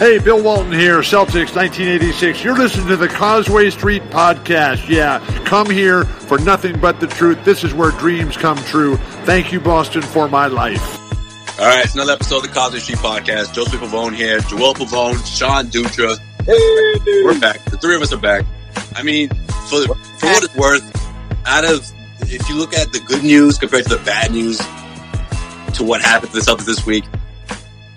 Hey, 0.00 0.18
Bill 0.18 0.42
Walton 0.42 0.72
here, 0.72 1.00
Celtics 1.00 1.54
1986. 1.54 2.42
You're 2.42 2.56
listening 2.56 2.86
to 2.86 2.96
the 2.96 3.06
Causeway 3.06 3.68
Street 3.68 4.02
Podcast. 4.04 4.88
Yeah, 4.88 5.18
come 5.44 5.68
here 5.68 6.06
for 6.06 6.38
nothing 6.38 6.80
but 6.80 7.00
the 7.00 7.06
truth. 7.06 7.44
This 7.44 7.64
is 7.64 7.74
where 7.74 7.90
dreams 7.90 8.34
come 8.34 8.56
true. 8.64 8.96
Thank 9.26 9.52
you, 9.52 9.60
Boston, 9.60 10.00
for 10.00 10.26
my 10.26 10.46
life. 10.46 10.98
All 11.60 11.66
right, 11.66 11.84
it's 11.84 11.94
another 11.94 12.14
episode 12.14 12.36
of 12.36 12.42
the 12.44 12.48
Causeway 12.48 12.78
Street 12.78 12.96
Podcast. 12.96 13.52
Joseph 13.52 13.78
Pavone 13.78 14.16
here, 14.16 14.40
Joel 14.40 14.72
Pavone, 14.72 15.22
Sean 15.26 15.66
Dutra. 15.66 16.18
Hey. 16.46 17.22
We're 17.22 17.38
back. 17.38 17.62
The 17.66 17.76
three 17.76 17.94
of 17.94 18.00
us 18.00 18.10
are 18.14 18.16
back. 18.16 18.46
I 18.96 19.02
mean, 19.02 19.28
for, 19.28 19.84
for 19.84 20.26
what 20.28 20.44
it's 20.44 20.56
worth, 20.56 21.46
out 21.46 21.66
of, 21.66 21.86
if 22.22 22.48
you 22.48 22.56
look 22.56 22.72
at 22.72 22.90
the 22.94 23.00
good 23.00 23.22
news 23.22 23.58
compared 23.58 23.84
to 23.84 23.96
the 23.96 24.04
bad 24.06 24.30
news 24.30 24.56
to 25.76 25.84
what 25.84 26.00
happened 26.00 26.32
to 26.32 26.38
the 26.38 26.42
Celtics 26.42 26.64
this 26.64 26.86
week, 26.86 27.04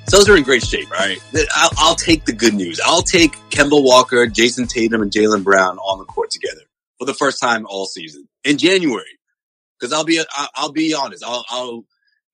Celtics 0.06 0.30
are 0.30 0.38
in 0.38 0.44
great 0.44 0.64
shape, 0.64 0.92
right? 0.92 1.18
I'll, 1.56 1.70
I'll, 1.78 1.96
take 1.96 2.26
the 2.26 2.34
good 2.34 2.54
news. 2.54 2.80
I'll 2.86 3.02
take 3.02 3.34
Kemba 3.50 3.82
Walker, 3.82 4.28
Jayson 4.28 4.68
Tatum, 4.68 5.02
and 5.02 5.12
Jaylen 5.12 5.44
Brown 5.44 5.78
on 5.78 6.00
the 6.00 6.06
court 6.06 6.30
together 6.30 6.62
for 7.00 7.06
the 7.06 7.14
first 7.14 7.42
time 7.42 7.66
all 7.68 7.86
season 7.86 8.28
in 8.44 8.58
January. 8.58 9.18
Because 9.80 9.94
I'll 9.94 10.04
be, 10.04 10.22
I'll 10.56 10.72
be 10.72 10.94
honest. 10.94 11.24
I'll, 11.26 11.44
I'll 11.50 11.86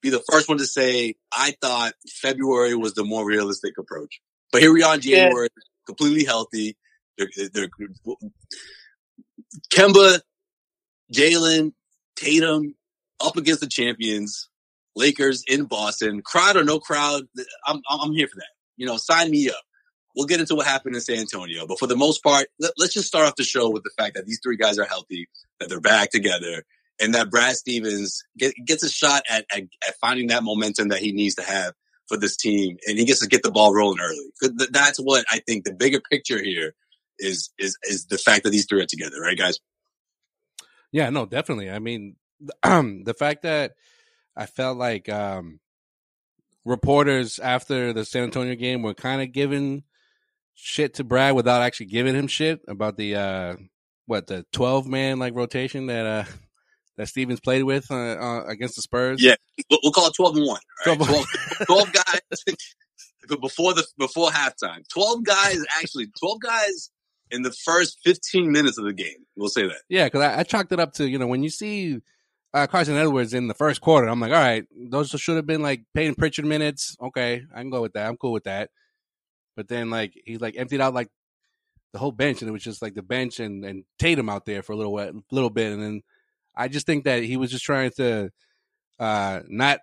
be 0.02 0.10
the 0.10 0.24
first 0.32 0.50
one 0.50 0.58
to 0.58 0.66
say 0.66 1.16
I 1.32 1.56
thought 1.62 1.94
February 2.22 2.76
was 2.76 2.94
the 2.94 3.04
more 3.04 3.26
realistic 3.26 3.78
approach. 3.78 4.20
But 4.52 4.62
here 4.62 4.74
we 4.74 4.84
are 4.84 4.96
in 4.96 5.02
January, 5.02 5.50
yeah. 5.56 5.64
completely 5.86 6.26
healthy. 6.26 6.76
They're, 7.18 7.30
they're, 7.54 7.70
Kemba, 9.72 10.22
Jaylen, 11.14 11.74
Tatum 12.16 12.76
up 13.24 13.38
against 13.38 13.62
the 13.62 13.68
champions. 13.68 14.50
Lakers 14.96 15.44
in 15.48 15.66
Boston, 15.66 16.22
crowd 16.22 16.58
or 16.58 16.64
no 16.64 16.80
crowd, 16.80 17.24
I'm 17.66 17.82
I'm 17.90 18.14
here 18.14 18.28
for 18.28 18.38
that. 18.38 18.50
You 18.78 18.86
know, 18.86 18.98
sign 18.98 19.32
me 19.32 19.50
up. 19.50 19.62
We'll 20.16 20.26
get 20.26 20.40
into 20.40 20.56
what 20.56 20.66
happened 20.66 20.96
in 20.96 21.02
San 21.02 21.20
Antonio, 21.20 21.68
but 21.68 21.80
for 21.80 21.88
the 21.88 21.96
most 21.96 22.24
part, 22.24 22.48
let, 22.60 22.72
us 22.82 22.94
just 22.94 23.08
start 23.08 23.28
off 23.28 23.36
the 23.36 23.44
show 23.44 23.70
with 23.70 23.84
the 23.84 23.92
fact 23.98 24.16
that 24.16 24.26
these 24.26 24.40
three 24.44 24.58
guys 24.58 24.80
are 24.80 24.86
healthy, 24.86 25.30
that 25.60 25.70
they're 25.70 25.80
back 25.80 26.10
together, 26.10 26.64
and 27.00 27.14
that 27.14 27.30
Brad 27.30 27.56
Stevens 27.56 28.24
get, 28.38 28.54
gets 28.66 28.84
a 28.84 28.90
shot 28.90 29.24
at, 29.30 29.46
at, 29.56 29.64
at 29.88 29.96
finding 30.02 30.28
that 30.28 30.44
momentum 30.44 30.90
that 30.90 31.00
he 31.00 31.12
needs 31.12 31.36
to 31.36 31.44
have 31.44 31.74
for 32.08 32.18
this 32.18 32.36
team, 32.36 32.78
and 32.88 32.98
he 32.98 33.06
gets 33.06 33.22
to 33.22 33.28
get 33.28 33.44
the 33.44 33.52
ball 33.52 33.74
rolling 33.74 34.00
early. 34.02 34.58
That's 34.72 34.98
what 34.98 35.26
I 35.32 35.40
think 35.48 35.64
the 35.64 35.74
bigger 35.74 36.02
picture 36.12 36.44
here 36.44 36.74
is 37.20 37.52
is 37.60 37.78
is 37.84 38.08
the 38.08 38.18
fact 38.18 38.44
that 38.44 38.50
these 38.50 38.66
three 38.66 38.82
are 38.82 38.88
together, 38.88 39.22
right, 39.22 39.38
guys? 39.38 39.60
Yeah, 40.92 41.10
no, 41.12 41.26
definitely. 41.26 41.70
I 41.70 41.80
mean, 41.80 42.16
the 42.64 43.16
fact 43.18 43.44
that 43.44 43.74
I 44.40 44.46
felt 44.46 44.78
like 44.78 45.10
um, 45.10 45.60
reporters 46.64 47.40
after 47.40 47.92
the 47.92 48.06
San 48.06 48.24
Antonio 48.24 48.56
game 48.56 48.82
were 48.82 48.94
kind 48.94 49.22
of 49.22 49.34
giving 49.34 49.84
shit 50.56 50.94
to 50.94 51.04
Brad 51.04 51.36
without 51.36 51.62
actually 51.62 51.88
giving 51.88 52.16
him 52.16 52.28
shit 52.28 52.62
about 52.66 52.96
the 52.96 53.16
uh, 53.16 53.56
what 54.06 54.28
the 54.28 54.46
twelve 54.54 54.88
man 54.88 55.20
like 55.20 55.36
rotation 55.36 55.88
that 55.88 56.06
uh, 56.06 56.24
that 56.98 57.10
Stevens 57.10 57.42
played 57.42 57.64
with 57.64 57.92
uh, 57.92 57.96
uh, 57.96 58.44
against 58.48 58.78
the 58.78 58.82
Spurs. 58.82 59.22
Yeah, 59.22 59.36
we'll 59.70 59.92
call 59.92 60.08
it 60.08 60.14
twelve 60.16 60.38
and 60.38 60.48
one. 60.48 60.62
Right? 60.86 60.96
12, 60.98 61.26
12, 61.68 61.68
12 61.68 61.92
guys 61.92 62.44
before 63.42 63.74
the 63.74 63.86
before 63.98 64.30
halftime. 64.30 64.88
Twelve 64.88 65.26
guys 65.26 65.62
actually. 65.82 66.08
Twelve 66.18 66.40
guys 66.40 66.92
in 67.30 67.42
the 67.42 67.52
first 67.52 67.98
fifteen 68.06 68.54
minutes 68.54 68.78
of 68.78 68.86
the 68.86 68.94
game. 68.94 69.26
We'll 69.36 69.50
say 69.50 69.64
that. 69.64 69.82
Yeah, 69.90 70.06
because 70.06 70.22
I, 70.22 70.40
I 70.40 70.44
chalked 70.44 70.72
it 70.72 70.80
up 70.80 70.94
to 70.94 71.10
you 71.10 71.20
know 71.20 71.28
when 71.28 71.44
you 71.44 71.50
see 71.50 72.00
uh, 72.54 72.68
Carson 72.68 72.98
Edwards 72.98 73.34
in 73.34 73.48
the 73.48 73.54
first 73.54 73.82
quarter. 73.82 74.08
I'm 74.08 74.20
like, 74.20 74.32
all 74.32 74.38
right, 74.38 74.66
those 74.76 75.10
should 75.10 75.36
have 75.36 75.46
been 75.46 75.62
like 75.62 75.84
Payton 75.94 76.16
Pritchard 76.16 76.46
minutes. 76.46 76.96
Okay, 77.02 77.44
I 77.54 77.60
can 77.60 77.70
go 77.70 77.82
with 77.82 77.94
that. 77.94 78.08
I'm 78.08 78.18
cool 78.18 78.32
with 78.32 78.46
that. 78.46 78.70
But 79.56 79.68
then 79.68 79.90
like 79.90 80.14
he 80.26 80.38
like 80.38 80.58
emptied 80.58 80.82
out 80.82 80.94
like 80.94 81.10
the 81.94 82.00
whole 82.00 82.12
bench, 82.12 82.42
and 82.42 82.50
it 82.50 82.54
was 82.54 82.64
just 82.64 82.82
like 82.82 82.96
the 82.96 83.04
bench 83.04 83.40
and 83.40 83.64
and 83.66 83.84
Tatum 84.00 84.30
out 84.30 84.46
there 84.46 84.64
for 84.64 84.74
a 84.74 84.76
little 84.76 85.22
little 85.32 85.50
bit, 85.50 85.72
and 85.72 85.82
then 85.82 86.02
I 86.56 86.68
just 86.68 86.86
think 86.86 87.04
that 87.04 87.24
he 87.24 87.38
was 87.38 87.52
just 87.52 87.66
trying 87.66 87.92
to 87.98 88.32
uh 89.00 89.42
not 89.48 89.80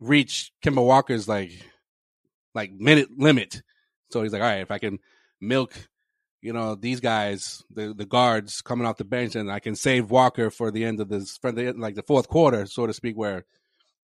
reach 0.00 0.52
Kemba 0.64 0.84
Walker's 0.84 1.28
like 1.28 1.52
like 2.54 2.72
minute 2.72 3.08
limit. 3.16 3.62
So 4.10 4.22
he's 4.22 4.32
like, 4.32 4.42
all 4.42 4.48
right, 4.48 4.60
if 4.60 4.70
I 4.70 4.78
can 4.78 4.98
milk 5.40 5.74
you 6.40 6.52
know 6.52 6.74
these 6.74 7.00
guys, 7.00 7.64
the 7.70 7.92
the 7.94 8.06
guards 8.06 8.62
coming 8.62 8.86
off 8.86 8.96
the 8.96 9.04
bench, 9.04 9.34
and 9.34 9.50
I 9.50 9.58
can 9.58 9.74
save 9.74 10.10
Walker 10.10 10.50
for 10.50 10.70
the 10.70 10.84
end 10.84 11.00
of 11.00 11.08
this, 11.08 11.36
for 11.36 11.52
the 11.52 11.72
like 11.72 11.94
the 11.94 12.02
fourth 12.02 12.28
quarter, 12.28 12.66
so 12.66 12.86
to 12.86 12.92
speak. 12.92 13.16
Where 13.16 13.44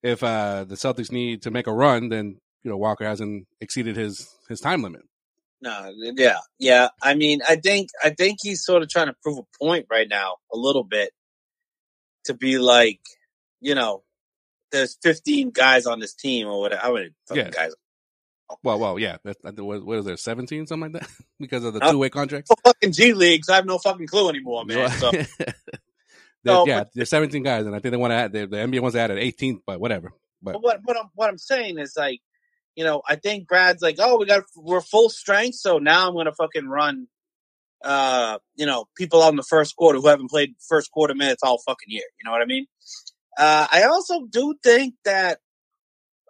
if 0.03 0.23
uh, 0.23 0.65
the 0.65 0.75
Celtics 0.75 1.13
need 1.13 1.43
to 1.43 1.51
make 1.51 1.67
a 1.67 1.73
run, 1.73 2.09
then 2.09 2.41
you 2.63 2.71
know 2.71 2.77
Walker 2.77 3.05
hasn't 3.05 3.47
exceeded 3.61 3.97
his 3.97 4.29
his 4.49 4.61
time 4.61 4.83
limit. 4.83 5.03
No, 5.61 5.93
yeah, 5.99 6.39
yeah. 6.59 6.89
I 7.03 7.15
mean, 7.15 7.41
I 7.49 7.57
think 7.57 7.91
I 8.03 8.11
think 8.11 8.39
he's 8.43 8.65
sort 8.65 8.83
of 8.83 8.89
trying 8.89 9.07
to 9.07 9.17
prove 9.23 9.39
a 9.39 9.59
point 9.59 9.87
right 9.91 10.09
now, 10.09 10.37
a 10.53 10.57
little 10.57 10.85
bit, 10.85 11.13
to 12.25 12.35
be 12.35 12.59
like, 12.59 13.01
you 13.61 13.75
know, 13.75 14.03
there's 14.73 14.99
15 15.03 15.51
guys 15.51 15.87
on 15.87 16.01
this 16.01 16.15
team 16.15 16.49
or 16.49 16.61
whatever. 16.61 16.83
How 16.83 16.93
many 16.93 17.11
yeah. 17.33 17.51
guys 17.51 17.75
well, 18.63 18.79
well, 18.79 18.99
yeah. 18.99 19.17
That's, 19.25 19.39
what, 19.43 19.85
what 19.85 19.99
is 19.99 20.05
there? 20.05 20.17
Seventeen, 20.17 20.67
something 20.67 20.93
like 20.93 21.03
that, 21.03 21.11
because 21.41 21.65
of 21.65 21.75
the 21.75 21.81
two 21.81 21.99
way 21.99 22.11
contracts. 22.11 22.51
Fucking 22.65 22.93
G 22.93 23.15
leagues. 23.15 23.49
I 23.49 23.57
have 23.57 23.67
no 23.67 23.79
fucking 23.79 24.07
clue 24.07 24.29
anymore, 24.29 24.65
man. 24.67 24.91
So. 24.91 25.11
so 26.47 26.67
yeah, 26.67 26.81
but, 26.81 26.91
there's 26.95 27.11
17 27.11 27.43
guys, 27.43 27.67
and 27.67 27.75
I 27.75 27.79
think 27.79 27.93
they 27.93 27.99
want 27.99 28.13
to 28.13 28.17
add 28.17 28.33
the, 28.33 28.47
the 28.47 28.57
NBA 28.57 28.81
wants 28.81 28.95
to 28.95 29.01
add 29.01 29.11
an 29.11 29.19
18th, 29.19 29.61
but 29.67 29.81
whatever. 29.81 30.13
But, 30.43 30.55
but 30.55 30.63
what 30.63 30.81
what 30.85 30.97
I'm 30.97 31.11
what 31.15 31.31
I'm 31.31 31.39
saying 31.39 31.79
is 31.79 31.95
like, 31.97 32.21
you 32.77 32.85
know, 32.85 33.03
I 33.09 33.17
think 33.17 33.49
Brad's 33.49 33.83
like, 33.83 33.97
oh, 33.99 34.19
we 34.19 34.27
got 34.27 34.43
we're 34.57 34.83
full 34.83 35.09
strength, 35.09 35.57
so 35.57 35.79
now 35.79 36.07
I'm 36.07 36.15
gonna 36.15 36.35
fucking 36.35 36.69
run, 36.69 37.07
uh, 37.83 38.39
you 38.57 38.67
know, 38.67 38.87
people 38.95 39.23
on 39.23 39.37
the 39.37 39.43
first 39.43 39.75
quarter 39.77 39.99
who 39.99 40.09
haven't 40.09 40.29
played 40.29 40.55
first 40.69 40.91
quarter 40.91 41.15
minutes 41.15 41.43
all 41.43 41.59
fucking 41.59 41.89
year. 41.89 42.05
You 42.19 42.27
know 42.27 42.33
what 42.33 42.43
I 42.43 42.47
mean? 42.47 42.67
Uh, 43.39 43.67
I 43.73 43.85
also 43.85 44.27
do 44.27 44.55
think 44.63 44.95
that 45.05 45.41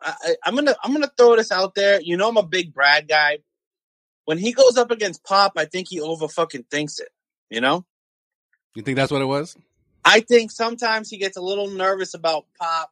I, 0.05 0.37
am 0.47 0.55
gonna 0.55 0.75
I'm 0.83 0.93
gonna 0.93 1.11
throw 1.17 1.37
this 1.37 1.53
out 1.53 1.75
there. 1.75 2.01
You 2.01 2.17
know, 2.17 2.29
I'm 2.29 2.37
a 2.37 2.43
big 2.47 2.75
Brad 2.75 3.09
guy. 3.09 3.39
When 4.27 4.39
he 4.39 4.53
goes 4.53 4.77
up 4.79 4.91
against 4.91 5.25
Pop, 5.25 5.53
I 5.57 5.67
think 5.67 5.89
he 5.89 6.01
over 6.01 6.29
fucking 6.29 6.65
thinks 6.71 6.99
it. 6.99 7.09
You 7.51 7.61
know. 7.61 7.85
You 8.75 8.83
think 8.83 8.97
that's 8.97 9.13
what 9.13 9.23
it 9.23 9.27
was? 9.27 9.57
I 10.05 10.21
think 10.21 10.51
sometimes 10.51 11.09
he 11.09 11.17
gets 11.19 11.37
a 11.37 11.41
little 11.43 11.69
nervous 11.71 12.15
about 12.15 12.47
Pop 12.61 12.91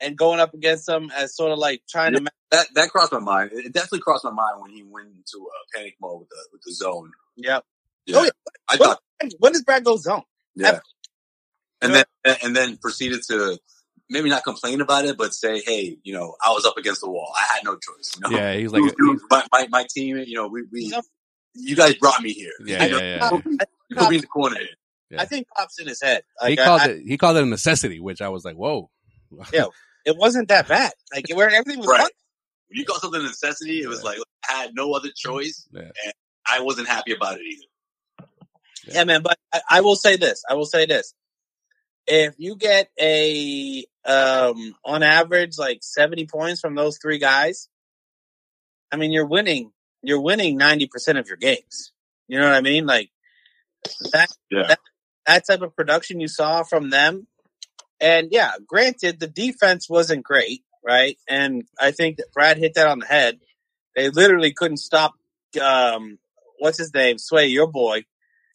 and 0.00 0.16
going 0.16 0.40
up 0.40 0.54
against 0.54 0.88
him 0.88 1.10
as 1.14 1.34
sort 1.36 1.52
of 1.52 1.58
like 1.58 1.82
trying 1.88 2.14
to. 2.14 2.24
That 2.50 2.66
that 2.74 2.90
crossed 2.90 3.12
my 3.12 3.20
mind. 3.20 3.50
It 3.52 3.72
definitely 3.72 4.00
crossed 4.00 4.24
my 4.24 4.30
mind 4.32 4.60
when 4.60 4.70
he 4.72 4.82
went 4.82 5.08
into 5.08 5.46
a 5.46 5.76
panic 5.78 5.96
mode 6.00 6.20
with 6.20 6.28
the 6.30 6.48
with 6.52 6.62
the 6.64 6.72
zone. 6.72 7.12
Yep. 7.36 7.64
Yeah, 8.06 8.16
Oh, 8.18 8.24
yeah. 8.24 8.30
I 8.68 8.76
When, 8.76 8.88
thought. 8.88 9.00
when 9.38 9.52
does 9.52 9.62
Brad 9.62 9.84
go 9.84 9.96
zone? 9.96 10.22
Yeah, 10.56 10.80
and 11.80 11.92
Yeah. 11.94 12.02
then 12.24 12.36
and 12.42 12.56
then 12.56 12.76
proceeded 12.78 13.22
to 13.28 13.58
maybe 14.10 14.28
not 14.28 14.44
complain 14.44 14.80
about 14.82 15.04
it, 15.06 15.16
but 15.16 15.32
say, 15.32 15.60
hey, 15.64 15.96
you 16.02 16.12
know, 16.12 16.34
I 16.44 16.50
was 16.50 16.66
up 16.66 16.76
against 16.76 17.00
the 17.00 17.08
wall. 17.10 17.32
I 17.34 17.54
had 17.54 17.64
no 17.64 17.72
choice. 17.76 18.12
You 18.22 18.30
know? 18.30 18.36
Yeah, 18.36 18.54
he's 18.54 18.70
like, 18.72 18.82
my, 19.30 19.46
my 19.52 19.66
my 19.70 19.86
team. 19.94 20.18
You 20.18 20.34
know, 20.34 20.48
we 20.48 20.64
we 20.72 20.92
you 21.54 21.74
guys 21.76 21.94
brought 21.94 22.20
me 22.22 22.32
here. 22.32 22.52
Yeah, 22.64 22.84
You 22.84 22.90
know, 22.92 22.98
yeah, 22.98 23.30
yeah. 23.32 23.56
You 23.88 23.96
put 23.96 24.10
me 24.10 24.16
in 24.16 24.20
the 24.22 24.26
corner 24.26 24.58
here. 24.58 24.68
Yeah. 25.10 25.22
I 25.22 25.24
think 25.24 25.46
Pop's 25.56 25.80
in 25.80 25.88
his 25.88 26.00
head. 26.00 26.22
he 26.42 26.50
Like, 26.50 26.58
I- 26.60 26.64
called 26.64 26.80
I- 26.82 26.88
it. 26.90 27.02
He 27.06 27.16
called 27.18 27.36
it 27.36 27.42
a 27.42 27.46
necessity, 27.46 27.98
which 28.00 28.20
I 28.20 28.28
was 28.28 28.44
like, 28.44 28.56
whoa. 28.56 28.90
Yeah. 29.52 29.64
it 30.04 30.16
wasn't 30.16 30.48
that 30.48 30.68
bad. 30.68 30.92
Like 31.14 31.26
where 31.34 31.48
everything 31.50 31.78
was 31.80 31.88
Right. 31.88 32.00
fun. 32.02 32.10
When 32.68 32.78
you 32.78 32.84
call 32.84 32.98
something 33.00 33.20
a 33.20 33.24
necessity, 33.24 33.82
it 33.82 33.88
was 33.88 34.04
like 34.04 34.18
I 34.48 34.52
had 34.54 34.74
no 34.74 34.92
other 34.92 35.08
choice, 35.14 35.66
Yeah. 35.72 35.80
and 36.04 36.12
I 36.48 36.60
wasn't 36.60 36.86
happy 36.88 37.12
about 37.12 37.38
it 37.38 37.42
either. 37.42 38.26
Yeah, 38.86 39.04
man. 39.04 39.22
But 39.22 39.38
I, 39.52 39.60
I 39.68 39.80
will 39.80 39.96
say 39.96 40.16
this. 40.16 40.42
I 40.48 40.54
will 40.54 40.64
say 40.66 40.86
this. 40.86 41.12
If 42.06 42.34
you 42.38 42.56
get 42.56 42.90
a 43.00 43.84
um 44.04 44.74
on 44.84 45.02
average 45.02 45.58
like 45.58 45.78
seventy 45.82 46.26
points 46.26 46.60
from 46.60 46.74
those 46.74 46.98
three 46.98 47.18
guys, 47.18 47.68
I 48.90 48.96
mean 48.96 49.12
you're 49.12 49.26
winning. 49.26 49.72
You're 50.02 50.22
winning 50.22 50.56
ninety 50.56 50.86
percent 50.86 51.18
of 51.18 51.28
your 51.28 51.36
games. 51.36 51.92
You 52.28 52.38
know 52.38 52.46
what 52.46 52.54
I 52.54 52.60
mean? 52.62 52.86
Like 52.86 53.10
that. 54.12 54.28
Yeah. 54.50 54.68
That, 54.68 54.80
that 55.26 55.46
type 55.46 55.62
of 55.62 55.76
production 55.76 56.20
you 56.20 56.28
saw 56.28 56.62
from 56.62 56.90
them. 56.90 57.26
And 58.00 58.28
yeah, 58.30 58.52
granted, 58.66 59.20
the 59.20 59.26
defense 59.28 59.88
wasn't 59.88 60.24
great, 60.24 60.62
right? 60.84 61.18
And 61.28 61.64
I 61.78 61.90
think 61.90 62.16
that 62.16 62.32
Brad 62.32 62.56
hit 62.56 62.74
that 62.74 62.88
on 62.88 63.00
the 63.00 63.06
head. 63.06 63.38
They 63.94 64.08
literally 64.08 64.52
couldn't 64.52 64.78
stop. 64.78 65.12
Um, 65.60 66.18
what's 66.58 66.78
his 66.78 66.94
name? 66.94 67.18
Sway, 67.18 67.48
your 67.48 67.66
boy, 67.66 68.04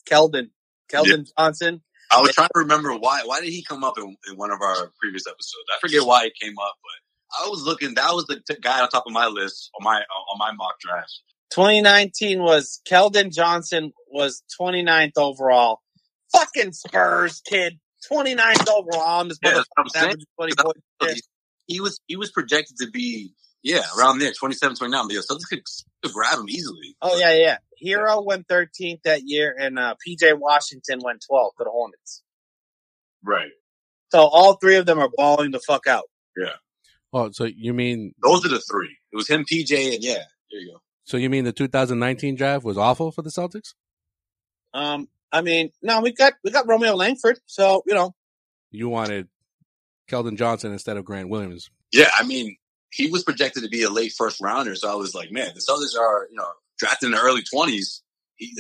Keldon, 0.09 0.49
Keldon 0.91 1.27
Johnson. 1.37 1.81
I 2.11 2.21
was 2.21 2.31
trying 2.33 2.49
to 2.53 2.59
remember 2.59 2.95
why 2.95 3.21
why 3.25 3.41
did 3.41 3.49
he 3.49 3.63
come 3.63 3.83
up 3.83 3.97
in, 3.97 4.15
in 4.29 4.37
one 4.37 4.51
of 4.51 4.61
our 4.61 4.91
previous 4.99 5.27
episodes? 5.27 5.65
I 5.73 5.79
forget 5.79 6.05
why 6.05 6.25
he 6.25 6.45
came 6.45 6.55
up, 6.59 6.75
but 6.81 7.45
I 7.45 7.49
was 7.49 7.63
looking. 7.63 7.95
That 7.95 8.13
was 8.13 8.25
the 8.25 8.41
t- 8.47 8.59
guy 8.61 8.81
on 8.81 8.89
top 8.89 9.05
of 9.05 9.13
my 9.13 9.27
list 9.27 9.69
on 9.79 9.83
my 9.83 9.97
on 9.97 10.37
my 10.37 10.51
mock 10.53 10.79
draft. 10.79 11.11
2019 11.51 12.41
was 12.41 12.81
Keldon 12.89 13.33
Johnson 13.33 13.91
was 14.11 14.43
29th 14.59 15.13
overall. 15.17 15.79
Fucking 16.31 16.73
Spurs 16.73 17.41
kid, 17.47 17.79
29th 18.11 18.69
overall. 18.69 19.21
I'm 19.21 19.29
just 19.29 19.39
Yeah, 19.43 19.61
I'm 19.77 19.87
saying. 19.89 20.05
average 20.05 20.25
20 20.37 20.53
points. 20.99 21.27
He 21.67 21.79
was 21.81 21.99
he 22.05 22.15
was 22.15 22.29
projected 22.29 22.77
to 22.77 22.91
be 22.91 23.33
yeah 23.63 23.81
around 23.97 24.19
there 24.19 24.31
27, 24.31 24.77
29. 24.77 25.07
But 25.07 25.13
yeah, 25.15 25.21
Celtics 25.21 25.49
could 25.49 26.13
grab 26.13 26.37
him 26.37 26.47
easily. 26.47 26.95
Oh 27.01 27.17
yeah, 27.17 27.33
yeah. 27.33 27.57
Herro 27.83 28.23
went 28.25 28.47
13th 28.47 29.01
that 29.03 29.21
year, 29.25 29.55
and 29.57 29.77
uh, 29.79 29.95
PJ 30.05 30.37
Washington 30.39 30.99
went 31.03 31.25
12th 31.29 31.51
to 31.57 31.63
the 31.63 31.69
Hornets. 31.71 32.23
Right. 33.23 33.49
So 34.11 34.19
all 34.19 34.53
three 34.55 34.75
of 34.75 34.85
them 34.85 34.99
are 34.99 35.09
balling 35.15 35.51
the 35.51 35.59
fuck 35.59 35.87
out. 35.87 36.05
Yeah. 36.37 36.53
Oh, 37.13 37.31
so 37.31 37.45
you 37.45 37.73
mean 37.73 38.13
Those 38.21 38.45
are 38.45 38.49
the 38.49 38.59
three. 38.59 38.97
It 39.11 39.15
was 39.15 39.27
him, 39.29 39.45
PJ, 39.51 39.95
and 39.95 40.03
yeah, 40.03 40.23
there 40.51 40.59
you 40.61 40.73
go. 40.73 40.81
so 41.05 41.17
you 41.17 41.29
mean 41.29 41.45
the 41.45 41.53
2019 41.53 42.35
draft 42.35 42.65
was 42.65 42.77
awful 42.77 43.11
for 43.11 43.21
the 43.21 43.29
Celtics? 43.29 43.73
Um, 44.73 45.07
I 45.31 45.41
mean, 45.41 45.71
no, 45.81 46.01
we 46.01 46.11
got 46.11 46.33
we 46.43 46.51
got 46.51 46.67
Romeo 46.67 46.93
Langford, 46.95 47.39
so 47.45 47.83
you 47.87 47.93
know, 47.93 48.13
You 48.71 48.89
wanted 48.89 49.27
Keldon 50.09 50.37
Johnson 50.37 50.71
instead 50.73 50.97
of 50.97 51.05
Grant 51.05 51.29
Williams. 51.29 51.69
Yeah, 51.93 52.09
I 52.17 52.23
mean, 52.23 52.57
he 52.91 53.07
was 53.09 53.23
projected 53.23 53.63
to 53.63 53.69
be 53.69 53.83
a 53.83 53.89
late 53.89 54.11
first 54.17 54.41
rounder, 54.41 54.75
so 54.75 54.91
I 54.91 54.95
was 54.95 55.15
like, 55.15 55.31
man, 55.31 55.51
the 55.55 55.61
Celtics 55.61 55.97
are 55.99 56.27
you 56.29 56.35
know 56.35 56.47
drafted 56.77 57.07
in 57.07 57.11
the 57.13 57.21
early 57.21 57.43
twenties. 57.43 58.01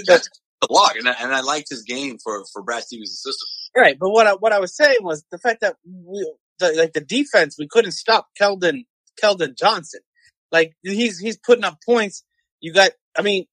That's 0.05 0.29
the 0.61 0.67
lock, 0.69 0.95
and 0.95 1.07
I, 1.07 1.15
and 1.19 1.33
I 1.33 1.41
liked 1.41 1.69
his 1.69 1.83
game 1.83 2.17
for 2.23 2.43
for 2.51 2.61
Brad 2.61 2.83
Stevens' 2.83 3.21
system. 3.21 3.47
right? 3.75 3.97
But 3.99 4.09
what 4.09 4.27
I 4.27 4.33
what 4.33 4.53
I 4.53 4.59
was 4.59 4.75
saying 4.75 4.99
was 5.01 5.25
the 5.31 5.37
fact 5.37 5.61
that 5.61 5.75
we, 5.85 6.31
the, 6.59 6.73
like 6.73 6.93
the 6.93 7.01
defense, 7.01 7.57
we 7.59 7.67
couldn't 7.67 7.91
stop 7.91 8.27
Keldon 8.39 8.85
Keldon 9.21 9.57
Johnson. 9.57 10.01
Like 10.51 10.73
he's 10.83 11.19
he's 11.19 11.37
putting 11.37 11.65
up 11.65 11.79
points. 11.85 12.23
You 12.61 12.73
got, 12.73 12.91
I 13.17 13.21
mean, 13.21 13.45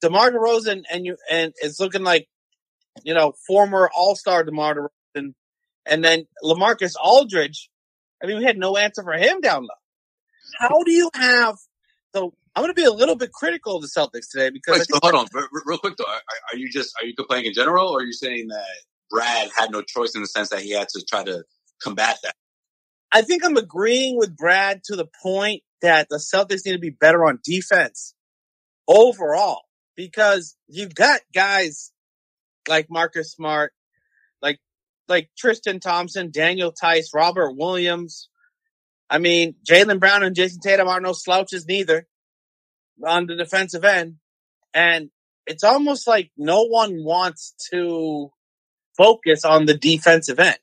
DeMar 0.00 0.30
DeRozan 0.30 0.84
and 0.90 1.04
you 1.04 1.16
and 1.30 1.52
it's 1.56 1.78
looking 1.80 2.02
like, 2.02 2.28
you 3.04 3.14
know, 3.14 3.34
former 3.46 3.90
All 3.94 4.16
Star 4.16 4.42
DeMar 4.42 4.74
DeRozan, 4.74 5.34
and 5.86 6.04
then 6.04 6.26
Lamarcus 6.42 6.94
Aldridge. 7.00 7.70
I 8.22 8.26
mean, 8.26 8.38
we 8.38 8.44
had 8.44 8.58
no 8.58 8.76
answer 8.76 9.02
for 9.02 9.12
him 9.12 9.40
down 9.40 9.62
low. 9.62 9.68
How 10.58 10.82
do 10.82 10.92
you 10.92 11.10
have? 11.14 11.56
So 12.14 12.34
I'm 12.54 12.62
going 12.62 12.74
to 12.74 12.80
be 12.80 12.86
a 12.86 12.92
little 12.92 13.16
bit 13.16 13.32
critical 13.32 13.76
of 13.76 13.82
the 13.82 13.88
Celtics 13.88 14.30
today 14.30 14.50
because 14.50 14.78
Wait, 14.78 14.88
so 14.90 14.98
hold 15.02 15.14
on, 15.14 15.26
re- 15.32 15.46
re- 15.52 15.62
real 15.66 15.78
quick 15.78 15.96
though, 15.96 16.04
are, 16.04 16.20
are 16.52 16.56
you 16.56 16.68
just 16.70 16.94
are 17.00 17.06
you 17.06 17.14
complaining 17.14 17.46
in 17.46 17.52
general, 17.54 17.88
or 17.88 18.00
are 18.00 18.04
you 18.04 18.12
saying 18.12 18.48
that 18.48 18.64
Brad 19.10 19.50
had 19.56 19.70
no 19.70 19.82
choice 19.82 20.14
in 20.14 20.22
the 20.22 20.26
sense 20.26 20.48
that 20.50 20.60
he 20.60 20.72
had 20.72 20.88
to 20.88 21.04
try 21.08 21.22
to 21.22 21.44
combat 21.80 22.18
that? 22.24 22.34
I 23.12 23.22
think 23.22 23.44
I'm 23.44 23.56
agreeing 23.56 24.18
with 24.18 24.36
Brad 24.36 24.82
to 24.84 24.96
the 24.96 25.08
point 25.22 25.62
that 25.82 26.08
the 26.10 26.16
Celtics 26.16 26.64
need 26.66 26.72
to 26.72 26.78
be 26.78 26.90
better 26.90 27.24
on 27.24 27.38
defense 27.44 28.14
overall 28.86 29.62
because 29.96 30.56
you've 30.68 30.94
got 30.94 31.20
guys 31.32 31.92
like 32.68 32.88
Marcus 32.90 33.32
Smart, 33.32 33.72
like 34.42 34.58
like 35.08 35.30
Tristan 35.38 35.78
Thompson, 35.78 36.30
Daniel 36.32 36.72
Theis, 36.72 37.10
Robert 37.14 37.52
Williams. 37.56 38.28
I 39.08 39.18
mean, 39.18 39.54
Jaylen 39.68 40.00
Brown 40.00 40.22
and 40.24 40.36
Jayson 40.36 40.60
Tatum 40.60 40.88
are 40.88 41.00
no 41.00 41.12
slouches 41.12 41.66
neither 41.66 42.06
on 43.06 43.26
the 43.26 43.36
defensive 43.36 43.84
end. 43.84 44.16
And 44.74 45.10
it's 45.46 45.64
almost 45.64 46.06
like 46.06 46.30
no 46.36 46.64
one 46.64 47.04
wants 47.04 47.54
to 47.72 48.30
focus 48.96 49.44
on 49.44 49.66
the 49.66 49.74
defensive 49.76 50.38
end 50.38 50.58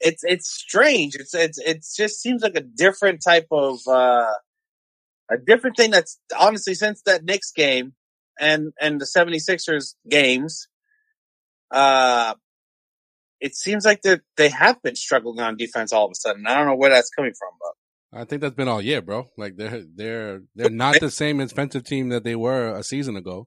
it's 0.00 0.22
it's 0.24 0.48
strange. 0.48 1.14
It's 1.16 1.34
it's 1.34 1.58
it 1.58 1.84
just 1.96 2.20
seems 2.20 2.42
like 2.42 2.54
a 2.56 2.60
different 2.60 3.20
type 3.22 3.46
of 3.50 3.80
uh 3.88 4.32
a 5.30 5.36
different 5.44 5.76
thing 5.76 5.90
that's 5.90 6.18
honestly 6.38 6.74
since 6.74 7.02
that 7.02 7.24
Knicks 7.24 7.52
game 7.52 7.94
and 8.40 8.72
and 8.80 9.00
the 9.00 9.04
76ers 9.04 9.94
games 10.08 10.68
uh 11.70 12.34
it 13.40 13.54
seems 13.54 13.84
like 13.84 14.02
that 14.02 14.22
they 14.36 14.48
have 14.48 14.82
been 14.82 14.96
struggling 14.96 15.40
on 15.40 15.56
defense 15.56 15.92
all 15.92 16.06
of 16.06 16.12
a 16.12 16.14
sudden. 16.14 16.46
I 16.46 16.56
don't 16.56 16.66
know 16.66 16.76
where 16.76 16.90
that's 16.90 17.10
coming 17.10 17.34
from, 17.38 17.50
but 17.60 17.72
I 18.12 18.24
think 18.24 18.40
that's 18.40 18.54
been 18.54 18.68
all 18.68 18.80
year, 18.80 19.02
bro. 19.02 19.28
Like 19.36 19.56
they're 19.56 19.82
they're 19.94 20.40
they're 20.54 20.70
not 20.70 21.00
the 21.00 21.10
same 21.10 21.38
defensive 21.38 21.84
team 21.84 22.08
that 22.08 22.24
they 22.24 22.36
were 22.36 22.74
a 22.74 22.82
season 22.82 23.16
ago. 23.16 23.46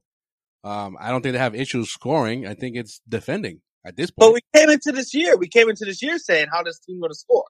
Um, 0.64 0.96
I 1.00 1.10
don't 1.10 1.22
think 1.22 1.32
they 1.32 1.38
have 1.38 1.54
issues 1.54 1.90
scoring. 1.90 2.46
I 2.46 2.54
think 2.54 2.76
it's 2.76 3.00
defending 3.08 3.60
at 3.84 3.96
this 3.96 4.10
point. 4.12 4.28
but 4.28 4.34
we 4.34 4.40
came 4.54 4.70
into 4.70 4.92
this 4.92 5.12
year, 5.12 5.36
we 5.36 5.48
came 5.48 5.68
into 5.68 5.84
this 5.84 6.02
year 6.02 6.18
saying 6.18 6.46
how 6.52 6.62
does 6.62 6.78
team 6.78 7.00
going 7.00 7.10
to 7.10 7.16
score 7.16 7.46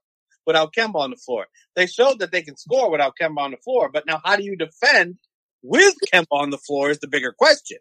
without 0.46 0.72
Kemba 0.72 0.96
on 0.96 1.10
the 1.10 1.16
floor? 1.16 1.46
They 1.76 1.86
showed 1.86 2.20
that 2.20 2.32
they 2.32 2.40
can 2.40 2.56
score 2.56 2.90
without 2.90 3.14
Kemba 3.20 3.38
on 3.38 3.50
the 3.50 3.58
floor, 3.58 3.90
but 3.92 4.06
now 4.06 4.20
how 4.24 4.36
do 4.36 4.44
you 4.44 4.56
defend 4.56 5.16
with 5.62 5.94
Kemba 6.12 6.26
on 6.30 6.48
the 6.48 6.58
floor 6.58 6.90
is 6.90 7.00
the 7.00 7.08
bigger 7.08 7.32
question. 7.32 7.78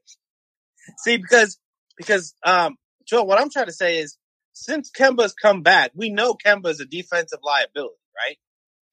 See, 0.98 1.18
because 1.18 1.58
because 1.98 2.34
um, 2.46 2.76
Joe, 3.08 3.24
what 3.24 3.40
I'm 3.40 3.50
trying 3.50 3.68
to 3.68 3.74
say 3.74 4.00
is 4.00 4.18
since 4.54 4.92
Kemba's 4.92 5.34
come 5.34 5.62
back, 5.62 5.92
we 5.96 6.10
know 6.10 6.34
Kemba 6.34 6.68
is 6.68 6.80
a 6.80 6.86
defensive 6.86 7.40
liability, 7.44 7.96
right? 8.16 8.38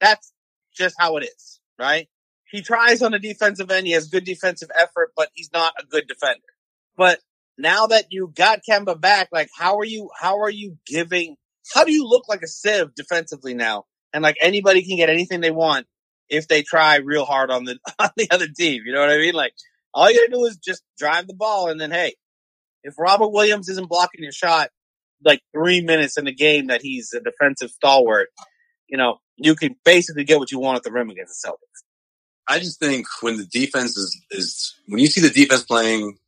That's 0.00 0.32
just 0.74 0.94
how 0.98 1.16
it 1.16 1.24
is, 1.24 1.60
right? 1.78 2.08
He 2.50 2.62
tries 2.62 3.02
on 3.02 3.12
the 3.12 3.18
defensive 3.18 3.70
end, 3.70 3.86
he 3.86 3.92
has 3.92 4.08
good 4.08 4.24
defensive 4.24 4.70
effort, 4.74 5.12
but 5.16 5.28
he's 5.34 5.50
not 5.52 5.74
a 5.78 5.84
good 5.84 6.08
defender. 6.08 6.40
But 6.96 7.20
now 7.58 7.86
that 7.88 8.06
you 8.10 8.32
got 8.34 8.60
Kemba 8.68 8.98
back, 9.00 9.28
like 9.32 9.50
how 9.56 9.78
are 9.78 9.84
you 9.84 10.10
how 10.18 10.40
are 10.40 10.50
you 10.50 10.78
giving 10.86 11.36
how 11.74 11.84
do 11.84 11.92
you 11.92 12.06
look 12.06 12.28
like 12.28 12.42
a 12.42 12.46
sieve 12.46 12.94
defensively 12.94 13.54
now? 13.54 13.84
And 14.12 14.22
like 14.22 14.36
anybody 14.40 14.82
can 14.82 14.96
get 14.96 15.10
anything 15.10 15.40
they 15.40 15.50
want 15.50 15.86
if 16.28 16.48
they 16.48 16.62
try 16.62 16.96
real 16.96 17.24
hard 17.24 17.50
on 17.50 17.64
the 17.64 17.78
on 17.98 18.10
the 18.16 18.28
other 18.30 18.48
team. 18.48 18.82
You 18.86 18.92
know 18.92 19.00
what 19.00 19.10
I 19.10 19.18
mean? 19.18 19.34
Like 19.34 19.52
all 19.92 20.10
you 20.10 20.18
gotta 20.18 20.40
do 20.40 20.46
is 20.46 20.56
just 20.56 20.82
drive 20.96 21.26
the 21.26 21.34
ball 21.34 21.68
and 21.68 21.80
then 21.80 21.90
hey, 21.90 22.14
if 22.82 22.94
Robert 22.98 23.28
Williams 23.28 23.68
isn't 23.68 23.88
blocking 23.88 24.22
your 24.22 24.32
shot 24.32 24.70
like 25.24 25.40
three 25.52 25.80
minutes 25.80 26.16
in 26.16 26.24
the 26.24 26.34
game 26.34 26.68
that 26.68 26.80
he's 26.80 27.12
a 27.12 27.20
defensive 27.20 27.70
stalwart, 27.70 28.28
you 28.86 28.96
know, 28.96 29.18
you 29.38 29.54
can 29.54 29.76
basically 29.84 30.24
get 30.24 30.38
what 30.38 30.50
you 30.52 30.58
want 30.58 30.76
at 30.76 30.82
the 30.82 30.92
rim 30.92 31.10
against 31.10 31.42
the 31.42 31.48
Celtics. 31.48 31.84
I 32.46 32.58
just 32.58 32.80
think 32.80 33.06
when 33.20 33.36
the 33.36 33.46
defense 33.46 33.96
is 33.96 34.20
is 34.30 34.74
when 34.86 35.00
you 35.00 35.06
see 35.06 35.20
the 35.20 35.30
defense 35.30 35.62
playing 35.62 36.18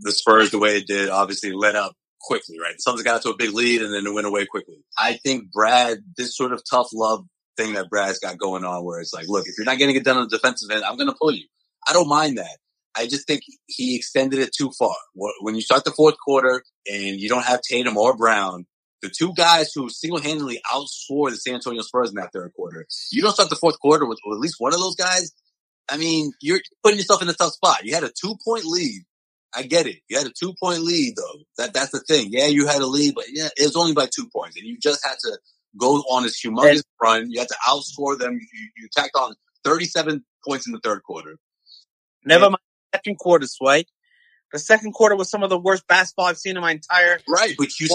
the 0.00 0.12
Spurs 0.12 0.50
the 0.50 0.58
way 0.58 0.78
it 0.78 0.86
did, 0.86 1.08
obviously 1.08 1.52
let 1.52 1.76
up 1.76 1.94
quickly, 2.20 2.58
right? 2.58 2.80
Something 2.80 3.04
got 3.04 3.22
to 3.22 3.30
a 3.30 3.36
big 3.36 3.52
lead 3.52 3.82
and 3.82 3.92
then 3.92 4.06
it 4.06 4.12
went 4.12 4.26
away 4.26 4.46
quickly. 4.46 4.82
I 4.98 5.14
think 5.14 5.52
Brad, 5.52 5.98
this 6.16 6.36
sort 6.36 6.52
of 6.52 6.62
tough 6.68 6.88
love 6.92 7.24
thing 7.56 7.74
that 7.74 7.88
Brad's 7.88 8.18
got 8.18 8.38
going 8.38 8.64
on, 8.64 8.84
where 8.84 9.00
it's 9.00 9.14
like, 9.14 9.28
look, 9.28 9.46
if 9.46 9.54
you're 9.56 9.64
not 9.64 9.78
getting 9.78 9.96
it 9.96 10.04
done 10.04 10.16
on 10.16 10.28
the 10.28 10.36
defensive 10.36 10.70
end, 10.70 10.84
I'm 10.84 10.96
going 10.96 11.08
to 11.08 11.16
pull 11.20 11.32
you. 11.32 11.46
I 11.86 11.92
don't 11.92 12.08
mind 12.08 12.38
that. 12.38 12.58
I 12.96 13.06
just 13.06 13.26
think 13.26 13.42
he 13.66 13.96
extended 13.96 14.38
it 14.38 14.54
too 14.56 14.70
far. 14.78 14.94
When 15.40 15.54
you 15.54 15.60
start 15.60 15.84
the 15.84 15.92
fourth 15.92 16.16
quarter 16.22 16.62
and 16.90 17.20
you 17.20 17.28
don't 17.28 17.44
have 17.44 17.60
Tatum 17.60 17.96
or 17.96 18.16
Brown, 18.16 18.66
the 19.02 19.10
two 19.10 19.32
guys 19.34 19.72
who 19.74 19.88
single-handedly 19.90 20.60
outscored 20.72 21.30
the 21.30 21.36
San 21.36 21.54
Antonio 21.54 21.82
Spurs 21.82 22.08
in 22.10 22.16
that 22.16 22.32
third 22.32 22.52
quarter. 22.54 22.86
You 23.12 23.22
don't 23.22 23.32
start 23.32 23.50
the 23.50 23.56
fourth 23.56 23.78
quarter 23.78 24.06
with, 24.06 24.18
at 24.32 24.38
least 24.38 24.56
one 24.58 24.72
of 24.72 24.80
those 24.80 24.96
guys. 24.96 25.32
I 25.88 25.96
mean, 25.96 26.32
you're 26.40 26.60
putting 26.82 26.98
yourself 26.98 27.22
in 27.22 27.28
a 27.28 27.32
tough 27.34 27.52
spot. 27.52 27.84
You 27.84 27.94
had 27.94 28.04
a 28.04 28.10
two-point 28.10 28.64
lead. 28.64 29.02
I 29.54 29.62
get 29.62 29.86
it. 29.86 29.96
You 30.08 30.18
had 30.18 30.26
a 30.26 30.32
two-point 30.38 30.80
lead, 30.80 31.14
though. 31.16 31.40
That 31.58 31.72
that's 31.72 31.92
the 31.92 32.00
thing. 32.00 32.28
Yeah, 32.30 32.46
you 32.46 32.66
had 32.66 32.82
a 32.82 32.86
lead, 32.86 33.14
but 33.14 33.24
yeah, 33.32 33.48
it 33.56 33.64
was 33.64 33.76
only 33.76 33.92
by 33.94 34.06
two 34.06 34.28
points, 34.34 34.56
and 34.56 34.66
you 34.66 34.78
just 34.78 35.04
had 35.04 35.16
to 35.20 35.38
go 35.78 35.94
on 36.10 36.24
this 36.24 36.42
humongous 36.44 36.70
And- 36.70 36.82
run. 37.00 37.30
You 37.30 37.38
had 37.40 37.48
to 37.48 37.56
outscore 37.68 38.18
them. 38.18 38.32
You, 38.34 38.68
you 38.76 38.88
tacked 38.92 39.16
on 39.16 39.34
37 39.64 40.24
points 40.46 40.66
in 40.66 40.72
the 40.72 40.80
third 40.82 41.02
quarter. 41.04 41.36
Never 42.24 42.44
mind 42.50 42.56
the 42.92 42.98
second 42.98 43.18
quarter, 43.18 43.46
Sway. 43.46 43.84
The 44.52 44.58
second 44.58 44.92
quarter 44.92 45.16
was 45.16 45.30
some 45.30 45.42
of 45.42 45.50
the 45.50 45.58
worst 45.58 45.86
basketball 45.86 46.26
I've 46.26 46.38
seen 46.38 46.56
in 46.56 46.62
my 46.62 46.72
entire 46.72 47.20
Right, 47.28 47.54
but 47.58 47.78
you. 47.78 47.88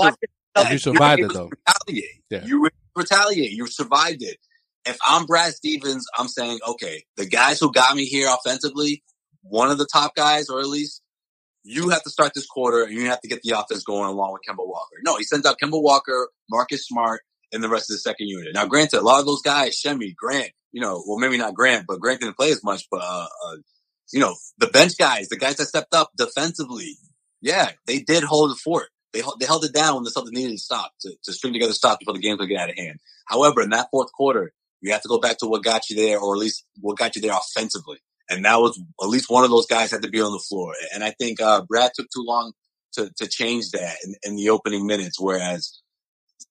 You 0.58 0.78
survived 0.78 1.22
it 1.22 1.34
though. 1.34 1.50
Retaliate. 1.50 2.24
Yeah. 2.30 2.46
You 2.46 2.70
retaliate. 2.96 3.52
You 3.52 3.68
survived 3.68 4.24
it. 4.24 4.38
If 4.86 4.98
I'm 5.08 5.26
Brad 5.26 5.54
Stevens, 5.54 6.08
I'm 6.18 6.28
saying, 6.28 6.60
okay, 6.68 7.04
the 7.16 7.26
guys 7.26 7.60
who 7.60 7.72
got 7.72 7.96
me 7.96 8.06
here 8.06 8.28
offensively, 8.28 9.04
one 9.44 9.70
of 9.70 9.78
the 9.78 9.88
top 9.92 10.16
guys, 10.16 10.50
or 10.50 10.60
at 10.60 10.68
least 10.68 11.02
you 11.64 11.90
have 11.90 12.04
to 12.04 12.10
start 12.10 12.34
this 12.34 12.48
quarter 12.48 12.84
and 12.84 12.94
you 12.94 13.06
have 13.06 13.22
to 13.22 13.28
get 13.28 13.42
the 13.44 13.52
offense 13.52 13.84
going 13.84 14.10
along 14.10 14.34
with 14.34 14.42
Kemba 14.48 14.68
Walker. 14.68 14.98
No, 15.06 15.18
he 15.18 15.24
sends 15.24 15.46
out 15.46 15.58
Kemba 15.62 15.82
Walker, 15.82 16.30
Marcus 16.50 16.86
Smart, 16.86 17.22
and 17.52 17.64
the 17.64 17.70
rest 17.70 17.90
of 17.90 17.96
the 17.96 18.00
second 18.00 18.28
unit. 18.28 18.54
Now, 18.54 18.66
granted, 18.66 19.00
a 19.00 19.04
lot 19.04 19.20
of 19.20 19.26
those 19.26 19.42
guys, 19.42 19.80
Semi, 19.80 20.14
Grant, 20.18 20.52
you 20.72 20.82
know, 20.82 21.04
well, 21.06 21.20
maybe 21.20 21.38
not 21.38 21.54
Grant, 21.54 21.86
but 21.88 22.00
Grant 22.00 22.22
didn't 22.22 22.38
play 22.38 22.52
as 22.52 22.64
much, 22.64 22.88
but, 22.90 23.02
uh, 23.04 23.28
uh, 23.46 23.58
you 24.12 24.20
know, 24.20 24.36
the 24.58 24.68
bench 24.68 24.98
guys, 24.98 25.30
the 25.30 25.38
guys 25.38 25.58
that 25.58 25.68
stepped 25.68 25.94
up 25.94 26.12
defensively, 26.18 26.98
yeah, 27.42 27.72
they 27.86 28.00
did 28.00 28.24
hold 28.24 28.52
the 28.52 28.56
fort. 28.56 28.90
They, 29.14 29.22
held- 29.22 29.40
they 29.40 29.46
held 29.46 29.66
it 29.66 29.74
down 29.74 29.96
when 29.96 30.04
the 30.04 30.12
Celtics 30.12 30.32
needed 30.32 30.52
to 30.52 30.58
stop, 30.58 30.92
to, 31.02 31.12
to 31.24 31.34
string 31.34 31.54
together 31.54 31.74
stops 31.74 31.98
before 32.00 32.14
the 32.14 32.20
game 32.22 32.38
could 32.38 32.48
get 32.50 32.62
out 32.62 32.70
of 32.70 32.78
hand. 32.78 33.00
However, 33.26 33.62
in 33.62 33.70
that 33.72 33.88
fourth 33.92 34.12
quarter, 34.14 34.54
you 34.82 34.92
have 34.94 35.02
to 35.02 35.10
go 35.10 35.20
back 35.20 35.38
to 35.40 35.48
what 35.48 35.64
got 35.64 35.90
you 35.90 35.96
there, 35.96 36.18
or 36.20 36.34
at 36.36 36.40
least 36.40 36.66
what 36.80 36.98
got 36.98 37.16
you 37.16 37.22
there 37.22 37.34
offensively. 37.36 37.98
And 38.30 38.46
that 38.46 38.60
was 38.62 38.82
at 39.02 39.10
least 39.10 39.30
one 39.30 39.44
of 39.44 39.50
those 39.50 39.66
guys 39.68 39.92
had 39.92 40.02
to 40.04 40.10
be 40.10 40.22
on 40.22 40.32
the 40.32 40.40
floor. 40.40 40.74
And 40.94 41.04
I 41.04 41.12
think 41.12 41.42
uh, 41.42 41.62
Brad 41.68 41.92
took 41.94 42.08
too 42.10 42.24
long 42.26 42.54
to, 42.94 43.12
to 43.18 43.28
change 43.28 43.72
that 43.72 43.96
in, 44.06 44.16
in 44.24 44.36
the 44.38 44.50
opening 44.50 44.88
minutes, 44.88 45.20
whereas 45.20 45.82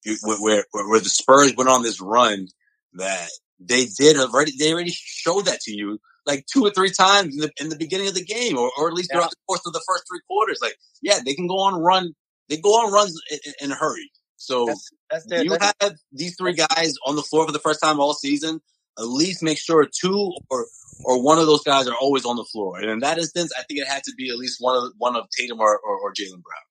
you- 0.04 0.18
where, 0.22 0.64
where, 0.72 0.88
where 0.88 1.00
the 1.00 1.08
Spurs 1.08 1.54
went 1.56 1.70
on 1.70 1.82
this 1.82 2.00
run 2.00 2.48
that 2.94 3.28
they 3.58 3.86
did 3.86 4.16
already, 4.18 4.52
they 4.58 4.72
already 4.72 4.92
showed 4.94 5.46
that 5.46 5.60
to 5.62 5.72
you 5.74 5.98
like 6.26 6.44
two 6.52 6.62
or 6.64 6.70
three 6.70 6.90
times 6.90 7.34
in 7.34 7.40
the, 7.40 7.50
in 7.60 7.68
the 7.70 7.76
beginning 7.76 8.08
of 8.08 8.14
the 8.14 8.24
game, 8.24 8.56
or, 8.58 8.70
or 8.78 8.88
at 8.88 8.94
least 8.94 9.10
Yeah. 9.10 9.18
throughout 9.18 9.30
the 9.30 9.36
course 9.48 9.62
of 9.66 9.72
the 9.72 9.82
first 9.88 10.04
three 10.08 10.20
quarters. 10.28 10.58
Like, 10.62 10.76
yeah, 11.02 11.18
they 11.24 11.34
can 11.34 11.46
go 11.46 11.58
on 11.60 11.80
run. 11.80 12.14
They 12.50 12.58
go 12.58 12.70
on 12.70 12.92
runs 12.92 13.18
in, 13.30 13.38
in, 13.46 13.52
in 13.62 13.72
a 13.72 13.74
hurry. 13.74 14.10
So 14.36 14.66
That's, 14.66 14.90
that's 15.10 15.26
their, 15.26 15.44
you 15.44 15.50
that's, 15.50 15.74
have 15.80 15.96
these 16.12 16.36
three 16.36 16.54
guys 16.54 16.94
on 17.06 17.16
the 17.16 17.22
floor 17.22 17.46
for 17.46 17.52
the 17.52 17.58
first 17.58 17.80
time 17.82 18.00
all 18.00 18.12
season. 18.12 18.60
At 18.98 19.06
least 19.06 19.42
make 19.42 19.58
sure 19.58 19.86
two 19.86 20.32
or 20.50 20.66
or 21.04 21.22
one 21.22 21.38
of 21.38 21.46
those 21.46 21.62
guys 21.62 21.86
are 21.86 21.94
always 21.94 22.24
on 22.26 22.36
the 22.36 22.44
floor. 22.44 22.78
And 22.78 22.90
in 22.90 22.98
that 23.00 23.16
instance, 23.16 23.52
I 23.58 23.62
think 23.62 23.80
it 23.80 23.86
had 23.86 24.02
to 24.04 24.12
be 24.16 24.28
at 24.28 24.36
least 24.36 24.56
one 24.60 24.76
of 24.76 24.92
one 24.98 25.16
of 25.16 25.26
Tatum 25.30 25.60
or, 25.60 25.78
or, 25.78 25.98
or 25.98 26.12
Jaylen 26.12 26.42
Brown. 26.42 26.66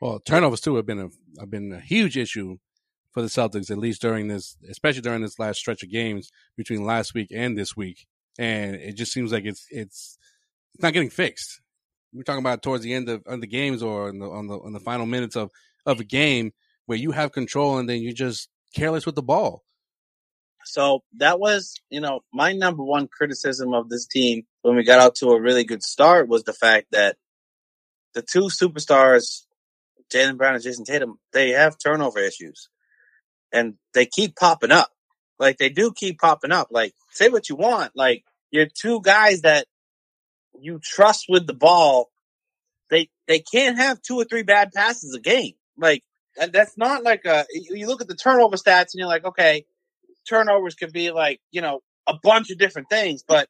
Well, 0.00 0.20
turnovers 0.20 0.60
too 0.60 0.76
have 0.76 0.86
been 0.86 0.98
a 0.98 1.08
have 1.38 1.50
been 1.50 1.72
a 1.72 1.80
huge 1.80 2.16
issue 2.16 2.58
for 3.12 3.20
the 3.20 3.28
Celtics, 3.28 3.70
at 3.70 3.78
least 3.78 4.00
during 4.00 4.28
this, 4.28 4.56
especially 4.68 5.02
during 5.02 5.22
this 5.22 5.38
last 5.38 5.58
stretch 5.58 5.82
of 5.82 5.90
games 5.90 6.30
between 6.56 6.84
last 6.84 7.14
week 7.14 7.28
and 7.30 7.56
this 7.56 7.76
week. 7.76 8.06
And 8.38 8.74
it 8.74 8.94
just 8.94 9.12
seems 9.12 9.30
like 9.32 9.44
it's 9.44 9.66
it's 9.70 10.18
it's 10.74 10.82
not 10.82 10.92
getting 10.92 11.10
fixed. 11.10 11.60
We're 12.12 12.22
talking 12.22 12.40
about 12.40 12.62
towards 12.62 12.82
the 12.82 12.92
end 12.92 13.08
of, 13.08 13.22
of 13.26 13.40
the 13.40 13.46
games 13.46 13.82
or 13.82 14.12
the, 14.12 14.24
on 14.30 14.46
the 14.46 14.58
on 14.58 14.72
the 14.72 14.80
final 14.80 15.06
minutes 15.06 15.36
of 15.36 15.50
of 15.86 16.00
a 16.00 16.04
game 16.04 16.52
where 16.86 16.98
you 16.98 17.12
have 17.12 17.32
control 17.32 17.78
and 17.78 17.88
then 17.88 18.02
you're 18.02 18.12
just 18.12 18.48
careless 18.74 19.06
with 19.06 19.14
the 19.14 19.22
ball. 19.22 19.62
So 20.64 21.02
that 21.18 21.40
was, 21.40 21.74
you 21.90 22.00
know, 22.00 22.20
my 22.32 22.52
number 22.52 22.84
one 22.84 23.08
criticism 23.08 23.74
of 23.74 23.88
this 23.88 24.06
team 24.06 24.44
when 24.62 24.76
we 24.76 24.84
got 24.84 25.00
out 25.00 25.16
to 25.16 25.30
a 25.30 25.40
really 25.40 25.64
good 25.64 25.82
start 25.82 26.28
was 26.28 26.44
the 26.44 26.52
fact 26.52 26.88
that 26.92 27.16
the 28.14 28.22
two 28.22 28.44
superstars, 28.44 29.42
Jaylen 30.12 30.36
Brown 30.36 30.54
and 30.54 30.62
Jayson 30.62 30.84
Tatum, 30.84 31.18
they 31.32 31.50
have 31.50 31.78
turnover 31.78 32.20
issues. 32.20 32.68
And 33.52 33.74
they 33.92 34.06
keep 34.06 34.36
popping 34.36 34.70
up. 34.70 34.90
Like 35.38 35.58
they 35.58 35.68
do 35.68 35.92
keep 35.92 36.20
popping 36.20 36.52
up. 36.52 36.68
Like 36.70 36.94
say 37.10 37.28
what 37.28 37.48
you 37.48 37.56
want. 37.56 37.92
Like 37.94 38.24
you're 38.50 38.66
two 38.66 39.00
guys 39.02 39.42
that 39.42 39.66
you 40.62 40.80
trust 40.82 41.26
with 41.28 41.46
the 41.46 41.54
ball. 41.54 42.10
They 42.90 43.08
they 43.26 43.40
can't 43.40 43.78
have 43.78 44.02
two 44.02 44.16
or 44.16 44.24
three 44.24 44.42
bad 44.42 44.72
passes 44.72 45.14
a 45.14 45.20
game. 45.20 45.54
Like 45.76 46.02
that's 46.50 46.76
not 46.76 47.02
like 47.02 47.24
a 47.24 47.46
you 47.52 47.76
you 47.76 47.86
look 47.86 48.00
at 48.00 48.08
the 48.08 48.16
turnover 48.16 48.56
stats 48.56 48.92
and 48.92 48.96
you're 48.96 49.08
like, 49.08 49.24
okay, 49.24 49.64
turnovers 50.28 50.74
could 50.74 50.92
be 50.92 51.10
like, 51.10 51.40
you 51.50 51.60
know, 51.60 51.80
a 52.06 52.14
bunch 52.22 52.50
of 52.50 52.58
different 52.58 52.88
things, 52.88 53.22
but 53.26 53.48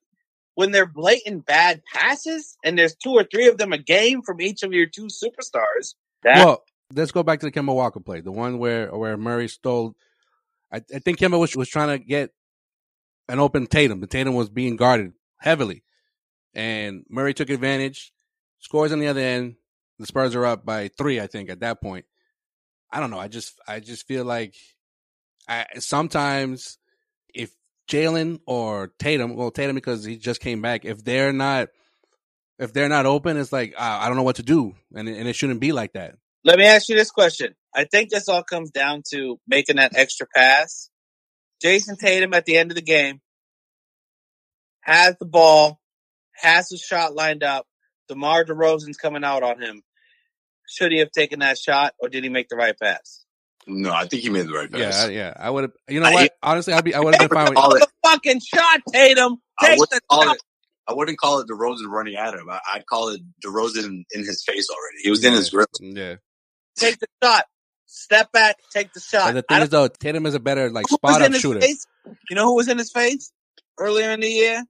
when 0.54 0.70
they're 0.70 0.86
blatant 0.86 1.46
bad 1.46 1.82
passes 1.92 2.56
and 2.62 2.78
there's 2.78 2.94
two 2.94 3.12
or 3.12 3.24
three 3.24 3.48
of 3.48 3.56
them 3.56 3.72
a 3.72 3.78
game 3.78 4.22
from 4.22 4.40
each 4.40 4.62
of 4.62 4.72
your 4.72 4.86
two 4.86 5.06
superstars, 5.06 5.94
that 6.22 6.36
Well, 6.36 6.62
let's 6.94 7.12
go 7.12 7.22
back 7.22 7.40
to 7.40 7.46
the 7.46 7.52
Kemba 7.52 7.74
Walker 7.74 8.00
play, 8.00 8.20
the 8.20 8.32
one 8.32 8.58
where 8.58 8.94
where 8.94 9.16
Murray 9.16 9.48
stole. 9.48 9.94
I, 10.72 10.82
I 10.94 10.98
think 10.98 11.18
Kemba 11.18 11.38
was 11.38 11.56
was 11.56 11.68
trying 11.68 11.98
to 11.98 12.04
get 12.04 12.30
an 13.28 13.38
open 13.38 13.66
Tatum. 13.66 14.00
The 14.00 14.06
Tatum 14.06 14.34
was 14.34 14.50
being 14.50 14.76
guarded 14.76 15.12
heavily, 15.38 15.82
and 16.54 17.04
Murray 17.08 17.34
took 17.34 17.50
advantage. 17.50 18.12
Scores 18.60 18.92
on 18.92 19.00
the 19.00 19.08
other 19.08 19.20
end. 19.20 19.56
The 19.98 20.06
Spurs 20.06 20.34
are 20.34 20.46
up 20.46 20.64
by 20.64 20.88
three, 20.88 21.20
I 21.20 21.26
think, 21.26 21.50
at 21.50 21.60
that 21.60 21.80
point. 21.80 22.06
I 22.90 23.00
don't 23.00 23.10
know. 23.10 23.18
I 23.18 23.28
just 23.28 23.58
I 23.66 23.80
just 23.80 24.06
feel 24.06 24.24
like 24.24 24.54
I 25.48 25.66
sometimes 25.78 26.78
if 27.34 27.50
Jaylen 27.88 28.40
or 28.46 28.92
Tatum, 28.98 29.34
well 29.34 29.50
Tatum 29.50 29.74
because 29.74 30.04
he 30.04 30.16
just 30.16 30.40
came 30.40 30.60
back, 30.60 30.84
if 30.84 31.02
they're 31.02 31.32
not 31.32 31.68
if 32.58 32.72
they're 32.72 32.88
not 32.88 33.06
open, 33.06 33.36
it's 33.36 33.52
like 33.52 33.74
uh, 33.76 33.98
I 34.00 34.08
don't 34.08 34.16
know 34.16 34.22
what 34.22 34.36
to 34.36 34.42
do, 34.42 34.74
and 34.94 35.08
and 35.08 35.28
it 35.28 35.34
shouldn't 35.34 35.60
be 35.60 35.72
like 35.72 35.94
that. 35.94 36.16
let 36.44 36.58
me 36.58 36.66
ask 36.66 36.88
you 36.88 36.96
this 36.96 37.10
question. 37.10 37.54
I 37.74 37.84
think 37.84 38.10
this 38.10 38.28
all 38.28 38.42
comes 38.42 38.70
down 38.70 39.02
to 39.10 39.40
making 39.46 39.76
that 39.76 39.96
extra 39.96 40.26
pass. 40.34 40.90
Jayson 41.62 41.96
Tatum 41.96 42.34
at 42.34 42.44
the 42.44 42.56
end 42.56 42.70
of 42.70 42.74
the 42.74 42.82
game 42.82 43.20
has 44.82 45.16
the 45.18 45.26
ball, 45.26 45.80
has 46.42 46.68
the 46.68 46.76
shot 46.76 47.14
lined 47.14 47.42
up. 47.42 47.66
DeMar 48.08 48.44
DeRozan's 48.44 48.96
coming 48.96 49.24
out 49.24 49.42
on 49.42 49.60
him. 49.60 49.82
Should 50.68 50.92
he 50.92 50.98
have 50.98 51.10
taken 51.10 51.40
that 51.40 51.58
shot 51.58 51.94
or 51.98 52.08
did 52.08 52.24
he 52.24 52.30
make 52.30 52.48
the 52.48 52.56
right 52.56 52.78
pass? 52.78 53.24
No, 53.66 53.92
I 53.92 54.06
think 54.06 54.22
he 54.22 54.30
made 54.30 54.46
the 54.48 54.52
right 54.52 54.70
pass. 54.70 55.04
Yeah, 55.04 55.08
yeah. 55.08 55.34
I 55.38 55.48
would 55.48 55.64
have. 55.64 55.72
You 55.88 56.00
know 56.00 56.06
I- 56.06 56.14
what? 56.14 56.32
Honestly, 56.42 56.72
I'd 56.74 56.84
be. 56.84 56.94
I 56.94 57.00
would 57.00 57.14
have 57.14 57.28
been 57.28 57.36
fine 57.36 57.48
with. 57.50 57.58
All 57.58 57.74
it- 57.74 57.80
the 57.80 57.88
fucking 58.04 58.40
shot, 58.40 58.80
Tatum. 58.92 59.36
I 59.60 59.68
Take 59.68 59.76
the 59.76 59.80
wouldn't 59.80 60.02
call 60.08 60.22
shot. 60.24 60.36
it. 60.36 60.42
I 60.88 60.94
wouldn't 60.94 61.18
call 61.18 61.38
it 61.38 61.46
DeRozan 61.48 61.86
running 61.86 62.16
at 62.16 62.34
him. 62.34 62.50
I, 62.50 62.58
I'd 62.74 62.86
call 62.86 63.10
it 63.10 63.20
DeRozan 63.44 64.02
in 64.10 64.24
his 64.24 64.42
face 64.44 64.68
already. 64.68 64.96
He 65.04 65.10
was 65.10 65.24
in 65.24 65.32
his 65.32 65.50
grip. 65.50 65.68
Yeah. 65.80 66.16
Take 66.76 66.98
the 66.98 67.06
shot. 67.22 67.44
Step 67.86 68.32
back. 68.32 68.56
Take 68.72 68.92
the 68.94 69.00
shot. 69.00 69.26
But 69.32 69.34
the 69.34 69.54
thing 69.54 69.62
is, 69.62 69.68
though, 69.68 69.86
Tatum 69.86 70.26
is 70.26 70.34
a 70.34 70.40
better 70.40 70.70
like 70.70 70.88
spot 70.88 71.22
in 71.22 71.32
up 71.34 71.40
shooter. 71.40 71.60
face? 71.60 71.86
You 72.28 72.34
know 72.34 72.46
who 72.46 72.56
was 72.56 72.66
in 72.68 72.78
his 72.78 72.90
face 72.90 73.30
earlier 73.78 74.10
in 74.10 74.20
the 74.20 74.28
year? 74.28 74.64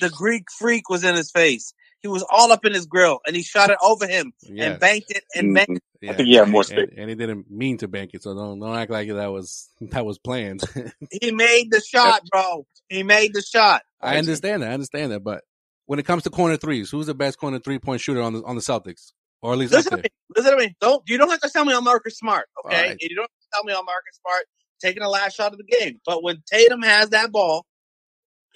The 0.00 0.10
Greek 0.10 0.44
freak 0.58 0.88
was 0.88 1.04
in 1.04 1.14
his 1.14 1.30
face. 1.30 1.72
He 2.02 2.08
was 2.08 2.24
all 2.30 2.52
up 2.52 2.64
in 2.64 2.72
his 2.72 2.86
grill, 2.86 3.20
and 3.26 3.34
he 3.34 3.42
shot 3.42 3.70
it 3.70 3.78
over 3.82 4.06
him 4.06 4.32
Yeah, 4.42 4.72
and 4.72 4.80
banked 4.80 5.10
it 5.10 5.24
and 5.34 5.54
banked. 5.54 5.72
Mhm. 5.72 5.78
yeah. 6.02 6.12
think 6.12 6.28
he 6.28 6.34
had 6.34 6.48
more 6.48 6.62
space. 6.62 6.88
and, 6.90 6.98
and 6.98 7.10
he 7.10 7.16
didn't 7.16 7.50
mean 7.50 7.78
to 7.78 7.88
bank 7.88 8.12
it, 8.14 8.22
so 8.22 8.34
don't 8.34 8.60
don't 8.60 8.76
act 8.76 8.90
like 8.90 9.08
that 9.08 9.32
was 9.32 9.68
that 9.80 10.04
was 10.04 10.18
planned. 10.18 10.62
He 11.10 11.32
made 11.32 11.70
the 11.70 11.80
shot, 11.80 12.22
bro. 12.30 12.66
He 12.88 13.02
made 13.02 13.34
the 13.34 13.42
shot. 13.42 13.82
I 14.00 14.18
understand 14.18 14.62
that. 14.62 14.70
I 14.70 14.74
understand 14.74 15.12
that. 15.12 15.24
But 15.24 15.42
when 15.86 15.98
it 15.98 16.04
comes 16.04 16.22
to 16.24 16.30
corner 16.30 16.56
threes, 16.56 16.90
who's 16.90 17.06
the 17.06 17.14
best 17.14 17.38
corner 17.38 17.58
three 17.58 17.78
point 17.78 18.00
shooter 18.00 18.22
on 18.22 18.34
the 18.34 18.42
on 18.44 18.54
the 18.54 18.62
Celtics, 18.62 19.12
or 19.42 19.52
at 19.52 19.58
least 19.58 19.72
up 19.72 19.78
Listen 19.78 19.90
to 19.92 19.96
me. 19.98 20.08
Listen 20.36 20.50
to 20.52 20.58
me. 20.58 20.76
Don't 20.80 21.02
you 21.08 21.18
don't 21.18 21.30
have 21.30 21.40
to 21.40 21.50
tell 21.50 21.64
me 21.64 21.72
on 21.72 21.82
Marcus 21.82 22.18
Smart, 22.18 22.46
okay? 22.64 22.76
All 22.76 22.82
right. 22.88 22.96
You 23.00 23.16
don't 23.16 23.22
have 23.22 23.28
to 23.28 23.48
tell 23.52 23.64
me 23.64 23.72
on 23.72 23.84
Marcus 23.84 24.20
Smart 24.20 24.44
taking 24.80 25.02
the 25.02 25.08
last 25.08 25.34
shot 25.36 25.52
of 25.52 25.58
the 25.58 25.64
game. 25.64 26.00
But 26.04 26.22
when 26.22 26.42
Tatum 26.50 26.82
has 26.82 27.10
that 27.10 27.32
ball, 27.32 27.64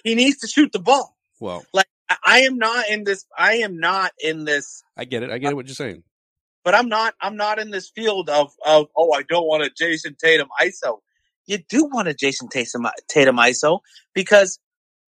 he 0.03 0.15
needs 0.15 0.37
to 0.39 0.47
shoot 0.47 0.71
the 0.71 0.79
ball. 0.79 1.17
Well, 1.41 1.65
like 1.73 1.87
I 2.25 2.41
am 2.41 2.57
not 2.57 2.87
in 2.89 3.03
this. 3.03 3.25
I 3.37 3.55
am 3.57 3.77
not 3.79 4.11
in 4.23 4.45
this. 4.45 4.83
I 4.95 5.05
get 5.05 5.23
it. 5.23 5.31
I 5.31 5.39
get 5.39 5.51
it. 5.51 5.55
What 5.55 5.67
you're 5.67 5.75
saying. 5.75 6.03
But 6.63 6.75
I'm 6.75 6.87
not. 6.87 7.15
I'm 7.19 7.35
not 7.35 7.59
in 7.59 7.71
this 7.71 7.89
field 7.89 8.29
of 8.29 8.53
of. 8.65 8.87
Oh, 8.95 9.11
I 9.13 9.23
don't 9.23 9.47
want 9.47 9.63
a 9.63 9.69
Jayson 9.69 10.15
Tatum 10.17 10.47
ISO. 10.61 10.99
You 11.47 11.57
do 11.67 11.85
want 11.85 12.07
a 12.07 12.13
Jayson 12.13 12.47
Tatum 12.49 12.85
Tatum 13.09 13.37
ISO 13.37 13.79
because 14.13 14.59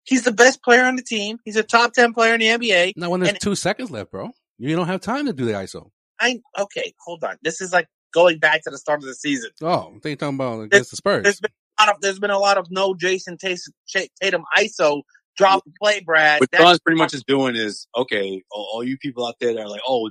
he's 0.04 0.24
the 0.24 0.32
best 0.32 0.62
player 0.62 0.84
on 0.84 0.96
the 0.96 1.02
team. 1.02 1.38
He's 1.44 1.56
a 1.56 1.62
top 1.62 1.92
ten 1.92 2.14
player 2.14 2.34
in 2.34 2.40
the 2.40 2.46
NBA. 2.46 2.94
Now, 2.96 3.10
when 3.10 3.20
there's 3.20 3.32
And- 3.32 3.40
two 3.40 3.54
seconds 3.54 3.90
left, 3.90 4.10
bro, 4.10 4.30
you 4.58 4.74
don't 4.74 4.86
have 4.86 5.02
time 5.02 5.26
to 5.26 5.32
do 5.34 5.44
the 5.44 5.52
ISO. 5.52 5.90
I 6.18 6.40
okay. 6.58 6.94
Hold 7.04 7.24
on. 7.24 7.36
This 7.42 7.60
is 7.60 7.72
like 7.72 7.88
going 8.14 8.38
back 8.38 8.62
to 8.62 8.70
the 8.70 8.78
start 8.78 9.00
of 9.00 9.06
the 9.06 9.14
season. 9.14 9.50
Oh, 9.62 9.92
they 10.02 10.16
talking 10.16 10.36
about 10.36 10.60
against 10.62 10.90
the 10.90 10.96
Spurs. 10.96 11.24
There's 11.24 11.40
been 11.40 11.50
a 11.78 11.82
lot 11.84 11.94
of 11.94 12.00
there's 12.00 12.18
been 12.18 12.30
a 12.30 12.38
lot 12.38 12.56
of 12.56 12.70
no 12.70 12.94
Jayson 12.94 13.36
Tatum, 13.36 13.74
Tatum 14.22 14.44
ISO 14.56 15.02
drop 15.36 15.64
the 15.64 15.72
play, 15.80 16.00
Brad. 16.00 16.40
What 16.40 16.50
That's- 16.50 16.66
John's 16.68 16.80
pretty 16.80 16.98
much 16.98 17.14
is 17.14 17.24
doing 17.24 17.56
is 17.56 17.86
okay. 17.96 18.42
All, 18.50 18.68
all 18.74 18.84
you 18.84 18.96
people 18.98 19.26
out 19.26 19.34
there 19.40 19.54
that 19.54 19.60
are 19.60 19.68
like, 19.68 19.80
oh, 19.86 20.10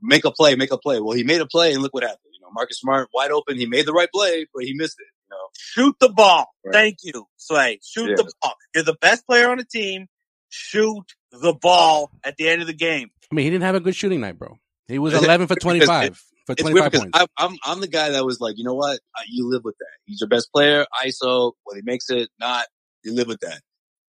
make 0.00 0.24
a 0.24 0.30
play, 0.30 0.54
make 0.56 0.72
a 0.72 0.78
play. 0.78 1.00
Well, 1.00 1.16
he 1.16 1.24
made 1.24 1.40
a 1.40 1.46
play, 1.46 1.72
and 1.72 1.82
look 1.82 1.94
what 1.94 2.02
happened. 2.02 2.18
You 2.32 2.40
know, 2.40 2.48
Marcus 2.52 2.78
Smart 2.80 3.08
wide 3.14 3.30
open. 3.30 3.56
He 3.56 3.66
made 3.66 3.86
the 3.86 3.92
right 3.92 4.08
play, 4.12 4.46
but 4.54 4.64
he 4.64 4.74
missed 4.74 4.96
it. 4.98 5.06
You 5.30 5.36
know, 5.36 5.48
Shoot 5.56 5.96
the 6.00 6.08
ball. 6.10 6.48
Right. 6.64 6.72
Thank 6.72 6.96
you, 7.02 7.26
Slay. 7.36 7.80
Shoot 7.82 8.10
Yeah. 8.10 8.16
the 8.16 8.32
ball. 8.42 8.54
You're 8.74 8.84
the 8.84 8.96
best 9.00 9.26
player 9.26 9.50
on 9.50 9.58
the 9.58 9.64
team. 9.64 10.06
Shoot 10.50 11.04
the 11.30 11.54
ball 11.54 12.10
at 12.24 12.36
the 12.36 12.48
end 12.48 12.60
of 12.60 12.66
the 12.66 12.74
game. 12.74 13.10
I 13.30 13.34
mean, 13.34 13.44
he 13.44 13.50
didn't 13.50 13.64
have 13.64 13.74
a 13.74 13.80
good 13.80 13.96
shooting 13.96 14.20
night, 14.20 14.38
bro. 14.38 14.58
He 14.88 14.98
was 14.98 15.14
11 15.22 15.46
for 15.46 15.54
Because 15.54 15.62
25 15.62 16.16
for 16.46 16.52
it's 16.52 16.60
25 16.62 16.74
weird 16.74 16.84
because 16.92 17.00
points. 17.04 17.18
I, 17.18 17.26
I'm 17.38 17.56
I'm 17.64 17.80
the 17.80 17.88
guy 17.88 18.10
that 18.10 18.24
was 18.26 18.40
like, 18.40 18.58
you 18.58 18.64
know 18.64 18.74
what, 18.74 18.98
Uh, 19.16 19.22
you 19.30 19.48
live 19.48 19.62
with 19.64 19.76
that. 19.78 19.86
He's 20.04 20.20
your 20.20 20.28
best 20.28 20.52
player. 20.52 20.84
ISO, 21.02 21.52
whether 21.64 21.78
he 21.78 21.82
makes 21.84 22.10
it, 22.10 22.28
not, 22.38 22.66
you 23.04 23.14
live 23.14 23.28
with 23.28 23.40
that. 23.40 23.60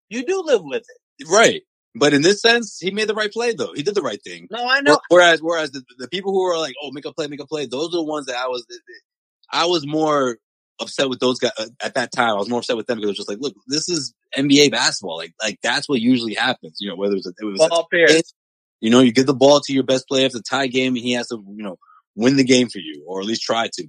You 0.10 0.26
do 0.26 0.44
live 0.46 0.62
with 0.64 0.84
it. 1.20 1.28
Right. 1.30 1.62
But 1.96 2.14
in 2.14 2.22
this 2.22 2.42
sense, 2.42 2.78
he 2.80 2.92
made 2.92 3.08
the 3.10 3.16
right 3.16 3.32
play 3.32 3.54
though. 3.54 3.74
He 3.74 3.84
did 3.84 3.96
the 3.96 4.02
right 4.02 4.22
thing. 4.24 4.48
No, 4.52 4.66
I 4.68 4.82
know. 4.82 5.00
Whereas, 5.10 5.42
whereas 5.42 5.72
the, 5.72 5.84
the 5.98 6.08
people 6.08 6.32
who 6.32 6.44
are 6.44 6.58
like, 6.58 6.76
"Oh, 6.84 6.92
make 6.92 7.06
a 7.06 7.12
play, 7.14 7.28
make 7.28 7.42
a 7.42 7.48
play," 7.48 7.66
those 7.66 7.88
are 7.90 7.98
the 7.98 8.04
ones 8.04 8.28
that 8.28 8.38
I 8.38 8.48
was, 8.48 8.66
I 9.52 9.66
was 9.66 9.88
more 9.88 10.38
upset 10.80 11.10
with 11.10 11.20
those 11.20 11.40
guys 11.40 11.52
uh, 11.58 11.66
at 11.82 11.96
that 11.96 12.12
time. 12.12 12.30
I 12.30 12.36
was 12.36 12.48
more 12.48 12.60
upset 12.60 12.78
with 12.78 12.86
them 12.88 12.98
because 12.98 13.08
it 13.08 13.12
was 13.12 13.18
just 13.18 13.30
like, 13.30 13.40
look, 13.42 13.56
this 13.68 13.90
is 13.90 14.14
NBA 14.38 14.72
basketball. 14.72 15.18
Like, 15.18 15.34
like 15.42 15.58
that's 15.64 15.90
what 15.90 16.00
usually 16.00 16.36
happens. 16.36 16.78
You 16.80 16.90
know, 16.90 16.96
whether 16.96 17.14
it 17.14 17.18
was, 17.18 17.26
a, 17.28 17.34
it 17.42 17.46
was 17.46 17.60
a- 17.62 17.70
Paul 17.70 17.88
Pierce. 17.92 18.34
you 18.80 18.92
know, 18.92 19.00
you 19.02 19.12
give 19.12 19.26
the 19.26 19.34
ball 19.34 19.60
to 19.62 19.74
your 19.74 19.84
best 19.84 20.08
player. 20.08 20.26
If 20.28 20.36
it's 20.36 20.40
a 20.40 20.44
tie 20.44 20.68
game, 20.68 20.96
and 20.96 21.04
he 21.04 21.14
has 21.14 21.28
to, 21.30 21.44
you 21.56 21.64
know, 21.64 21.78
win 22.16 22.38
the 22.38 22.44
game 22.44 22.70
for 22.70 22.80
you, 22.80 23.04
or 23.08 23.20
at 23.20 23.26
least 23.26 23.42
try 23.42 23.68
to. 23.68 23.88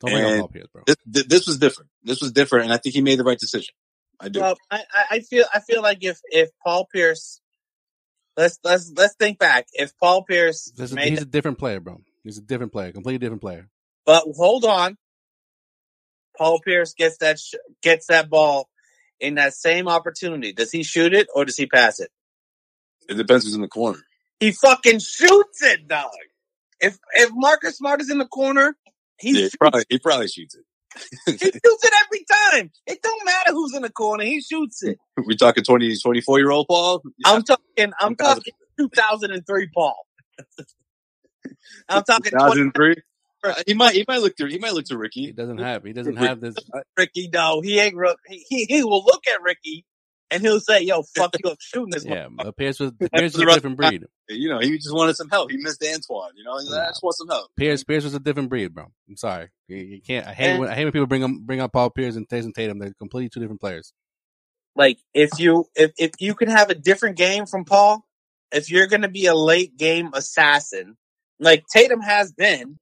Don't 0.00 0.12
bring 0.12 0.24
up 0.24 0.30
and- 0.30 0.40
Paul 0.40 0.48
Pierce, 0.48 0.68
bro. 0.72 0.82
This, 0.86 1.24
this 1.26 1.46
was 1.48 1.58
different. 1.58 1.90
This 2.04 2.20
was 2.20 2.30
different, 2.32 2.66
and 2.66 2.72
I 2.72 2.76
think 2.78 2.94
he 2.94 3.00
made 3.00 3.18
the 3.18 3.24
right 3.24 3.38
decision. 3.38 3.74
I 4.20 4.28
do. 4.28 4.40
Well, 4.40 4.56
I, 4.70 4.82
I- 4.92 5.04
I 5.16 5.20
feel 5.20 5.44
I 5.54 5.60
feel 5.60 5.82
like 5.82 5.98
if 6.02 6.20
if 6.24 6.50
Paul 6.64 6.86
Pierce, 6.92 7.40
let's 8.36 8.58
let's 8.64 8.92
let's 8.96 9.14
think 9.16 9.38
back. 9.38 9.66
If 9.72 9.96
Paul 9.98 10.24
Pierce 10.24 10.72
This 10.76 10.90
is, 10.90 10.96
made, 10.96 11.10
he's 11.10 11.22
a 11.22 11.26
different 11.26 11.58
player, 11.58 11.80
bro. 11.80 12.00
He's 12.24 12.38
a 12.38 12.42
different 12.42 12.72
player, 12.72 12.92
completely 12.92 13.18
different 13.18 13.40
player. 13.42 13.68
but 14.04 14.24
hold 14.36 14.64
on, 14.64 14.96
Paul 16.36 16.60
Pierce 16.60 16.94
gets 16.94 17.18
that 17.18 17.38
sh- 17.38 17.54
gets 17.82 18.06
that 18.08 18.28
ball 18.28 18.68
in 19.20 19.36
that 19.36 19.54
same 19.54 19.88
opportunity. 19.88 20.52
Does 20.52 20.70
he 20.70 20.82
shoot 20.82 21.14
it 21.14 21.28
or 21.34 21.44
does 21.44 21.56
he 21.56 21.66
pass 21.66 22.00
it? 22.00 22.10
it 23.08 23.14
depends 23.14 23.44
who's 23.44 23.54
in 23.54 23.62
the 23.62 23.68
corner. 23.68 23.98
He 24.40 24.52
fucking 24.52 24.98
shoots 25.00 25.62
it, 25.62 25.88
dog. 25.88 26.10
If 26.80 26.98
if 27.14 27.30
Marcus 27.32 27.78
Smart 27.78 28.00
is 28.00 28.10
in 28.10 28.18
the 28.18 28.26
corner, 28.26 28.76
he 29.18 29.30
Yeah, 29.40 29.48
he 29.48 29.56
probably 29.58 29.84
he 29.88 29.98
probably 29.98 30.28
shoots 30.28 30.54
it. 30.54 30.64
he 31.26 31.32
shoots 31.32 31.62
it 31.64 31.92
every 32.06 32.24
time. 32.52 32.70
It 32.86 33.00
don't 33.02 33.24
matter 33.24 33.52
who's 33.52 33.74
in 33.74 33.82
the 33.82 33.90
corner, 33.90 34.24
he 34.24 34.40
shoots 34.40 34.82
it. 34.82 34.98
we 35.26 35.36
talking 35.36 35.64
20, 35.64 35.98
24 35.98 36.38
year 36.38 36.50
old 36.50 36.66
Paul. 36.68 37.02
Yeah. 37.18 37.32
I'm 37.32 37.42
talking. 37.42 37.92
I'm 38.00 38.16
talking 38.16 38.52
2003 38.78 39.68
Paul. 39.74 39.96
I'm 41.88 42.02
talking 42.04 42.32
2003. 42.32 42.96
Uh, 43.44 43.54
he 43.66 43.74
might 43.74 43.94
he 43.94 44.04
might 44.08 44.20
look 44.20 44.34
to 44.36 44.46
he 44.46 44.58
might 44.58 44.72
look 44.72 44.86
to 44.86 44.98
Ricky. 44.98 45.20
He 45.20 45.26
Ricky. 45.28 45.36
doesn't 45.36 45.58
have 45.58 45.84
he 45.84 45.92
doesn't 45.92 46.16
have 46.16 46.40
this. 46.40 46.56
Ricky. 46.96 47.30
No, 47.32 47.60
he 47.60 47.78
ain't. 47.78 47.94
He, 48.26 48.44
he 48.48 48.64
he 48.64 48.84
will 48.84 49.04
look 49.04 49.28
at 49.28 49.40
Ricky 49.42 49.84
and 50.30 50.42
he'll 50.42 50.60
say, 50.60 50.82
"Yo, 50.82 51.02
fuck 51.02 51.34
you, 51.42 51.50
I'm 51.50 51.56
shooting 51.60 51.90
this." 51.90 52.04
Yeah, 52.04 52.26
motherfucker." 52.26 52.36
but 52.44 52.56
Pierce 52.56 52.80
was 52.80 52.92
Pierce 53.14 53.34
was 53.34 53.42
a 53.42 53.46
different 53.54 53.76
breed. 53.76 54.04
You 54.28 54.48
know, 54.50 54.58
he 54.58 54.76
just 54.76 54.94
wanted 54.94 55.16
some 55.16 55.28
help. 55.28 55.50
He 55.50 55.56
missed 55.56 55.82
Antoine. 55.82 56.32
You 56.36 56.44
know, 56.44 56.52
like, 56.52 56.82
I 56.86 56.88
just 56.88 57.02
want 57.02 57.16
some 57.16 57.28
help. 57.28 57.50
Pierce 57.56 57.84
Pierce 57.84 58.04
was 58.04 58.14
a 58.14 58.20
different 58.20 58.48
breed, 58.50 58.74
bro. 58.74 58.86
I'm 59.08 59.16
sorry, 59.16 59.48
you, 59.68 59.76
you 59.76 60.00
can't. 60.00 60.26
I 60.26 60.32
hate 60.32 60.50
And- 60.50 60.60
when 60.60 60.68
I 60.68 60.74
hate 60.74 60.84
when 60.84 60.92
people 60.92 61.06
bring 61.06 61.24
up 61.24 61.30
bring 61.42 61.60
up 61.60 61.72
Paul 61.72 61.90
Pierce 61.90 62.16
and 62.16 62.28
Jayson 62.28 62.52
Tatum. 62.52 62.78
They're 62.78 62.94
completely 62.98 63.30
two 63.30 63.40
different 63.40 63.60
players. 63.60 63.92
Like 64.76 64.98
if 65.14 65.30
you 65.38 65.66
if 65.74 65.92
if 65.98 66.12
you 66.20 66.34
can 66.34 66.48
have 66.48 66.70
a 66.70 66.74
different 66.74 67.16
game 67.16 67.46
from 67.46 67.64
Paul, 67.64 68.04
if 68.52 68.70
you're 68.70 68.86
going 68.86 69.02
to 69.02 69.08
be 69.08 69.26
a 69.26 69.34
late 69.34 69.76
game 69.76 70.10
assassin, 70.14 70.96
like 71.40 71.64
Tatum 71.72 72.00
has 72.00 72.32
been, 72.32 72.78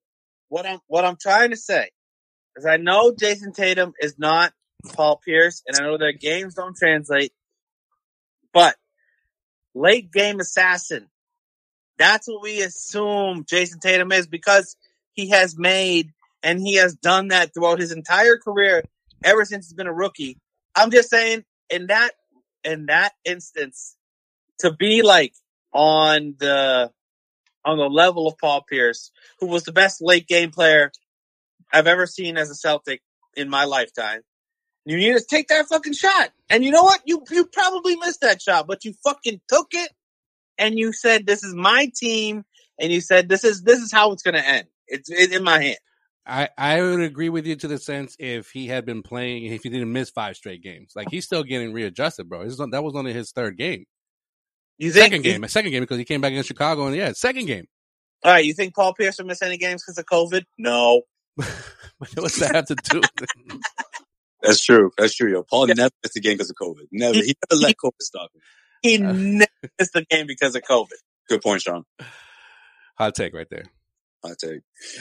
what 0.49 0.67
I'm 0.67 0.81
what 0.88 1.05
I'm 1.05 1.17
trying 1.21 1.50
to 1.50 1.57
say 1.57 1.91
is 2.57 2.67
I 2.67 2.76
know 2.76 3.12
Jayson 3.12 3.53
Tatum 3.55 3.93
is 4.00 4.19
not 4.19 4.53
Paul 4.88 5.21
Pierce, 5.25 5.62
and 5.66 5.76
I 5.76 5.83
know 5.83 5.99
their 5.99 6.12
games 6.12 6.54
don't 6.54 6.76
translate, 6.76 7.32
but 8.52 8.76
late 9.75 10.13
game 10.13 10.41
assassin, 10.41 11.08
that's 11.99 12.28
what 12.28 12.43
we 12.43 12.63
assume 12.63 13.45
Jayson 13.45 13.80
Tatum 13.80 14.13
is 14.13 14.26
because 14.26 14.76
he 15.13 15.30
has 15.30 15.56
made 15.58 16.13
and 16.43 16.60
he 16.60 16.75
has 16.75 16.95
done 16.95 17.28
that 17.28 17.54
throughout 17.54 17.80
his 17.80 17.93
entire 17.93 18.37
career 18.37 18.84
ever 19.25 19.45
since 19.45 19.67
he's 19.67 19.75
been 19.75 19.87
a 19.87 19.93
rookie. 19.93 20.39
I'm 20.75 20.91
just 20.91 21.10
saying 21.10 21.45
in 21.71 21.87
that 21.87 22.13
in 22.65 22.87
that 22.87 23.13
instance 23.25 23.97
to 24.60 24.73
be 24.73 25.02
like 25.02 25.34
on 25.73 26.34
the 26.39 26.91
on 27.65 27.78
the 27.78 27.89
level 27.89 28.28
of 28.28 28.39
Paul 28.39 28.63
Pierce, 28.63 29.10
who 29.41 29.47
was 29.47 29.65
the 29.65 29.73
best 29.73 30.00
late 30.00 30.28
game 30.28 30.50
player 30.50 30.93
I've 31.73 31.87
ever 31.87 32.06
seen 32.06 32.37
as 32.37 32.50
a 32.50 32.54
Celtic 32.54 33.02
in 33.37 33.49
my 33.49 33.65
lifetime. 33.65 34.21
You 34.86 34.96
need 34.96 35.18
to 35.18 35.25
take 35.25 35.49
that 35.49 35.66
fucking 35.66 35.94
shot. 35.94 36.30
And 36.49 36.64
you 36.64 36.70
know 36.70 36.84
what? 36.84 37.02
You 37.04 37.22
you 37.30 37.44
probably 37.46 37.96
missed 37.96 38.20
that 38.20 38.40
shot, 38.40 38.66
but 38.68 38.84
you 38.84 38.94
fucking 39.04 39.40
took 39.49 39.68
it 39.72 39.90
and 40.58 40.78
you 40.78 40.92
said 40.92 41.26
this 41.26 41.42
is 41.42 41.54
my 41.54 41.90
team 41.94 42.44
and 42.78 42.92
you 42.92 43.00
said 43.00 43.28
this 43.28 43.44
is 43.44 43.62
this 43.62 43.80
is 43.80 43.92
how 43.92 44.12
it's 44.12 44.22
going 44.22 44.34
to 44.34 44.46
end. 44.46 44.68
It's, 44.86 45.10
it's 45.10 45.34
in 45.34 45.42
my 45.42 45.60
hand. 45.60 45.78
I, 46.25 46.49
I 46.56 46.80
would 46.80 47.00
agree 47.00 47.28
with 47.28 47.46
you 47.46 47.56
to 47.56 47.68
the 47.68 47.78
sense 47.78 48.16
if 48.18 48.50
he 48.50 48.66
had 48.66 48.84
been 48.84 49.02
playing, 49.02 49.44
if 49.44 49.62
he 49.62 49.68
didn't 49.68 49.92
miss 49.92 50.10
five 50.10 50.36
straight 50.36 50.62
games, 50.62 50.92
like 50.96 51.08
he's 51.10 51.25
still 51.25 51.44
getting 51.44 51.72
readjusted, 51.72 52.28
bro. 52.28 52.49
That 52.49 52.82
was 52.82 52.96
only 52.96 53.12
his 53.12 53.30
third 53.30 53.56
game, 53.56 53.84
You 54.78 54.90
think 54.90 55.04
second 55.04 55.22
game, 55.22 55.44
a 55.44 55.49
second 55.49 55.70
game 55.70 55.82
because 55.82 55.99
he 55.99 56.04
came 56.04 56.20
back 56.20 56.32
against 56.32 56.49
Chicago, 56.49 56.86
and 56.86 56.96
yeah, 56.96 57.12
second 57.12 57.46
game. 57.46 57.66
All 58.25 58.32
right, 58.32 58.44
you 58.44 58.54
think 58.54 58.75
Paul 58.75 58.94
Pierce 58.94 59.18
will 59.18 59.26
miss 59.26 59.42
any 59.42 59.56
games 59.56 59.84
because 59.84 59.99
of 59.99 60.06
COVID? 60.06 60.44
No. 60.58 61.02
What's 62.14 62.40
that 62.40 62.54
have 62.54 62.66
to 62.66 62.75
do? 62.75 63.02
with 64.40 64.44
it? 64.44 64.49
That's 64.49 64.64
true. 64.64 64.90
That's 64.99 65.14
true, 65.14 65.30
yo. 65.30 65.42
Paul 65.42 65.68
Yeah. 65.68 65.75
never 65.75 65.90
missed 66.02 66.16
a 66.16 66.20
game 66.20 66.34
because 66.34 66.50
of 66.50 66.56
COVID. 66.56 66.86
Never. 66.92 67.14
He- 67.14 67.26
He 67.28 67.34
never 67.50 67.60
let 67.62 67.76
COVID 67.82 68.00
stop 68.00 68.30
him. 68.34 68.40
He 68.82 68.96
Uh. 69.02 69.12
never 69.12 69.50
missed 69.78 69.92
the 69.94 70.04
game 70.08 70.26
because 70.26 70.54
of 70.54 70.62
COVID. 70.62 70.92
Good 71.28 71.42
point, 71.42 71.62
Sean. 71.62 71.84
Hot 72.99 73.14
take 73.14 73.34
right 73.34 73.49
there. 73.50 73.64
Hot 74.25 74.36
take. 74.38 74.60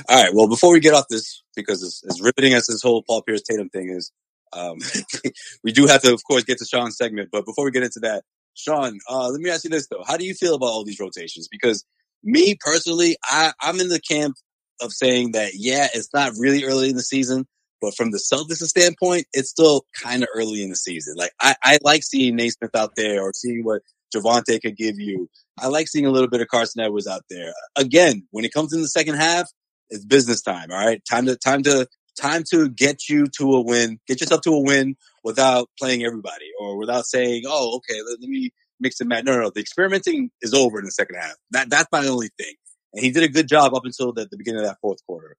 All 0.10 0.24
right. 0.24 0.34
Well, 0.34 0.48
before 0.48 0.74
we 0.74 0.80
get 0.80 0.94
off 0.94 1.06
this, 1.10 1.44
because 1.56 1.84
it's 1.84 2.04
as 2.10 2.22
riveting 2.22 2.54
as 2.54 2.68
this 2.68 2.82
whole 2.82 3.04
Paul 3.04 3.22
Pierce 3.22 3.42
Tatum 3.42 3.70
thing 3.70 3.90
is, 3.90 4.12
um, 4.54 4.78
we 5.64 5.72
do 5.72 5.88
have 5.88 6.02
to, 6.04 6.14
of 6.14 6.24
course, 6.24 6.44
get 6.44 6.58
to 6.60 6.66
Sean's 6.66 6.98
segment. 6.98 7.30
But 7.32 7.46
before 7.46 7.66
we 7.66 7.72
get 7.72 7.84
into 7.84 8.00
that, 8.02 8.24
Sean, 8.54 9.00
uh, 9.10 9.30
let 9.30 9.40
me 9.42 9.50
ask 9.50 9.64
you 9.64 9.70
this 9.70 9.88
though: 9.88 10.04
How 10.06 10.18
do 10.18 10.26
you 10.26 10.34
feel 10.34 10.56
about 10.56 10.68
all 10.68 10.84
these 10.86 11.00
rotations? 11.00 11.48
Because 11.50 11.84
me 12.24 12.56
personally, 12.60 13.18
I, 13.24 13.54
I'm 13.62 13.80
in 13.80 13.90
the 13.90 14.00
camp 14.00 14.36
of 14.82 14.92
saying 14.94 15.34
that 15.34 15.52
yeah, 15.56 15.88
it's 15.94 16.10
not 16.14 16.34
really 16.38 16.64
early 16.66 16.90
in 16.90 16.96
the 16.96 17.02
season, 17.04 17.46
but 17.86 17.96
from 17.96 18.10
the 18.10 18.18
Celtics 18.18 18.66
standpoint, 18.66 19.28
it's 19.32 19.50
still 19.50 19.86
kind 20.02 20.24
of 20.24 20.30
early 20.36 20.64
in 20.64 20.72
the 20.72 20.76
season. 20.76 21.14
Like 21.16 21.32
I, 21.40 21.56
I 21.64 21.78
like 21.84 22.04
seeing 22.04 22.36
Nesmith 22.36 22.76
out 22.76 22.96
there 22.96 23.22
or 23.22 23.32
seeing 23.34 23.64
what 23.64 23.84
Javonte 24.14 24.60
could 24.60 24.76
give 24.76 25.00
you. 25.00 25.30
I 25.60 25.68
like 25.68 25.88
seeing 25.88 26.08
a 26.08 26.10
little 26.10 26.28
bit 26.28 26.42
of 26.42 26.48
Carson 26.48 26.82
Edwards 26.82 27.06
out 27.06 27.22
there. 27.30 27.54
Again, 27.78 28.28
when 28.32 28.44
it 28.44 28.52
comes 28.52 28.74
in 28.74 28.82
the 28.82 28.88
second 28.88 29.16
half, 29.16 29.48
it's 29.92 30.04
business 30.04 30.42
time. 30.42 30.72
All 30.72 30.84
right, 30.84 31.00
time 31.10 31.28
to 31.28 31.36
time 31.36 31.62
to 31.64 31.88
time 32.20 32.44
to 32.52 32.70
get 32.70 33.08
you 33.08 33.28
to 33.38 33.54
a 33.54 33.62
win, 33.62 34.00
get 34.08 34.20
yourself 34.20 34.42
to 34.42 34.52
a 34.52 34.60
win 34.60 34.96
without 35.24 35.70
playing 35.80 36.04
everybody 36.04 36.50
or 36.60 36.78
without 36.78 37.06
saying, 37.06 37.44
"Oh, 37.46 37.78
okay, 37.78 38.02
let, 38.02 38.20
let 38.20 38.30
me 38.30 38.50
mix 38.80 39.00
and 39.00 39.10
match." 39.10 39.26
No, 39.26 39.34
no, 39.34 39.44
no. 39.44 39.52
The 39.54 39.62
experimenting 39.62 40.32
is 40.42 40.56
over 40.56 40.80
in 40.80 40.86
the 40.86 40.92
second 40.92 41.18
half. 41.18 41.36
That 41.52 41.70
that's 41.70 41.92
my 41.92 42.08
only 42.08 42.30
thing. 42.40 42.56
And 42.94 43.04
he 43.04 43.12
did 43.12 43.24
a 43.24 43.28
good 43.28 43.48
job 43.48 43.76
up 43.76 43.86
until 43.86 44.12
the, 44.12 44.28
the 44.30 44.38
beginning 44.38 44.62
of 44.62 44.66
that 44.66 44.80
fourth 44.82 45.06
quarter. 45.06 45.36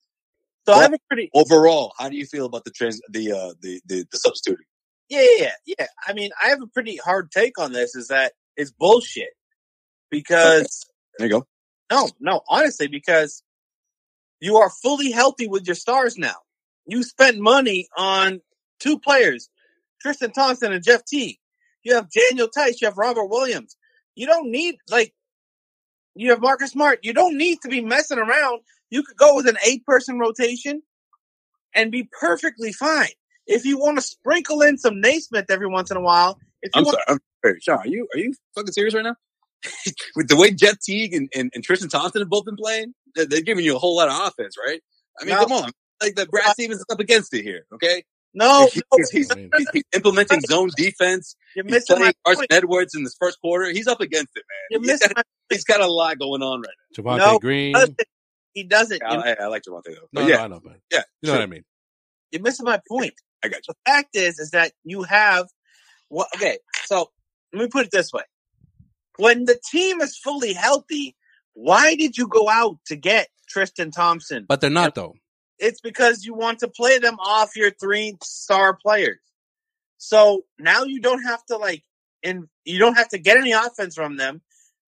So 0.66 0.74
I 0.74 0.82
have 0.82 0.92
a 0.94 0.98
pretty 1.08 1.30
Overall, 1.34 1.92
how 1.98 2.08
do 2.08 2.16
you 2.16 2.26
feel 2.26 2.46
about 2.46 2.64
the 2.64 2.70
trans 2.70 3.00
the 3.10 3.32
uh 3.32 3.54
the 3.60 3.80
the, 3.86 4.06
the 4.10 4.18
substituting? 4.18 4.66
yeah, 5.08 5.22
yeah, 5.38 5.52
yeah. 5.66 5.86
I 6.06 6.12
mean, 6.12 6.30
I 6.42 6.48
have 6.48 6.62
a 6.62 6.66
pretty 6.66 6.96
hard 6.96 7.30
take 7.30 7.58
on 7.58 7.72
this. 7.72 7.94
Is 7.94 8.08
that 8.08 8.32
it's 8.56 8.72
bullshit 8.72 9.30
because 10.10 10.86
There 11.18 11.28
you 11.28 11.32
go. 11.32 11.46
no, 11.90 12.08
no, 12.20 12.40
honestly, 12.48 12.88
because 12.88 13.42
you 14.40 14.56
are 14.56 14.70
fully 14.70 15.10
healthy 15.10 15.48
with 15.48 15.66
your 15.66 15.76
stars 15.76 16.18
now. 16.18 16.36
You 16.86 17.02
spent 17.02 17.38
money 17.38 17.88
on 17.96 18.40
two 18.80 18.98
players, 18.98 19.48
Tristan 20.02 20.32
Thompson 20.32 20.72
and 20.72 20.84
Jeff 20.84 21.04
T. 21.04 21.40
You 21.82 21.94
have 21.94 22.08
Daniel 22.10 22.48
Theis. 22.54 22.80
You 22.80 22.88
have 22.88 22.98
Robert 22.98 23.26
Williams. 23.26 23.76
You 24.14 24.26
don't 24.26 24.50
need 24.50 24.76
like 24.90 25.14
you 26.14 26.30
have 26.30 26.40
Marcus 26.40 26.72
Smart. 26.72 27.00
You 27.02 27.12
don't 27.12 27.36
need 27.36 27.58
to 27.62 27.68
be 27.68 27.80
messing 27.80 28.18
around. 28.18 28.60
You 28.90 29.02
could 29.02 29.16
go 29.16 29.34
with 29.34 29.48
an 29.48 29.56
eight-person 29.64 30.18
rotation 30.18 30.82
and 31.74 31.90
be 31.90 32.08
perfectly 32.18 32.72
fine. 32.72 33.08
If 33.46 33.64
you 33.64 33.78
want 33.78 33.96
to 33.98 34.02
sprinkle 34.02 34.62
in 34.62 34.78
some 34.78 35.00
Nesmith 35.00 35.50
every 35.50 35.68
once 35.68 35.90
in 35.90 35.96
a 35.96 36.00
while, 36.00 36.38
if 36.62 36.70
you 36.74 36.80
I'm 36.80 36.84
want 36.84 36.94
sorry. 36.94 37.04
I'm 37.08 37.18
sorry. 37.44 37.60
Sean, 37.60 37.78
are 37.78 37.86
you 37.86 38.08
are 38.14 38.18
you 38.18 38.34
fucking 38.54 38.72
serious 38.72 38.94
right 38.94 39.04
now? 39.04 39.16
With 40.16 40.28
the 40.28 40.36
way 40.36 40.50
Jeff 40.50 40.78
Teague 40.80 41.14
and, 41.14 41.28
and, 41.34 41.50
and 41.54 41.62
Tristan 41.64 41.88
Thompson 41.88 42.20
have 42.22 42.28
both 42.28 42.44
been 42.44 42.56
playing, 42.56 42.94
they're, 43.14 43.26
they're 43.26 43.40
giving 43.42 43.64
you 43.64 43.76
a 43.76 43.78
whole 43.78 43.96
lot 43.96 44.08
of 44.08 44.28
offense, 44.28 44.56
right? 44.64 44.80
I 45.20 45.24
mean, 45.24 45.34
No. 45.34 45.42
come 45.42 45.52
on. 45.52 45.70
Like 46.02 46.14
the 46.14 46.26
Brad 46.26 46.50
Stevens 46.52 46.80
is 46.80 46.86
up 46.90 47.00
against 47.00 47.32
it 47.34 47.42
here, 47.42 47.64
okay? 47.72 48.04
no, 48.34 48.68
He's, 48.70 48.82
no, 48.92 48.98
he's, 49.10 49.32
he's, 49.32 49.68
he's 49.72 49.82
implementing 49.94 50.40
zone 50.42 50.68
defense. 50.76 51.36
you're 51.54 51.64
He's 51.64 51.72
missing 51.72 51.96
my 51.98 52.00
playing 52.02 52.14
Carson. 52.26 52.46
Edwards 52.50 52.94
in 52.94 53.02
this 53.02 53.16
first 53.18 53.40
quarter. 53.40 53.70
He's 53.70 53.86
up 53.86 54.00
against 54.02 54.36
it, 54.36 54.44
man. 54.48 54.66
You're 54.70 54.80
man. 54.80 54.84
He's 54.90 54.92
missing 54.92 55.08
got, 55.14 55.16
my 55.16 55.22
he's 55.54 55.64
got 55.64 55.80
a 55.80 55.86
lot 55.86 56.18
going 56.18 56.42
on 56.42 56.60
right 56.60 56.74
now. 56.98 57.02
Javonte 57.02 57.18
No, 57.18 57.38
Green. 57.38 57.72
Listen, 57.72 57.96
he 58.56 58.64
doesn't. 58.64 59.02
I, 59.04 59.14
You, 59.14 59.20
I, 59.20 59.36
I 59.44 59.46
like 59.48 59.62
Javonte 59.64 59.84
though. 59.86 60.08
No, 60.14 60.22
But 60.22 60.22
no, 60.22 60.28
yeah, 60.28 60.42
I 60.42 60.48
know, 60.48 60.60
but 60.64 60.78
yeah, 60.90 61.02
you 61.20 61.28
know 61.28 61.34
sure. 61.34 61.40
what 61.40 61.42
I 61.42 61.46
mean. 61.46 61.64
you're 62.32 62.42
missing 62.42 62.64
my 62.64 62.80
point. 62.88 63.14
I 63.44 63.48
got 63.48 63.58
you. 63.68 63.74
The 63.74 63.90
fact 63.92 64.16
is, 64.16 64.38
is 64.38 64.52
that 64.52 64.72
you 64.84 65.02
have 65.04 65.48
what? 66.08 66.28
Okay, 66.36 66.58
so 66.86 67.10
let 67.52 67.62
me 67.62 67.68
put 67.68 67.84
it 67.84 67.92
this 67.92 68.12
way: 68.14 68.22
when 69.18 69.44
the 69.44 69.60
team 69.70 70.00
is 70.00 70.16
fully 70.18 70.54
healthy, 70.54 71.16
why 71.54 71.94
did 71.96 72.16
you 72.16 72.28
go 72.28 72.48
out 72.48 72.78
to 72.86 72.96
get 72.96 73.28
Tristan 73.48 73.90
Thompson? 73.90 74.46
But 74.48 74.62
they're 74.62 74.70
not 74.70 74.94
though. 74.94 75.14
it's 75.58 75.82
because 75.82 76.24
you 76.24 76.34
want 76.34 76.60
to 76.60 76.68
play 76.68 76.98
them 76.98 77.16
off 77.20 77.56
your 77.56 77.70
three 77.70 78.16
star 78.22 78.74
players. 78.74 79.18
So 79.98 80.42
now 80.58 80.84
you 80.84 81.00
don't 81.00 81.22
have 81.24 81.44
to 81.46 81.58
like, 81.58 81.82
and 82.22 82.46
you 82.64 82.78
don't 82.78 82.96
have 82.96 83.08
to 83.10 83.18
get 83.18 83.36
any 83.38 83.52
offense 83.52 83.94
from 83.94 84.16
them. 84.16 84.42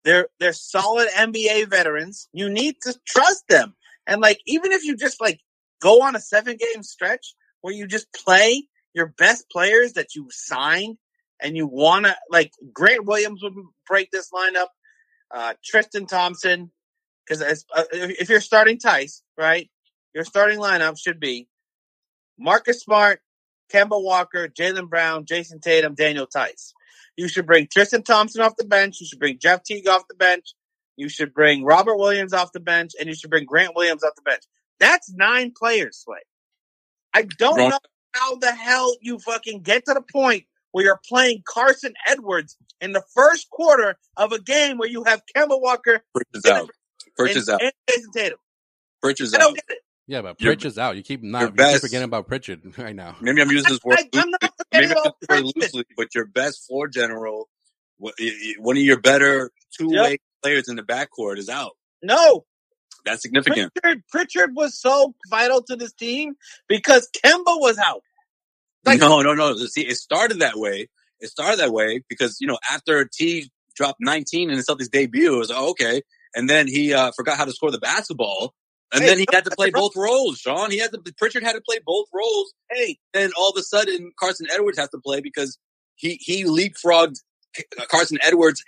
They're 0.04 0.28
they're 0.38 0.52
solid 0.52 1.08
NBA 1.08 1.68
veterans. 1.68 2.28
You 2.32 2.48
need 2.48 2.76
to 2.82 2.94
trust 3.06 3.44
them, 3.48 3.74
and 4.06 4.20
like 4.20 4.40
even 4.46 4.72
if 4.72 4.84
you 4.84 4.96
just 4.96 5.20
like 5.20 5.40
go 5.80 6.02
on 6.02 6.16
a 6.16 6.20
seven 6.20 6.56
game 6.56 6.82
stretch 6.82 7.34
where 7.60 7.74
you 7.74 7.86
just 7.86 8.12
play 8.12 8.64
your 8.94 9.12
best 9.18 9.50
players 9.50 9.94
that 9.94 10.14
you 10.14 10.28
signed, 10.30 10.96
and 11.40 11.56
you 11.56 11.66
want 11.66 12.06
to 12.06 12.16
like 12.30 12.52
Grant 12.72 13.06
Williams 13.06 13.42
would 13.42 13.54
break 13.86 14.10
this 14.10 14.30
lineup, 14.30 14.68
uh, 15.34 15.54
Tristan 15.64 16.06
Thompson, 16.06 16.70
because 17.26 17.42
uh, 17.42 17.84
if 17.92 18.28
you're 18.28 18.40
starting 18.40 18.78
Theis, 18.78 19.22
right, 19.36 19.68
your 20.14 20.24
starting 20.24 20.58
lineup 20.58 20.98
should 20.98 21.20
be 21.20 21.48
Marcus 22.38 22.80
Smart, 22.80 23.20
Kemba 23.72 24.02
Walker, 24.02 24.48
Jaylen 24.48 24.88
Brown, 24.88 25.26
Jayson 25.26 25.60
Tatum, 25.60 25.94
Daniel 25.94 26.26
Theis. 26.26 26.72
You 27.18 27.26
should 27.26 27.46
bring 27.46 27.66
Tristan 27.66 28.04
Thompson 28.04 28.42
off 28.42 28.54
the 28.56 28.64
bench. 28.64 29.00
You 29.00 29.06
should 29.08 29.18
bring 29.18 29.40
Jeff 29.40 29.64
Teague 29.64 29.88
off 29.88 30.06
the 30.08 30.14
bench. 30.14 30.54
You 30.96 31.08
should 31.08 31.34
bring 31.34 31.64
Robert 31.64 31.96
Williams 31.96 32.32
off 32.32 32.52
the 32.52 32.60
bench, 32.60 32.92
and 32.98 33.08
you 33.08 33.14
should 33.16 33.28
bring 33.28 33.44
Grant 33.44 33.74
Williams 33.74 34.04
off 34.04 34.12
the 34.14 34.22
bench. 34.22 34.42
That's 34.78 35.12
nine 35.12 35.52
players, 35.58 36.04
Slay. 36.04 36.18
I 37.12 37.22
don't 37.22 37.58
Wrong. 37.58 37.70
know 37.70 37.78
how 38.14 38.36
the 38.36 38.52
hell 38.52 38.94
you 39.00 39.18
fucking 39.18 39.62
get 39.62 39.84
to 39.86 39.94
the 39.94 40.02
point 40.12 40.44
where 40.70 40.84
you're 40.84 41.00
playing 41.08 41.42
Carson 41.44 41.94
Edwards 42.06 42.56
in 42.80 42.92
the 42.92 43.02
first 43.16 43.50
quarter 43.50 43.96
of 44.16 44.30
a 44.30 44.40
game 44.40 44.78
where 44.78 44.88
you 44.88 45.02
have 45.02 45.22
Kemba 45.36 45.60
Walker 45.60 46.04
Pritchard's 46.14 46.46
out. 46.46 46.70
And, 47.48 47.54
out. 47.54 47.62
and 47.62 47.72
Jayson 47.90 48.12
Tatum. 48.14 48.38
I 49.34 49.38
out. 49.38 49.40
don't 49.40 49.54
get 49.56 49.64
it. 49.70 49.78
Yeah, 50.08 50.22
but 50.22 50.40
Your- 50.40 50.52
Pritchard's 50.54 50.78
out. 50.78 50.96
You 50.96 51.02
keep 51.02 51.22
not 51.22 51.40
your 51.40 51.48
you 51.50 51.72
keep 51.72 51.80
forgetting 51.82 52.04
about 52.06 52.26
Pritchard 52.26 52.62
right 52.78 52.96
now. 52.96 53.14
Maybe 53.20 53.40
I'm 53.42 53.50
using 53.50 53.70
this 53.70 53.80
word 53.84 53.98
I, 53.98 54.08
I'm 54.20 54.30
not 54.30 54.42
loosely. 54.42 54.64
Maybe 54.72 54.86
I'm 54.86 54.92
about 54.92 55.16
this 55.20 55.28
word 55.28 55.52
loosely, 55.54 55.84
but 55.96 56.14
your 56.14 56.24
best 56.24 56.66
floor 56.66 56.88
general, 56.88 57.48
wh- 58.00 58.16
y- 58.18 58.32
y- 58.42 58.54
one 58.58 58.76
of 58.76 58.82
your 58.82 58.98
better 59.00 59.50
two-way 59.76 60.18
players 60.42 60.68
in 60.68 60.76
the 60.76 60.82
backcourt 60.82 61.36
is 61.38 61.48
out. 61.50 61.72
No, 62.02 62.46
That's 63.04 63.22
significant. 63.22 63.72
Pritchard, 63.74 64.02
Pritchard 64.10 64.50
was 64.56 64.80
so 64.80 65.14
vital 65.28 65.62
to 65.64 65.76
this 65.76 65.92
team 65.92 66.34
because 66.68 67.08
Kemba 67.24 67.60
was 67.60 67.76
out. 67.78 68.02
Like- 68.86 69.00
no, 69.00 69.20
no, 69.20 69.34
no. 69.34 69.54
See, 69.66 69.86
it 69.86 69.96
started 69.96 70.40
that 70.40 70.56
way. 70.56 70.88
It 71.20 71.28
started 71.28 71.58
that 71.60 71.72
way 71.72 72.02
because, 72.08 72.40
you 72.40 72.46
know, 72.46 72.58
after 72.70 73.04
T 73.04 73.50
dropped 73.74 73.98
19 74.00 74.50
in 74.50 74.56
the 74.56 74.62
Celtics 74.62 74.90
debut, 74.90 75.34
it 75.34 75.38
was 75.38 75.50
oh, 75.50 75.70
okay. 75.70 76.00
And 76.34 76.48
then 76.48 76.66
he 76.68 76.94
uh, 76.94 77.10
forgot 77.16 77.36
how 77.36 77.44
to 77.44 77.52
score 77.52 77.70
the 77.70 77.78
basketball. 77.78 78.54
And 78.92 79.02
Hey, 79.02 79.08
then 79.10 79.18
he 79.18 79.26
had 79.32 79.44
to 79.44 79.50
play 79.50 79.70
both 79.70 79.92
roles, 79.96 80.38
Sean. 80.38 80.70
He 80.70 80.78
had 80.78 80.92
to, 80.92 81.00
Pritchard 81.18 81.42
had 81.42 81.52
to 81.52 81.60
play 81.60 81.78
both 81.84 82.06
roles. 82.12 82.54
Hey, 82.70 82.98
Then 83.12 83.30
all 83.38 83.50
of 83.50 83.56
a 83.58 83.62
sudden, 83.62 84.12
Carson 84.18 84.46
Edwards 84.50 84.78
has 84.78 84.88
to 84.90 84.98
play 84.98 85.20
because 85.20 85.58
he, 85.96 86.14
he 86.20 86.44
leapfrogged 86.44 87.16
uh, 87.58 87.84
Carson 87.90 88.18
Edwards 88.22 88.62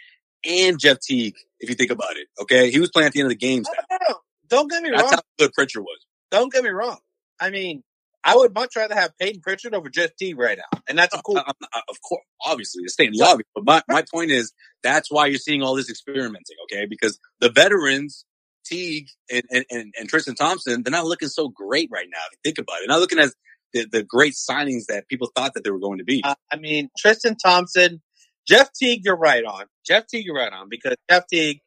and 0.45 0.79
Jeff 0.79 1.01
Teague, 1.01 1.37
if 1.59 1.69
you 1.71 1.75
think 1.75 1.91
about 1.91 2.17
it. 2.17 2.29
Okay. 2.41 2.71
He 2.71 2.81
was 2.81 2.91
playing 2.91 3.07
at 3.07 3.13
the 3.13 3.21
end 3.21 3.27
of 3.27 3.31
the 3.31 3.37
games. 3.37 3.67
no, 3.91 3.97
no, 3.99 4.05
no. 4.11 4.17
don't 4.49 4.71
get 4.71 4.83
me 4.83 4.91
That's 4.91 5.03
wrong. 5.05 5.13
how 5.13 5.21
good 5.39 5.53
Pritchard 5.55 5.83
was. 5.83 6.05
Don't 6.31 6.53
get 6.53 6.65
me 6.65 6.71
wrong. 6.71 6.99
I 7.41 7.51
mean, 7.51 7.83
I 8.23 8.37
would 8.37 8.53
much 8.55 8.77
rather 8.77 8.95
have 8.95 9.17
Payton 9.19 9.41
Pritchard 9.41 9.75
over 9.75 9.89
Jeff 9.89 10.15
Teague 10.17 10.39
right 10.39 10.59
now, 10.59 10.81
and 10.87 10.99
that's 10.99 11.15
a 11.15 11.19
uh, 11.19 11.23
cool. 11.23 11.39
I- 11.39 11.41
I'm- 11.47 11.55
I- 11.73 11.81
of 11.89 11.97
course, 12.03 12.23
obviously, 12.45 12.83
it's 12.85 12.93
stating 12.93 13.15
the 13.19 13.25
obvious. 13.25 13.49
But 13.55 13.65
my, 13.65 13.83
my 13.89 14.05
point 14.13 14.31
is, 14.31 14.53
that's 14.83 15.11
why 15.11 15.27
you're 15.27 15.39
seeing 15.39 15.63
all 15.63 15.75
this 15.75 15.89
experimenting, 15.89 16.57
okay? 16.65 16.85
Because 16.85 17.19
the 17.41 17.49
veterans, 17.51 18.27
Teague 18.71 19.09
and, 19.31 19.43
and, 19.51 19.65
and, 19.71 19.95
and 19.99 20.09
Tristan 20.09 20.35
Thompson, 20.35 20.83
they're 20.83 20.91
not 20.91 21.07
looking 21.07 21.29
so 21.29 21.49
great 21.49 21.89
right 21.93 22.07
now. 22.11 22.21
If 22.31 22.33
you 22.33 22.39
think 22.45 22.59
about 22.59 22.77
it, 22.77 22.87
they're 22.87 22.95
not 22.95 23.01
looking 23.01 23.19
as 23.19 23.35
the, 23.73 23.87
the 23.91 24.03
great 24.03 24.35
signings 24.35 24.87
that 24.89 25.09
people 25.09 25.31
thought 25.35 25.55
that 25.55 25.65
they 25.65 25.71
were 25.71 25.79
going 25.79 25.99
to 25.99 26.05
be. 26.05 26.23
Uh, 26.25 26.35
I 26.53 26.57
mean, 26.57 26.89
Tristan 26.99 27.37
Thompson, 27.37 28.01
Jeff 28.47 28.73
Teague, 28.73 29.03
you're 29.05 29.17
right 29.17 29.45
on. 29.45 29.65
Jeff 29.87 30.07
Teague, 30.07 30.25
you're 30.25 30.37
right 30.37 30.53
on 30.53 30.69
because 30.69 30.97
Jeff 31.11 31.25
Teague 31.27 31.61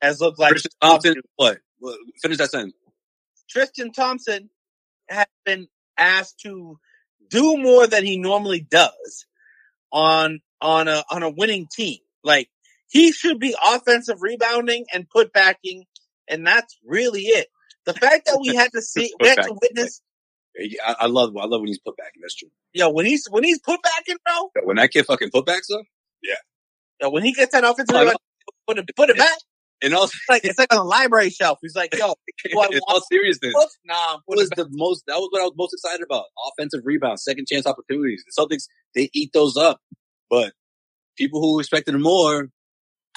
has 0.00 0.20
looked 0.20 0.38
like 0.38 0.52
Tristan 0.52 0.70
Thompson, 0.82 1.14
what? 1.36 1.58
Finish 2.22 2.38
that 2.38 2.50
sentence. 2.50 2.74
Tristan 3.48 3.92
Thompson 3.92 4.50
has 5.08 5.26
been 5.44 5.68
asked 5.96 6.40
to 6.40 6.78
do 7.30 7.56
more 7.56 7.86
than 7.86 8.04
he 8.04 8.18
normally 8.18 8.60
does 8.60 9.26
on 9.92 10.40
on 10.60 10.88
a 10.88 11.04
on 11.10 11.22
a 11.22 11.30
winning 11.30 11.66
team. 11.70 11.98
Like 12.24 12.48
he 12.88 13.12
should 13.12 13.38
be 13.38 13.54
offensive 13.64 14.22
rebounding 14.22 14.86
and 14.92 15.08
put 15.08 15.32
backing, 15.32 15.84
and 16.28 16.46
that's 16.46 16.78
really 16.84 17.22
it. 17.22 17.48
The 17.84 17.94
fact 17.94 18.26
that 18.26 18.38
we 18.40 18.54
had 18.54 18.72
to 18.72 18.82
see, 18.82 19.12
we 19.20 19.28
had 19.28 19.42
to 19.42 19.56
witness, 19.60 20.00
I, 20.58 20.96
I 21.00 21.06
love, 21.06 21.36
I 21.36 21.46
love 21.46 21.60
when 21.60 21.68
he's 21.68 21.78
put 21.78 21.96
back. 21.96 22.12
That's 22.20 22.34
true. 22.34 22.48
yo, 22.72 22.90
when 22.90 23.06
he's 23.06 23.26
when 23.30 23.44
he's 23.44 23.60
put 23.60 23.80
backing, 23.82 24.16
bro, 24.24 24.50
When 24.64 24.76
that 24.76 24.90
kid 24.90 25.06
fucking 25.06 25.30
put 25.30 25.46
back 25.46 25.64
stuff, 25.64 25.86
yo, 27.00 27.10
when 27.10 27.22
he 27.22 27.32
gets 27.32 27.52
that 27.52 27.64
offensive 27.64 27.94
rebound, 27.94 28.16
put 28.66 28.78
it 28.78 28.90
put 28.96 29.10
it 29.10 29.18
back, 29.18 29.38
and 29.82 29.94
also, 29.94 30.12
it's 30.14 30.28
like 30.28 30.44
it's 30.44 30.58
like 30.58 30.72
on 30.72 30.78
the 30.78 30.84
library 30.84 31.30
shelf. 31.30 31.58
He's 31.60 31.76
like, 31.76 31.94
yo, 31.96 32.06
I 32.58 32.68
in 32.72 32.80
all 32.88 33.00
seriousness? 33.02 33.54
Nah, 33.84 34.16
That 34.16 34.22
was 34.26 34.50
the 34.50 34.68
most. 34.70 35.04
That 35.06 35.16
was 35.16 35.28
what 35.30 35.42
I 35.42 35.44
was 35.44 35.54
most 35.56 35.74
excited 35.74 36.02
about. 36.02 36.24
Offensive 36.48 36.80
rebounds, 36.84 37.22
second 37.22 37.46
chance 37.46 37.66
opportunities. 37.66 38.24
The 38.26 38.40
Celtics 38.40 38.64
they 38.94 39.10
eat 39.12 39.32
those 39.34 39.56
up, 39.56 39.80
but 40.30 40.52
people 41.16 41.40
who 41.40 41.60
expected 41.60 41.94
more, 41.98 42.48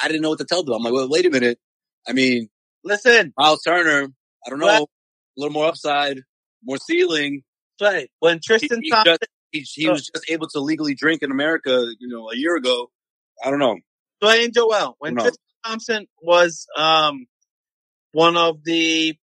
I 0.02 0.08
didn't 0.08 0.22
know 0.22 0.30
what 0.30 0.40
to 0.40 0.46
tell 0.46 0.64
them. 0.64 0.76
I'm 0.76 0.84
like, 0.84 0.94
well, 0.94 1.10
wait 1.10 1.26
a 1.26 1.30
minute. 1.30 1.60
I 2.08 2.14
mean, 2.14 2.50
Listen, 2.84 3.34
Miles 3.38 3.62
Turner, 3.64 4.08
I 4.46 4.50
don't 4.50 4.60
know, 4.60 4.66
Well- 4.66 4.84
a 5.38 5.40
little 5.40 5.54
more 5.54 5.66
upside, 5.68 6.20
more 6.64 6.78
ceiling. 6.78 7.44
play 7.78 8.10
when 8.20 8.40
Tristan 8.44 8.82
he 8.84 8.90
Thompson. 8.90 9.18
He, 9.52 9.62
he 9.62 9.90
was 9.90 10.06
just 10.14 10.30
able 10.30 10.48
to 10.50 10.60
legally 10.60 10.94
drink 10.96 11.24
in 11.24 11.32
America, 11.32 11.88
you 12.00 12.08
know, 12.08 12.30
a 12.30 12.36
year 12.36 12.56
ago. 12.56 12.92
I 13.44 13.50
don't 13.50 13.60
know. 13.60 13.78
Dwayne 14.22 14.54
Joel, 14.54 14.96
when 15.00 15.16
No. 15.16 15.24
Tristan 15.24 15.44
Thompson 15.66 16.08
was 16.22 16.68
um, 16.78 17.26
one 18.12 18.36
of 18.38 18.64
the 18.64 19.16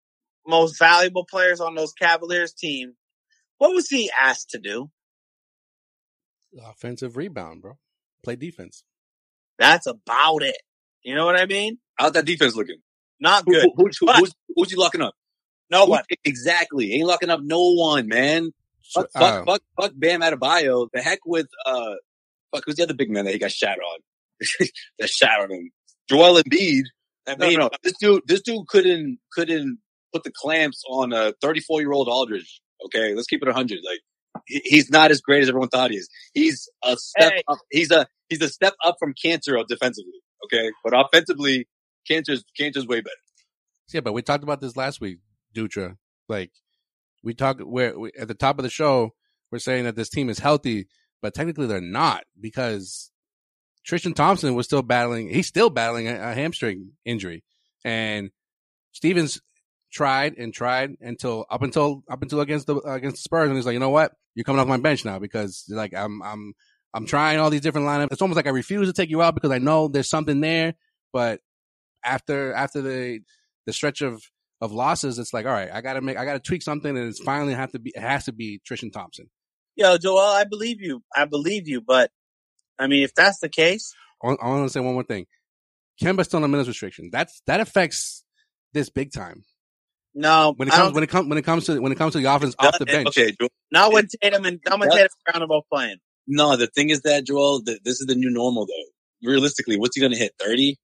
most 0.47 0.77
valuable 0.79 1.23
players 1.25 1.61
on 1.61 1.75
those 1.75 1.93
Cavaliers 1.93 2.51
team, 2.53 2.93
what 3.59 3.73
was 3.73 3.87
he 3.89 4.09
asked 4.19 4.49
to 4.51 4.59
do? 4.59 4.89
Offensive 6.65 7.15
rebound, 7.17 7.61
bro. 7.61 7.77
Play 8.23 8.35
defense. 8.35 8.83
That's 9.59 9.85
about 9.87 10.43
it. 10.43 10.57
You 11.03 11.15
know 11.15 11.25
what 11.25 11.39
I 11.39 11.45
mean? 11.45 11.77
How's 11.95 12.13
that 12.13 12.25
defense 12.25 12.55
looking? 12.55 12.77
Not 13.19 13.45
good. 13.45 13.63
who, 13.63 13.73
who, 13.75 13.89
who, 13.99 14.13
who's, 14.13 14.33
who's 14.55 14.69
he 14.71 14.75
locking 14.77 15.01
up? 15.01 15.13
No 15.69 15.85
one. 15.85 16.03
exactly. 16.23 16.93
Ain't 16.93 17.07
locking 17.07 17.29
up 17.29 17.39
no 17.43 17.73
one, 17.73 18.07
man. 18.07 18.51
Fuck, 18.93 19.11
fuck, 19.11 19.45
fuck, 19.45 19.61
fuck 19.79 19.91
Bam 19.95 20.21
Adebayo. 20.21 20.87
The 20.93 21.01
heck 21.01 21.19
with, 21.25 21.47
uh, 21.65 21.95
fuck, 22.53 22.63
who's 22.65 22.75
the 22.75 22.83
other 22.83 22.93
big 22.93 23.09
man 23.09 23.25
that 23.25 23.33
he 23.33 23.39
got 23.39 23.51
shot 23.51 23.77
on? 23.79 23.99
that 24.99 25.09
shot 25.09 25.41
on 25.41 25.51
him. 25.51 25.71
Joel 26.09 26.41
Embiid. 26.41 26.83
I 27.27 27.35
No, 27.35 27.47
mean, 27.47 27.59
no, 27.59 27.69
this 27.83 27.93
dude, 27.99 28.21
this 28.27 28.41
dude 28.41 28.65
couldn't, 28.67 29.19
couldn't 29.33 29.79
put 30.13 30.23
the 30.23 30.31
clamps 30.33 30.81
on 30.89 31.11
a 31.11 31.33
34 31.41 31.81
year 31.81 31.91
old 31.91 32.07
Aldridge. 32.07 32.61
Okay. 32.85 33.13
Let's 33.13 33.27
keep 33.27 33.41
it 33.41 33.47
100. 33.47 33.79
Like, 33.83 33.99
he- 34.45 34.61
he's 34.63 34.89
not 34.89 35.11
as 35.11 35.19
great 35.19 35.43
as 35.43 35.49
everyone 35.49 35.67
thought 35.67 35.91
he 35.91 35.97
is. 35.97 36.07
He's 36.33 36.69
a 36.83 36.95
step 36.95 37.33
Hey. 37.33 37.43
up. 37.49 37.57
He's 37.69 37.91
a, 37.91 38.07
he's 38.29 38.41
a 38.41 38.47
step 38.47 38.75
up 38.85 38.95
from 38.99 39.13
Kanter 39.21 39.61
defensively. 39.67 40.13
Okay. 40.45 40.71
But 40.85 40.93
offensively, 40.97 41.67
Kanter's, 42.09 42.43
Kanter's 42.57 42.87
way 42.87 43.01
better. 43.01 43.15
Yeah, 43.93 44.01
but 44.01 44.13
we 44.13 44.21
talked 44.21 44.43
about 44.43 44.61
this 44.61 44.75
last 44.75 44.99
week, 44.99 45.19
Dutra. 45.55 45.97
Like 46.27 46.51
we 47.23 47.33
talked 47.33 47.61
where 47.61 47.97
we, 47.97 48.11
at 48.19 48.27
the 48.27 48.33
top 48.33 48.59
of 48.59 48.63
the 48.63 48.69
show, 48.69 49.13
we're 49.51 49.59
saying 49.59 49.85
that 49.85 49.95
this 49.95 50.09
team 50.09 50.29
is 50.29 50.39
healthy, 50.39 50.87
but 51.21 51.33
technically 51.33 51.67
they're 51.67 51.81
not 51.81 52.23
because 52.39 53.11
Tristan 53.85 54.13
Thompson 54.13 54.55
was 54.55 54.65
still 54.65 54.81
battling. 54.81 55.29
He's 55.29 55.47
still 55.47 55.69
battling 55.69 56.07
a, 56.07 56.15
a 56.15 56.33
hamstring 56.33 56.91
injury, 57.05 57.43
and 57.85 58.31
Stevens 58.91 59.39
tried 59.91 60.37
and 60.37 60.53
tried 60.53 60.95
until 60.99 61.45
up 61.49 61.61
until 61.61 62.03
up 62.09 62.21
until 62.21 62.41
against 62.41 62.67
the 62.67 62.75
against 62.79 63.17
the 63.17 63.21
Spurs, 63.21 63.47
and 63.47 63.55
he's 63.55 63.65
like, 63.65 63.73
you 63.73 63.79
know 63.79 63.89
what, 63.89 64.11
you're 64.35 64.43
coming 64.43 64.59
off 64.59 64.67
my 64.67 64.77
bench 64.77 65.05
now 65.05 65.19
because 65.19 65.63
like 65.69 65.93
I'm 65.93 66.21
I'm 66.21 66.53
I'm 66.93 67.05
trying 67.05 67.39
all 67.39 67.49
these 67.49 67.61
different 67.61 67.87
lineups. 67.87 68.11
It's 68.11 68.21
almost 68.21 68.35
like 68.35 68.47
I 68.47 68.51
refuse 68.51 68.87
to 68.87 68.93
take 68.93 69.09
you 69.09 69.21
out 69.21 69.33
because 69.35 69.51
I 69.51 69.59
know 69.59 69.87
there's 69.87 70.09
something 70.09 70.41
there, 70.41 70.73
but 71.13 71.39
after 72.03 72.53
after 72.53 72.81
the 72.81 73.19
the 73.65 73.73
stretch 73.73 74.01
of 74.01 74.21
of 74.61 74.71
losses, 74.71 75.19
it's 75.19 75.33
like, 75.33 75.45
all 75.45 75.51
right, 75.51 75.69
I 75.71 75.81
gotta 75.81 76.01
make, 76.01 76.17
I 76.17 76.25
gotta 76.25 76.39
tweak 76.39 76.63
something, 76.63 76.97
and 76.97 77.07
it's 77.07 77.19
finally 77.19 77.53
have 77.53 77.71
to 77.73 77.79
be, 77.79 77.91
it 77.95 78.01
has 78.01 78.25
to 78.25 78.31
be 78.33 78.59
Tristan 78.65 78.91
Thompson. 78.91 79.29
yo, 79.75 79.97
Joel, 79.97 80.17
I 80.19 80.45
believe 80.45 80.81
you. 80.81 81.03
I 81.15 81.25
believe 81.25 81.67
you, 81.67 81.81
but 81.81 82.09
I 82.79 82.87
mean, 82.87 83.03
if 83.03 83.13
that's 83.13 83.39
the 83.39 83.49
case, 83.49 83.93
I, 84.23 84.29
I 84.29 84.47
want 84.47 84.67
to 84.67 84.73
say 84.73 84.79
one 84.79 84.93
more 84.93 85.03
thing. 85.03 85.25
Kemba's 86.01 86.27
still 86.27 86.37
on 86.37 86.43
a 86.43 86.47
minutes 86.47 86.67
restriction. 86.67 87.09
That's 87.11 87.41
that 87.47 87.59
affects 87.59 88.23
this 88.73 88.89
big 88.89 89.11
time. 89.11 89.43
No, 90.13 90.53
When 90.57 90.67
it 90.67 90.71
comes 90.71 90.93
when 90.95 91.03
it 91.03 91.07
comes 91.07 91.29
when 91.29 91.37
it 91.37 91.43
comes 91.43 91.65
to 91.65 91.79
when 91.79 91.91
it 91.91 91.97
comes 91.97 92.13
to 92.13 92.19
the 92.19 92.33
offense 92.33 92.55
off 92.57 92.79
the 92.79 92.85
bench. 92.85 93.07
Okay, 93.09 93.35
Joel. 93.39 93.49
not 93.71 93.93
when 93.93 94.07
Tatum 94.07 94.45
and 94.45 94.59
not 94.65 94.79
when 94.79 94.89
Yeah. 94.89 94.95
Tatum 94.95 95.09
and 95.25 95.33
Brown 95.33 95.43
are 95.43 95.47
both 95.47 95.63
playing. 95.71 95.97
No, 96.25 96.57
the 96.57 96.65
thing 96.67 96.89
is 96.89 97.01
that 97.01 97.25
Joel, 97.25 97.61
that 97.65 97.83
this 97.83 98.01
is 98.01 98.07
the 98.07 98.15
new 98.15 98.31
normal 98.31 98.65
though. 98.65 99.27
Realistically, 99.29 99.77
what's 99.77 99.95
he 99.95 100.01
gonna 100.01 100.17
hit? 100.17 100.33
Thirty 100.39 100.77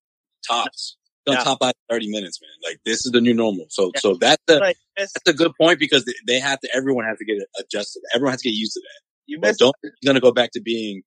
tops. 0.47 0.97
He's 1.25 1.33
gonna 1.35 1.39
Yeah. 1.39 1.43
top 1.43 1.63
out 1.63 1.73
thirty 1.89 2.09
minutes, 2.09 2.39
man. 2.41 2.49
Like 2.69 2.79
this 2.85 3.05
is 3.05 3.11
the 3.11 3.21
new 3.21 3.33
normal. 3.33 3.65
So, 3.69 3.91
Yeah. 3.93 3.99
so 4.01 4.15
that's 4.15 4.41
the 4.47 4.59
Like, 4.59 4.77
that's 4.97 5.13
a 5.27 5.33
good 5.33 5.51
point 5.59 5.79
because 5.79 6.05
they- 6.05 6.13
they 6.27 6.39
have 6.39 6.59
to. 6.61 6.69
Everyone 6.75 7.05
has 7.05 7.17
to 7.19 7.25
get 7.25 7.37
adjusted. 7.59 8.01
Everyone 8.13 8.33
has 8.33 8.41
to 8.41 8.49
get 8.49 8.55
used 8.55 8.73
to 8.73 8.81
that. 8.81 9.01
you 9.25 9.39
But 9.39 9.57
don't 9.57 9.75
he's 9.81 9.91
gonna 10.05 10.19
go 10.19 10.31
back 10.31 10.51
to 10.51 10.61
being 10.61 11.01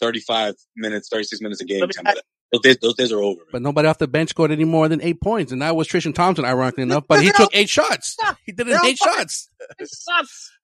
thirty-five 0.00 0.54
minutes, 0.76 1.08
thirty-six 1.08 1.40
minutes 1.40 1.60
a 1.60 1.64
game. 1.64 1.80
Let 1.80 1.88
me 1.88 1.92
Time 1.94 2.06
of. 2.16 2.22
Those 2.52 2.62
days, 2.62 2.76
those 2.82 2.94
days 2.96 3.12
are 3.12 3.22
over. 3.22 3.36
Man. 3.38 3.46
But 3.52 3.62
nobody 3.62 3.86
off 3.86 3.98
the 3.98 4.08
bench 4.08 4.30
scored 4.30 4.50
any 4.50 4.64
more 4.64 4.88
than 4.88 5.00
eight 5.02 5.20
points, 5.20 5.52
and 5.52 5.62
that 5.62 5.76
was 5.76 5.86
Tristan 5.86 6.12
Thompson, 6.12 6.44
ironically 6.44 6.82
enough. 6.82 7.04
But 7.06 7.20
he 7.22 7.30
took 7.30 7.54
eight 7.54 7.68
shots. 7.68 8.16
He 8.44 8.50
did 8.50 8.62
it 8.62 8.62
in 8.62 8.68
They're 8.72 8.80
all 8.80 8.86
eight 8.86 8.98
fucking- 8.98 9.18
shots. 9.20 9.48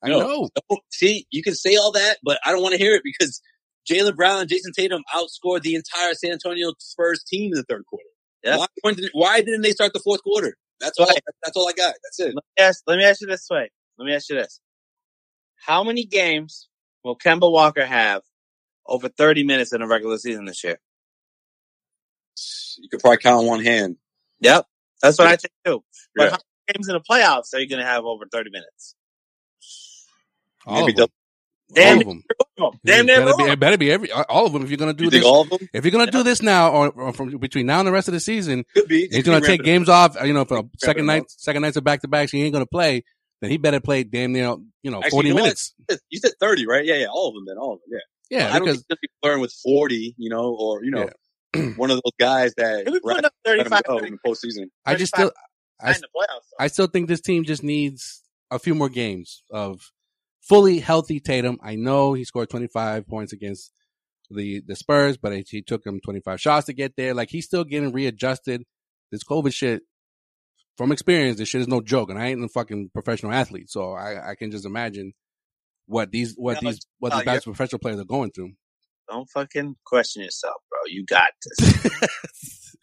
I 0.02 0.08
No. 0.08 0.18
know. 0.18 0.48
Don't- 0.68 0.80
See, 0.92 1.26
you 1.30 1.44
can 1.44 1.54
say 1.54 1.76
all 1.76 1.92
that, 1.92 2.18
but 2.24 2.40
I 2.44 2.50
don't 2.50 2.60
want 2.62 2.72
to 2.72 2.78
hear 2.78 2.94
it 2.96 3.02
because 3.04 3.40
Jaylen 3.88 4.16
Brown 4.16 4.40
and 4.40 4.50
Jayson 4.50 4.72
Tatum 4.76 5.02
outscored 5.14 5.62
the 5.62 5.76
entire 5.76 6.14
San 6.14 6.32
Antonio 6.32 6.72
Spurs 6.80 7.22
team 7.22 7.52
in 7.52 7.58
the 7.58 7.64
third 7.68 7.84
quarter. 7.86 8.02
Yeah. 8.46 8.56
Why, 8.58 8.66
when 8.82 8.94
did- 8.94 9.10
why 9.12 9.40
didn't 9.40 9.62
they 9.62 9.72
start 9.72 9.92
the 9.92 10.00
fourth 10.00 10.22
quarter? 10.22 10.56
That's 10.80 10.98
all. 10.98 11.06
Right. 11.06 11.18
That's 11.42 11.56
all 11.56 11.68
I 11.68 11.72
got. 11.72 11.94
That's 12.04 12.20
it. 12.20 12.26
Let 12.34 12.34
me 12.36 12.64
ask, 12.64 12.82
let 12.86 12.96
me 12.98 13.04
ask 13.04 13.20
you 13.20 13.26
this 13.26 13.46
way. 13.50 13.70
Let 13.98 14.06
me 14.06 14.14
ask 14.14 14.28
you 14.28 14.36
this. 14.36 14.60
How 15.56 15.82
many 15.82 16.04
games 16.04 16.68
will 17.02 17.16
Kemba 17.18 17.50
Walker 17.50 17.84
have 17.84 18.22
over 18.86 19.08
30 19.08 19.44
minutes 19.44 19.72
in 19.72 19.82
a 19.82 19.86
regular 19.86 20.18
season 20.18 20.44
this 20.44 20.62
year? 20.62 20.78
You 22.78 22.88
could 22.90 23.00
probably 23.00 23.18
count 23.18 23.40
on 23.40 23.46
one 23.46 23.64
hand. 23.64 23.96
Yep. 24.40 24.66
That's 25.02 25.18
what 25.18 25.28
I 25.28 25.36
think 25.36 25.52
too. 25.64 25.82
But 26.14 26.24
Yeah. 26.24 26.30
how 26.30 26.36
many 26.36 26.74
games 26.78 26.88
in 26.88 26.94
the 26.94 27.00
playoffs 27.00 27.54
are 27.54 27.58
you 27.58 27.68
going 27.68 27.80
to 27.80 27.86
have 27.86 28.04
over 28.04 28.26
30 28.30 28.50
minutes? 28.50 28.94
All 30.66 30.80
Maybe 30.80 30.92
of 30.92 30.96
them. 30.98 31.08
Damn 31.72 31.96
all 31.96 32.00
of 32.00 32.06
them. 32.06 32.22
Damn 32.84 33.00
it 33.00 33.06
near 33.06 33.20
better, 33.20 33.36
be, 33.36 33.42
all. 33.42 33.50
it 33.50 33.60
better 33.60 33.78
be 33.78 33.90
every 33.90 34.12
all 34.12 34.46
of 34.46 34.52
them. 34.52 34.62
If 34.62 34.70
you're 34.70 34.78
gonna 34.78 34.94
do 34.94 35.04
You 35.04 35.10
this, 35.10 35.20
think 35.20 35.32
all 35.32 35.42
of 35.42 35.50
them 35.50 35.68
if 35.72 35.84
you're 35.84 35.92
gonna 35.92 36.10
do 36.10 36.22
this 36.22 36.42
now, 36.42 36.70
or, 36.70 36.90
or 36.90 37.12
from 37.12 37.36
between 37.38 37.66
now 37.66 37.80
and 37.80 37.88
the 37.88 37.92
rest 37.92 38.08
of 38.08 38.14
the 38.14 38.20
season, 38.20 38.64
could 38.74 38.88
be? 38.88 39.08
he's 39.10 39.24
gonna 39.24 39.44
take 39.44 39.62
games 39.62 39.88
off. 39.88 40.16
You 40.22 40.32
know, 40.32 40.44
for 40.44 40.62
second 40.78 41.06
night, 41.06 41.22
up. 41.22 41.30
second 41.30 41.62
nights 41.62 41.76
of 41.76 41.84
back 41.84 42.02
to 42.02 42.08
backs, 42.08 42.30
he 42.30 42.42
ain't 42.42 42.52
gonna 42.52 42.66
play. 42.66 43.04
Then 43.40 43.50
he 43.50 43.58
better 43.58 43.80
play 43.80 44.04
damn 44.04 44.32
near 44.32 44.56
you 44.82 44.90
know 44.90 44.98
Actually, 44.98 45.10
forty 45.10 45.28
you 45.28 45.34
know 45.34 45.40
what? 45.40 45.46
minutes. 45.46 45.74
You 46.08 46.18
said 46.20 46.32
thirty, 46.40 46.66
right? 46.66 46.84
Yeah, 46.84 46.94
yeah. 46.94 47.06
All 47.06 47.28
of 47.28 47.34
them. 47.34 47.44
Then 47.46 47.58
all 47.58 47.74
of 47.74 47.80
them. 47.80 47.88
Yeah. 47.90 47.98
Yeah, 48.28 48.52
I 48.52 48.58
don't 48.58 48.68
think 48.68 48.84
he'll 48.88 48.96
be 49.00 49.08
playing 49.22 49.40
with 49.40 49.52
forty. 49.52 50.14
You 50.16 50.30
know, 50.30 50.56
or 50.58 50.84
you 50.84 50.90
know, 50.90 51.08
one 51.76 51.90
of 51.90 52.00
those 52.04 52.12
guys 52.18 52.54
that 52.56 52.86
He'll 52.86 53.24
up 53.24 53.32
35 53.44 53.82
go 53.84 53.98
in 53.98 54.12
the 54.12 54.18
postseason. 54.26 54.70
I 54.84 54.94
just 54.94 55.14
still 55.14 55.32
I, 55.80 55.94
in 55.94 56.00
the 56.00 56.08
playoffs. 56.16 56.48
I 56.58 56.68
still 56.68 56.86
think 56.86 57.08
this 57.08 57.20
team 57.20 57.44
just 57.44 57.62
needs 57.62 58.22
a 58.50 58.58
few 58.58 58.74
more 58.74 58.88
games 58.88 59.42
of 59.50 59.92
fully 60.48 60.78
healthy 60.78 61.20
Tatum. 61.20 61.58
I 61.62 61.76
know 61.76 62.12
he 62.12 62.24
scored 62.24 62.50
25 62.50 63.06
points 63.06 63.32
against 63.32 63.72
the 64.30 64.62
the 64.66 64.76
Spurs, 64.76 65.16
but 65.16 65.32
he 65.48 65.62
took 65.62 65.84
him 65.86 66.00
25 66.04 66.40
shots 66.40 66.66
to 66.66 66.72
get 66.72 66.96
there. 66.96 67.14
Like 67.14 67.30
he's 67.30 67.44
still 67.44 67.64
getting 67.64 67.92
readjusted. 67.92 68.62
This 69.12 69.22
COVID 69.22 69.54
shit, 69.54 69.82
from 70.76 70.90
experience, 70.90 71.38
this 71.38 71.48
shit 71.48 71.60
is 71.60 71.68
no 71.68 71.80
joke, 71.80 72.10
and 72.10 72.18
I 72.18 72.26
ain't 72.26 72.44
a 72.44 72.48
fucking 72.48 72.90
professional 72.92 73.32
athlete, 73.32 73.70
so 73.70 73.92
I, 73.92 74.30
I 74.30 74.34
can 74.34 74.50
just 74.50 74.66
imagine 74.66 75.12
what 75.86 76.10
these 76.10 76.34
what 76.36 76.60
No, 76.62 76.70
these 76.70 76.80
what 76.98 77.10
no, 77.10 77.16
these 77.18 77.24
best 77.24 77.44
professional 77.44 77.78
players 77.78 78.00
are 78.00 78.04
going 78.04 78.32
through. 78.32 78.52
Don't 79.08 79.28
fucking 79.30 79.76
question 79.84 80.22
yourself, 80.22 80.56
bro. 80.68 80.80
You 80.86 81.04
got 81.04 81.30
this. 81.58 82.76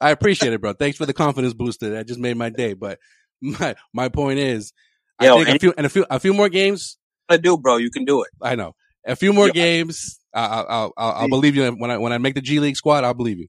I 0.00 0.10
appreciate 0.10 0.52
it, 0.52 0.60
bro. 0.60 0.72
Thanks 0.72 0.96
for 0.96 1.06
the 1.06 1.12
confidence 1.12 1.54
booster. 1.54 1.90
That 1.90 2.06
just 2.06 2.20
made 2.20 2.36
my 2.36 2.50
day. 2.50 2.74
But 2.74 2.98
my 3.40 3.74
my 3.92 4.08
point 4.08 4.38
is, 4.38 4.72
Yo, 5.20 5.38
I 5.38 5.44
think 5.44 5.56
a 5.56 5.58
few 5.58 5.74
and 5.76 5.86
a 5.86 5.88
few 5.88 6.06
a 6.08 6.20
few 6.20 6.34
more 6.34 6.48
games. 6.48 6.98
I 7.28 7.36
do, 7.36 7.56
bro. 7.58 7.76
You 7.76 7.90
can 7.90 8.04
do 8.04 8.22
it. 8.22 8.28
I 8.42 8.54
know 8.54 8.74
a 9.06 9.16
few 9.16 9.32
more 9.32 9.46
Yeah. 9.46 9.52
games. 9.52 10.18
I- 10.34 10.46
I'll, 10.46 10.66
I'll, 10.68 10.92
I'll, 10.96 11.12
I'll 11.12 11.28
believe 11.28 11.54
you 11.56 11.70
when 11.72 11.90
I 11.90 11.98
when 11.98 12.12
I 12.12 12.18
make 12.18 12.34
the 12.34 12.40
G 12.40 12.60
League 12.60 12.76
squad. 12.76 13.04
I'll 13.04 13.14
believe 13.14 13.38
you. 13.38 13.46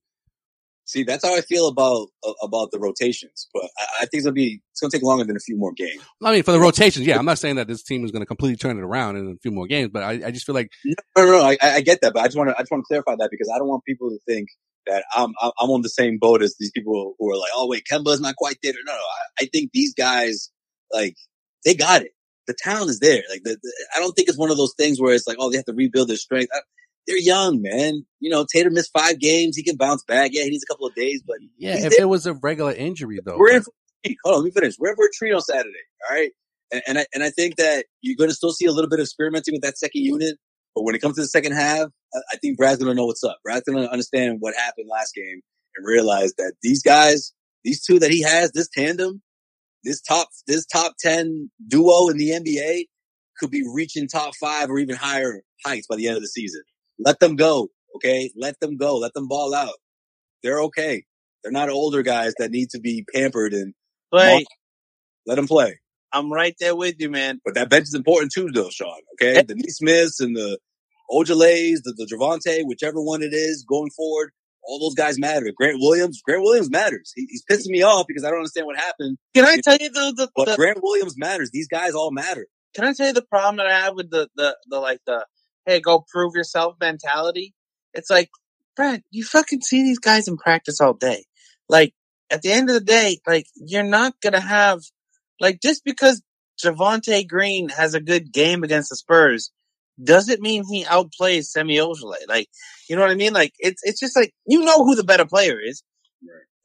See, 0.87 1.01
that's 1.03 1.25
how 1.25 1.35
I 1.35 1.41
feel 1.41 1.67
about 1.67 2.09
about 2.43 2.69
the 2.71 2.77
rotations. 2.79 3.47
But 3.53 3.63
I, 3.77 3.85
I 3.95 3.99
think 4.01 4.09
it's 4.15 4.25
gonna 4.25 4.33
be 4.33 4.61
it's 4.71 4.81
gonna 4.81 4.91
take 4.91 5.01
longer 5.01 5.23
than 5.23 5.35
a 5.35 5.39
few 5.39 5.57
more 5.57 5.71
games. 5.75 6.01
I 6.23 6.31
mean, 6.31 6.43
for 6.43 6.51
the 6.51 6.59
rotations, 6.59 7.07
yeah. 7.07 7.17
I'm 7.17 7.25
not 7.25 7.39
saying 7.39 7.55
that 7.55 7.67
this 7.67 7.81
team 7.81 8.05
is 8.05 8.11
going 8.11 8.21
to 8.21 8.25
completely 8.27 8.55
turn 8.57 8.77
it 8.77 8.83
around 8.83 9.15
in 9.17 9.27
a 9.31 9.35
few 9.41 9.51
more 9.51 9.65
games, 9.65 9.89
but 9.91 10.03
I, 10.03 10.27
I 10.27 10.31
just 10.31 10.45
feel 10.45 10.53
like 10.53 10.69
No, 10.85 10.93
no, 11.25 11.25
no. 11.25 11.41
I, 11.43 11.57
I 11.61 11.81
get 11.81 12.01
that, 12.01 12.13
but 12.13 12.21
I 12.21 12.25
just 12.25 12.37
want 12.37 12.51
to 12.51 12.55
I 12.55 12.61
just 12.61 12.71
want 12.71 12.83
to 12.83 12.87
clarify 12.87 13.15
that 13.17 13.29
because 13.31 13.51
I 13.53 13.57
don't 13.57 13.67
want 13.67 13.83
people 13.83 14.11
to 14.11 14.19
think 14.27 14.49
that 14.85 15.03
I'm 15.15 15.33
I'm 15.41 15.51
I'm 15.59 15.71
on 15.71 15.81
the 15.81 15.89
same 15.89 16.19
boat 16.19 16.43
as 16.43 16.55
these 16.59 16.69
people 16.69 17.15
who 17.17 17.31
are 17.31 17.37
like, 17.37 17.51
oh 17.55 17.67
wait, 17.67 17.83
Kemba's 17.91 18.21
not 18.21 18.35
quite 18.35 18.57
there. 18.61 18.73
No, 18.85 18.93
no. 18.93 18.99
I, 18.99 19.43
I 19.43 19.49
think 19.51 19.71
these 19.73 19.95
guys 19.95 20.51
like 20.93 21.15
they 21.65 21.73
got 21.73 22.03
it. 22.03 22.11
The 22.47 22.55
talent 22.57 22.89
is 22.89 22.99
there. 22.99 23.23
Like 23.29 23.43
the, 23.43 23.57
the, 23.61 23.87
I 23.95 23.99
don't 23.99 24.13
think 24.13 24.29
it's 24.29 24.37
one 24.37 24.51
of 24.51 24.57
those 24.57 24.73
things 24.77 24.99
where 24.99 25.13
it's 25.13 25.27
like, 25.27 25.37
oh, 25.39 25.49
they 25.49 25.57
have 25.57 25.65
to 25.65 25.73
rebuild 25.73 26.09
their 26.09 26.17
strength. 26.17 26.49
I, 26.53 26.59
they're 27.07 27.17
young, 27.17 27.61
man. 27.61 28.05
You 28.19 28.29
know, 28.29 28.45
Tatum 28.51 28.73
missed 28.73 28.91
five 28.97 29.19
games. 29.19 29.55
He 29.55 29.63
can 29.63 29.77
bounce 29.77 30.03
back. 30.03 30.31
Yeah, 30.33 30.43
he 30.43 30.49
needs 30.49 30.63
a 30.63 30.71
couple 30.71 30.87
of 30.87 30.95
days, 30.95 31.21
but 31.25 31.37
yeah, 31.57 31.75
if 31.77 31.91
there. 31.91 32.01
it 32.01 32.09
was 32.09 32.25
a 32.25 32.33
regular 32.33 32.73
injury 32.73 33.19
though, 33.23 33.37
we're 33.37 33.55
in 33.55 33.61
for 33.61 33.71
a 33.71 34.07
treat. 34.07 34.17
Hold 34.23 34.35
on, 34.35 34.41
let 34.41 34.45
me 34.45 34.51
finish. 34.51 34.75
We're 34.79 34.89
in 34.89 34.95
for 34.95 35.05
a 35.05 35.09
treat 35.13 35.33
on 35.33 35.41
Saturday. 35.41 35.69
All 36.09 36.15
right. 36.15 36.31
And, 36.71 36.81
and 36.87 36.97
I, 36.99 37.05
and 37.13 37.23
I 37.23 37.29
think 37.29 37.57
that 37.57 37.85
you're 38.01 38.15
going 38.17 38.29
to 38.29 38.35
still 38.35 38.51
see 38.51 38.65
a 38.65 38.71
little 38.71 38.89
bit 38.89 38.99
of 38.99 39.03
experimenting 39.03 39.53
with 39.53 39.61
that 39.61 39.77
second 39.77 40.01
unit. 40.01 40.37
But 40.73 40.83
when 40.83 40.95
it 40.95 41.01
comes 41.01 41.15
to 41.15 41.21
the 41.21 41.27
second 41.27 41.53
half, 41.53 41.87
I, 42.13 42.19
I 42.33 42.37
think 42.37 42.57
Brad's 42.57 42.77
going 42.77 42.89
to 42.89 42.95
know 42.95 43.05
what's 43.05 43.23
up. 43.23 43.37
Brad's 43.43 43.63
going 43.63 43.81
to 43.83 43.89
understand 43.89 44.37
what 44.39 44.55
happened 44.55 44.87
last 44.91 45.13
game 45.13 45.41
and 45.75 45.85
realize 45.85 46.33
that 46.37 46.53
these 46.63 46.81
guys, 46.81 47.33
these 47.63 47.83
two 47.85 47.99
that 47.99 48.11
he 48.11 48.23
has, 48.23 48.51
this 48.51 48.67
tandem, 48.67 49.21
this 49.85 50.01
top, 50.01 50.29
this 50.47 50.65
top 50.65 50.95
10 50.99 51.51
duo 51.67 52.09
in 52.09 52.17
the 52.17 52.31
NBA 52.31 52.85
could 53.39 53.51
be 53.51 53.63
reaching 53.73 54.07
top 54.07 54.35
five 54.35 54.69
or 54.69 54.79
even 54.79 54.95
higher 54.95 55.41
heights 55.65 55.87
by 55.87 55.97
the 55.97 56.07
end 56.07 56.17
of 56.17 56.23
the 56.23 56.29
season. 56.29 56.63
Let 56.99 57.19
them 57.19 57.37
go. 57.37 57.69
Okay. 57.97 58.31
Let 58.37 58.59
them 58.59 58.77
go. 58.77 58.97
Let 58.97 59.13
them 59.13 59.27
ball 59.29 59.55
out. 59.55 59.75
They're 60.43 60.61
okay. 60.63 61.03
They're 61.43 61.51
not 61.51 61.69
older 61.69 62.03
guys 62.03 62.33
that 62.39 62.51
need 62.51 62.69
to 62.71 62.79
be 62.79 63.05
pampered 63.13 63.53
and 63.53 63.73
Play. 64.11 64.45
let 65.27 65.35
them 65.35 65.47
play. 65.47 65.79
I'm 66.13 66.31
right 66.31 66.55
there 66.59 66.75
with 66.75 66.95
you, 66.99 67.09
man. 67.09 67.39
But 67.43 67.55
that 67.55 67.69
bench 67.69 67.83
is 67.83 67.93
important 67.93 68.31
too, 68.33 68.49
though, 68.53 68.69
Sean. 68.69 68.99
Okay, 69.15 69.43
the 69.43 69.55
Smiths 69.67 70.21
and 70.21 70.35
the 70.35 70.59
Ojeleyes, 71.11 71.79
the, 71.83 71.93
the 71.97 72.07
Javonte, 72.11 72.65
whichever 72.65 73.01
one 73.01 73.21
it 73.21 73.33
is 73.33 73.65
going 73.67 73.91
forward, 73.95 74.31
all 74.67 74.79
those 74.79 74.95
guys 74.95 75.19
matter. 75.19 75.51
Grant 75.55 75.77
Williams, 75.79 76.21
Grant 76.25 76.41
Williams 76.41 76.69
matters. 76.69 77.11
He, 77.15 77.27
he's 77.29 77.43
pissing 77.49 77.71
me 77.71 77.83
off 77.83 78.05
because 78.07 78.23
I 78.23 78.29
don't 78.29 78.39
understand 78.39 78.65
what 78.65 78.77
happened. 78.77 79.17
Can 79.33 79.45
I 79.45 79.57
tell 79.63 79.77
you 79.77 79.89
the, 79.89 80.13
the, 80.15 80.29
But 80.35 80.45
the 80.45 80.55
Grant 80.55 80.79
Williams 80.81 81.15
matters. 81.17 81.51
These 81.51 81.67
guys 81.67 81.93
all 81.93 82.11
matter. 82.11 82.47
can 82.75 82.85
I 82.85 82.93
tell 82.93 83.07
you 83.07 83.13
the 83.13 83.21
problem 83.21 83.57
that 83.57 83.67
I 83.67 83.79
have 83.81 83.95
with 83.95 84.09
the, 84.09 84.27
the, 84.35 84.57
the 84.67 84.79
like 84.79 84.99
the, 85.05 85.25
hey, 85.65 85.79
go 85.79 86.05
prove 86.11 86.33
yourself 86.35 86.75
mentality? 86.79 87.53
It's 87.93 88.09
like, 88.09 88.29
Brad, 88.75 89.01
you 89.11 89.23
fucking 89.23 89.61
see 89.61 89.83
these 89.83 89.99
guys 89.99 90.27
in 90.27 90.37
practice 90.37 90.81
all 90.81 90.93
day. 90.93 91.25
Like, 91.69 91.93
at 92.29 92.41
the 92.41 92.51
end 92.51 92.69
of 92.69 92.73
the 92.73 92.83
day, 92.83 93.19
like, 93.25 93.45
you're 93.55 93.83
not 93.83 94.15
gonna 94.21 94.41
have, 94.41 94.81
like, 95.39 95.61
just 95.61 95.83
because 95.85 96.21
Javonte 96.63 97.27
Green 97.27 97.69
has 97.69 97.93
a 97.93 98.01
good 98.01 98.31
game 98.33 98.63
against 98.63 98.89
the 98.89 98.95
Spurs, 98.95 99.51
doesn't 100.03 100.41
mean 100.41 100.63
he 100.69 100.83
outplays 100.85 101.45
Semi 101.45 101.77
Ojeleye. 101.77 102.27
Like, 102.27 102.47
you 102.89 102.95
know 102.95 103.01
what 103.01 103.11
I 103.11 103.15
mean? 103.15 103.33
Like, 103.33 103.53
it's, 103.59 103.81
it's 103.83 103.99
just 103.99 104.15
like, 104.15 104.33
you 104.45 104.63
know 104.63 104.83
who 104.83 104.95
the 104.95 105.03
better 105.03 105.25
player 105.25 105.59
is. 105.59 105.83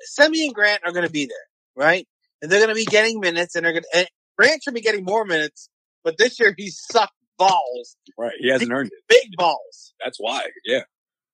Semi 0.01 0.47
and 0.47 0.55
Grant 0.55 0.83
are 0.85 0.93
gonna 0.93 1.11
be 1.11 1.27
there, 1.27 1.47
right? 1.87 2.07
And 2.43 2.51
they're 2.51 2.61
gonna 2.61 2.75
be 2.75 2.87
getting 2.87 3.21
minutes 3.21 3.55
and 3.55 3.65
they're 3.65 3.73
gonna, 3.75 3.87
and 3.95 4.09
Grant 4.39 4.63
should 4.63 4.75
be 4.75 4.81
getting 4.81 5.05
more 5.05 5.25
minutes, 5.25 5.69
but 6.03 6.17
this 6.19 6.41
year 6.41 6.55
he 6.57 6.71
sucked 6.71 7.13
balls, 7.39 7.97
Right. 8.19 8.33
He 8.39 8.51
hasn't 8.51 8.73
earned 8.73 8.91
it. 8.93 9.03
big 9.09 9.31
balls. 9.37 9.95
That's 10.03 10.19
why. 10.19 10.47
Yeah. 10.65 10.83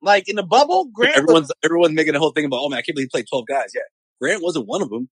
Like 0.02 0.28
in 0.28 0.36
the 0.36 0.42
bubble, 0.42 0.86
Grant 0.92 1.14
was, 1.16 1.22
Everyone's 1.22 1.52
everyone's 1.64 1.94
making 1.94 2.14
a 2.14 2.18
whole 2.18 2.32
thing 2.32 2.44
about, 2.44 2.60
oh 2.62 2.68
man, 2.68 2.78
I 2.78 2.82
can't 2.82 2.94
believe 2.96 3.06
he 3.12 3.18
played 3.18 3.26
12 3.28 3.46
guys. 3.46 3.70
Yeah. 3.74 3.82
Grant 4.20 4.42
wasn't 4.42 4.66
one 4.66 4.82
of 4.82 4.90
them. 4.90 5.08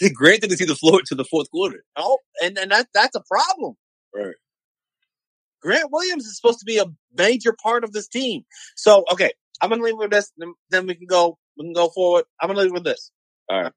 Grant 0.14 0.40
didn't 0.42 0.56
see 0.56 0.64
the 0.64 0.74
floor 0.74 1.00
to 1.06 1.14
the 1.14 1.24
fourth 1.24 1.50
quarter. 1.50 1.84
no, 1.98 2.18
and, 2.42 2.58
and 2.58 2.70
that, 2.72 2.88
that's 2.92 3.14
a 3.16 3.22
problem. 3.28 3.74
Right. 4.14 4.34
Grant 5.66 5.90
Williams 5.90 6.26
is 6.26 6.36
supposed 6.36 6.60
to 6.60 6.64
be 6.64 6.78
a 6.78 6.84
major 7.18 7.52
part 7.52 7.82
of 7.82 7.92
this 7.92 8.06
team. 8.06 8.44
So, 8.76 9.04
okay, 9.10 9.32
I'm 9.60 9.68
gonna 9.68 9.82
leave 9.82 9.96
with 9.96 10.12
this, 10.12 10.30
then, 10.70 10.86
we 10.86 10.94
can 10.94 11.08
go, 11.08 11.38
we 11.58 11.64
can 11.64 11.72
go 11.72 11.88
forward. 11.88 12.24
I'm 12.40 12.48
gonna 12.48 12.60
leave 12.60 12.70
with 12.72 12.84
this. 12.84 13.10
All 13.48 13.62
right. 13.62 13.72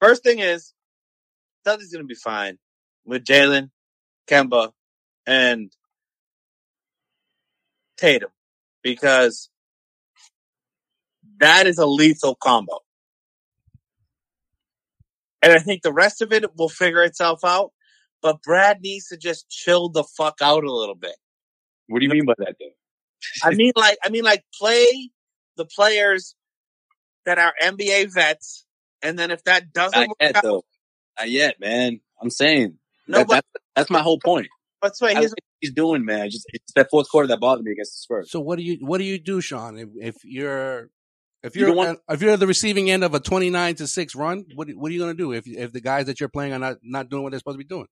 First 0.00 0.24
thing 0.24 0.40
is, 0.40 0.74
Dudley's 1.64 1.92
gonna 1.92 2.04
be 2.04 2.16
fine 2.16 2.58
with 3.04 3.24
Jaylen, 3.24 3.70
Kemba, 4.26 4.72
and 5.26 5.70
Tatum 7.96 8.30
because 8.82 9.48
that 11.38 11.68
is 11.68 11.78
a 11.78 11.86
lethal 11.86 12.34
combo. 12.34 12.80
And 15.40 15.52
I 15.52 15.60
think 15.60 15.82
the 15.82 15.92
rest 15.92 16.20
of 16.20 16.32
it 16.32 16.56
will 16.56 16.68
figure 16.68 17.04
itself 17.04 17.44
out. 17.44 17.70
But 18.26 18.42
Brad 18.42 18.80
needs 18.82 19.06
to 19.10 19.16
just 19.16 19.48
chill 19.48 19.88
the 19.88 20.02
fuck 20.02 20.38
out 20.42 20.64
a 20.64 20.72
little 20.72 20.96
bit. 20.96 21.14
What 21.86 22.00
do 22.00 22.06
you 22.06 22.10
mean 22.10 22.24
by 22.24 22.32
that 22.38 22.56
though? 22.58 23.46
I 23.48 23.54
mean, 23.54 23.70
like, 23.76 23.98
I 24.04 24.08
mean, 24.08 24.24
like, 24.24 24.42
play 24.58 25.10
the 25.56 25.64
players 25.64 26.34
that 27.24 27.38
are 27.38 27.54
NBA 27.62 28.12
vets, 28.12 28.66
and 29.00 29.16
then 29.16 29.30
if 29.30 29.44
that 29.44 29.72
doesn't 29.72 29.96
Not 29.96 30.08
work 30.08 30.16
yet 30.20 30.36
out, 30.38 30.42
though. 30.42 30.64
Not 31.20 31.30
yet, 31.30 31.60
man. 31.60 32.00
I'm 32.20 32.30
saying 32.30 32.78
No, 33.06 33.18
that, 33.18 33.28
but- 33.28 33.34
that's 33.34 33.46
that's 33.76 33.90
my 33.90 34.02
whole 34.02 34.18
point. 34.18 34.48
That's 34.82 35.00
why 35.00 35.14
he's 35.14 35.30
what 35.30 35.38
he's 35.60 35.72
doing, 35.72 36.04
man. 36.04 36.28
Just 36.28 36.46
it's 36.52 36.72
that 36.74 36.88
fourth 36.90 37.08
quarter 37.08 37.28
that 37.28 37.38
bothered 37.38 37.64
me 37.64 37.70
against 37.70 37.92
the 37.92 37.98
Spurs. 37.98 38.32
So 38.32 38.40
what 38.40 38.56
do 38.58 38.64
you 38.64 38.78
what 38.84 38.98
do 38.98 39.04
you 39.04 39.20
do, 39.20 39.40
Sean? 39.40 39.78
If, 39.78 39.88
if 39.94 40.16
you're 40.24 40.90
if 41.44 41.54
You 41.54 41.60
you're 41.60 41.68
don't 41.68 41.76
want- 41.76 42.00
if 42.08 42.20
you're 42.22 42.36
the 42.36 42.48
receiving 42.48 42.90
end 42.90 43.04
of 43.04 43.14
a 43.14 43.20
twenty 43.20 43.50
nine 43.50 43.76
to 43.76 43.86
six 43.86 44.16
run, 44.16 44.46
what 44.56 44.68
what 44.70 44.90
are 44.90 44.94
you 44.94 44.98
going 44.98 45.16
to 45.16 45.22
do 45.22 45.30
if 45.32 45.46
if 45.46 45.72
the 45.72 45.80
guys 45.80 46.06
that 46.06 46.18
you're 46.18 46.28
playing 46.28 46.52
are 46.52 46.58
not 46.58 46.78
not 46.82 47.08
doing 47.08 47.22
what 47.22 47.30
they're 47.30 47.38
supposed 47.38 47.54
to 47.54 47.64
be 47.64 47.68
doing? 47.68 47.86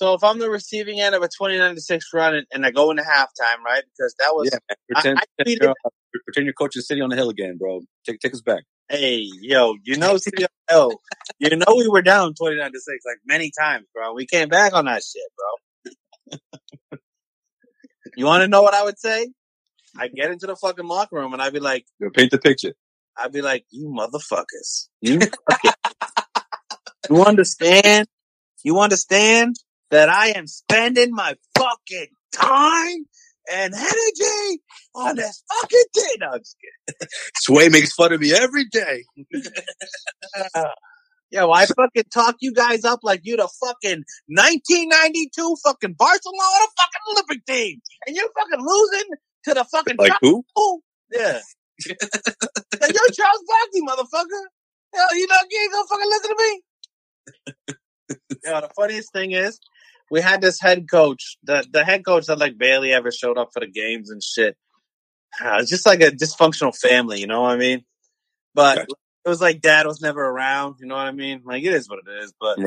So 0.00 0.14
if 0.14 0.24
I'm 0.24 0.38
the 0.38 0.50
receiving 0.50 1.00
end 1.00 1.14
of 1.14 1.22
a 1.22 1.28
29 1.28 1.74
to 1.76 1.80
six 1.80 2.06
run 2.12 2.34
and, 2.34 2.46
and 2.52 2.66
I 2.66 2.70
go 2.70 2.90
into 2.90 3.02
halftime, 3.02 3.62
right? 3.64 3.82
Because 3.96 4.14
that 4.20 4.30
was 4.34 4.50
Yeah. 4.52 4.58
Pretend, 4.92 5.18
I- 5.18 5.22
I 5.22 5.24
pretend 5.36 5.60
you're, 5.62 5.70
uh, 5.70 5.90
pretend 6.24 6.46
you're 6.46 6.54
coaching 6.54 6.82
City 6.82 7.00
on 7.00 7.10
the 7.10 7.16
Hill 7.16 7.30
again, 7.30 7.56
bro. 7.58 7.82
Take 8.06 8.20
take 8.20 8.34
us 8.34 8.42
back. 8.42 8.64
Hey, 8.88 9.26
yo, 9.40 9.76
you 9.84 9.96
know, 9.96 10.18
yo, 10.70 10.90
you 11.38 11.56
know, 11.56 11.74
we 11.76 11.88
were 11.88 12.02
down 12.02 12.34
29 12.34 12.72
to 12.72 12.80
6 12.80 13.04
like 13.06 13.18
many 13.26 13.50
times, 13.58 13.86
bro. 13.94 14.12
We 14.14 14.26
came 14.26 14.48
back 14.48 14.74
on 14.74 14.84
that 14.86 15.02
shit, 15.02 15.22
bro. 15.36 15.70
you 18.16 18.26
want 18.26 18.42
to 18.42 18.48
know 18.48 18.62
what 18.62 18.74
I 18.74 18.84
would 18.84 18.98
say? 18.98 19.28
I 19.98 20.08
get 20.08 20.30
into 20.30 20.46
the 20.46 20.56
fucking 20.56 20.86
locker 20.86 21.16
room 21.16 21.32
and 21.32 21.42
I'd 21.42 21.52
be 21.52 21.60
like, 21.60 21.86
Yo, 22.00 22.10
Paint 22.10 22.32
the 22.32 22.38
picture. 22.38 22.74
I'd 23.16 23.32
be 23.32 23.42
like, 23.42 23.64
you 23.70 23.88
motherfuckers. 23.88 24.88
You 25.00 25.20
you 27.10 27.24
understand? 27.24 28.08
You 28.64 28.80
understand 28.80 29.56
that 29.94 30.08
I 30.08 30.30
am 30.30 30.48
spending 30.48 31.12
my 31.12 31.36
fucking 31.56 32.08
time 32.32 33.06
and 33.50 33.74
energy 33.74 34.62
on 34.94 35.14
this 35.14 35.44
fucking 35.52 35.84
thing? 35.94 36.16
No, 36.20 36.30
I'm 36.32 36.40
just 36.40 36.56
Sway 37.36 37.68
makes 37.70 37.92
fun 37.92 38.12
of 38.12 38.20
me 38.20 38.34
every 38.34 38.64
day. 38.64 39.04
Yo, 41.30 41.50
I 41.50 41.66
fucking 41.66 42.04
talk 42.12 42.36
you 42.40 42.52
guys 42.52 42.84
up 42.84 43.00
like 43.04 43.20
you 43.22 43.36
the 43.36 43.48
fucking 43.60 44.02
1992 44.26 45.56
fucking 45.64 45.94
Barcelona 45.94 46.66
fucking 46.76 47.02
Olympic 47.12 47.46
team, 47.46 47.80
and 48.06 48.16
you're 48.16 48.28
fucking 48.36 48.64
losing 48.64 49.10
to 49.44 49.54
the 49.54 49.64
fucking 49.64 49.96
Like 49.96 50.12
who? 50.20 50.44
Yeah, 51.12 51.40
Like, 51.88 52.92
you're 52.92 53.10
Charles 53.12 53.44
Barkley, 53.46 53.82
motherfucker. 53.82 54.44
Hell, 54.92 55.16
you 55.16 55.26
know 55.28 55.36
you 55.50 55.60
ain't 55.62 55.72
gonna 55.72 55.86
fucking 55.88 56.08
listen 56.08 56.30
to 56.30 56.42
me. 56.42 56.62
Yo, 58.44 58.60
the 58.60 58.70
funniest 58.76 59.12
thing 59.12 59.32
is, 59.32 59.58
we 60.10 60.20
had 60.20 60.40
this 60.40 60.60
head 60.60 60.86
coach, 60.90 61.36
the 61.42 61.66
the 61.70 61.84
head 61.84 62.04
coach 62.04 62.26
that 62.26 62.38
like 62.38 62.58
barely 62.58 62.92
ever 62.92 63.10
showed 63.10 63.38
up 63.38 63.50
for 63.52 63.60
the 63.60 63.66
games 63.66 64.10
and 64.10 64.22
shit. 64.22 64.56
Uh, 65.40 65.58
It's 65.60 65.70
just 65.70 65.86
like 65.86 66.00
a 66.00 66.10
dysfunctional 66.10 66.76
family, 66.76 67.20
you 67.20 67.26
know 67.26 67.42
what 67.42 67.52
I 67.52 67.56
mean? 67.56 67.84
But 68.54 68.76
Gotcha. 68.76 68.92
it 69.24 69.28
was 69.28 69.40
like 69.40 69.60
dad 69.60 69.86
was 69.86 70.00
never 70.00 70.24
around, 70.24 70.76
you 70.80 70.86
know 70.86 70.94
what 70.94 71.06
I 71.06 71.12
mean? 71.12 71.42
Like 71.44 71.64
it 71.64 71.72
is 71.74 71.88
what 71.88 72.00
it 72.06 72.22
is. 72.22 72.32
But 72.38 72.58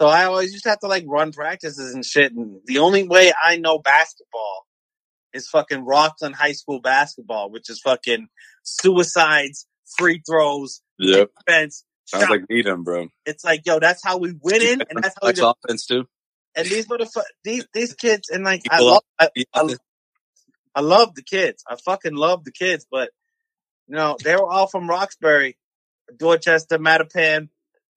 so 0.00 0.08
I 0.08 0.24
always 0.24 0.50
used 0.52 0.64
to 0.64 0.70
have 0.70 0.80
to 0.80 0.88
like 0.88 1.04
run 1.06 1.32
practices 1.32 1.94
and 1.94 2.04
shit. 2.04 2.32
And 2.32 2.60
the 2.66 2.78
only 2.78 3.04
way 3.06 3.32
I 3.40 3.56
know 3.56 3.78
basketball 3.78 4.66
is 5.32 5.48
fucking 5.48 5.84
Rockland 5.84 6.34
High 6.34 6.52
School 6.52 6.80
basketball, 6.80 7.50
which 7.50 7.70
is 7.70 7.80
fucking 7.80 8.26
suicides, 8.64 9.66
free 9.96 10.20
throws, 10.28 10.82
Yep. 10.98 11.30
defense. 11.46 11.84
Sounds 12.06 12.24
shot. 12.24 12.30
like 12.30 12.50
Needham, 12.50 12.82
bro. 12.82 13.08
it's 13.24 13.44
like, 13.44 13.62
yo, 13.64 13.78
that's 13.78 14.04
how 14.04 14.18
we 14.18 14.34
win 14.42 14.60
in, 14.60 14.80
and 14.80 15.02
that's 15.02 15.14
how 15.20 15.28
we 15.28 15.34
offense 15.40 15.86
too. 15.86 16.04
And 16.54 16.66
these 16.66 16.86
motherfuckers, 16.86 17.22
these 17.44 17.66
these 17.72 17.94
kids, 17.94 18.28
and 18.30 18.44
like 18.44 18.62
I 18.70 18.80
love, 18.80 19.02
I, 19.18 19.28
I, 19.54 19.76
I 20.74 20.80
love 20.80 21.14
the 21.14 21.22
kids. 21.22 21.64
I 21.68 21.76
fucking 21.76 22.14
love 22.14 22.44
the 22.44 22.52
kids, 22.52 22.86
but 22.90 23.10
you 23.88 23.96
know, 23.96 24.16
they 24.22 24.34
were 24.34 24.48
all 24.48 24.66
from 24.66 24.88
Roxbury, 24.88 25.56
Dorchester, 26.16 26.78
Mattapan, 26.78 27.48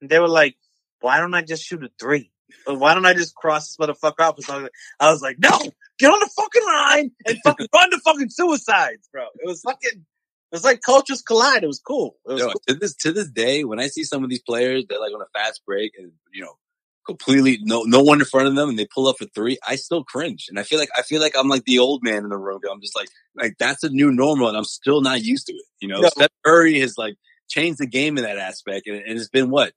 and 0.01 0.09
they 0.09 0.19
were 0.19 0.27
like, 0.27 0.55
"Why 1.01 1.19
don't 1.19 1.33
I 1.33 1.41
just 1.41 1.63
shoot 1.63 1.83
a 1.83 1.89
three? 1.99 2.31
Why 2.65 2.93
don't 2.93 3.05
I 3.05 3.13
just 3.13 3.35
cross 3.35 3.75
this 3.75 3.77
motherfucker 3.77 4.21
out?" 4.21 4.41
So 4.41 4.53
I 4.53 4.57
was 4.57 4.63
like, 4.63 4.71
I 4.99 5.11
was 5.11 5.21
like, 5.21 5.39
"No, 5.39 5.71
get 5.99 6.11
on 6.11 6.19
the 6.19 6.29
fucking 6.35 6.65
line 6.65 7.11
and 7.25 7.37
fucking 7.43 7.67
run 7.73 7.89
the 7.91 7.99
fucking 8.03 8.29
suicides, 8.29 9.07
bro." 9.11 9.25
It 9.35 9.47
was 9.47 9.61
fucking, 9.61 9.99
it 9.99 10.51
was 10.51 10.63
like 10.63 10.81
cultures 10.81 11.21
collide. 11.21 11.63
It 11.63 11.67
was 11.67 11.79
cool. 11.79 12.17
It 12.27 12.33
was 12.33 12.41
Yo, 12.41 12.47
cool. 12.47 12.61
to 12.67 12.73
this 12.75 12.95
to 12.97 13.11
this 13.11 13.29
day, 13.29 13.63
when 13.63 13.79
I 13.79 13.87
see 13.87 14.03
some 14.03 14.23
of 14.23 14.29
these 14.29 14.41
players, 14.41 14.85
they're 14.87 14.99
like 14.99 15.13
on 15.13 15.21
a 15.21 15.39
fast 15.39 15.61
break 15.65 15.93
and 15.97 16.11
you 16.33 16.43
know, 16.43 16.57
completely 17.05 17.59
no 17.61 17.83
no 17.83 18.01
one 18.01 18.19
in 18.19 18.25
front 18.25 18.47
of 18.47 18.55
them, 18.55 18.69
and 18.69 18.79
they 18.79 18.85
pull 18.93 19.07
up 19.07 19.17
for 19.17 19.25
three. 19.25 19.57
I 19.67 19.75
still 19.75 20.03
cringe, 20.03 20.47
and 20.49 20.59
I 20.59 20.63
feel 20.63 20.79
like 20.79 20.89
I 20.97 21.01
feel 21.01 21.21
like 21.21 21.33
I'm 21.37 21.47
like 21.47 21.65
the 21.65 21.79
old 21.79 22.03
man 22.03 22.23
in 22.23 22.29
the 22.29 22.37
room. 22.37 22.61
I'm 22.71 22.81
just 22.81 22.95
like 22.95 23.09
like 23.35 23.55
that's 23.59 23.83
a 23.83 23.89
new 23.89 24.11
normal, 24.11 24.47
and 24.47 24.57
I'm 24.57 24.63
still 24.63 25.01
not 25.01 25.21
used 25.23 25.47
to 25.47 25.53
it. 25.53 25.65
You 25.79 25.87
know, 25.89 26.01
Yeah. 26.01 26.09
Steph 26.09 26.31
Curry 26.45 26.79
has 26.79 26.97
like 26.97 27.15
changed 27.47 27.79
the 27.79 27.87
game 27.87 28.17
in 28.17 28.23
that 28.23 28.37
aspect, 28.37 28.87
and, 28.87 28.97
and 28.97 29.17
it's 29.19 29.29
been 29.29 29.49
what 29.49 29.73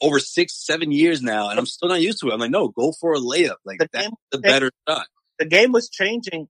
over 0.00 0.18
six 0.18 0.64
seven 0.64 0.92
years 0.92 1.22
now, 1.22 1.48
and 1.50 1.58
I'm 1.58 1.66
still 1.66 1.88
not 1.88 2.00
used 2.00 2.20
to 2.20 2.28
it. 2.28 2.32
I'm 2.32 2.40
like, 2.40 2.50
no, 2.50 2.68
go 2.68 2.92
for 3.00 3.12
a 3.14 3.18
layup. 3.18 3.56
Like 3.64 3.78
The 3.78 3.88
that's 3.92 4.06
game- 4.06 4.16
the 4.30 4.38
better 4.38 4.70
shot. 4.88 5.06
the 5.38 5.44
game 5.46 5.72
was 5.72 5.88
changing 5.90 6.48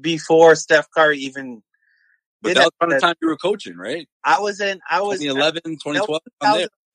before 0.00 0.54
Steph 0.56 0.88
Curry 0.94 1.18
even. 1.20 1.62
But 2.42 2.54
that 2.54 2.60
was 2.64 2.70
around 2.80 2.90
the 2.92 3.00
time 3.00 3.14
you 3.20 3.28
were 3.28 3.36
coaching, 3.36 3.76
right? 3.76 4.08
I 4.24 4.40
was 4.40 4.60
in. 4.60 4.80
I 4.90 5.02
was 5.02 5.20
uh, 5.20 5.24
2011, 5.34 5.62
2012. 5.84 6.20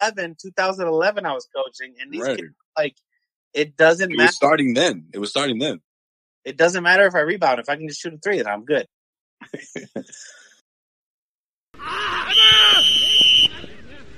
2011, 0.01 0.35
2011, 0.41 1.25
I 1.25 1.33
was 1.33 1.47
coaching, 1.55 1.93
and 2.01 2.11
these 2.11 2.21
Right. 2.23 2.37
kids, 2.37 2.49
like, 2.77 2.95
it 3.53 3.77
doesn't 3.77 4.11
It 4.11 4.17
matter. 4.17 4.27
was 4.27 4.35
starting 4.35 4.73
then. 4.73 5.07
It 5.13 5.19
was 5.19 5.29
starting 5.29 5.59
then. 5.59 5.81
It 6.43 6.57
doesn't 6.57 6.83
matter 6.83 7.05
if 7.07 7.15
I 7.15 7.19
rebound. 7.21 7.59
If 7.59 7.69
I 7.69 7.75
can 7.75 7.87
just 7.87 8.01
shoot 8.01 8.13
a 8.13 8.17
three, 8.17 8.37
then 8.37 8.47
I'm 8.47 8.65
good. 8.65 8.85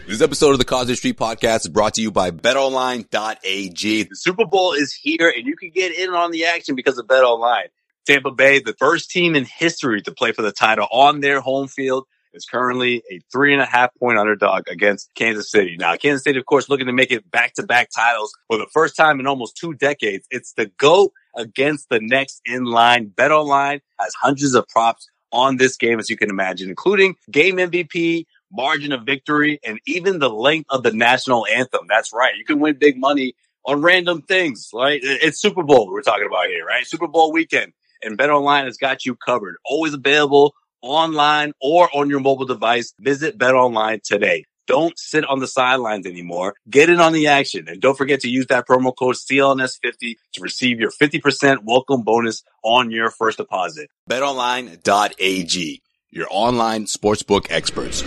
This 0.07 0.21
episode 0.21 0.51
of 0.53 0.57
the 0.59 0.63
Causeway 0.65 0.95
Street 0.95 1.17
Podcast 1.17 1.61
is 1.61 1.67
brought 1.67 1.95
to 1.95 2.01
you 2.01 2.11
by 2.11 2.31
BetOnline.ag. 2.31 4.03
The 4.03 4.15
Super 4.15 4.45
Bowl 4.45 4.71
is 4.71 4.93
here 4.93 5.31
and 5.35 5.45
you 5.45 5.57
can 5.57 5.69
get 5.69 5.93
in 5.93 6.11
on 6.11 6.31
the 6.31 6.45
action 6.45 6.75
because 6.75 6.97
of 6.97 7.07
BetOnline. 7.07 7.67
Tampa 8.05 8.31
Bay, 8.31 8.59
the 8.59 8.73
first 8.79 9.11
team 9.11 9.35
in 9.35 9.43
history 9.43 10.01
to 10.03 10.13
play 10.13 10.31
for 10.31 10.43
the 10.43 10.53
title 10.53 10.87
on 10.91 11.19
their 11.19 11.41
home 11.41 11.67
field, 11.67 12.05
is 12.37 12.45
currently 12.45 13.03
a 13.11 13.19
three 13.31 13.51
and 13.53 13.61
a 13.61 13.65
half 13.65 13.89
point 13.99 14.17
underdog 14.17 14.67
against 14.69 15.09
Kansas 15.15 15.51
City. 15.51 15.75
Now, 15.77 15.95
Kansas 15.97 16.23
City, 16.23 16.39
of 16.39 16.45
course, 16.45 16.69
looking 16.69 16.85
to 16.85 16.93
make 16.93 17.11
it 17.11 17.29
back 17.29 17.53
to 17.55 17.63
back 17.63 17.89
titles 17.93 18.33
for 18.47 18.57
the 18.57 18.67
first 18.73 18.95
time 18.95 19.19
in 19.19 19.27
almost 19.27 19.57
two 19.57 19.73
decades. 19.73 20.25
It's 20.29 20.53
the 20.53 20.67
GOAT 20.77 21.11
against 21.35 21.89
the 21.89 21.99
next 21.99 22.41
in 22.45 22.65
line. 22.65 23.07
Bet 23.07 23.31
Online 23.31 23.81
has 23.99 24.13
hundreds 24.21 24.53
of 24.53 24.67
props 24.67 25.09
on 25.31 25.57
this 25.57 25.75
game, 25.75 25.99
as 25.99 26.09
you 26.09 26.17
can 26.17 26.29
imagine, 26.29 26.69
including 26.69 27.15
game 27.29 27.57
MVP, 27.57 28.25
margin 28.51 28.91
of 28.91 29.03
victory, 29.03 29.59
and 29.65 29.79
even 29.85 30.19
the 30.19 30.29
length 30.29 30.67
of 30.69 30.83
the 30.83 30.91
national 30.91 31.45
anthem. 31.47 31.85
That's 31.89 32.13
right. 32.13 32.35
You 32.37 32.45
can 32.45 32.59
win 32.59 32.77
big 32.79 32.97
money 32.97 33.35
on 33.65 33.81
random 33.81 34.21
things, 34.21 34.69
right? 34.73 34.99
It's 35.03 35.41
Super 35.41 35.63
Bowl 35.63 35.91
we're 35.91 36.01
talking 36.01 36.27
about 36.27 36.47
here, 36.47 36.65
right? 36.65 36.85
Super 36.87 37.07
Bowl 37.07 37.31
weekend. 37.31 37.73
And 38.01 38.17
Bet 38.17 38.29
Online 38.29 38.65
has 38.65 38.77
got 38.77 39.05
you 39.05 39.15
covered. 39.15 39.57
Always 39.65 39.93
available 39.93 40.53
online 40.81 41.53
or 41.61 41.89
on 41.95 42.09
your 42.09 42.19
mobile 42.19 42.45
device. 42.45 42.93
Visit 42.99 43.37
Bet 43.37 43.53
Online 43.53 43.99
today. 44.03 44.45
Don't 44.67 44.99
sit 44.99 45.23
on 45.23 45.39
the 45.39 45.47
sidelines 45.47 46.05
anymore. 46.05 46.55
Get 46.69 46.89
in 46.89 46.99
on 46.99 47.13
the 47.13 47.27
action. 47.27 47.69
And 47.69 47.79
don't 47.79 47.97
forget 47.97 48.19
to 48.21 48.29
use 48.29 48.47
that 48.47 48.67
promo 48.67 48.93
code 48.93 49.15
CLNS50 49.15 50.15
to 50.33 50.41
receive 50.41 50.79
your 50.79 50.91
50% 50.91 51.59
welcome 51.63 52.03
bonus 52.03 52.43
on 52.63 52.91
your 52.91 53.09
first 53.09 53.37
deposit. 53.37 53.89
BetOnline.ag, 54.09 55.81
your 56.11 56.27
online 56.29 56.85
sportsbook 56.85 57.47
experts. 57.49 58.03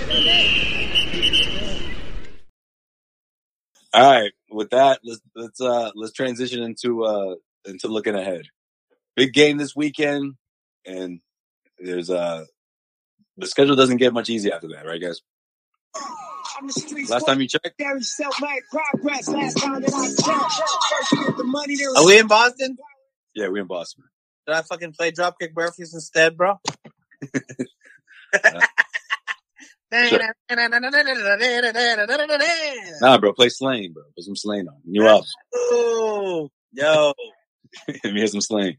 All 3.93 4.13
right. 4.13 4.33
With 4.51 4.71
that, 4.71 5.01
let's 5.03 5.21
let's 5.35 5.61
uh 5.61 5.91
let's 5.95 6.13
transition 6.13 6.63
into 6.63 7.05
uh 7.05 7.35
into 7.65 7.89
looking 7.89 8.15
ahead. 8.15 8.43
Big 9.17 9.33
game 9.33 9.59
this 9.59 9.75
weekend, 9.75 10.35
and 10.85 11.21
there's 11.79 12.11
uh 12.11 12.45
the 13.41 13.47
schedule 13.47 13.77
doesn't 13.77 13.97
get 13.99 14.13
much 14.13 14.31
easier 14.31 14.55
after 14.55 14.69
that, 14.69 14.87
right, 14.87 15.01
guys? 15.01 15.21
Last 17.09 17.25
time 17.27 17.41
you 17.41 17.49
checked, 17.49 17.71
Are 21.97 22.07
we 22.07 22.19
in 22.19 22.27
Boston? 22.27 22.77
yeah, 23.35 23.49
we 23.49 23.61
in 23.61 23.67
Boston. 23.67 24.05
Did 24.47 24.57
I 24.57 24.63
fucking 24.63 24.93
play 24.93 25.13
Dropkick 25.13 25.55
Murphys 25.57 25.95
instead, 25.95 26.37
bro? 26.37 26.55
Nah, 33.01 33.19
bro, 33.19 33.33
play 33.33 33.49
Slaine, 33.49 33.93
bro. 33.93 34.05
Put 34.15 34.25
some 34.25 34.37
Slaine 34.37 34.69
on. 34.69 34.77
New 34.85 35.07
album. 35.07 35.27
Ooh, 35.57 36.49
yo, 36.73 37.13
Let 37.89 38.05
me 38.13 38.21
hear 38.21 38.27
some 38.29 38.41
Slaine. 38.41 38.77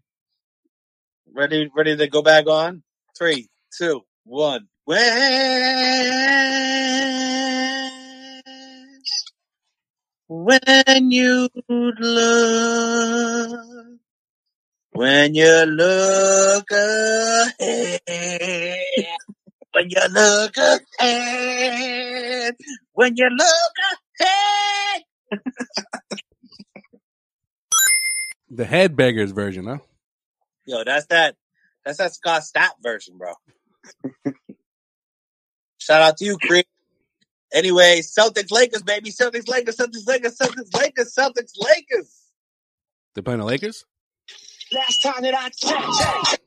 ready, 1.33 1.69
ready 1.75 1.97
to 1.97 2.07
go 2.07 2.21
back 2.21 2.47
on? 2.47 2.83
Three, 3.17 3.49
two, 3.77 4.01
one. 4.25 4.67
When, 4.85 4.99
when 10.27 11.11
you 11.11 11.49
look, 11.69 13.59
when 14.91 15.35
you 15.35 15.65
look 15.65 16.71
ahead, 16.71 17.99
when 19.73 19.89
you 19.89 20.01
look 20.09 20.57
ahead, 20.57 22.55
when 22.93 23.15
you 23.15 23.29
look 23.29 23.73
ahead. 24.19 25.03
The 28.49 28.65
headbangers 28.65 29.33
version, 29.33 29.65
huh? 29.65 29.77
Yo, 30.65 30.83
that's 30.83 31.05
that. 31.07 31.35
That's 31.85 31.97
that 31.97 32.13
Scott 32.13 32.43
Stapp 32.43 32.81
version, 32.83 33.17
bro. 33.17 33.33
Shout 35.77 36.01
out 36.01 36.17
to 36.17 36.25
you, 36.25 36.37
Creed. 36.37 36.65
Anyway, 37.53 38.01
Celtics, 38.01 38.51
Lakers, 38.51 38.83
baby. 38.83 39.11
Celtics, 39.11 39.47
Lakers, 39.47 39.77
Celtics, 39.77 40.07
Lakers, 40.07 40.37
Celtics, 40.37 40.73
Lakers, 40.77 41.13
Celtics, 41.13 41.51
Lakers. 41.57 42.21
They're 43.13 43.23
playing 43.23 43.39
the 43.39 43.45
Lakers. 43.45 43.85
Last 44.71 44.99
time 44.99 45.23
that 45.23 45.33
I 45.35 45.49
checked. 45.49 46.39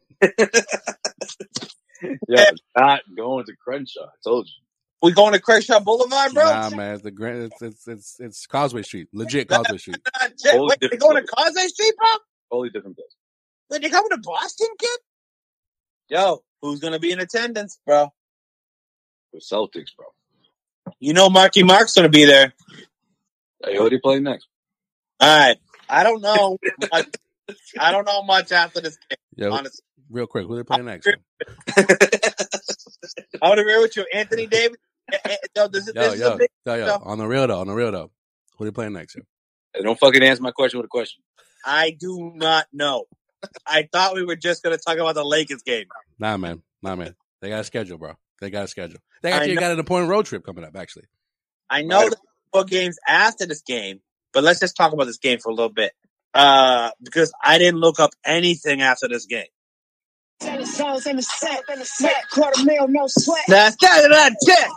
Yeah, 2.29 2.51
not 2.77 3.01
going 3.17 3.45
to 3.47 3.53
Crenshaw. 3.63 4.05
I 4.05 4.17
told 4.23 4.47
you. 4.47 4.53
We 5.03 5.13
going 5.13 5.33
to 5.35 5.41
Crenshaw 5.41 5.81
Boulevard, 5.81 6.33
bro? 6.33 6.45
Nah, 6.45 6.71
man. 6.71 6.95
It's 6.95 7.03
the 7.03 7.11
grand. 7.11 7.43
It's, 7.45 7.63
it's 7.63 7.89
it's 7.89 8.17
it's 8.21 8.47
Causeway 8.47 8.83
Street, 8.83 9.09
legit 9.13 9.49
Causeway 9.49 9.77
Street. 9.79 9.99
Nah, 10.21 10.29
check. 10.29 10.53
Totally 10.53 10.69
Wait, 10.69 10.81
they 10.81 10.89
different 10.89 11.03
going 11.03 11.27
to. 11.27 11.33
Causeway 11.33 11.67
Street, 11.67 11.93
bro? 11.99 12.09
Totally 12.51 12.71
different 12.71 12.97
place. 12.97 13.15
Wait, 13.71 13.83
they 13.83 13.91
coming 13.91 14.11
to 14.11 14.19
Boston, 14.23 14.69
kid? 14.79 14.99
Yo, 16.09 16.43
who's 16.63 16.81
gonna 16.81 16.99
be 16.99 17.13
in 17.13 17.21
attendance, 17.21 17.79
bro? 17.87 18.09
The 19.33 19.41
Celtics, 19.41 19.97
bro. 19.97 20.07
You 21.01 21.13
know 21.15 21.29
Marky 21.31 21.63
Mark's 21.63 21.95
gonna 21.95 22.09
be 22.09 22.25
there. 22.25 22.53
Hey, 23.65 23.77
who 23.77 23.89
do 23.89 23.97
you 23.97 24.01
play 24.03 24.21
next? 24.21 24.47
All 25.21 25.39
right. 25.39 25.57
I 25.89 26.03
don't 26.05 26.21
know. 26.23 26.59
much, 26.93 27.07
I 27.79 27.93
don't 27.93 28.07
know 28.07 28.23
much 28.23 28.53
after 28.53 28.81
this 28.81 28.99
game, 29.11 29.19
Yo, 29.37 29.51
honestly. 29.53 29.85
real 30.11 30.27
quick, 30.27 30.47
who 30.47 30.57
they 30.57 30.63
playing 30.65 30.87
next? 30.87 31.11
I 31.77 33.49
would 33.51 33.59
agree 33.59 33.79
with 33.81 33.97
you, 33.97 34.07
Anthony 34.13 34.47
Davis. 34.47 34.79
eh, 35.13 35.19
eh, 35.25 35.37
Yo, 35.57 35.69
this, 35.69 35.89
is- 35.89 35.95
Yo, 35.95 36.03
this 36.03 36.15
is 36.15 36.21
yo, 36.21 36.37
big. 36.39 36.49
yo, 36.67 36.75
yo. 36.75 36.87
yo. 36.87 36.99
On 37.05 37.19
the 37.19 37.27
real 37.27 37.47
though, 37.47 37.61
on 37.61 37.67
the 37.67 37.75
real 37.75 37.93
though, 37.93 38.11
who 38.59 38.65
they 38.65 38.71
playing 38.71 38.93
next? 38.95 39.17
Yo? 39.17 39.23
Hey, 39.75 39.83
don't 39.83 39.99
fucking 39.99 40.23
answer 40.23 40.43
my 40.43 40.51
question 40.53 40.79
with 40.79 40.87
a 40.87 40.89
question. 40.89 41.23
I 41.65 41.91
do 41.99 42.33
not 42.35 42.67
know. 42.73 43.05
I 43.67 43.89
thought 43.91 44.15
we 44.15 44.25
were 44.25 44.37
just 44.37 44.63
gonna 44.63 44.79
talk 44.79 44.97
about 44.99 45.15
the 45.15 45.25
Lakers 45.25 45.63
game. 45.63 45.87
Nah, 46.19 46.37
man, 46.37 46.63
nah, 46.83 46.97
man. 46.97 47.15
They 47.41 47.49
got 47.49 47.61
a 47.61 47.65
schedule, 47.65 47.99
bro. 47.99 48.15
They 48.41 48.51
got 48.51 48.65
a 48.65 48.69
schedule. 48.69 49.01
They 49.23 49.33
actually 49.33 49.57
got 49.57 49.73
an 49.73 49.79
important 49.79 50.11
road 50.11 50.27
trip 50.27 50.45
coming 50.45 50.65
up. 50.65 50.77
Actually, 50.77 51.07
I 51.71 51.83
know 51.83 52.01
Right. 52.03 52.11
the 52.11 52.17
four 52.53 52.65
games 52.65 52.99
after 53.09 53.47
this 53.47 53.63
game, 53.63 54.01
but 54.33 54.45
let's 54.45 54.61
just 54.61 54.77
talk 54.77 54.93
about 54.93 55.05
this 55.07 55.19
game 55.19 55.39
for 55.41 55.51
a 55.51 55.55
little 55.55 55.73
bit. 55.73 55.93
Uh, 56.33 56.91
because 57.03 57.33
I 57.43 57.59
didn't 57.59 57.81
look 57.81 58.01
up 58.01 58.11
anything 58.25 58.83
after 58.83 59.07
this 59.09 59.27
game. 59.27 59.47
That's 63.47 63.77
that 63.77 64.35
check. 64.47 64.69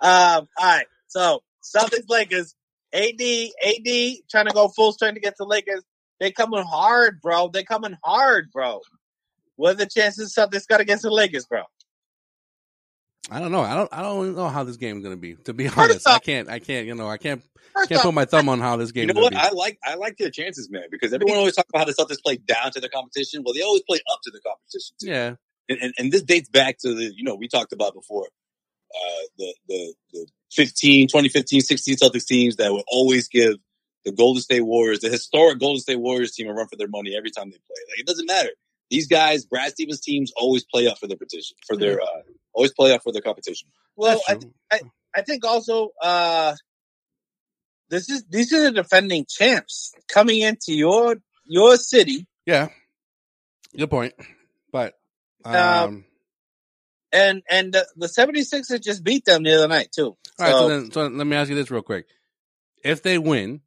Um, 0.00 0.48
all 0.58 0.66
right. 0.66 0.86
So 1.08 1.40
Celtics 1.62 2.08
Lakers, 2.08 2.54
AD, 2.92 3.20
AD 3.20 4.16
trying 4.30 4.46
to 4.46 4.52
go 4.52 4.68
full 4.68 4.92
strength 4.92 5.16
against 5.16 5.38
the 5.38 5.44
Lakers. 5.44 5.82
They 6.20 6.32
coming 6.32 6.64
hard, 6.64 7.20
bro. 7.20 7.48
They 7.48 7.64
coming 7.64 7.96
hard, 8.02 8.50
bro. 8.52 8.80
What 9.56 9.72
are 9.72 9.78
the 9.78 9.86
chances 9.86 10.36
of 10.36 10.50
Celtics 10.50 10.66
got 10.66 10.80
against 10.80 11.02
the 11.02 11.10
Lakers, 11.10 11.46
bro? 11.46 11.62
I 13.30 13.40
don't 13.40 13.52
know. 13.52 13.60
I 13.60 13.74
don't. 13.74 13.92
I 13.92 14.02
don't 14.02 14.34
know 14.34 14.48
how 14.48 14.64
this 14.64 14.76
game's 14.76 15.02
gonna 15.02 15.16
be. 15.16 15.34
To 15.44 15.52
be 15.52 15.68
honest, 15.76 16.08
I 16.08 16.18
can't. 16.18 16.48
I 16.48 16.58
can't. 16.58 16.86
You 16.86 16.94
know, 16.94 17.08
I 17.08 17.18
can't. 17.18 17.42
First 17.74 17.90
Can't 17.90 17.98
off, 17.98 18.04
put 18.06 18.14
my 18.14 18.24
thumb 18.24 18.48
on 18.48 18.60
how 18.60 18.76
this 18.76 18.92
game. 18.92 19.08
You 19.08 19.14
know 19.14 19.20
what? 19.20 19.32
be. 19.32 19.36
I 19.36 19.50
like 19.50 19.78
I 19.84 19.94
like 19.94 20.16
their 20.16 20.30
chances, 20.30 20.70
man, 20.70 20.84
because 20.90 21.12
everyone 21.12 21.36
always 21.36 21.54
talks 21.54 21.68
about 21.68 21.80
how 21.80 21.84
the 21.84 21.92
Celtics 21.92 22.22
play 22.22 22.36
down 22.36 22.72
to 22.72 22.80
the 22.80 22.88
competition. 22.88 23.42
Well, 23.44 23.54
they 23.54 23.62
always 23.62 23.82
play 23.82 23.98
up 24.10 24.20
to 24.24 24.30
the 24.30 24.40
competition. 24.40 24.96
Too. 25.00 25.06
yeah, 25.06 25.34
And, 25.68 25.78
and, 25.82 25.94
and 25.98 26.12
this 26.12 26.22
dates 26.22 26.48
back 26.48 26.78
to 26.78 26.94
the, 26.94 27.12
you 27.14 27.24
know, 27.24 27.34
we 27.34 27.46
talked 27.46 27.72
about 27.72 27.94
before, 27.94 28.24
uh, 28.24 29.22
the, 29.36 29.54
the, 29.68 29.94
the 30.12 30.26
15, 30.52 31.08
2015, 31.08 31.60
16 31.60 31.96
Celtics 31.96 32.26
teams 32.26 32.56
that 32.56 32.72
would 32.72 32.84
always 32.88 33.28
give 33.28 33.56
the 34.10 34.16
Golden 34.16 34.42
State 34.42 34.62
Warriors, 34.62 35.00
the 35.00 35.08
historic 35.08 35.58
Golden 35.58 35.80
State 35.80 36.00
Warriors 36.00 36.32
team 36.32 36.48
a 36.48 36.52
run 36.52 36.68
for 36.68 36.76
their 36.76 36.88
money 36.88 37.16
every 37.16 37.30
time 37.30 37.50
they 37.50 37.58
play. 37.58 37.82
Like, 37.90 38.00
it 38.00 38.06
doesn't 38.06 38.26
matter. 38.26 38.50
These 38.90 39.06
guys, 39.06 39.44
Brad 39.44 39.72
Stevens 39.72 40.00
teams 40.00 40.32
always 40.36 40.64
play 40.64 40.86
up 40.86 40.98
for 40.98 41.06
their 41.06 41.16
petition, 41.16 41.56
for 41.66 41.76
their, 41.76 42.00
uh, 42.00 42.22
always 42.52 42.72
play 42.72 42.92
up 42.92 43.02
for 43.02 43.12
their 43.12 43.22
competition. 43.22 43.68
well, 43.96 44.20
I, 44.28 44.34
true. 44.34 44.52
I 45.14 45.22
think 45.22 45.44
also 45.44 45.90
uh 46.02 46.54
this 47.88 48.10
is 48.10 48.24
these 48.28 48.52
are 48.52 48.62
the 48.64 48.72
defending 48.72 49.24
champs 49.28 49.92
coming 50.06 50.40
into 50.40 50.74
your 50.74 51.16
your 51.46 51.76
city 51.76 52.26
yeah. 52.48 52.68
Good 53.76 53.90
point. 53.90 54.14
But 54.72 54.94
um, 55.44 55.54
Um, 55.54 56.04
and 57.12 57.42
and 57.50 57.74
the, 57.74 57.86
the 57.94 58.06
76ers 58.06 58.82
just 58.82 59.04
beat 59.04 59.26
them 59.26 59.42
the 59.42 59.54
other 59.54 59.68
night 59.68 59.92
too. 59.94 60.06
all 60.06 60.16
right. 60.38 60.52
So, 60.52 60.58
So 60.60 60.68
then, 60.68 60.90
so 60.90 61.06
let 61.08 61.26
me 61.26 61.36
ask 61.36 61.50
you 61.50 61.56
this 61.56 61.70
real 61.70 61.82
quick: 61.82 62.06
If 62.82 63.02
they 63.02 63.18
win, 63.18 63.60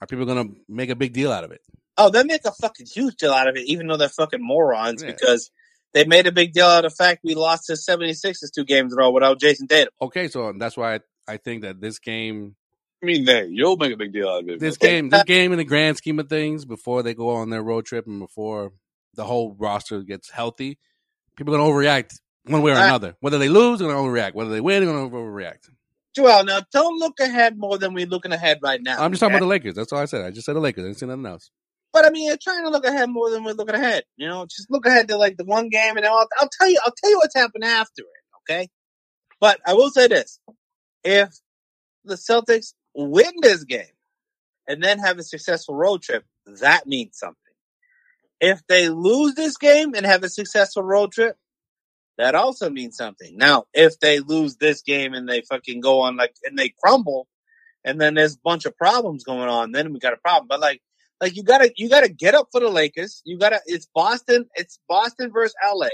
are 0.00 0.06
people 0.06 0.26
gonna 0.26 0.50
make 0.68 0.90
a 0.90 0.96
big 0.96 1.12
deal 1.12 1.32
out 1.32 1.44
of 1.44 1.52
it? 1.52 1.60
oh, 2.00 2.10
they 2.10 2.22
make 2.22 2.44
a 2.44 2.52
fucking 2.52 2.86
huge 2.86 3.16
deal 3.16 3.32
out 3.32 3.48
of 3.48 3.56
it, 3.56 3.66
even 3.66 3.88
though 3.88 3.96
they're 3.96 4.08
fucking 4.08 4.38
morons 4.40 5.02
Yeah. 5.02 5.10
because 5.10 5.50
they 5.94 6.04
made 6.04 6.28
a 6.28 6.32
big 6.32 6.52
deal 6.52 6.66
out 6.66 6.84
of 6.84 6.92
the 6.92 6.96
fact 6.96 7.22
we 7.24 7.34
lost 7.34 7.64
to 7.66 7.72
76ers 7.72 8.52
two 8.54 8.64
games 8.64 8.92
in 8.92 8.98
a 9.00 9.02
row 9.02 9.10
without 9.10 9.40
Jayson 9.40 9.66
Tatum. 9.68 9.92
Okay, 10.00 10.28
so 10.28 10.52
that's 10.56 10.76
why 10.76 10.94
I, 10.94 11.00
I 11.26 11.36
think 11.38 11.62
that 11.62 11.80
this 11.80 11.98
game, 11.98 12.54
I 13.02 13.06
mean, 13.06 13.24
they, 13.24 13.46
you'll 13.50 13.76
make 13.76 13.92
a 13.92 13.96
big 13.96 14.12
deal 14.12 14.28
out 14.28 14.44
of 14.44 14.48
it. 14.48 14.60
this 14.60 14.76
game, 14.76 15.08
this 15.08 15.24
game, 15.24 15.50
in 15.50 15.58
the 15.58 15.64
grand 15.64 15.96
scheme 15.96 16.20
of 16.20 16.28
things, 16.28 16.64
before 16.64 17.02
they 17.02 17.14
go 17.14 17.30
on 17.30 17.50
their 17.50 17.64
road 17.64 17.84
trip 17.84 18.06
and 18.06 18.20
before 18.20 18.72
the 19.14 19.24
whole 19.24 19.56
roster 19.58 20.02
gets 20.02 20.30
healthy, 20.30 20.78
people 21.36 21.52
are 21.52 21.58
gonna 21.58 21.68
overreact 21.68 22.12
one 22.46 22.62
way 22.62 22.70
or 22.70 22.76
another. 22.76 23.16
Whether 23.18 23.38
they 23.38 23.48
lose, 23.48 23.80
they're 23.80 23.88
gonna 23.88 24.00
overreact. 24.00 24.34
Whether 24.34 24.50
they 24.50 24.60
win, 24.60 24.84
they're 24.84 24.92
gonna 24.94 25.10
overreact. 25.10 25.68
Joel, 26.18 26.42
now 26.42 26.60
don't 26.72 26.98
look 26.98 27.20
ahead 27.20 27.56
more 27.56 27.78
than 27.78 27.94
we're 27.94 28.06
looking 28.06 28.32
ahead 28.32 28.58
right 28.60 28.82
now. 28.82 29.00
I'm 29.00 29.12
just 29.12 29.20
talking 29.20 29.36
about 29.36 29.44
the 29.44 29.48
Lakers. 29.48 29.74
That's 29.74 29.92
all 29.92 30.00
I 30.00 30.06
said. 30.06 30.24
I 30.24 30.30
just 30.30 30.46
said 30.46 30.56
the 30.56 30.60
Lakers. 30.60 30.82
I 30.82 30.88
didn't 30.88 30.98
say 30.98 31.06
nothing 31.06 31.26
else. 31.26 31.52
But 31.92 32.04
I 32.04 32.10
mean, 32.10 32.26
you're 32.26 32.36
trying 32.42 32.64
to 32.64 32.70
look 32.70 32.84
ahead 32.84 33.08
more 33.08 33.30
than 33.30 33.44
we're 33.44 33.52
looking 33.52 33.76
ahead. 33.76 34.02
You 34.16 34.26
know, 34.26 34.44
just 34.44 34.68
look 34.68 34.84
ahead 34.84 35.06
to 35.08 35.16
like 35.16 35.36
the 35.36 35.44
one 35.44 35.68
game, 35.68 35.96
and 35.96 36.04
I'll, 36.04 36.26
I'll 36.40 36.50
tell 36.58 36.68
you, 36.68 36.80
I'll 36.84 36.92
tell 37.00 37.10
you 37.10 37.18
what's 37.18 37.36
happened 37.36 37.62
after 37.62 38.02
it. 38.02 38.50
Okay, 38.50 38.68
but 39.40 39.60
I 39.64 39.74
will 39.74 39.90
say 39.90 40.08
this: 40.08 40.40
if 41.04 41.30
the 42.04 42.16
Celtics 42.16 42.74
win 42.96 43.32
this 43.40 43.62
game 43.62 43.84
and 44.66 44.82
then 44.82 44.98
have 44.98 45.18
a 45.18 45.22
successful 45.22 45.76
road 45.76 46.02
trip, 46.02 46.24
that 46.60 46.86
means 46.88 47.16
something. 47.16 47.36
If 48.40 48.60
they 48.68 48.88
lose 48.88 49.34
this 49.34 49.56
game 49.56 49.94
and 49.94 50.04
have 50.04 50.24
a 50.24 50.28
successful 50.28 50.82
road 50.82 51.12
trip, 51.12 51.36
that 52.18 52.34
also 52.34 52.68
means 52.68 52.96
something. 52.96 53.36
Now, 53.36 53.64
if 53.72 53.98
they 54.00 54.18
lose 54.18 54.56
this 54.56 54.82
game 54.82 55.14
and 55.14 55.28
they 55.28 55.42
fucking 55.42 55.80
go 55.80 56.00
on 56.00 56.16
like 56.16 56.34
and 56.44 56.58
they 56.58 56.74
crumble, 56.82 57.28
and 57.84 58.00
then 58.00 58.14
there's 58.14 58.34
a 58.34 58.40
bunch 58.44 58.66
of 58.66 58.76
problems 58.76 59.24
going 59.24 59.48
on, 59.48 59.72
then 59.72 59.92
we 59.92 60.00
got 60.00 60.12
a 60.12 60.18
problem. 60.18 60.48
But 60.48 60.60
like 60.60 60.82
like 61.20 61.36
you 61.36 61.44
gotta 61.44 61.72
you 61.76 61.88
gotta 61.88 62.08
get 62.08 62.34
up 62.34 62.48
for 62.50 62.60
the 62.60 62.68
Lakers. 62.68 63.22
You 63.24 63.38
gotta 63.38 63.60
it's 63.66 63.88
Boston, 63.94 64.46
it's 64.56 64.80
Boston 64.88 65.30
versus 65.32 65.54
LA. 65.64 65.88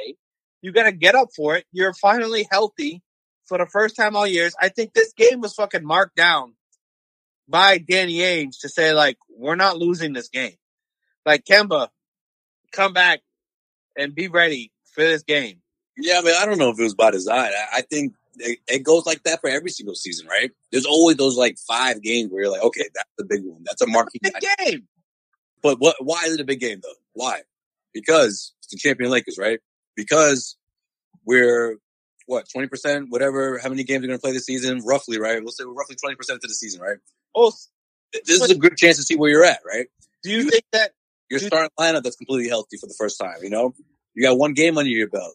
You 0.63 0.73
gotta 0.73 0.93
get 0.93 1.15
up 1.15 1.29
for 1.37 1.57
it. 1.57 1.67
You're 1.73 1.93
finally 1.95 2.49
healthy 2.51 3.03
for 3.47 3.59
the 3.59 3.67
first 3.67 3.95
time 3.95 4.17
all 4.17 4.27
years. 4.27 4.55
I 4.59 4.71
think 4.71 4.95
this 4.95 5.13
game 5.13 5.43
was 5.43 5.53
fucking 5.53 5.85
marked 5.85 6.17
down 6.17 6.55
by 7.47 7.77
Danny 7.77 8.19
Ainge 8.19 8.61
to 8.63 8.71
say 8.71 8.95
like 8.95 9.19
we're 9.29 9.57
not 9.57 9.77
losing 9.77 10.15
this 10.15 10.31
game. 10.31 10.57
Like 11.27 11.45
Kemba, 11.45 11.89
come 12.73 12.95
back 12.95 13.21
and 13.97 14.15
be 14.15 14.29
ready 14.29 14.73
for 14.95 15.03
this 15.03 15.23
game. 15.23 15.61
Yeah, 15.97 16.19
I 16.19 16.23
mean, 16.23 16.35
I 16.39 16.45
don't 16.47 16.59
know 16.59 16.71
if 16.71 16.79
it 16.79 16.83
was 16.83 16.95
by 16.95 17.11
design. 17.11 17.53
I, 17.53 17.79
I 17.79 17.81
think 17.83 18.15
it, 18.37 18.59
it 18.67 18.83
goes 18.83 19.07
like 19.07 19.23
that 19.25 19.41
for 19.41 19.49
every 19.49 19.71
single 19.71 19.95
season, 19.95 20.27
right? 20.27 20.51
There's 20.73 20.87
always 20.87 21.17
those 21.17 21.37
like 21.37 21.57
five 21.59 22.03
games 22.03 22.31
where 22.33 22.43
you're 22.43 22.53
like, 22.53 22.63
okay, 22.63 22.89
that's 22.95 23.11
the 23.17 23.25
big 23.25 23.43
one. 23.45 23.63
That's 23.65 23.81
a 23.83 23.87
marquee. 23.87 24.19
Big 24.23 24.35
game. 24.59 24.89
But 25.63 25.79
what? 25.79 25.97
Why 26.01 26.23
is 26.27 26.35
it 26.35 26.41
a 26.41 26.45
big 26.45 26.61
game 26.61 26.81
though? 26.83 26.95
Why? 27.13 27.43
Because 27.93 28.53
it's 28.59 28.69
the 28.73 28.77
champion 28.77 29.11
Lakers, 29.11 29.39
right? 29.39 29.61
Because 29.97 30.57
we're 31.25 31.79
what 32.27 32.47
twenty 32.51 32.69
percent, 32.69 33.07
whatever. 33.11 33.59
How 33.59 33.69
many 33.69 33.85
games 33.85 34.03
we're 34.03 34.09
going 34.09 34.19
to 34.19 34.23
play 34.23 34.33
this 34.33 34.47
season? 34.47 34.83
Roughly, 34.85 35.19
right? 35.19 35.41
We'll 35.41 35.53
say 35.53 35.65
we're 35.65 35.73
roughly 35.73 35.97
twenty 35.97 36.17
percent 36.17 36.41
to 36.43 36.49
the 36.49 36.55
season, 36.55 36.81
right? 36.81 36.99
Oh, 37.35 37.53
This 38.13 38.43
is 38.43 38.51
a 38.51 38.57
good 38.57 38.77
chance 38.77 38.97
to 38.97 39.03
see 39.03 39.17
where 39.17 39.31
you're 39.31 39.45
at, 39.45 39.61
right? 39.67 39.87
do 40.23 40.31
you 40.31 40.49
think 40.51 40.65
that 40.73 40.93
You're 41.31 41.41
starting 41.41 41.71
lineup 41.79 42.03
that's 42.03 42.17
completely 42.17 42.49
healthy 42.49 42.79
for 42.79 42.87
the 42.87 42.95
first 42.99 43.19
time. 43.21 43.37
You 43.43 43.51
know, 43.51 43.75
you 44.15 44.23
got 44.23 44.39
one 44.39 44.55
game 44.55 44.79
under 44.79 44.91
your 44.91 45.09
belt. 45.09 45.35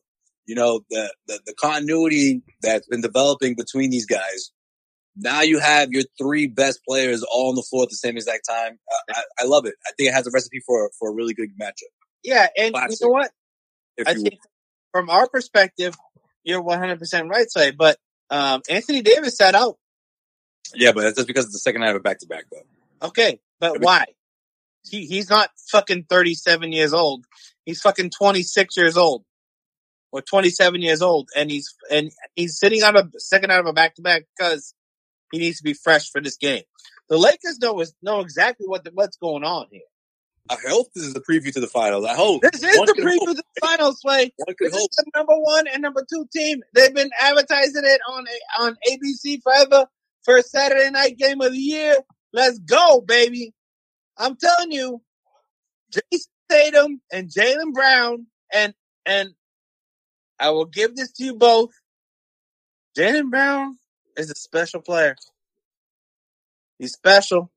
You 0.49 0.55
know 0.55 0.81
the 0.89 1.13
the, 1.27 1.39
the 1.45 1.53
continuity 1.53 2.41
that's 2.63 2.87
been 2.87 3.01
developing 3.01 3.53
between 3.55 3.91
these 3.91 4.07
guys. 4.07 4.49
Now 5.15 5.41
you 5.41 5.59
have 5.59 5.91
your 5.91 6.01
three 6.17 6.47
best 6.47 6.79
players 6.87 7.21
all 7.21 7.49
on 7.49 7.55
the 7.55 7.61
floor 7.61 7.83
at 7.83 7.89
the 7.89 7.95
same 7.95 8.17
exact 8.17 8.47
time. 8.49 8.79
I, 8.89 9.13
I, 9.13 9.23
I 9.41 9.45
love 9.45 9.67
it. 9.67 9.75
I 9.85 9.91
think 9.95 10.09
it 10.09 10.13
has 10.13 10.25
a 10.25 10.31
recipe 10.31 10.59
for 10.65 10.89
for 10.97 11.11
a 11.11 11.13
really 11.13 11.35
good 11.35 11.49
matchup. 11.61 11.93
yeah, 12.23 12.47
and 12.57 12.73
Classic. 12.73 12.99
you 12.99 13.05
know 13.05 13.11
what? 13.11 13.29
I 14.07 14.15
think 14.15 14.39
from 14.91 15.11
our 15.11 15.29
perspective, 15.29 15.95
you're 16.43 16.63
100% 16.63 17.29
right, 17.29 17.51
say, 17.51 17.69
but 17.69 17.99
um, 18.31 18.63
Anthony 18.71 19.03
Davis 19.03 19.37
sat 19.37 19.53
out. 19.53 19.77
yeah, 20.73 20.93
but 20.93 21.01
that's 21.01 21.17
just 21.17 21.27
because 21.27 21.45
it's 21.45 21.53
the 21.53 21.59
second 21.59 21.81
night 21.81 21.91
of 21.91 21.97
a 21.97 21.99
back 21.99 22.17
to 22.21 22.25
back 22.25 22.45
though. 22.51 23.07
Okay, 23.09 23.39
but 23.59 23.73
mean- 23.73 23.81
why? 23.83 24.05
He 24.89 25.05
he's 25.05 25.29
not 25.29 25.51
fucking 25.71 26.05
37 26.09 26.71
years 26.71 26.91
old. 26.91 27.25
He's 27.65 27.81
fucking 27.81 28.09
26 28.09 28.75
years 28.75 28.97
old 28.97 29.25
or 30.12 30.22
27 30.22 30.82
years 30.82 31.01
old, 31.01 31.30
and 31.36 31.51
he's 31.51 31.74
and 31.91 32.12
he's 32.36 32.57
sitting 32.57 32.84
on 32.84 32.95
a 32.95 33.10
second 33.18 33.51
out 33.51 33.60
of 33.60 33.66
a 33.68 33.74
back 33.74 33.95
to 33.95 34.01
back 34.01 34.24
because 34.38 34.74
he 35.32 35.39
needs 35.39 35.57
to 35.57 35.64
be 35.64 35.74
fresh 35.74 36.10
for 36.10 36.22
this 36.22 36.38
game. 36.38 36.64
The 37.10 37.18
Lakers 37.18 37.60
know 37.60 37.80
is 37.80 37.93
know 38.01 38.20
exactly 38.22 38.68
what 38.68 38.84
the, 38.84 38.91
what's 38.93 39.18
going 39.18 39.43
on 39.43 39.68
here. 39.72 39.82
I 40.49 40.57
hope 40.68 40.88
this 40.95 41.05
is 41.05 41.14
the 41.14 41.22
preview 41.22 41.53
to 41.53 41.60
the 41.60 41.68
finals. 41.68 42.05
I 42.05 42.16
hope 42.16 42.41
This 42.41 42.64
is 42.64 42.78
One 42.78 42.88
the 42.88 42.93
preview 42.93 43.20
hope. 43.20 43.30
to 43.30 43.34
the 43.36 43.43
finals, 43.62 44.01
could 44.01 44.72
This 44.72 44.74
is 44.74 44.88
the 44.97 45.12
number 45.16 45.36
one 45.36 45.68
and 45.68 45.82
number 45.82 46.03
two 46.12 46.26
team. 46.34 46.62
They've 46.74 46.93
been 46.93 47.12
advertising 47.22 47.84
it 47.86 48.01
on 48.10 48.26
on 48.60 48.78
ABC 48.89 49.43
forever. 49.43 49.86
First 50.24 50.49
Saturday 50.49 50.89
night 50.89 51.18
game 51.18 51.41
of 51.41 51.51
the 51.51 51.57
year. 51.57 51.97
Let's 52.34 52.60
go, 52.60 53.01
baby. 53.01 53.53
I'm 54.18 54.36
telling 54.36 54.72
you, 54.72 55.01
Jayson 55.91 56.28
Tatum 56.49 57.01
and 57.12 57.30
Jaylen 57.30 57.74
Brown, 57.74 58.26
and 58.51 58.74
and 59.05 59.30
I 60.39 60.51
will 60.51 60.65
give 60.65 60.95
this 60.95 61.11
to 61.13 61.23
you 61.23 61.35
both. 61.35 61.71
Jaylen 62.97 63.29
Brown 63.29 63.77
is 64.17 64.31
a 64.31 64.35
special 64.35 64.81
player. 64.81 65.15
He's 66.77 66.93
special. 66.93 67.51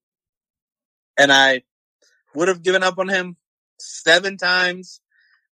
And 1.18 1.32
I 1.32 1.62
would 2.34 2.48
have 2.48 2.62
given 2.62 2.82
up 2.82 2.98
on 2.98 3.08
him 3.08 3.36
seven 3.78 4.36
times 4.36 5.00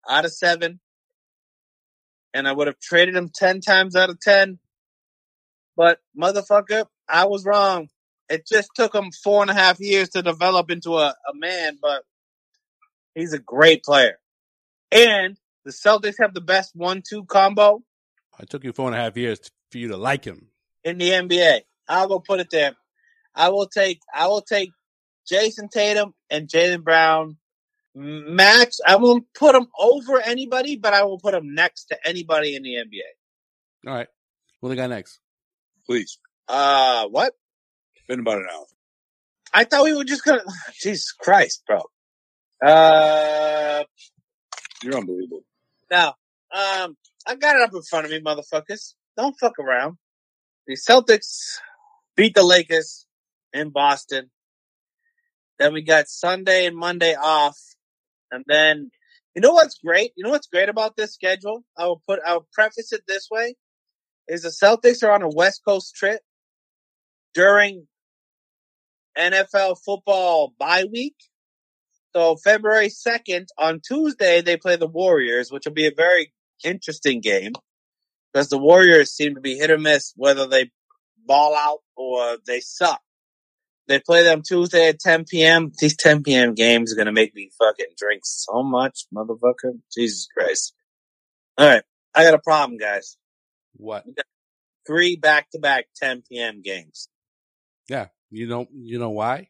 out 0.10 0.26
of 0.26 0.34
seven. 0.34 0.80
And 2.34 2.48
I 2.48 2.52
would 2.52 2.68
have 2.68 2.80
traded 2.80 3.16
him 3.16 3.32
10 3.34 3.62
times 3.62 3.96
out 3.96 4.10
of 4.10 4.20
10. 4.20 4.60
But 5.76 6.00
motherfucker, 6.18 6.86
I 7.08 7.26
was 7.26 7.46
wrong. 7.46 7.90
It 8.30 8.48
just 8.48 8.70
took 8.76 8.94
him 8.94 9.12
four 9.12 9.42
and 9.42 9.52
a 9.52 9.54
half 9.54 9.80
years 9.80 10.10
to 10.10 10.22
develop 10.22 10.72
into 10.72 10.98
a, 10.98 11.10
a 11.10 11.36
man, 11.36 11.78
but 11.82 12.04
he's 13.14 13.34
a 13.34 13.40
great 13.40 13.84
player. 13.84 14.18
And 14.92 15.38
the 15.66 15.72
Celtics 15.72 16.16
have 16.20 16.34
the 16.34 16.42
best 16.42 16.76
one 16.76 17.02
two 17.08 17.26
combo 17.26 17.84
It 18.40 18.50
took 18.50 18.64
you 18.64 18.72
four 18.72 18.88
and 18.88 18.96
a 18.96 19.00
half 19.00 19.18
years 19.18 19.40
for 19.72 19.78
you 19.80 19.90
to 19.90 19.98
like 19.98 20.24
him. 20.24 20.50
in 20.84 20.98
the 20.98 21.10
NBA. 21.10 21.62
I 21.88 22.06
will 22.06 22.22
put 22.22 22.40
it 22.40 22.50
there. 22.52 22.76
I 23.34 23.50
will 23.50 23.68
take 23.68 24.00
I 24.14 24.28
will 24.28 24.42
take 24.42 24.72
Jayson 25.30 25.70
Tatum 25.70 26.14
and 26.30 26.48
Jaylen 26.48 26.84
Brown. 26.84 27.38
Max, 27.96 28.80
I 28.86 28.98
won't 28.98 29.26
put 29.34 29.54
them 29.54 29.68
over 29.80 30.20
anybody, 30.20 30.76
but 30.76 30.94
I 30.94 31.04
will 31.04 31.18
put 31.20 31.32
them 31.32 31.56
next 31.56 31.86
to 31.86 31.98
anybody 32.08 32.56
in 32.56 32.64
the 32.64 32.76
NBA. 32.76 33.88
All 33.88 33.94
right. 33.94 34.08
What 34.60 34.70
they 34.70 34.76
got 34.76 34.90
next? 34.90 35.20
Please. 35.86 36.18
Uh, 36.48 37.08
what? 37.08 37.34
Been 38.08 38.20
about 38.20 38.40
an 38.40 38.48
hour. 38.54 38.66
I 39.54 39.64
thought 39.64 39.86
we 39.86 39.94
were 39.96 40.04
just 40.04 40.24
gonna. 40.26 40.44
Jesus 40.74 41.12
Christ, 41.14 41.64
bro. 41.66 41.84
Uh, 42.66 43.84
You're 44.84 44.98
unbelievable. 44.98 45.44
Now, 45.92 46.10
um, 46.52 46.98
I 47.28 47.36
got 47.36 47.56
it 47.56 47.62
up 47.62 47.74
in 47.74 47.82
front 47.84 48.06
of 48.06 48.12
me, 48.12 48.22
motherfuckers. 48.22 48.94
Don't 49.18 49.36
fuck 49.40 49.60
around. 49.60 49.98
The 50.68 50.76
Celtics 50.76 51.58
beat 52.16 52.36
the 52.36 52.44
Lakers 52.44 53.06
in 53.54 53.70
Boston. 53.70 54.32
Then 55.60 55.74
we 55.74 55.84
got 55.84 56.08
Sunday 56.10 56.66
and 56.66 56.76
Monday 56.76 57.16
off, 57.16 57.58
and 58.32 58.44
then 58.48 58.92
you 59.36 59.42
know 59.42 59.54
what's 59.54 59.78
great? 59.78 60.12
You 60.16 60.24
know 60.26 60.32
what's 60.32 60.48
great 60.48 60.70
about 60.70 60.98
this 60.98 61.14
schedule? 61.14 61.64
I 61.78 61.86
will 61.86 62.02
put. 62.08 62.20
I 62.26 62.34
will 62.34 62.48
preface 62.54 62.92
it 62.92 63.04
this 63.08 63.28
way: 63.32 63.56
is 64.28 64.42
the 64.42 64.50
Celtics 64.50 65.04
are 65.04 65.12
on 65.12 65.22
a 65.22 65.30
West 65.30 65.62
Coast 65.66 65.96
trip 65.96 66.20
during 67.34 67.88
NFL 69.18 69.78
football 69.86 70.54
bye 70.60 70.86
week. 70.92 71.16
So 72.16 72.38
February 72.38 72.88
2nd 72.88 73.48
on 73.58 73.82
Tuesday, 73.86 74.40
they 74.40 74.56
play 74.56 74.78
the 74.78 74.88
Warriors, 74.88 75.52
which 75.52 75.66
will 75.66 75.74
be 75.74 75.88
a 75.88 75.94
very 75.94 76.32
interesting 76.64 77.20
game 77.20 77.52
because 78.32 78.48
the 78.48 78.58
Warriors 78.58 79.12
seem 79.12 79.36
to 79.36 79.42
be 79.42 79.58
hit 79.58 79.70
or 79.70 79.78
miss 79.78 80.14
whether 80.16 80.48
they 80.48 80.72
ball 81.26 81.54
out 81.54 81.80
or 81.98 82.38
they 82.48 82.62
suck. 82.62 83.02
They 83.88 84.00
play 84.00 84.24
them 84.24 84.44
Tuesday 84.48 84.88
at 84.88 85.00
10 85.00 85.26
p.m. 85.26 85.74
These 85.78 85.98
10 85.98 86.24
p.m. 86.24 86.54
games 86.54 86.94
are 86.94 86.96
going 86.96 87.08
to 87.08 87.12
make 87.12 87.36
me 87.36 87.52
fucking 87.60 87.94
drink 87.98 88.22
so 88.24 88.64
much, 88.64 89.06
motherfucker. 89.14 89.80
Jesus 89.94 90.28
Christ. 90.36 90.74
All 91.58 91.68
right. 91.68 91.84
I 92.16 92.24
got 92.24 92.34
a 92.34 92.40
problem, 92.40 92.78
guys. 92.78 93.18
What? 93.76 94.06
Three 94.88 95.18
back 95.18 95.50
to 95.52 95.60
back 95.60 95.88
10 95.98 96.24
p.m. 96.30 96.62
games. 96.62 97.10
Yeah. 97.90 98.08
You 98.32 98.48
know 98.48 98.68
you 98.74 99.00
know 99.00 99.10
why? 99.10 99.50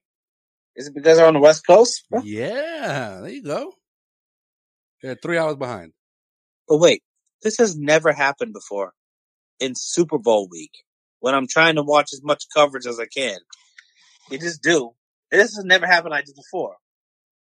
Is 0.75 0.87
it 0.87 0.95
because 0.95 1.17
they're 1.17 1.27
on 1.27 1.33
the 1.33 1.39
West 1.39 1.65
Coast? 1.65 2.05
bro? 2.09 2.21
Yeah, 2.23 3.19
there 3.21 3.31
you 3.31 3.43
go. 3.43 3.71
They're 5.01 5.15
three 5.15 5.37
hours 5.37 5.55
behind. 5.55 5.93
But 6.67 6.77
wait, 6.77 7.03
this 7.41 7.57
has 7.57 7.77
never 7.77 8.11
happened 8.11 8.53
before 8.53 8.93
in 9.59 9.73
Super 9.75 10.17
Bowl 10.17 10.47
week 10.49 10.71
when 11.19 11.35
I'm 11.35 11.47
trying 11.47 11.75
to 11.75 11.83
watch 11.83 12.09
as 12.13 12.21
much 12.23 12.45
coverage 12.53 12.85
as 12.85 12.99
I 12.99 13.05
can. 13.05 13.37
You 14.29 14.39
just 14.39 14.61
do. 14.61 14.91
This 15.31 15.55
has 15.55 15.65
never 15.65 15.85
happened 15.85 16.11
like 16.11 16.25
this 16.25 16.33
before. 16.33 16.77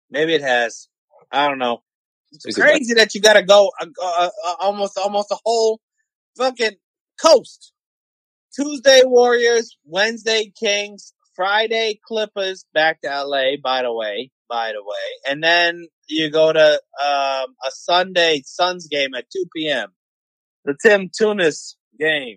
Maybe 0.10 0.34
it 0.34 0.42
has. 0.42 0.88
I 1.32 1.48
don't 1.48 1.58
know. 1.58 1.82
It's 2.32 2.46
Is 2.46 2.58
it 2.58 2.62
crazy 2.62 2.94
that 2.96 3.16
you 3.16 3.22
got 3.22 3.34
to 3.34 3.44
go 3.44 3.72
uh, 3.82 3.88
uh, 4.02 4.30
uh, 4.48 4.54
almost 4.60 4.98
almost 4.98 5.32
a 5.32 5.38
whole 5.44 5.80
fucking 6.38 6.76
coast. 7.22 7.74
Tuesday 8.56 9.02
Warriors, 9.06 9.78
Wednesday 9.86 10.52
Kings, 10.60 11.14
Friday 11.40 11.98
Clippers 12.06 12.66
back 12.74 13.00
to 13.00 13.08
LA. 13.08 13.52
By 13.64 13.84
the 13.84 13.94
way, 13.94 14.30
by 14.50 14.74
the 14.74 14.84
way, 14.84 15.32
and 15.32 15.42
then 15.42 15.88
you 16.10 16.30
go 16.30 16.52
to 16.52 16.74
um, 17.02 17.56
a 17.66 17.72
Sunday 17.72 18.42
Suns 18.46 18.88
game 18.88 19.16
at 19.16 19.30
two 19.32 19.46
p.m. 19.56 19.88
The 20.66 20.76
Tim 20.84 21.10
Tunis 21.18 21.78
game. 21.98 22.36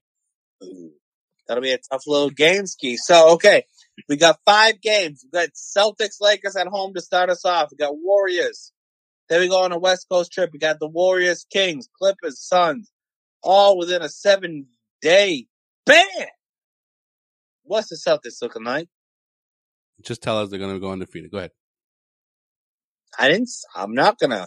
That'll 1.49 1.65
be 1.65 1.73
a 1.73 1.79
tough 1.79 2.05
little 2.07 2.31
game 2.31 2.67
ski. 2.67 2.97
So 2.97 3.33
okay, 3.33 3.65
we 4.09 4.17
got 4.17 4.39
five 4.47 4.81
games. 4.81 5.25
We 5.25 5.37
got 5.37 5.49
Celtics 5.49 6.21
Lakers 6.21 6.55
at 6.55 6.69
home 6.69 6.95
to 6.95 7.01
start 7.01 7.29
us 7.29 7.45
off. 7.45 7.71
We 7.73 7.79
got 7.79 7.97
Warriors. 7.97 8.71
Then 9.29 9.41
we 9.41 9.49
go 9.49 9.65
on 9.65 9.73
a 9.73 9.79
West 9.81 10.07
Coast 10.09 10.31
trip. 10.31 10.51
We 10.53 10.61
got 10.61 10.79
the 10.79 10.87
Warriors, 10.87 11.45
Kings, 11.53 11.89
Clippers, 11.99 12.39
Suns, 12.39 12.93
all 13.43 13.79
within 13.79 14.03
a 14.03 14.09
seven 14.09 14.67
day 15.01 15.49
ban. 15.87 16.29
What's 17.73 17.89
the 17.89 17.97
Celtics 17.97 18.43
looking 18.43 18.65
like? 18.65 18.87
Just 20.03 20.23
tell 20.23 20.39
us 20.39 20.51
they're 20.51 20.59
gonna 20.59 20.79
go 20.79 20.93
undefeated. 20.93 21.31
Go 21.31 21.39
ahead. 21.39 21.53
I 23.19 23.29
didn't. 23.29 23.49
I'm 23.75 23.95
not 23.95 24.19
gonna. 24.19 24.47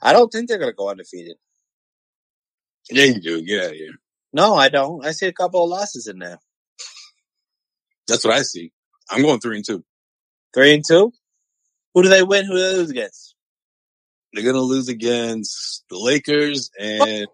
I 0.00 0.12
don't 0.12 0.28
think 0.28 0.48
they're 0.48 0.58
gonna 0.58 0.72
go 0.72 0.88
undefeated. 0.88 1.36
Yeah, 2.88 3.06
you 3.06 3.20
do. 3.20 3.42
Get 3.42 3.64
out 3.64 3.70
of 3.72 3.76
here. 3.76 3.94
No, 4.32 4.54
I 4.54 4.68
don't. 4.68 5.04
I 5.04 5.10
see 5.10 5.26
a 5.26 5.32
couple 5.32 5.64
of 5.64 5.68
losses 5.68 6.06
in 6.06 6.20
there. 6.20 6.38
That's 8.06 8.24
what 8.24 8.34
I 8.34 8.42
see. 8.42 8.70
I'm 9.10 9.22
going 9.22 9.40
three 9.40 9.56
and 9.56 9.66
two. 9.66 9.84
Three 10.54 10.72
and 10.72 10.84
two. 10.86 11.12
Who 11.94 12.04
do 12.04 12.08
they 12.08 12.22
win? 12.22 12.44
Who 12.46 12.52
do 12.52 12.60
they 12.60 12.76
lose 12.76 12.90
against? 12.90 13.34
They're 14.32 14.44
gonna 14.44 14.60
lose 14.60 14.88
against 14.88 15.82
the 15.90 15.98
Lakers 15.98 16.70
and 16.78 17.26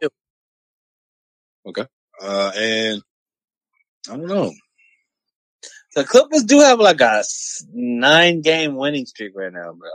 okay, 1.69 1.87
uh 2.23 2.53
and 2.57 3.03
I 4.09 4.17
don't 4.17 4.29
know. 4.29 4.51
The 5.97 6.05
Clippers 6.05 6.45
do 6.45 6.61
have 6.61 6.79
like 6.79 7.01
a 7.01 7.25
nine 7.73 8.43
game 8.43 8.77
winning 8.77 9.07
streak 9.07 9.33
right 9.35 9.53
now, 9.53 9.73
bro. 9.73 9.89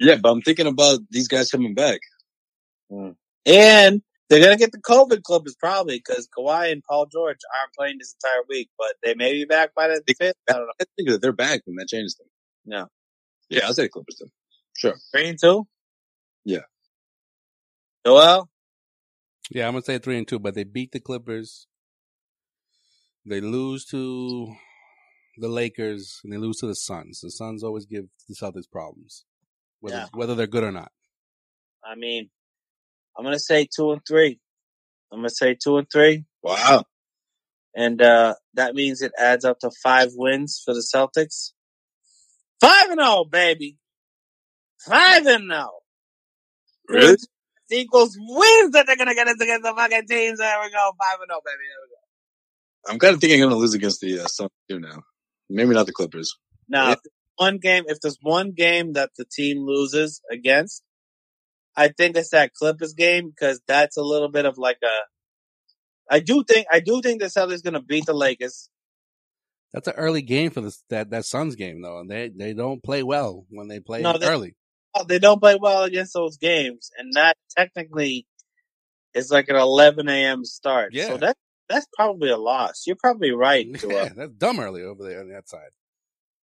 Yeah, 0.00 0.16
but 0.16 0.30
I'm 0.32 0.42
thinking 0.42 0.66
about 0.66 0.98
these 1.08 1.28
guys 1.28 1.52
coming 1.52 1.72
back. 1.74 2.00
Mm. 2.90 3.14
And 3.46 4.02
they're 4.28 4.42
gonna 4.42 4.56
get 4.56 4.72
the 4.72 4.78
COVID 4.82 5.22
Clippers 5.22 5.54
probably 5.54 5.98
because 6.04 6.28
Kawhi 6.36 6.72
and 6.72 6.82
Paul 6.82 7.06
George 7.06 7.38
aren't 7.60 7.72
playing 7.78 7.98
this 8.00 8.16
entire 8.20 8.42
week, 8.48 8.70
but 8.76 8.94
they 9.04 9.14
may 9.14 9.34
be 9.34 9.44
back 9.44 9.72
by 9.76 9.86
the 9.86 10.02
fifth. 10.18 10.34
I 10.50 10.54
don't 10.54 10.62
know. 10.62 10.72
I 10.80 10.84
think 10.96 11.10
that 11.10 11.22
they're 11.22 11.30
back 11.30 11.62
and 11.68 11.78
that 11.78 11.86
changes 11.86 12.16
things. 12.18 12.30
No, 12.64 12.88
Yeah, 13.48 13.66
I'll 13.66 13.74
say 13.74 13.86
Clippers 13.88 14.16
then. 14.18 14.30
Sure. 14.76 14.96
three 15.12 15.28
and 15.28 15.38
two. 15.40 15.64
Yeah. 16.44 16.66
Joel, 18.04 18.50
Yeah, 19.52 19.68
I'm 19.68 19.74
gonna 19.74 19.84
say 19.84 19.98
three 19.98 20.18
and 20.18 20.26
two, 20.26 20.40
but 20.40 20.56
they 20.56 20.64
beat 20.64 20.90
the 20.90 20.98
Clippers. 20.98 21.68
They 23.24 23.40
lose 23.40 23.84
to 23.86 24.56
the 25.38 25.48
Lakers 25.48 26.20
and 26.24 26.32
they 26.32 26.36
lose 26.38 26.58
to 26.58 26.66
the 26.66 26.74
Suns. 26.74 27.20
The 27.20 27.30
Suns 27.30 27.62
always 27.62 27.86
give 27.86 28.06
the 28.28 28.34
Celtics 28.34 28.70
problems, 28.70 29.24
whether 29.80 29.96
Yeah. 29.96 30.06
whether 30.12 30.34
they're 30.34 30.46
good 30.46 30.64
or 30.64 30.72
not. 30.72 30.90
I 31.84 31.94
mean, 31.94 32.30
I'm 33.16 33.24
gonna 33.24 33.38
say 33.38 33.66
two 33.74 33.92
and 33.92 34.00
three. 34.06 34.40
I'm 35.12 35.18
gonna 35.18 35.30
say 35.30 35.54
two 35.54 35.76
and 35.78 35.86
three. 35.90 36.24
Wow. 36.42 36.84
and 37.74 38.00
uh, 38.00 38.34
that 38.54 38.74
means 38.74 39.02
it 39.02 39.12
adds 39.18 39.44
up 39.44 39.58
to 39.60 39.70
five 39.82 40.10
wins 40.14 40.62
for 40.64 40.72
the 40.72 40.80
Celtics. 40.94 41.52
Five 42.60 42.90
and 42.90 43.00
zero, 43.00 43.24
baby. 43.24 43.76
Five 44.78 45.26
and 45.26 45.50
zero. 45.50 45.70
Really? 46.88 47.16
Equals 47.70 48.16
wins 48.18 48.72
that 48.72 48.86
they're 48.86 48.96
gonna 48.96 49.14
get 49.14 49.28
us 49.28 49.40
against 49.40 49.64
the 49.64 49.74
fucking 49.74 50.06
teams. 50.08 50.38
There 50.38 50.60
we 50.62 50.70
go. 50.70 50.92
Five 50.98 51.18
and 51.20 51.28
zero, 51.28 51.40
baby. 51.44 51.64
There 51.68 51.82
we 51.82 51.88
go. 51.90 52.92
I'm 52.92 52.98
kind 53.00 53.14
of 53.14 53.20
thinking 53.20 53.42
I'm 53.42 53.48
going 53.48 53.58
to 53.58 53.60
lose 53.60 53.74
against 53.74 54.00
the 54.00 54.20
uh, 54.20 54.26
Suns 54.28 54.50
too 54.70 54.78
now. 54.78 55.02
Maybe 55.48 55.74
not 55.74 55.86
the 55.86 55.92
Clippers. 55.92 56.36
Now, 56.68 56.92
if 56.92 56.98
one 57.36 57.58
game, 57.58 57.84
if 57.86 58.00
there's 58.00 58.18
one 58.20 58.52
game 58.52 58.94
that 58.94 59.10
the 59.16 59.24
team 59.24 59.64
loses 59.66 60.20
against, 60.30 60.82
I 61.76 61.88
think 61.88 62.16
it's 62.16 62.30
that 62.30 62.54
Clippers 62.54 62.94
game 62.94 63.28
because 63.30 63.60
that's 63.66 63.96
a 63.96 64.02
little 64.02 64.30
bit 64.30 64.46
of 64.46 64.58
like 64.58 64.78
a. 64.82 64.98
I 66.10 66.20
do 66.20 66.44
think 66.44 66.66
I 66.72 66.80
do 66.80 67.00
think 67.02 67.20
the 67.20 67.26
Celtics 67.26 67.62
gonna 67.62 67.82
beat 67.82 68.06
the 68.06 68.14
Lakers. 68.14 68.68
That's 69.72 69.88
an 69.88 69.94
early 69.96 70.22
game 70.22 70.50
for 70.50 70.60
this 70.62 70.82
that 70.90 71.10
that 71.10 71.24
Suns 71.26 71.54
game 71.56 71.82
though, 71.82 71.98
and 72.00 72.10
they 72.10 72.30
they 72.34 72.54
don't 72.54 72.82
play 72.82 73.02
well 73.02 73.44
when 73.50 73.68
they 73.68 73.80
play 73.80 74.02
No, 74.02 74.16
they- 74.16 74.26
early. 74.26 74.54
Oh, 74.98 75.04
they 75.04 75.18
don't 75.18 75.40
play 75.40 75.58
well 75.60 75.82
against 75.82 76.14
those 76.14 76.38
games, 76.38 76.90
and 76.96 77.12
that 77.14 77.36
technically 77.54 78.26
is 79.12 79.30
like 79.30 79.50
an 79.50 79.56
11 79.56 80.08
a.m. 80.08 80.42
start. 80.46 80.94
Yeah. 80.94 81.08
So 81.08 81.16
that 81.18 81.36
that's 81.68 81.86
probably 81.94 82.30
a 82.30 82.36
loss. 82.36 82.84
You're 82.86 82.96
probably 82.96 83.32
right. 83.32 83.66
Yeah, 83.70 83.78
Joel. 83.78 84.10
that's 84.16 84.32
dumb 84.32 84.60
early 84.60 84.82
over 84.82 85.04
there 85.04 85.20
on 85.20 85.28
that 85.30 85.48
side. 85.48 85.70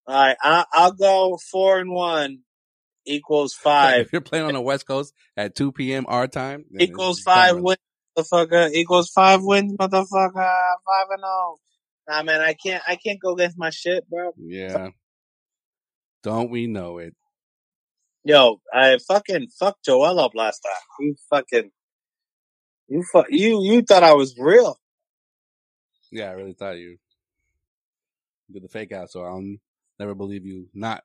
All 0.06 0.14
right, 0.14 0.36
I, 0.42 0.64
I'll 0.72 0.92
go 0.92 1.38
four 1.50 1.78
and 1.78 1.92
one 1.92 2.40
equals 3.06 3.54
five 3.62 4.00
If 4.00 4.12
you're 4.12 4.20
playing 4.20 4.46
on 4.46 4.54
the 4.54 4.60
West 4.60 4.86
Coast 4.86 5.14
at 5.36 5.54
2 5.54 5.72
p.m. 5.72 6.06
our 6.08 6.26
time, 6.26 6.64
equals 6.78 7.20
five 7.20 7.58
wins, 7.58 7.78
motherfucker. 8.18 8.72
Equals 8.72 9.10
five 9.10 9.40
wins, 9.42 9.74
motherfucker. 9.74 10.34
Five 10.34 11.06
and 11.10 11.20
zero. 11.20 11.56
Nah, 12.08 12.22
man, 12.24 12.40
I 12.40 12.54
can't. 12.54 12.82
I 12.86 12.96
can't 12.96 13.20
go 13.20 13.34
against 13.34 13.56
my 13.56 13.70
shit, 13.70 14.08
bro. 14.08 14.32
Yeah. 14.36 14.88
Don't 16.22 16.50
we 16.50 16.66
know 16.66 16.98
it? 16.98 17.14
Yo, 18.24 18.60
I 18.72 18.98
fucking 19.08 19.48
fucked 19.58 19.84
Joel 19.84 20.20
up 20.20 20.32
last 20.34 20.60
time. 20.60 20.72
You 21.00 21.16
fucking, 21.28 21.70
you 22.88 23.04
fuck, 23.12 23.26
you 23.30 23.60
you 23.64 23.82
thought 23.82 24.04
I 24.04 24.14
was 24.14 24.36
real. 24.38 24.78
Yeah, 26.12 26.28
I 26.30 26.34
really 26.34 26.52
thought 26.52 26.76
you 26.76 26.98
did 28.52 28.62
the 28.62 28.68
fake 28.68 28.92
out, 28.92 29.10
so 29.10 29.24
I'll 29.24 29.56
never 29.98 30.14
believe 30.14 30.44
you 30.44 30.68
not 30.74 31.02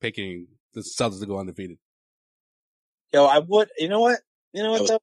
picking 0.00 0.46
the 0.74 0.82
Celtics 0.82 1.20
to 1.20 1.26
go 1.26 1.38
undefeated. 1.38 1.78
Yo, 3.12 3.24
I 3.24 3.38
would. 3.38 3.70
You 3.78 3.88
know 3.88 4.00
what? 4.00 4.20
You 4.52 4.62
know 4.62 4.72
what? 4.72 4.82
was- 4.82 4.90
though? 4.90 5.00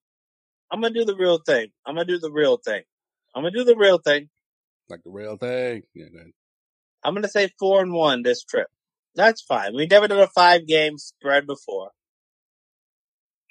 I'm 0.71 0.81
gonna 0.81 0.93
do 0.93 1.05
the 1.05 1.15
real 1.15 1.39
thing. 1.39 1.67
I'm 1.85 1.95
gonna 1.95 2.05
do 2.05 2.19
the 2.19 2.31
real 2.31 2.57
thing. 2.57 2.83
I'm 3.35 3.43
gonna 3.43 3.55
do 3.55 3.63
the 3.63 3.75
real 3.75 3.97
thing. 3.97 4.29
Like 4.89 5.03
the 5.03 5.11
real 5.11 5.37
thing. 5.37 5.83
Yeah, 5.93 6.05
man. 6.11 6.33
I'm 7.03 7.13
gonna 7.13 7.27
say 7.27 7.49
four 7.59 7.81
and 7.81 7.93
one 7.93 8.23
this 8.23 8.43
trip. 8.43 8.67
That's 9.15 9.41
fine. 9.41 9.75
We 9.75 9.87
never 9.87 10.07
did 10.07 10.19
a 10.19 10.27
five 10.27 10.67
game 10.67 10.97
spread 10.97 11.45
before. 11.45 11.91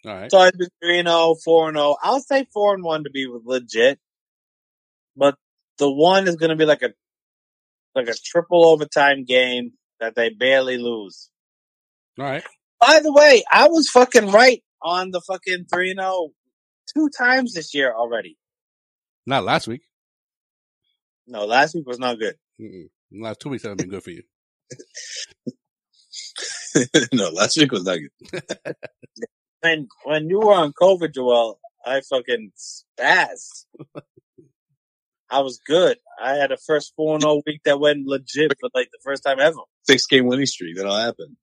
All 0.05 0.15
right. 0.15 0.31
So 0.31 0.39
I'd 0.39 0.59
be 0.59 0.67
3 0.83 0.99
and 0.99 1.09
0, 1.09 1.37
4 1.45 1.69
and 1.69 1.77
0. 1.77 1.97
I'll 2.03 2.21
say 2.21 2.47
4 2.53 2.75
and 2.75 2.83
1 2.83 3.05
to 3.05 3.11
be 3.11 3.29
legit. 3.45 4.01
But 5.17 5.37
the 5.83 5.91
one 5.91 6.29
is 6.29 6.37
going 6.37 6.51
to 6.51 6.57
be 6.57 6.65
like 6.65 6.83
a 6.83 6.91
like 7.97 8.07
a 8.07 8.15
triple 8.15 8.65
overtime 8.67 9.25
game 9.25 9.73
that 9.99 10.15
they 10.15 10.31
barely 10.31 10.79
lose. 10.79 11.29
All 12.21 12.25
right. 12.25 12.45
By 12.81 13.01
the 13.03 13.13
way, 13.13 13.43
I 13.51 13.67
was 13.69 13.89
fucking 13.91 14.31
right 14.31 14.63
on 14.81 15.11
the 15.11 15.21
fucking 15.21 15.65
3 15.73 15.91
and 15.91 16.01
0 16.01 16.29
two 16.95 17.11
times 17.19 17.55
this 17.55 17.75
year 17.75 17.93
already. 17.93 18.39
Not 19.27 19.43
last 19.43 19.67
week. 19.67 19.83
No, 21.27 21.47
last 21.47 21.75
week 21.75 21.87
was 21.87 21.99
not 21.99 22.21
good. 22.21 22.37
Mm-mm. 22.61 22.89
Last 23.13 23.41
two 23.41 23.49
weeks 23.49 23.65
haven't 23.65 23.79
been 23.79 23.91
good 23.91 24.05
for 24.05 24.11
you. 24.11 24.23
no, 27.13 27.31
last 27.31 27.57
week 27.57 27.73
was 27.73 27.85
not 27.85 27.99
good. 27.99 28.45
When 29.61 29.87
when 30.03 30.29
you 30.29 30.41
were 30.41 30.55
on 30.55 30.73
COVID, 30.73 31.15
Joel, 31.15 31.61
I 31.87 32.01
fucking 32.01 32.51
spazzed. 32.57 33.67
I 35.33 35.41
was 35.41 35.61
good. 35.67 35.97
I 36.23 36.35
had 36.35 36.53
a 36.53 36.59
first 36.59 36.93
4 36.95 37.15
and 37.15 37.23
0 37.23 37.43
week 37.47 37.63
that 37.65 37.81
went 37.81 38.07
legit 38.07 38.53
for 38.61 38.69
like 38.75 38.91
the 38.93 38.99
first 39.03 39.25
time 39.25 39.41
ever. 39.41 39.57
Six 39.85 40.07
game 40.07 40.27
winning 40.27 40.45
streak. 40.45 40.77
That'll 40.77 40.95
happen. 40.95 41.39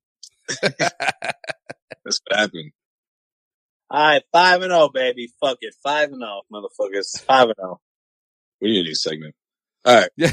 That's 0.61 2.19
what 2.27 2.39
happened. 2.39 2.71
All 3.89 3.99
right, 3.99 4.23
five 4.31 4.61
and 4.61 4.71
zero, 4.71 4.89
baby. 4.93 5.29
Fuck 5.41 5.57
it, 5.61 5.73
five 5.83 6.11
and 6.11 6.21
zero, 6.21 6.41
motherfuckers. 6.53 7.19
Five 7.23 7.45
and 7.45 7.55
oh. 7.59 7.63
zero. 7.63 7.81
We 8.61 8.71
need 8.71 8.81
a 8.81 8.83
new 8.83 8.95
segment. 8.95 9.33
All 9.85 9.95
right, 9.95 10.09
Yeah. 10.15 10.31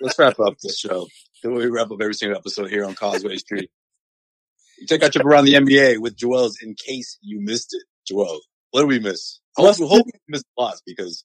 let's 0.00 0.18
wrap 0.18 0.40
up 0.40 0.54
this 0.60 0.78
show. 0.78 1.06
The 1.44 1.50
way 1.50 1.66
we 1.66 1.70
wrap 1.70 1.92
up 1.92 1.98
every 2.00 2.14
single 2.14 2.36
episode 2.36 2.70
here 2.70 2.84
on 2.84 2.94
Causeway 2.94 3.36
Street. 3.36 3.70
You 4.78 4.86
take 4.88 5.04
our 5.04 5.10
trip 5.10 5.24
around 5.24 5.44
the 5.44 5.54
NBA 5.54 5.98
with 6.00 6.16
Joel's 6.16 6.58
in 6.60 6.74
case 6.74 7.18
you 7.22 7.40
missed 7.40 7.68
it. 7.72 7.84
Joel, 8.08 8.40
what 8.72 8.80
did 8.80 8.88
we 8.88 8.98
miss? 8.98 9.38
I 9.56 9.62
hope, 9.62 9.76
hope 9.76 10.06
we 10.06 10.12
missed 10.26 10.46
a 10.58 10.60
lot 10.60 10.74
because 10.84 11.22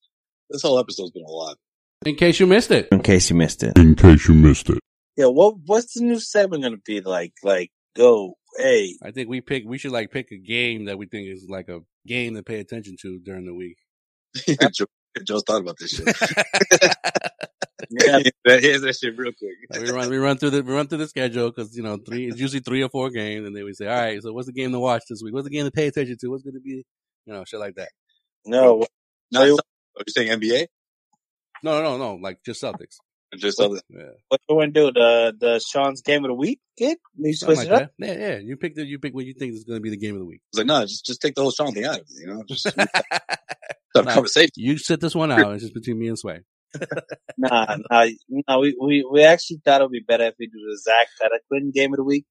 this 0.49 0.61
whole 0.61 0.79
episode's 0.79 1.11
been 1.11 1.25
a 1.25 1.31
lot. 1.31 1.57
In 2.05 2.15
case 2.15 2.39
you 2.39 2.47
missed 2.47 2.71
it. 2.71 2.87
in 2.91 3.01
case 3.01 3.29
you 3.29 3.35
missed 3.35 3.63
it. 3.63 3.77
In 3.77 3.95
case 3.95 4.27
you 4.27 4.33
missed 4.33 4.69
it. 4.69 4.79
Yeah, 5.17 5.25
what 5.25 5.55
what's 5.65 5.93
the 5.95 6.03
new 6.03 6.19
segment 6.19 6.63
gonna 6.63 6.77
be 6.77 7.01
like? 7.01 7.33
Like, 7.43 7.71
go, 7.95 8.35
hey, 8.57 8.95
I 9.03 9.11
think 9.11 9.27
we 9.27 9.41
pick. 9.41 9.63
We 9.65 9.77
should 9.77 9.91
like 9.91 10.11
pick 10.11 10.31
a 10.31 10.37
game 10.37 10.85
that 10.85 10.97
we 10.97 11.07
think 11.07 11.27
is 11.27 11.47
like 11.49 11.67
a 11.67 11.81
game 12.07 12.35
to 12.35 12.43
pay 12.43 12.59
attention 12.59 12.95
to 13.01 13.19
during 13.19 13.45
the 13.45 13.53
week. 13.53 13.77
Joe, 14.73 14.85
Joe's 15.25 15.43
thought 15.45 15.61
about 15.61 15.75
this 15.77 15.91
shit. 15.91 16.05
yeah, 17.89 18.19
that, 18.45 18.61
here's 18.61 18.81
that 18.81 18.95
shit 18.95 19.17
real 19.17 19.33
quick. 19.37 19.55
Like, 19.69 19.81
we 19.81 19.91
run 19.91 20.09
we 20.09 20.17
run 20.17 20.37
through 20.37 20.51
the 20.51 20.63
we 20.63 20.73
run 20.73 20.87
through 20.87 20.99
the 20.99 21.07
schedule 21.07 21.49
because 21.49 21.75
you 21.75 21.83
know 21.83 21.97
three 21.97 22.27
it's 22.27 22.39
usually 22.39 22.61
three 22.61 22.81
or 22.81 22.89
four 22.89 23.09
games, 23.09 23.45
and 23.45 23.55
then 23.55 23.65
we 23.65 23.73
say, 23.73 23.87
all 23.87 23.99
right, 23.99 24.21
so 24.21 24.31
what's 24.31 24.47
the 24.47 24.53
game 24.53 24.71
to 24.71 24.79
watch 24.79 25.03
this 25.09 25.21
week? 25.23 25.33
What's 25.33 25.47
the 25.47 25.53
game 25.53 25.65
to 25.65 25.71
pay 25.71 25.87
attention 25.87 26.17
to? 26.21 26.29
What's 26.29 26.43
going 26.43 26.55
to 26.55 26.61
be 26.61 26.85
you 27.25 27.33
know 27.33 27.43
shit 27.45 27.59
like 27.59 27.75
that? 27.75 27.89
no, 28.45 28.85
Not, 29.31 29.59
Oh, 29.99 30.01
are 30.01 30.05
you 30.07 30.13
saying 30.13 30.39
NBA? 30.39 30.67
No, 31.63 31.83
no, 31.83 31.97
no, 31.97 32.15
like 32.15 32.39
just 32.45 32.61
Celtics. 32.63 32.95
Or 33.33 33.37
just 33.37 33.59
other? 33.59 33.81
Yeah, 33.89 34.03
what 34.29 34.39
you 34.49 34.55
want 34.55 34.73
to 34.73 34.79
do? 34.85 34.91
The 34.93 35.33
the 35.39 35.59
Sean's 35.59 36.01
game 36.01 36.23
of 36.23 36.29
the 36.29 36.33
week, 36.35 36.59
kid? 36.77 36.97
You 37.17 37.33
something 37.33 37.57
switch 37.57 37.69
like 37.69 37.79
it 37.79 37.83
up. 37.83 37.91
that. 37.99 38.07
Yeah, 38.19 38.27
yeah. 38.29 38.37
You 38.37 38.55
pick 38.57 38.75
the 38.75 38.85
you 38.85 38.97
pick 38.97 39.13
what 39.13 39.25
you 39.25 39.33
think 39.33 39.53
is 39.53 39.65
going 39.65 39.77
to 39.77 39.81
be 39.81 39.89
the 39.89 39.97
game 39.97 40.15
of 40.15 40.19
the 40.19 40.25
week. 40.25 40.39
I 40.45 40.47
was 40.53 40.57
like, 40.59 40.67
no, 40.67 40.81
just 40.85 41.05
just 41.05 41.21
take 41.21 41.35
the 41.35 41.41
whole 41.41 41.51
Sean 41.51 41.73
thing 41.73 41.85
out 41.85 41.95
of 41.99 42.01
it. 42.01 42.21
You 42.21 42.27
know, 42.27 42.43
just 42.47 42.65
have 42.77 44.05
Nah. 44.05 44.13
conversation. 44.13 44.51
you 44.55 44.77
sit 44.77 45.01
this 45.01 45.13
one 45.15 45.31
out. 45.31 45.53
It's 45.53 45.63
just 45.63 45.73
between 45.73 45.99
me 45.99 46.07
and 46.07 46.17
Sway. 46.17 46.41
Nah, 47.37 47.77
nah, 47.89 48.07
nah. 48.29 48.59
We, 48.59 48.75
we 48.81 49.07
we 49.11 49.23
actually 49.23 49.61
thought 49.65 49.81
it 49.81 49.85
would 49.85 49.91
be 49.91 50.01
better 50.07 50.25
if 50.25 50.35
we 50.39 50.47
do 50.47 50.59
the 50.69 50.77
Zach 50.77 51.07
Pettiquin 51.21 51.73
game 51.73 51.93
of 51.93 51.97
the 51.97 52.03
week. 52.03 52.25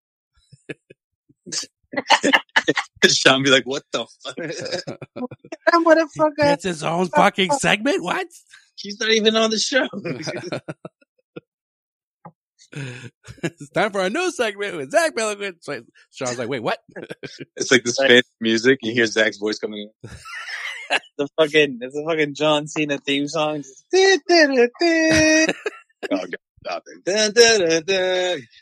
Sean 3.09 3.43
be 3.43 3.51
like, 3.51 3.65
what 3.65 3.83
the 3.93 4.07
fuck? 4.23 4.37
Motherfucker. 5.85 6.53
It's 6.53 6.65
his 6.65 6.83
own 6.83 7.09
fucking 7.09 7.53
segment. 7.53 8.03
What? 8.03 8.27
He's 8.77 9.01
not 9.01 9.11
even 9.11 9.37
on 9.37 9.51
the 9.51 9.59
show. 9.59 9.89
it's 13.43 13.71
time 13.71 13.91
for 13.93 14.01
a 14.03 14.11
new 14.11 14.31
segment 14.31 14.77
with 14.77 14.91
Zach 14.91 15.15
Belliquin. 15.15 15.55
So 15.61 15.81
Sean's 16.11 16.39
like, 16.39 16.49
wait, 16.49 16.63
what? 16.63 16.79
it's 17.57 17.71
like 17.71 17.85
this 17.85 17.97
fancy 17.97 18.29
music. 18.41 18.79
You 18.83 18.93
hear 18.93 19.07
Zach's 19.07 19.39
voice 19.39 19.59
coming 19.59 19.91
in. 20.03 20.11
the 21.19 21.29
fucking 21.39 21.79
it's 21.81 21.97
a 21.97 22.05
fucking 22.05 22.35
John 22.35 22.67
Cena 22.67 22.99
theme 22.99 23.29
song. 23.29 23.63
Oh, 26.11 26.17
God, 26.19 26.37
stop 26.65 26.83
it. 26.87 27.03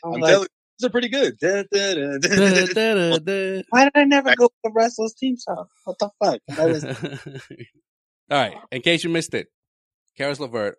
I'm 0.03 0.13
I'm 0.13 0.21
like, 0.21 0.31
telling 0.31 0.43
you, 0.43 0.47
these 0.47 0.56
are 0.83 0.89
pretty 0.89 1.09
good. 1.09 1.37
Da, 1.39 1.63
da, 1.71 1.93
da, 1.93 2.17
why 3.69 3.83
did 3.85 3.91
I 3.95 4.03
never 4.05 4.35
go 4.35 4.49
the 4.63 4.71
wrestlers 4.73 5.13
team 5.13 5.37
song? 5.37 5.65
What 5.85 5.99
the 5.99 6.09
fuck? 6.23 6.39
Is 6.57 6.83
All 8.31 8.37
right. 8.37 8.55
In 8.71 8.81
case 8.81 9.03
you 9.03 9.09
missed 9.09 9.33
it, 9.33 9.47
Caris 10.17 10.39
LeVert 10.39 10.75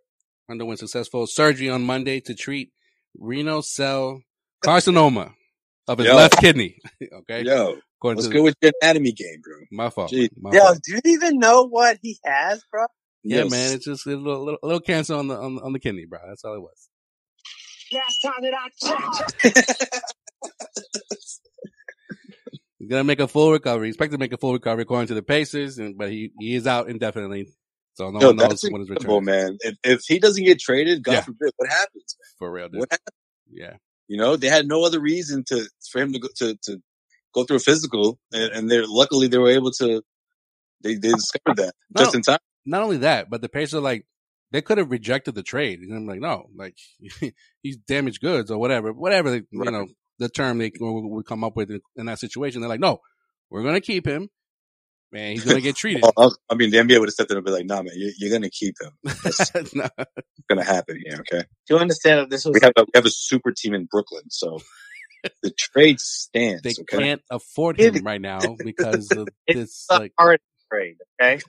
underwent 0.51 0.79
successful 0.81 1.27
surgery 1.27 1.71
on 1.71 1.83
Monday 1.85 2.21
to 2.21 2.35
treat 2.35 2.71
renal 3.19 3.63
cell 3.63 4.23
carcinoma 4.65 5.33
of 5.89 5.99
his 5.99 6.07
Yo. 6.09 6.17
left 6.17 6.39
kidney. 6.41 6.79
okay. 7.13 7.43
Yo, 7.43 7.79
According 8.01 8.17
what's 8.17 8.29
to 8.29 8.33
good 8.35 8.43
with 8.43 8.55
your 8.63 8.73
anatomy 8.83 9.13
game, 9.13 9.41
bro? 9.43 9.57
my 9.73 9.91
fault. 9.91 10.13
My 10.41 10.53
Yo, 10.53 10.61
fault. 10.61 10.79
do 10.85 10.93
you 10.95 11.01
even 11.15 11.39
know 11.39 11.67
what 11.67 11.99
he 12.03 12.19
has, 12.25 12.63
bro? 12.71 12.85
Yeah, 13.25 13.45
Yes. 13.45 13.51
man. 13.51 13.75
It's 13.75 13.85
just 13.87 14.07
a 14.07 14.11
little, 14.11 14.45
little, 14.45 14.61
little 14.63 14.81
cancer 14.81 15.15
on 15.15 15.29
the 15.29 15.37
on, 15.37 15.59
on 15.59 15.73
the 15.73 15.81
kidney, 15.81 16.07
bro. 16.07 16.21
That's 16.29 16.45
all 16.45 16.55
it 16.55 16.61
was. 16.61 16.89
Last 17.93 18.19
time 18.23 18.43
that 18.43 18.55
I 18.55 18.69
checked. 18.79 20.03
He's 22.79 22.89
gonna 22.89 23.05
make 23.05 23.21
a 23.21 23.29
full 23.29 23.53
recovery. 23.53 23.89
He's 23.89 23.95
expected 23.97 24.17
to 24.17 24.19
make 24.19 24.33
a 24.33 24.37
full 24.37 24.53
recovery 24.53 24.83
according 24.83 25.09
to 25.09 25.15
the 25.15 25.23
Pacers, 25.23 25.79
and 25.79 25.99
but 25.99 26.11
he, 26.11 26.31
he 26.39 26.55
is 26.55 26.67
out 26.67 26.89
indefinitely. 26.89 27.49
So 27.95 28.11
no 28.11 28.21
Yo, 28.21 28.27
one 28.29 28.37
knows 28.37 28.49
that's 28.51 28.71
when 28.71 28.81
his 28.83 28.91
incredible, 28.91 29.21
return. 29.21 29.25
man. 29.25 29.57
If, 29.61 29.77
if 29.83 30.01
he 30.07 30.21
doesn't 30.21 30.45
get 30.45 30.61
traded, 30.61 31.03
God 31.03 31.13
Yeah. 31.15 31.21
forbid, 31.23 31.53
what 31.57 31.69
happens? 31.69 32.17
For 32.39 32.51
real, 32.53 32.69
dude. 32.69 32.79
What 32.81 32.89
happens? 32.93 33.17
Yeah. 33.51 33.75
You 34.07 34.19
know, 34.19 34.37
they 34.37 34.47
had 34.49 34.69
no 34.69 34.85
other 34.85 35.01
reason 35.01 35.43
to 35.49 35.69
for 35.91 36.01
him 36.01 36.13
to 36.13 36.19
go 36.21 36.29
to, 36.37 36.57
to 36.65 36.81
go 37.35 37.45
through 37.45 37.57
a 37.57 37.61
physical, 37.61 38.19
and, 38.33 38.53
and 38.53 38.71
they're 38.71 38.87
luckily 38.87 39.27
they 39.27 39.39
were 39.39 39.51
able 39.51 39.73
to. 39.73 40.03
They 40.83 40.95
they 40.95 41.11
discovered 41.13 41.57
that 41.57 41.75
No. 41.95 42.03
just 42.03 42.15
in 42.15 42.23
time. 42.23 42.39
Not 42.65 42.83
only 42.83 42.99
that, 42.99 43.29
but 43.29 43.43
the 43.43 43.49
Pacers 43.49 43.75
are 43.75 43.81
like 43.81 44.07
they 44.53 44.63
could 44.63 44.79
have 44.79 44.91
rejected 44.91 45.35
the 45.35 45.43
trade. 45.43 45.81
And 45.81 45.95
I'm 45.95 46.07
like, 46.07 46.21
no, 46.21 46.47
like 46.57 46.77
he's 47.63 47.77
damaged 47.79 48.21
goods 48.23 48.51
or 48.51 48.59
whatever, 48.59 48.93
whatever 48.93 49.31
they, 49.31 49.43
you 49.53 49.71
know 49.71 49.89
the 50.19 50.29
term 50.29 50.59
they 50.59 50.73
would 50.81 51.09
would 51.09 51.27
come 51.27 51.45
up 51.45 51.57
with 51.57 51.71
in, 51.71 51.81
in 51.97 52.07
that 52.07 52.19
situation. 52.21 52.61
They're 52.61 52.71
like, 52.71 52.81
no, 52.81 53.01
we're 53.51 53.65
gonna 53.65 53.81
keep 53.81 54.07
him, 54.07 54.29
man. 55.13 55.33
He's 55.33 55.45
gonna 55.45 55.61
get 55.63 55.77
treated. 55.77 56.11
Oh, 56.17 56.33
I 56.51 56.55
mean, 56.57 56.71
the 56.71 56.79
NBA 56.79 57.01
would 57.01 57.09
have 57.09 57.15
stepped 57.15 57.31
in 57.31 57.37
and 57.39 57.47
be 57.47 57.53
like, 57.53 57.67
"Nah, 57.67 57.83
man, 57.83 57.95
you, 57.97 58.13
you're 58.19 58.31
gonna 58.33 58.51
keep 58.51 58.77
him. 58.81 58.93
It's 59.25 59.53
No. 59.75 59.89
gonna 60.51 60.65
happen 60.65 61.01
here, 61.05 61.21
okay?" 61.21 61.45
Do 61.69 61.75
you 61.75 61.79
understand 61.81 62.21
that 62.21 62.31
this 62.31 62.45
was 62.45 62.55
We 62.55 62.61
have 62.63 62.73
a 62.77 62.83
we 62.85 62.91
have 62.97 63.07
a 63.07 63.11
super 63.11 63.53
team 63.53 63.75
in 63.75 63.87
Brooklyn, 63.87 64.25
so 64.31 64.61
the 65.43 65.53
trade 65.53 66.01
stands. 66.01 66.63
they 66.65 66.75
okay, 66.81 66.99
can't 66.99 67.23
afford 67.31 67.79
him 67.79 68.05
right 68.07 68.21
now 68.21 68.57
because 68.63 69.15
of 69.15 69.31
this. 69.53 69.91
a 69.91 70.01
Like, 70.01 70.15
hard 70.19 70.41
trade, 70.73 70.97
okay? 71.21 71.43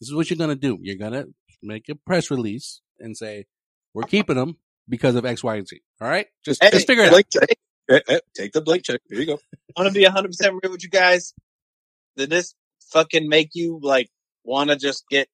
this 0.00 0.08
is 0.08 0.14
what 0.14 0.30
you're 0.30 0.38
gonna 0.38 0.56
do. 0.56 0.78
You're 0.82 0.96
gonna 0.96 1.26
make 1.62 1.88
a 1.88 1.94
press 1.94 2.30
release 2.30 2.80
and 2.98 3.16
say 3.16 3.46
we're 3.94 4.04
keeping 4.04 4.36
them 4.36 4.58
because 4.88 5.14
of 5.14 5.24
X, 5.24 5.42
Y, 5.42 5.56
and 5.56 5.68
Z. 5.68 5.80
All 6.00 6.08
right, 6.08 6.26
just 6.44 6.62
Hey, 6.62 6.70
just 6.70 6.86
figure 6.86 7.04
it 7.04 7.06
out. 7.06 7.24
Blake, 7.32 7.58
Eh, 7.90 8.00
eh, 8.08 8.18
take 8.36 8.52
the 8.52 8.60
blank 8.60 8.84
check. 8.84 9.00
Here 9.08 9.20
you 9.20 9.26
go. 9.26 9.38
I'm 9.76 9.84
gonna 9.84 9.92
be 9.92 10.04
100 10.04 10.28
percent 10.28 10.54
real 10.62 10.72
with 10.72 10.82
you 10.82 10.90
guys. 10.90 11.32
Did 12.16 12.30
this 12.30 12.54
fucking 12.92 13.28
make 13.28 13.50
you 13.54 13.80
like 13.82 14.10
want 14.44 14.70
to 14.70 14.76
just 14.76 15.04
get 15.10 15.28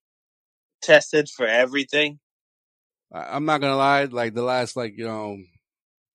tested 0.82 1.28
for 1.28 1.46
everything? 1.46 2.20
I, 3.12 3.36
I'm 3.36 3.44
not 3.44 3.60
gonna 3.60 3.76
lie. 3.76 4.04
Like 4.04 4.34
the 4.34 4.42
last 4.42 4.76
like 4.76 4.94
you 4.96 5.04
know 5.04 5.38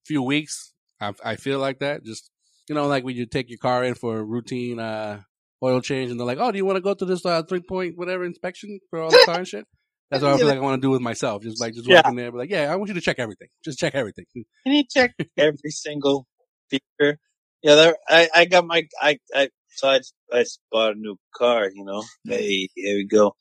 few 0.05 0.23
weeks, 0.23 0.73
I 1.01 1.13
I 1.23 1.35
feel 1.35 1.59
like 1.59 1.79
that. 1.79 2.05
Just 2.05 2.31
you 2.69 2.75
know, 2.75 2.87
like 2.87 3.03
when 3.03 3.15
you 3.15 3.25
take 3.25 3.49
your 3.49 3.59
car 3.59 3.83
in 3.83 3.95
for 3.95 4.19
a 4.19 4.23
routine 4.23 4.79
uh 4.79 5.21
oil 5.61 5.81
change, 5.81 6.09
and 6.09 6.17
they're 6.19 6.27
like, 6.27 6.37
"Oh, 6.39 6.51
do 6.51 6.57
you 6.57 6.65
want 6.65 6.77
to 6.77 6.81
go 6.81 6.93
to 6.93 7.05
this 7.05 7.25
uh, 7.25 7.43
three 7.43 7.61
point 7.61 7.97
whatever 7.97 8.23
inspection 8.23 8.79
for 8.89 9.01
all 9.01 9.09
the 9.09 9.21
car 9.25 9.39
and 9.39 9.47
shit?" 9.47 9.65
That's 10.11 10.23
what 10.23 10.33
I 10.33 10.37
feel 10.37 10.47
like 10.47 10.57
I 10.57 10.61
want 10.61 10.81
to 10.81 10.85
do 10.85 10.91
with 10.91 11.01
myself. 11.01 11.43
Just 11.43 11.59
like 11.59 11.73
just 11.75 11.87
Yeah. 11.87 11.97
walk 11.97 12.07
in 12.07 12.15
there, 12.15 12.31
be 12.31 12.37
like, 12.37 12.49
"Yeah, 12.49 12.71
I 12.71 12.75
want 12.75 12.89
you 12.89 12.95
to 12.95 13.01
check 13.01 13.19
everything. 13.19 13.47
Just 13.63 13.77
check 13.79 13.93
everything." 13.95 14.25
Can 14.33 14.45
you 14.65 14.83
check 14.89 15.15
every 15.37 15.69
single 15.69 16.25
feature? 16.69 17.19
Yeah, 17.61 17.75
there, 17.75 17.97
I, 18.07 18.29
I 18.33 18.45
got 18.45 18.65
my, 18.65 18.87
I, 19.01 19.19
I, 19.35 19.49
so 19.69 19.89
I, 19.89 19.99
I 20.31 20.45
bought 20.71 20.93
a 20.95 20.99
new 20.99 21.17
car, 21.35 21.69
you 21.73 21.83
know. 21.83 22.03
Hey, 22.25 22.69
here 22.73 22.95
we 22.95 23.05
go. 23.05 23.27
I 23.27 23.31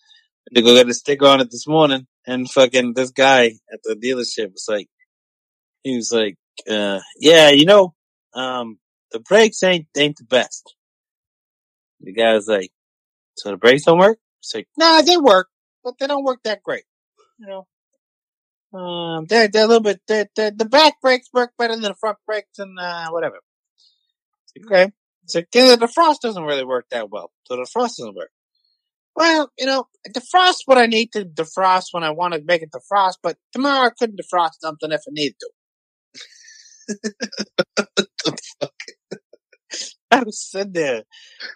had 0.50 0.56
to 0.56 0.62
go 0.62 0.74
get 0.74 0.88
a 0.88 0.94
sticker 0.94 1.26
on 1.26 1.40
it 1.40 1.50
this 1.50 1.68
morning, 1.68 2.06
and 2.26 2.50
fucking 2.50 2.94
this 2.94 3.10
guy 3.12 3.52
at 3.72 3.80
the 3.84 3.94
dealership 3.94 4.52
was 4.52 4.66
like, 4.68 4.88
he 5.84 5.96
was 5.96 6.12
like, 6.12 6.36
uh, 6.68 7.00
yeah, 7.18 7.50
you 7.50 7.64
know, 7.64 7.94
um, 8.34 8.78
the 9.12 9.20
brakes 9.20 9.62
ain't 9.62 9.86
ain't 9.96 10.16
the 10.16 10.24
best. 10.24 10.74
The 12.00 12.12
guy 12.12 12.34
was 12.34 12.48
like, 12.48 12.70
so 13.36 13.50
the 13.50 13.56
brakes 13.56 13.84
don't 13.84 13.98
work? 13.98 14.18
It's 14.40 14.54
like, 14.54 14.66
nah, 14.76 15.02
they 15.02 15.16
work, 15.16 15.48
but 15.88 15.98
they 15.98 16.06
don't 16.06 16.24
work 16.24 16.40
that 16.44 16.62
great, 16.62 16.84
you 17.38 17.46
know. 17.46 17.66
Um, 18.78 19.24
they're, 19.26 19.48
they're 19.48 19.64
a 19.64 19.68
little 19.68 19.82
bit, 19.82 20.00
they're, 20.06 20.28
they're, 20.36 20.50
the 20.50 20.66
back 20.66 21.00
brakes 21.00 21.28
work 21.32 21.52
better 21.58 21.74
than 21.74 21.82
the 21.82 21.94
front 21.94 22.18
brakes 22.26 22.58
and, 22.58 22.78
uh, 22.78 23.08
whatever. 23.10 23.38
Okay. 24.66 24.90
So 25.26 25.42
yeah, 25.54 25.76
the 25.76 25.88
frost 25.88 26.22
doesn't 26.22 26.42
really 26.42 26.64
work 26.64 26.86
that 26.90 27.10
well. 27.10 27.30
So 27.46 27.56
the 27.56 27.68
frost 27.70 27.98
doesn't 27.98 28.16
work. 28.16 28.30
Well, 29.14 29.50
you 29.58 29.66
know, 29.66 29.86
defrost 30.08 30.62
what 30.66 30.78
I 30.78 30.86
need 30.86 31.12
to 31.12 31.24
defrost 31.24 31.86
when 31.92 32.04
I 32.04 32.10
want 32.10 32.34
to 32.34 32.42
make 32.44 32.62
it 32.62 32.70
defrost, 32.70 33.16
but 33.22 33.36
tomorrow 33.52 33.88
I 33.88 33.90
couldn't 33.98 34.20
defrost 34.20 34.60
something 34.60 34.92
if 34.92 35.00
I 35.08 35.10
needed 35.10 35.36
to. 35.40 35.50
I 40.12 40.22
was 40.22 40.40
sitting 40.40 40.72
there. 40.72 41.02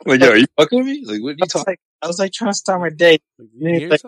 Like, 0.06 0.20
yo, 0.20 0.30
are 0.30 0.36
you 0.36 0.46
fucking 0.58 0.78
with 0.78 0.86
me? 0.86 1.04
Like, 1.06 1.22
what 1.22 1.30
are 1.30 1.36
you 1.38 1.46
talking? 1.46 1.64
like, 1.72 1.80
I 2.02 2.06
was 2.06 2.18
like 2.18 2.32
trying 2.32 2.50
to 2.52 2.56
start 2.58 2.80
my 2.80 2.90
day. 2.90 3.18
Like, 3.38 3.48
Yeah, 3.58 3.88
like- 3.88 4.02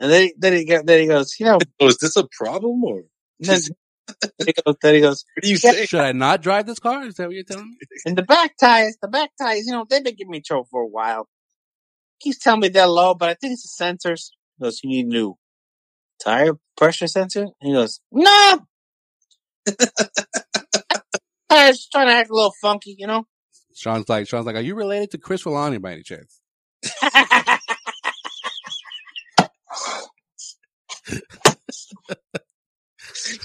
And 0.00 0.10
then, 0.12 0.22
he- 0.22 0.34
then 0.38 0.52
he, 0.54 0.64
go- 0.64 0.82
then 0.84 1.00
he 1.00 1.06
goes, 1.06 1.34
you 1.38 1.46
know, 1.46 1.58
Oh, 1.80 1.86
is 1.88 1.98
this 1.98 2.16
a 2.16 2.26
problem 2.36 2.82
or 2.84 3.02
then, 3.40 3.60
he 4.46 4.52
goes, 4.52 4.76
then 4.82 4.94
he 4.94 5.00
goes, 5.00 5.24
what 5.34 5.44
are 5.44 5.48
you 5.48 5.54
Yeah. 5.62 5.72
saying? 5.72 5.86
Should 5.86 6.00
I 6.00 6.12
not 6.12 6.42
drive 6.42 6.66
this 6.66 6.78
car? 6.80 7.04
Is 7.06 7.14
that 7.16 7.26
what 7.26 7.34
you're 7.34 7.44
telling 7.44 7.70
me? 7.70 7.76
And 8.06 8.16
the 8.16 8.22
back 8.22 8.56
tires, 8.58 8.96
the 9.00 9.08
back 9.08 9.30
tires, 9.40 9.66
you 9.66 9.72
know, 9.72 9.86
they've 9.88 10.04
been 10.04 10.16
giving 10.16 10.30
me 10.32 10.40
trouble 10.40 10.66
for 10.70 10.82
a 10.82 10.86
while. 10.88 11.28
Keeps 12.20 12.38
telling 12.38 12.60
me 12.60 12.68
they're 12.68 12.86
low, 12.86 13.14
but 13.14 13.28
I 13.28 13.34
think 13.34 13.54
it's 13.54 13.76
the 13.76 13.84
sensors. 13.84 14.30
He 14.58 14.64
goes, 14.64 14.80
you 14.82 14.90
need 14.90 15.06
new 15.06 15.36
tire 16.22 16.54
pressure 16.76 17.06
sensor? 17.06 17.48
He 17.60 17.72
goes, 17.72 18.00
no! 18.12 18.60
Tires 21.50 21.88
trying 21.92 22.08
to 22.08 22.12
act 22.14 22.30
a 22.30 22.34
little 22.34 22.54
funky, 22.62 22.96
you 22.98 23.06
know? 23.06 23.24
Sean's 23.74 24.08
like, 24.08 24.28
Sean's 24.28 24.46
like, 24.46 24.56
are 24.56 24.60
you 24.60 24.74
related 24.74 25.10
to 25.12 25.18
Chris 25.18 25.44
Rolani 25.44 25.80
by 25.80 25.92
any 25.92 26.02
chance? 26.02 26.40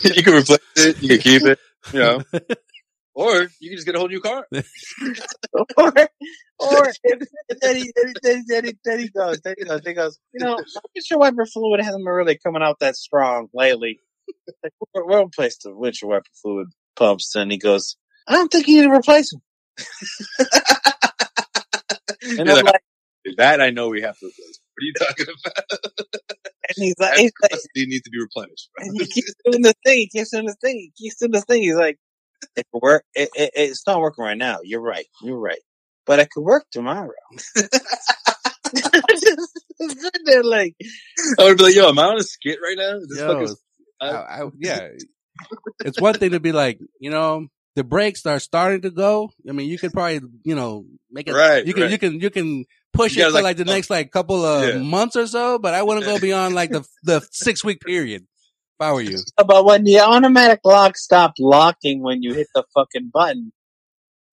you 0.04 0.24
can 0.24 0.34
replace 0.34 0.60
it. 0.78 1.02
You 1.02 1.10
can 1.10 1.20
keep 1.20 1.42
it. 1.44 1.60
You 1.94 2.00
know, 2.00 2.24
or 3.20 3.42
you 3.60 3.70
can 3.70 3.78
just 3.78 3.86
get 3.86 3.96
a 3.96 4.00
whole 4.00 4.08
new 4.08 4.22
car. 4.22 4.48
or, 5.54 5.94
or, 6.60 6.94
and 7.04 7.28
then 7.62 7.76
he, 7.76 7.92
then 7.92 8.08
he, 8.08 8.14
then 8.22 8.38
he, 8.38 8.44
then 8.48 8.66
he, 8.66 8.74
then 8.86 9.00
he 9.00 9.10
goes, 9.10 9.42
then 9.42 9.56
he 9.58 9.66
goes, 9.66 9.82
he 9.86 9.94
goes, 9.94 10.20
you 10.34 10.46
know, 10.46 10.58
windshield 10.96 11.20
wiper 11.20 11.46
fluid 11.46 11.82
hasn't 11.82 12.06
been 12.06 12.14
really 12.14 12.38
coming 12.38 12.62
out 12.62 12.80
that 12.80 12.96
strong 12.96 13.50
lately. 13.54 14.00
Like, 14.64 14.74
we'll, 14.94 15.08
we'll 15.08 15.26
replace 15.26 15.58
the 15.58 15.76
windshield 15.76 16.12
wiper 16.12 16.30
fluid 16.42 16.68
pumps. 16.96 17.36
And 17.36 17.52
he 17.52 17.58
goes, 17.58 17.98
I 18.28 18.34
don't 18.34 18.52
think 18.52 18.68
you 18.68 18.82
need 18.82 18.88
to 18.88 18.94
replace 18.94 19.32
them. 19.32 19.42
And 22.22 22.50
like, 22.50 22.64
like, 22.64 22.82
that 23.38 23.62
I 23.62 23.70
know 23.70 23.90
we 23.90 24.02
have 24.02 24.18
to 24.20 24.26
replace. 24.26 24.60
What 24.74 24.84
are 24.84 24.86
you 24.86 24.94
talking 24.94 25.26
about? 25.46 25.66
and 26.42 26.76
he's 26.78 26.96
like, 27.00 27.12
That 27.12 27.20
he's 27.20 27.32
like, 27.42 27.52
capacity 27.52 27.86
needs 27.86 28.04
to 28.04 28.10
be 28.10 28.20
replenished. 28.20 28.70
and 28.78 29.00
he 29.00 29.06
keeps 29.08 29.34
doing 29.46 29.62
the 29.62 29.74
thing. 29.86 29.98
He 29.98 30.08
keeps 30.08 30.32
doing 30.32 30.46
the 30.46 30.56
thing. 30.62 30.76
He 30.78 30.92
keeps 30.98 31.18
doing 31.18 31.32
the 31.32 31.42
thing. 31.42 31.64
He's 31.64 31.76
like, 31.76 31.98
it 32.56 32.66
could 32.72 32.82
work. 32.82 33.04
It, 33.16 33.30
it, 33.36 33.52
it's 33.56 33.86
not 33.86 34.00
working 34.00 34.24
right 34.24 34.38
now. 34.38 34.60
You're 34.64 34.82
right. 34.82 35.06
You're 35.22 35.40
right. 35.40 35.60
But 36.06 36.20
it 36.20 36.30
could 36.32 36.44
work 36.44 36.66
tomorrow. 36.72 37.12
Just 38.76 40.20
there 40.26 40.44
like, 40.44 40.76
I 41.40 41.44
would 41.44 41.58
be 41.58 41.64
like, 41.64 41.76
yo, 41.76 41.90
am 41.90 42.00
I 42.00 42.04
on 42.04 42.18
a 42.18 42.24
skit 42.24 42.60
right 42.62 42.78
now? 42.78 43.00
This 43.08 43.20
Yo, 43.20 43.28
fucking, 43.28 43.56
I, 44.02 44.08
I, 44.08 44.50
yeah. 44.58 44.90
It's 45.86 46.00
one 46.02 46.16
thing 46.16 46.32
to 46.32 46.40
be 46.40 46.52
like, 46.52 46.80
you 47.00 47.10
know, 47.10 47.48
the 47.80 47.84
brakes 47.86 48.26
are 48.26 48.40
starting 48.42 48.82
to 48.82 48.92
go. 48.92 49.32
I 49.48 49.54
mean, 49.54 49.70
you 49.70 49.78
could 49.80 49.94
probably, 49.94 50.20
you 50.44 50.54
know, 50.54 50.86
make 51.10 51.30
it. 51.30 51.34
Right, 51.34 51.66
You 51.66 51.74
can, 51.74 51.84
right. 51.84 51.92
you 51.92 51.98
can, 51.98 52.20
you 52.20 52.30
can 52.30 52.66
push 52.92 53.16
You 53.16 53.24
it 53.24 53.28
for 53.28 53.36
like, 53.36 53.44
like 53.46 53.58
the 53.58 53.64
uh, 53.64 53.74
next 53.74 53.90
like 53.90 54.12
couple 54.12 54.44
of 54.44 54.68
yeah. 54.76 54.82
months 54.82 55.16
or 55.16 55.28
so, 55.28 55.60
but 55.60 55.74
I 55.74 55.82
wouldn't 55.82 56.06
go 56.06 56.20
beyond 56.20 56.56
like 56.56 56.72
the 56.72 56.86
the 57.04 57.26
six 57.32 57.64
week 57.64 57.80
period. 57.80 58.24
If 58.24 58.82
I 58.82 58.92
were 58.92 59.00
you, 59.02 59.20
but 59.48 59.64
when 59.64 59.86
the 59.86 60.02
automatic 60.02 60.60
lock 60.66 60.98
stopped 60.98 61.40
locking 61.40 62.04
when 62.04 62.22
you 62.22 62.34
hit 62.34 62.48
the 62.54 62.66
fucking 62.74 63.12
button, 63.14 63.54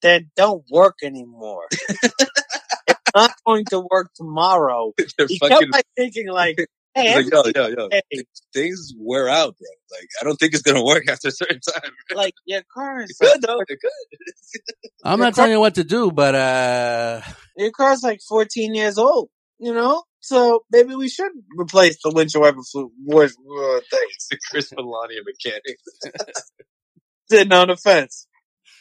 then 0.03 0.33
don't 0.35 0.65
work 0.69 0.97
anymore. 1.05 1.67
it's 1.71 3.01
not 3.15 3.33
going 3.47 3.65
to 3.67 3.87
work 3.89 4.11
tomorrow. 4.17 4.93
they're 5.19 5.29
He 5.29 5.39
fucking. 5.39 5.57
kept 5.59 5.73
like 5.73 5.87
thinking 5.97 6.29
like, 6.29 6.59
hey, 6.97 7.15
like, 7.17 7.33
yo, 7.33 7.43
yo, 7.55 7.69
yo. 7.69 7.89
hey, 7.91 8.25
Things 8.53 8.93
wear 8.99 9.29
out, 9.29 9.55
bro. 9.59 9.99
Like, 9.99 10.09
I 10.21 10.25
don't 10.25 10.37
think 10.37 10.55
it's 10.55 10.63
gonna 10.63 10.85
work 10.93 11.09
after 11.09 11.29
a 11.29 11.33
certain 11.33 11.61
time. 11.61 11.91
like 12.15 12.35
your 12.47 12.63
car 12.73 13.01
is 13.03 13.17
It 13.21 13.33
could 13.33 13.43
though. 13.43 13.61
It 13.61 13.79
could. 13.81 14.61
I'm 15.05 15.21
not 15.21 15.35
telling 15.35 15.53
you 15.53 15.61
what 15.61 15.77
to 15.77 15.85
do, 15.85 16.11
but 16.11 16.35
uh, 16.35 17.21
your 17.57 17.71
car's 17.71 18.03
like 18.03 18.21
14 18.29 18.75
years 18.75 18.99
old, 18.99 19.29
you 19.59 19.73
know? 19.73 20.03
So 20.21 20.65
maybe 20.73 20.97
we 20.97 21.09
should 21.09 21.31
replace 21.57 21.99
the 22.03 22.11
windshield 22.11 22.43
wiper 22.43 22.63
fluid 22.73 22.91
war- 23.05 23.29
war 23.45 23.81
thing. 23.89 24.09
The 24.31 24.39
Chris 24.51 24.73
Melania 24.73 25.21
mechanic. 25.25 25.79
Sitting 27.31 27.53
on 27.53 27.69
the 27.69 27.77
fence. 27.77 28.27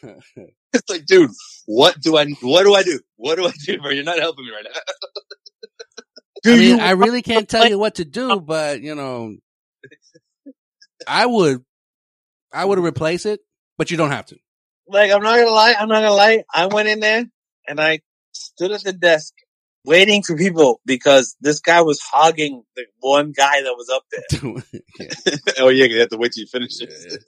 It's 0.74 0.90
like, 0.90 1.06
dude, 1.06 1.32
what 1.68 2.02
do 2.02 2.18
I? 2.18 2.26
What 2.42 2.64
do 2.64 2.74
I 2.76 2.84
do? 2.84 3.00
What 3.16 3.36
do 3.38 3.46
I 3.48 3.52
do, 3.66 3.80
bro? 3.80 3.92
You're 3.92 4.04
not 4.04 4.20
helping 4.20 4.44
me 4.44 4.52
right 4.52 4.66
now. 4.66 4.80
I 6.46 6.58
mean, 6.58 6.80
I 6.80 6.92
really 6.92 7.22
can't 7.32 7.48
tell 7.50 7.68
you 7.68 7.78
what 7.80 7.96
to 7.96 8.06
do, 8.06 8.40
but 8.40 8.82
you 8.82 8.96
know, 8.96 9.36
I 11.08 11.26
would, 11.26 11.64
I 12.54 12.66
would 12.66 12.80
replace 12.80 13.26
it, 13.26 13.40
but 13.78 13.92
you 13.92 13.98
don't 13.98 14.12
have 14.12 14.26
to. 14.28 14.38
like 14.88 15.12
I'm 15.12 15.22
not 15.24 15.38
gonna 15.38 15.52
lie, 15.52 15.76
I'm 15.78 15.90
not 15.90 16.02
gonna 16.02 16.14
lie. 16.14 16.44
I 16.54 16.68
went 16.68 16.88
in 16.88 17.00
there 17.00 17.26
and 17.68 17.80
I 17.80 18.02
stood 18.34 18.72
at 18.72 18.84
the 18.84 18.94
desk 18.94 19.34
waiting 19.86 20.24
for 20.24 20.36
people 20.36 20.82
because 20.86 21.36
this 21.42 21.60
guy 21.60 21.82
was 21.82 22.00
hogging 22.02 22.64
the 22.76 22.86
one 23.00 23.32
guy 23.32 23.62
that 23.62 23.74
was 23.76 23.90
up 23.90 24.04
there. 24.12 24.24
oh 24.44 24.62
yeah, 25.00 25.38
oh, 25.60 25.70
you 25.70 26.00
have 26.00 26.10
to 26.10 26.18
wait 26.18 26.34
till 26.34 26.42
you 26.42 26.48
finish 26.48 26.82
it. 26.82 27.24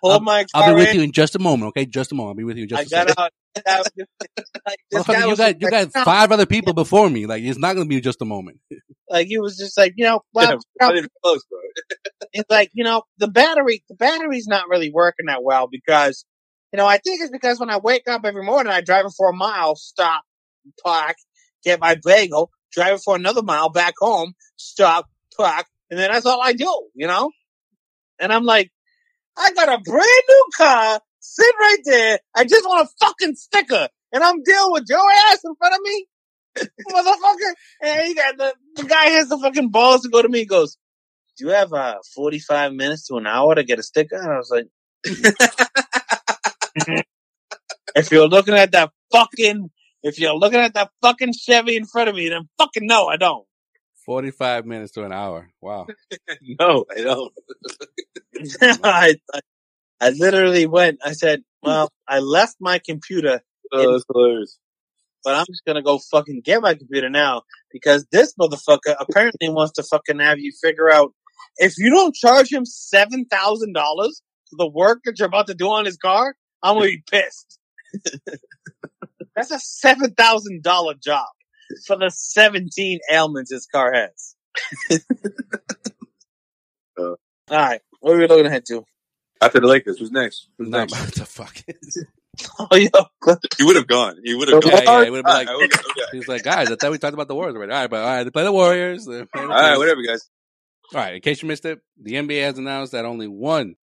Pulled 0.00 0.12
I'll- 0.14 0.20
my 0.20 0.46
I'll 0.54 0.74
be 0.74 0.76
with 0.80 0.88
in. 0.90 0.96
you 0.96 1.02
in 1.02 1.12
just 1.12 1.34
a 1.36 1.38
moment, 1.38 1.68
okay? 1.70 1.86
Just 1.86 2.12
a 2.12 2.14
moment. 2.14 2.30
I'll 2.34 2.38
be 2.38 2.44
with 2.44 2.56
you 2.56 2.64
in 2.64 2.68
just 2.68 2.80
I 2.80 2.82
a 2.82 2.86
second. 2.86 3.14
out. 3.18 3.32
I 3.66 3.78
was 3.78 3.90
just- 3.98 4.10
like, 4.66 4.78
this 4.90 5.02
Motherfucker, 5.02 5.12
guy 5.12 5.20
you 5.20 5.28
was 5.30 5.38
got 5.38 5.60
you 5.60 5.68
like, 5.70 5.92
got 5.92 6.04
five 6.04 6.32
other 6.32 6.46
people 6.46 6.72
before 6.72 7.08
me. 7.08 7.26
Like 7.26 7.42
it's 7.42 7.58
not 7.58 7.74
gonna 7.74 7.86
be 7.86 8.00
just 8.00 8.22
a 8.22 8.24
moment. 8.24 8.58
like 9.08 9.26
he 9.26 9.38
was 9.38 9.56
just 9.56 9.76
like, 9.76 9.94
you 9.96 10.04
know, 10.04 10.20
well, 10.32 10.52
Yeah, 10.52 10.86
not 10.86 10.96
even 10.96 11.10
close, 11.22 11.44
bro. 11.44 11.58
it's 12.32 12.50
like, 12.50 12.70
you 12.74 12.84
know, 12.84 13.02
the 13.18 13.28
battery, 13.28 13.82
the 13.88 13.94
battery's 13.96 14.46
not 14.46 14.68
really 14.68 14.90
working 14.90 15.26
that 15.26 15.42
well 15.42 15.68
because, 15.70 16.24
you 16.72 16.76
know, 16.76 16.86
I 16.86 16.98
think 16.98 17.20
it's 17.20 17.30
because 17.30 17.58
when 17.58 17.70
I 17.70 17.78
wake 17.78 18.08
up 18.08 18.22
every 18.24 18.44
morning, 18.44 18.72
I 18.72 18.80
drive 18.80 19.06
it 19.06 19.12
for 19.16 19.30
a 19.30 19.34
mile, 19.34 19.74
stop, 19.76 20.22
park, 20.84 21.16
get 21.64 21.80
my 21.80 21.96
bagel, 22.04 22.50
drive 22.72 22.94
it 22.94 23.02
for 23.04 23.16
another 23.16 23.42
mile 23.42 23.70
back 23.70 23.94
home, 23.98 24.34
stop, 24.56 25.06
park, 25.36 25.66
and 25.90 25.98
then 25.98 26.10
that's 26.12 26.26
all 26.26 26.40
I 26.40 26.52
do, 26.52 26.88
you 26.94 27.06
know? 27.08 27.30
And 28.20 28.32
I'm 28.32 28.44
like, 28.44 28.70
I 29.36 29.52
got 29.52 29.68
a 29.68 29.80
brand 29.82 30.22
new 30.28 30.44
car, 30.56 31.00
sit 31.20 31.54
right 31.58 31.78
there, 31.84 32.18
I 32.34 32.44
just 32.44 32.66
want 32.66 32.88
a 32.88 33.06
fucking 33.06 33.36
sticker, 33.36 33.88
and 34.12 34.24
I'm 34.24 34.42
dealing 34.42 34.72
with 34.72 34.86
your 34.88 35.10
ass 35.30 35.44
in 35.44 35.54
front 35.54 35.74
of 35.74 35.80
me? 35.82 36.06
Motherfucker. 36.90 37.54
And 37.82 38.08
he 38.08 38.14
got 38.14 38.36
the, 38.36 38.54
the 38.76 38.84
guy 38.84 39.10
has 39.10 39.28
the 39.28 39.38
fucking 39.38 39.70
balls 39.70 40.02
to 40.02 40.08
go 40.08 40.22
to 40.22 40.28
me, 40.28 40.40
he 40.40 40.46
goes, 40.46 40.76
do 41.38 41.46
you 41.46 41.52
have 41.52 41.72
uh 41.72 41.96
45 42.14 42.74
minutes 42.74 43.06
to 43.06 43.16
an 43.16 43.26
hour 43.26 43.54
to 43.54 43.64
get 43.64 43.78
a 43.78 43.82
sticker? 43.82 44.16
And 44.16 44.30
I 44.30 44.36
was 44.36 44.50
like, 44.50 44.66
if 47.96 48.10
you're 48.10 48.28
looking 48.28 48.54
at 48.54 48.72
that 48.72 48.90
fucking, 49.10 49.70
if 50.02 50.18
you're 50.18 50.34
looking 50.34 50.60
at 50.60 50.74
that 50.74 50.90
fucking 51.02 51.32
Chevy 51.32 51.76
in 51.76 51.86
front 51.86 52.08
of 52.08 52.14
me, 52.14 52.28
then 52.28 52.48
fucking 52.58 52.86
no, 52.86 53.06
I 53.06 53.16
don't. 53.16 53.46
Forty 54.04 54.30
five 54.30 54.66
minutes 54.66 54.92
to 54.92 55.04
an 55.04 55.12
hour. 55.12 55.50
Wow. 55.60 55.86
No, 56.58 56.84
I 56.90 57.00
don't. 57.00 57.32
I, 58.82 59.14
I, 59.32 59.40
I 60.00 60.10
literally 60.10 60.66
went, 60.66 60.98
I 61.04 61.12
said, 61.12 61.42
Well, 61.62 61.90
I 62.08 62.20
left 62.20 62.56
my 62.60 62.78
computer, 62.78 63.42
Oh, 63.72 63.92
that's 63.92 64.04
hilarious. 64.12 64.58
but 65.24 65.34
I'm 65.36 65.44
just 65.46 65.62
gonna 65.66 65.82
go 65.82 65.98
fucking 66.10 66.40
get 66.44 66.62
my 66.62 66.74
computer 66.74 67.10
now 67.10 67.42
because 67.70 68.06
this 68.10 68.34
motherfucker 68.40 68.96
apparently 68.98 69.48
wants 69.50 69.72
to 69.74 69.82
fucking 69.82 70.18
have 70.20 70.38
you 70.38 70.52
figure 70.62 70.90
out 70.92 71.12
if 71.58 71.74
you 71.78 71.90
don't 71.90 72.14
charge 72.14 72.50
him 72.52 72.64
seven 72.64 73.26
thousand 73.26 73.74
dollars 73.74 74.22
for 74.48 74.56
the 74.56 74.68
work 74.70 75.00
that 75.04 75.18
you're 75.18 75.28
about 75.28 75.46
to 75.48 75.54
do 75.54 75.68
on 75.68 75.84
his 75.84 75.96
car, 75.98 76.34
I'm 76.62 76.76
gonna 76.76 76.86
be 76.86 77.02
pissed. 77.10 77.58
That's 79.36 79.50
a 79.50 79.58
seven 79.58 80.12
thousand 80.14 80.62
dollar 80.62 80.94
job 80.94 81.26
for 81.86 81.96
the 81.96 82.10
seventeen 82.10 83.00
ailments 83.12 83.52
his 83.52 83.66
car 83.66 83.92
has. 83.92 84.34
Uh. 86.98 87.02
All 87.02 87.16
right, 87.50 87.80
what 88.00 88.14
are 88.14 88.18
we 88.18 88.26
looking 88.26 88.46
ahead 88.46 88.64
to? 88.66 88.84
After 89.40 89.60
the 89.60 89.66
Lakers, 89.66 89.98
who's 89.98 90.10
next? 90.10 90.48
Who's 90.58 90.68
No, 90.68 90.78
next? 90.80 90.92
what 90.92 91.14
the 91.14 91.24
fuck? 91.26 91.56
Oh, 92.58 92.74
yo, 92.76 92.88
He 93.58 93.64
would 93.64 93.76
have 93.76 93.86
gone. 93.88 94.16
He 94.24 94.34
would 94.34 94.48
have 94.48 94.60
The 94.62 94.70
gone. 94.70 94.82
yeah, 94.84 94.98
yeah, 94.98 95.04
he 95.04 95.10
would 95.10 95.16
have 95.18 95.24
been 95.26 95.34
like, 95.34 95.48
All 95.48 95.58
right, 95.60 95.64
okay, 95.74 95.80
okay. 95.90 96.02
he's 96.12 96.28
like, 96.28 96.42
guys, 96.42 96.70
I 96.70 96.76
thought 96.76 96.90
we 96.90 96.96
talked 96.96 97.12
about 97.12 97.28
the 97.28 97.34
Warriors 97.34 97.54
already. 97.56 97.72
All 97.72 97.80
right, 97.80 97.90
but 97.90 98.00
all 98.00 98.06
right, 98.06 98.24
they 98.24 98.30
play 98.30 98.44
the 98.44 98.52
Warriors. 98.52 99.04
Play 99.04 99.18
the 99.18 99.28
all 99.34 99.46
right, 99.48 99.66
Kings. 99.70 99.78
whatever, 99.78 100.00
guys. 100.02 100.30
All 100.94 101.00
right, 101.00 101.14
in 101.16 101.20
case 101.20 101.42
you 101.42 101.48
missed 101.48 101.64
it, 101.66 101.80
the 102.00 102.12
NBA 102.14 102.40
has 102.42 102.56
announced 102.56 102.92
that 102.92 103.04
only 103.04 103.26
one 103.28 103.74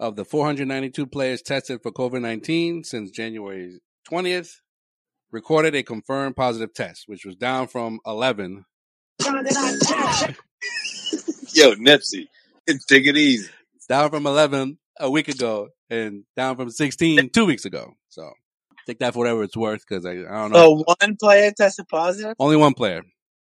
of 0.00 0.16
the 0.16 0.24
492 0.24 1.06
players 1.06 1.42
tested 1.42 1.82
for 1.82 1.90
COVID 1.92 2.22
19 2.22 2.84
since 2.84 3.10
January 3.10 3.78
20th 4.10 4.52
recorded 5.30 5.74
a 5.74 5.82
confirmed 5.82 6.34
positive 6.36 6.72
test, 6.72 7.04
which 7.06 7.26
was 7.26 7.36
down 7.36 7.66
from 7.66 7.98
11. 8.06 8.64
Yo, 11.52 11.74
Nipsey, 11.74 12.28
take 12.88 13.06
it 13.06 13.16
easy. 13.16 13.48
Down 13.88 14.10
from 14.10 14.26
11 14.26 14.78
a 15.00 15.10
week 15.10 15.28
ago 15.28 15.68
and 15.90 16.24
down 16.36 16.56
from 16.56 16.70
16 16.70 17.30
two 17.30 17.46
weeks 17.46 17.64
ago. 17.64 17.92
So 18.08 18.30
take 18.86 18.98
that 19.00 19.14
for 19.14 19.20
whatever 19.20 19.42
it's 19.42 19.56
worth 19.56 19.82
because 19.88 20.04
I, 20.06 20.12
I 20.12 20.14
don't 20.14 20.52
know. 20.52 20.82
so 20.84 20.94
one 21.00 21.16
player 21.16 21.52
tested 21.56 21.86
positive. 21.88 22.34
Only 22.38 22.56
one 22.56 22.74
player. 22.74 23.02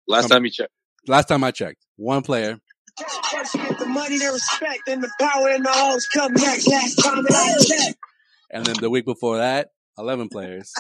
Last 0.09 0.25
Um, 0.25 0.31
time 0.31 0.45
you 0.45 0.51
checked. 0.51 0.73
Last 1.07 1.29
time 1.29 1.45
I 1.45 1.51
checked, 1.51 1.85
one 1.97 2.23
player. 2.23 2.59
The 2.97 3.87
money, 3.89 4.19
the 4.19 4.31
respect, 4.33 4.83
and 4.89 5.03
the 5.03 5.11
power 5.21 5.49
and 5.49 5.65
the 5.65 5.71
hoes 5.73 6.07
come 6.15 6.33
next. 6.35 6.69
Last 6.69 6.95
time 7.03 7.25
I 7.29 7.57
checked. 7.65 7.99
And 8.51 8.65
then 8.67 8.77
the 8.81 8.89
week 8.91 9.05
before 9.05 9.39
that, 9.39 9.69
11 9.99 10.29
players. 10.29 10.73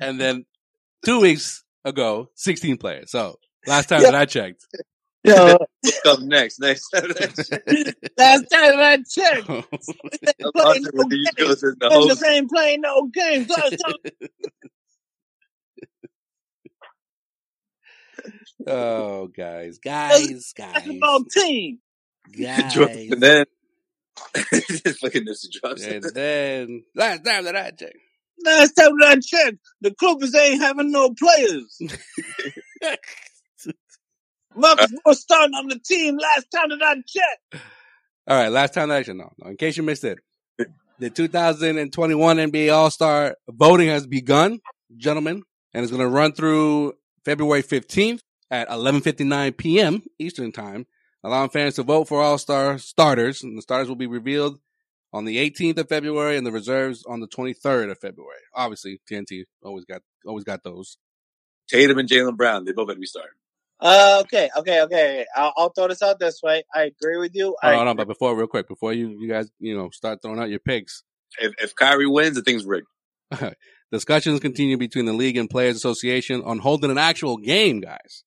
and 0.00 0.20
then 0.20 0.44
two 1.04 1.20
weeks 1.20 1.64
ago, 1.84 2.30
16 2.36 2.76
players. 2.78 3.10
So 3.10 3.38
last 3.66 3.88
time 3.88 4.02
Yeah. 4.02 4.12
that 4.12 4.20
I 4.20 4.24
checked. 4.26 4.64
Yo, 5.26 5.56
What's 5.82 6.06
up 6.06 6.20
next? 6.20 6.60
Next. 6.60 6.92
last 6.94 8.46
time 8.48 8.78
I 8.78 8.98
checked, 9.08 9.48
I'm 9.48 9.64
playing 10.52 10.82
no 10.84 11.08
the 11.08 11.16
East 11.16 11.36
games. 11.36 11.60
The 11.60 11.90
host. 11.90 12.08
just 12.08 12.24
ain't 12.24 12.48
playing 12.48 12.80
no 12.82 13.06
games. 13.12 13.48
Time 13.48 13.72
oh, 18.68 19.26
guys, 19.26 19.78
guys, 19.78 20.52
guys, 20.52 20.74
basketball 20.74 21.24
team. 21.24 21.80
Drops 22.30 22.76
guys. 22.76 23.10
and 23.10 23.22
then 23.22 23.46
fucking 24.34 25.24
Nipsey 25.24 25.50
drops. 25.60 25.84
And 25.84 26.04
then 26.14 26.84
last 26.94 27.24
time 27.24 27.44
that 27.44 27.56
I 27.56 27.70
checked. 27.70 27.96
Last 28.44 28.72
time 28.72 28.92
that 29.00 29.08
I 29.08 29.14
checked, 29.16 29.58
the 29.80 29.92
Clippers 29.92 30.34
ain't 30.36 30.60
having 30.60 30.92
no 30.92 31.14
players. 31.14 31.80
Marcus 34.56 34.92
uh, 34.92 34.98
was 35.04 35.20
starting 35.20 35.54
on 35.54 35.68
the 35.68 35.78
team 35.78 36.16
last 36.18 36.46
time 36.50 36.70
that 36.70 36.82
I 36.82 36.94
checked. 37.06 37.64
All 38.28 38.36
right, 38.36 38.48
last 38.48 38.74
time 38.74 38.88
that 38.88 38.96
I 38.98 39.02
checked. 39.02 39.18
No, 39.18 39.32
no, 39.38 39.50
in 39.50 39.56
case 39.56 39.76
you 39.76 39.82
missed 39.82 40.04
it, 40.04 40.18
the 40.98 41.10
2021 41.10 42.36
NBA 42.36 42.74
All 42.74 42.90
Star 42.90 43.36
voting 43.48 43.88
has 43.88 44.06
begun, 44.06 44.60
gentlemen, 44.96 45.42
and 45.74 45.82
it's 45.82 45.92
going 45.92 46.02
to 46.02 46.08
run 46.08 46.32
through 46.32 46.94
February 47.24 47.62
15th 47.62 48.20
at 48.50 48.68
11:59 48.68 49.56
p.m. 49.56 50.02
Eastern 50.18 50.52
Time, 50.52 50.86
allowing 51.22 51.50
fans 51.50 51.74
to 51.74 51.82
vote 51.82 52.08
for 52.08 52.22
All 52.22 52.38
Star 52.38 52.78
starters. 52.78 53.42
And 53.42 53.56
the 53.58 53.62
starters 53.62 53.88
will 53.88 53.96
be 53.96 54.06
revealed 54.06 54.58
on 55.12 55.24
the 55.24 55.36
18th 55.38 55.78
of 55.78 55.88
February, 55.88 56.36
and 56.36 56.46
the 56.46 56.52
reserves 56.52 57.04
on 57.06 57.20
the 57.20 57.28
23rd 57.28 57.90
of 57.90 57.98
February. 57.98 58.40
Obviously, 58.54 59.00
TNT 59.10 59.44
always 59.62 59.84
got 59.84 60.02
always 60.26 60.44
got 60.44 60.62
those. 60.62 60.98
Tatum 61.68 61.98
and 61.98 62.08
Jaylen 62.08 62.36
Brown, 62.36 62.64
they 62.64 62.72
both 62.72 62.88
had 62.88 62.94
to 62.94 63.00
be 63.00 63.06
starting. 63.06 63.32
Uh, 63.80 64.18
okay, 64.22 64.48
okay, 64.56 64.80
okay. 64.82 65.26
I'll, 65.36 65.52
I'll 65.56 65.68
throw 65.70 65.88
this 65.88 66.02
out 66.02 66.18
this 66.18 66.40
way. 66.42 66.64
I 66.74 66.84
agree 66.84 67.18
with 67.18 67.32
you. 67.34 67.56
I, 67.62 67.74
Oh, 67.74 67.84
no, 67.84 67.94
but 67.94 68.08
before, 68.08 68.34
real 68.36 68.46
quick, 68.46 68.68
before 68.68 68.92
you 68.92 69.08
you 69.18 69.28
guys 69.28 69.50
you 69.58 69.76
know 69.76 69.90
start 69.90 70.20
throwing 70.22 70.38
out 70.40 70.48
your 70.48 70.60
picks, 70.60 71.02
If, 71.38 71.52
if 71.58 71.74
Kyrie 71.74 72.06
wins, 72.06 72.36
the 72.36 72.42
thing's 72.42 72.64
rigged. 72.64 72.86
Discussions 73.92 74.40
continue 74.40 74.76
between 74.76 75.04
the 75.04 75.12
league 75.12 75.36
and 75.36 75.48
Players 75.48 75.76
Association 75.76 76.42
on 76.42 76.58
holding 76.58 76.90
an 76.90 76.98
actual 76.98 77.36
game, 77.36 77.80
guys, 77.80 78.24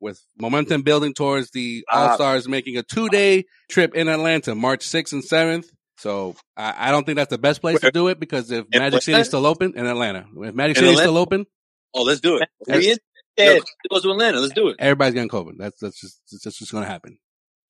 with 0.00 0.20
momentum 0.40 0.82
building 0.82 1.12
towards 1.14 1.50
the 1.50 1.84
Ah. 1.90 2.10
All 2.10 2.14
Stars 2.16 2.48
making 2.48 2.76
a 2.76 2.82
two 2.82 3.08
day 3.08 3.44
trip 3.68 3.94
in 3.94 4.08
Atlanta, 4.08 4.54
March 4.54 4.86
6th 4.86 5.12
and 5.12 5.22
7th. 5.24 5.66
So 5.98 6.34
I, 6.56 6.88
I 6.88 6.90
don't 6.90 7.04
think 7.04 7.16
that's 7.16 7.30
the 7.30 7.38
best 7.38 7.60
place 7.60 7.80
to 7.80 7.90
do 7.90 8.08
it 8.08 8.18
because 8.20 8.50
if 8.50 8.66
Magic 8.74 9.02
City 9.02 9.20
is 9.20 9.26
still 9.28 9.46
open 9.46 9.72
in 9.76 9.86
Atlanta, 9.86 10.26
if 10.36 10.54
Magic 10.54 10.76
City 10.76 10.88
is 10.92 10.98
still 10.98 11.18
open, 11.18 11.46
Oh, 11.94 12.02
let's 12.02 12.20
do 12.20 12.36
it. 12.38 12.48
Yes. 13.36 13.46
We 13.46 13.52
in? 13.52 13.54
did. 13.54 13.56
Yo, 13.56 13.62
it 13.84 13.88
goes 13.90 14.02
to 14.02 14.10
Atlanta. 14.10 14.40
Let's 14.40 14.54
do 14.54 14.68
it. 14.68 14.76
everybody's 14.78 15.14
getting 15.14 15.28
COVID. 15.28 15.52
That's 15.58 15.78
that's 15.80 16.00
just 16.00 16.20
that's 16.44 16.58
just 16.58 16.72
going 16.72 16.84
to 16.84 16.90
happen. 16.90 17.18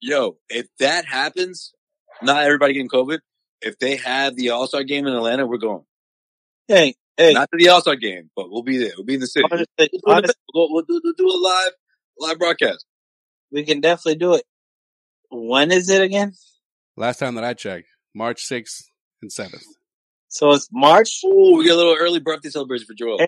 Yo, 0.01 0.37
if 0.49 0.67
that 0.79 1.05
happens, 1.05 1.73
not 2.23 2.43
everybody 2.45 2.75
getting 2.75 2.89
COVID. 2.89 3.19
If 3.61 3.79
they 3.79 3.97
have 3.97 4.35
the 4.37 4.51
All 4.51 4.67
Star 4.67 4.83
game 4.83 5.07
in 5.07 5.15
Atlanta, 5.15 5.47
we're 5.47 5.59
going. 5.59 5.85
Hey, 6.69 6.95
hey. 7.17 7.33
Not 7.33 7.49
to 7.53 7.59
the 7.59 7.69
All 7.69 7.81
Star 7.81 7.97
game, 7.97 8.31
but 8.35 8.51
we'll 8.51 8.63
be 8.65 8.79
there. 8.79 8.93
We'll 8.97 9.07
be 9.07 9.15
in 9.15 9.21
the 9.21 9.27
city. 9.29 9.45
honestly, 9.51 9.67
We'll, 9.79 9.89
do 9.89 10.01
honestly, 10.07 10.35
we'll, 10.55 10.73
we'll 10.73 10.83
do, 10.83 11.01
we'll 11.03 11.15
do 11.17 11.29
a 11.29 11.39
live 11.41 11.73
live 12.19 12.39
broadcast. 12.39 12.85
we 13.53 13.65
can 13.65 13.81
definitely 13.81 14.17
do 14.19 14.35
it. 14.35 14.45
When 15.31 15.71
is 15.73 15.89
it 15.89 16.03
again? 16.03 16.35
Last 16.97 17.19
time 17.19 17.37
that 17.37 17.45
I 17.45 17.55
checked, 17.55 17.87
March 18.15 18.47
6th 18.47 18.83
and 19.23 19.31
7th. 19.31 19.63
So 20.29 20.51
it's 20.53 20.69
March. 20.73 21.21
Ooh, 21.25 21.57
we 21.57 21.65
get 21.65 21.73
a 21.73 21.77
little 21.77 21.97
early 21.99 22.19
birthday 22.21 22.51
celebration 22.51 22.87
for 22.87 22.95
Joel. 22.95 23.21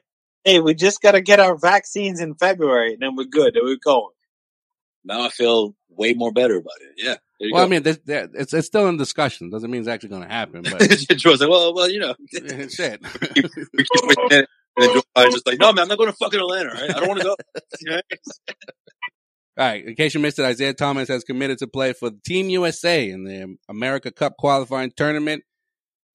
Hey. 0.44 0.52
Hey, 0.54 0.60
we 0.60 0.74
just 0.74 1.00
got 1.00 1.12
to 1.12 1.20
get 1.20 1.40
our 1.40 1.56
vaccines 1.56 2.20
in 2.20 2.34
February, 2.34 2.92
and 2.94 3.02
then 3.02 3.16
we're 3.16 3.24
good. 3.24 3.54
Then 3.54 3.64
we're 3.64 3.76
going. 3.82 4.10
Now 5.04 5.22
I 5.24 5.28
feel 5.28 5.74
way 5.88 6.14
more 6.14 6.32
better 6.32 6.56
about 6.56 6.74
it. 6.80 6.92
Yeah. 6.96 7.16
There 7.40 7.48
you 7.48 7.54
Well, 7.54 7.62
I 7.62 7.66
go. 7.66 7.70
mean, 7.70 7.82
this, 7.82 7.98
that, 8.06 8.30
it's 8.34 8.54
it's 8.54 8.66
still 8.66 8.88
in 8.88 8.96
discussion. 8.96 9.50
Doesn't 9.50 9.70
mean 9.70 9.80
it's 9.80 9.88
actually 9.88 10.10
going 10.10 10.22
to 10.22 10.28
happen, 10.28 10.62
but 10.70 10.80
Joel's 10.88 11.40
like, 11.40 11.50
well, 11.50 11.74
well, 11.74 11.90
you 11.90 11.98
know, 11.98 12.14
shit. 12.32 13.02
we 13.36 13.84
keep 13.84 14.02
pushing 14.02 14.28
it. 14.30 14.48
And 14.76 14.88
then 14.88 15.02
Joel 15.16 15.30
just 15.30 15.46
like, 15.46 15.58
no, 15.58 15.72
man, 15.72 15.82
I'm 15.82 15.88
not 15.88 15.98
going 15.98 16.10
to 16.10 16.16
fucking 16.16 16.40
Atlanta. 16.40 16.70
Right? 16.70 16.90
I 16.96 17.00
don't 17.00 17.08
want 17.08 17.20
to 17.20 17.24
go. 17.24 17.36
All 19.56 19.66
right. 19.66 19.84
In 19.84 19.94
case 19.94 20.14
you 20.14 20.20
missed 20.20 20.38
it, 20.38 20.44
Isaiah 20.44 20.74
Thomas 20.74 21.08
has 21.08 21.22
committed 21.22 21.58
to 21.58 21.66
play 21.68 21.92
for 21.92 22.10
Team 22.26 22.48
USA 22.50 23.08
in 23.08 23.24
the 23.24 23.56
AmeriCup 23.70 24.32
qualifying 24.36 24.92
tournament. 24.96 25.44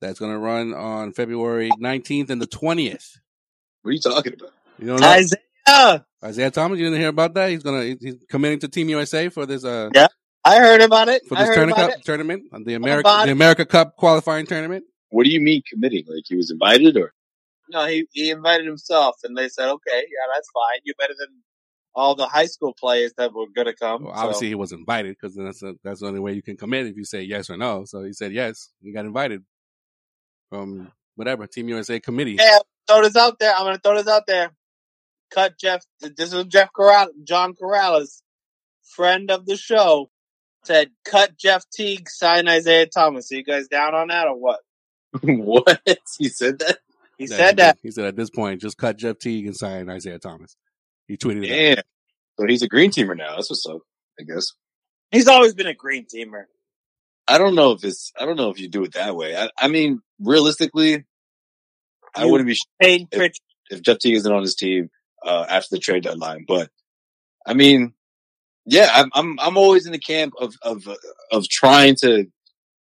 That's 0.01 0.19
going 0.19 0.31
to 0.33 0.39
run 0.39 0.73
on 0.73 1.13
February 1.13 1.69
19th 1.79 2.29
and 2.29 2.41
the 2.41 2.47
20th. 2.47 3.17
What 3.81 3.89
are 3.89 3.93
you 3.93 3.99
talking 3.99 4.33
about? 4.33 4.51
You 4.77 4.87
don't 4.87 5.01
know 5.01 5.07
Isaiah, 5.07 6.05
Isaiah 6.23 6.51
Thomas? 6.51 6.79
You 6.79 6.85
didn't 6.85 6.99
hear 6.99 7.09
about 7.09 7.33
that? 7.35 7.49
He's 7.49 7.63
going 7.63 7.97
to 7.97 8.05
he's 8.05 8.15
committing 8.29 8.59
to 8.59 8.67
Team 8.67 8.89
USA 8.89 9.29
for 9.29 9.45
this 9.45 9.63
uh 9.65 9.89
Yeah. 9.93 10.07
I 10.45 10.57
heard 10.59 10.81
about 10.81 11.09
it. 11.09 11.23
for 11.27 11.35
this 11.35 11.47
heard 11.47 11.55
tournament 11.55 11.77
about 11.79 11.89
cup 11.91 11.99
it. 11.99 12.05
tournament, 12.05 12.43
the 12.65 12.73
America 12.75 13.09
the. 13.25 13.33
AmeriCup 13.33 13.95
qualifying 13.95 14.45
tournament. 14.45 14.85
What 15.09 15.25
do 15.25 15.31
you 15.31 15.41
mean 15.41 15.61
committing? 15.69 16.05
Like 16.07 16.23
he 16.27 16.35
was 16.35 16.49
invited 16.51 16.95
or? 16.97 17.13
No, 17.71 17.85
he 17.85 18.07
he 18.13 18.31
invited 18.31 18.65
himself, 18.65 19.17
and 19.23 19.37
they 19.37 19.47
said, 19.49 19.69
"Okay, 19.69 19.91
yeah, 19.97 20.33
that's 20.33 20.49
fine. 20.51 20.79
You're 20.85 20.95
better 20.97 21.13
than 21.19 21.27
all 21.93 22.15
the 22.15 22.25
high 22.25 22.45
school 22.47 22.73
players 22.79 23.13
that 23.17 23.33
were 23.33 23.45
gonna 23.55 23.75
come." 23.75 24.05
Well, 24.05 24.15
so- 24.15 24.21
obviously, 24.21 24.47
he 24.47 24.55
was 24.55 24.71
invited 24.71 25.15
because 25.19 25.35
that's 25.35 25.59
the 25.59 25.75
that's 25.83 25.99
the 25.99 26.07
only 26.07 26.19
way 26.19 26.33
you 26.33 26.41
can 26.41 26.57
commit 26.57 26.87
if 26.87 26.95
you 26.97 27.03
say 27.05 27.21
yes 27.21 27.49
or 27.49 27.57
no. 27.57 27.83
So 27.85 28.03
he 28.03 28.13
said 28.13 28.31
yes. 28.31 28.69
He 28.81 28.91
got 28.91 29.05
invited 29.05 29.43
from 30.49 30.91
whatever 31.15 31.45
Team 31.47 31.69
USA 31.69 31.99
committee. 31.99 32.37
Yeah, 32.39 32.59
throw 32.89 33.03
this 33.03 33.15
out 33.15 33.39
there. 33.39 33.53
I'm 33.55 33.65
gonna 33.65 33.79
throw 33.83 33.95
this 33.97 34.07
out 34.07 34.27
there. 34.27 34.51
Cut 35.31 35.57
Jeff. 35.59 35.85
This 36.01 36.33
is 36.33 36.45
Jeff 36.45 36.73
Corral, 36.73 37.09
John 37.23 37.53
Karalis, 37.53 38.21
friend 38.95 39.29
of 39.29 39.45
the 39.45 39.55
show, 39.57 40.09
said 40.63 40.89
cut 41.05 41.37
Jeff 41.37 41.63
Teague, 41.71 42.09
sign 42.09 42.47
Isaiah 42.47 42.87
Thomas. 42.87 43.31
Are 43.31 43.35
you 43.35 43.43
guys 43.43 43.67
down 43.67 43.93
on 43.95 44.07
that 44.07 44.27
or 44.27 44.35
what? 44.35 44.59
what? 45.21 45.81
He 46.17 46.29
said 46.29 46.59
that? 46.59 46.79
He 47.17 47.27
Yeah, 47.27 47.37
said 47.37 47.51
he 47.51 47.55
that. 47.57 47.77
He 47.83 47.91
said 47.91 48.05
at 48.05 48.15
this 48.15 48.29
point, 48.29 48.61
just 48.61 48.77
cut 48.77 48.97
Jeff 48.97 49.19
Teague 49.19 49.45
and 49.45 49.55
sign 49.55 49.89
Isaiah 49.89 50.19
Thomas. 50.19 50.55
He 51.07 51.17
tweeted 51.17 51.45
it. 51.45 51.51
out. 51.51 51.75
Damn. 51.77 51.83
So 52.39 52.45
he's 52.47 52.61
a 52.61 52.67
green 52.67 52.91
teamer 52.91 53.17
now. 53.17 53.35
That's 53.35 53.49
what's 53.49 53.65
up, 53.65 53.81
I 54.19 54.23
guess. 54.23 54.53
He's 55.11 55.27
always 55.27 55.53
been 55.53 55.67
a 55.67 55.73
green 55.73 56.05
teamer. 56.05 56.43
I 57.27 57.37
don't 57.37 57.55
know 57.55 57.73
if 57.73 57.83
it's, 57.83 58.11
I 58.17 58.25
don't 58.25 58.37
know 58.37 58.49
if 58.49 58.59
you 58.59 58.69
do 58.69 58.83
it 58.83 58.93
that 58.93 59.15
way. 59.15 59.35
I, 59.35 59.49
I 59.57 59.67
mean, 59.67 60.01
realistically, 60.19 61.03
I 62.15 62.25
You- 62.25 62.31
wouldn't 62.31 62.47
be 62.47 62.57
Payne 62.81 63.07
If- 63.11 63.33
if 63.71 63.81
Jeff 63.81 63.99
Teague 63.99 64.15
isn't 64.15 64.31
on 64.31 64.41
his 64.41 64.55
team, 64.55 64.89
uh, 65.23 65.45
after 65.47 65.67
the 65.71 65.79
trade 65.79 66.03
deadline. 66.03 66.45
But 66.47 66.69
I 67.45 67.53
mean, 67.53 67.93
yeah, 68.65 68.89
I'm, 68.93 69.09
I'm, 69.13 69.39
I'm 69.39 69.57
always 69.57 69.85
in 69.85 69.91
the 69.91 69.99
camp 69.99 70.33
of, 70.39 70.55
of, 70.61 70.87
uh, 70.87 70.95
of 71.31 71.47
trying 71.47 71.95
to 71.97 72.25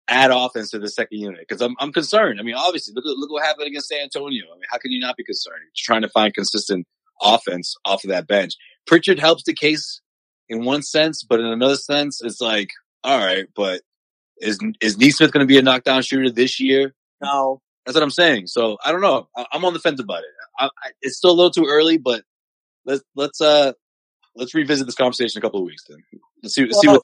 add 0.09 0.31
offense 0.31 0.71
to 0.71 0.79
the 0.79 0.89
second 0.89 1.19
unit 1.19 1.41
because 1.41 1.63
I'm 1.63 1.75
I'm 1.79 1.93
concerned. 1.93 2.41
I 2.41 2.43
mean, 2.43 2.55
obviously, 2.57 2.93
look 2.95 3.05
look 3.07 3.31
what 3.31 3.45
happened 3.45 3.69
against 3.69 3.89
San 3.89 4.01
Antonio. 4.03 4.45
I 4.51 4.55
mean, 4.55 4.65
how 4.71 4.79
can 4.79 4.91
you 4.91 5.01
not 5.01 5.17
be 5.17 5.25
concerned? 5.25 5.61
You're 5.63 5.71
trying 5.77 6.03
to 6.03 6.09
find 6.09 6.35
consistent 6.35 6.87
offense 7.23 7.77
off 7.85 8.05
of 8.05 8.11
that 8.11 8.27
bench. 8.27 8.55
Pritchard 8.87 9.19
helps 9.19 9.45
the 9.45 9.55
case 9.55 10.01
in 10.49 10.65
one 10.65 10.83
sense, 10.83 11.23
but 11.23 11.41
in 11.41 11.47
another 11.47 11.77
sense, 11.77 12.21
it's 12.23 12.41
like, 12.41 12.69
all 13.05 13.19
right, 13.19 13.47
but 13.55 13.81
is 14.39 14.59
is 14.81 14.99
Nesmith 14.99 15.33
going 15.33 15.47
to 15.47 15.49
be 15.49 15.59
a 15.59 15.63
knockdown 15.63 16.03
shooter 16.03 16.31
this 16.31 16.59
year? 16.61 16.95
No, 17.23 17.61
That's 17.85 17.95
what 17.95 18.03
I'm 18.03 18.11
saying. 18.11 18.47
So 18.47 18.79
I 18.85 18.93
don't 18.93 19.01
know. 19.01 19.29
I, 19.37 19.47
I'm 19.53 19.65
on 19.65 19.73
the 19.73 19.81
fence 19.81 20.01
about 20.01 20.21
it. 20.21 20.31
I, 20.59 20.67
I, 20.67 20.91
it's 21.01 21.17
still 21.17 21.31
a 21.31 21.33
little 21.33 21.51
too 21.51 21.67
early, 21.69 21.99
but 21.99 22.23
let's 22.85 23.03
let's 23.17 23.41
uh 23.41 23.73
let's 24.37 24.55
revisit 24.55 24.87
this 24.87 24.95
conversation 24.95 25.39
in 25.39 25.41
a 25.41 25.47
couple 25.47 25.61
of 25.61 25.67
weeks. 25.67 25.85
Then 25.89 25.99
let's 26.43 26.55
see, 26.55 26.71
see 26.73 26.89
what 26.89 27.03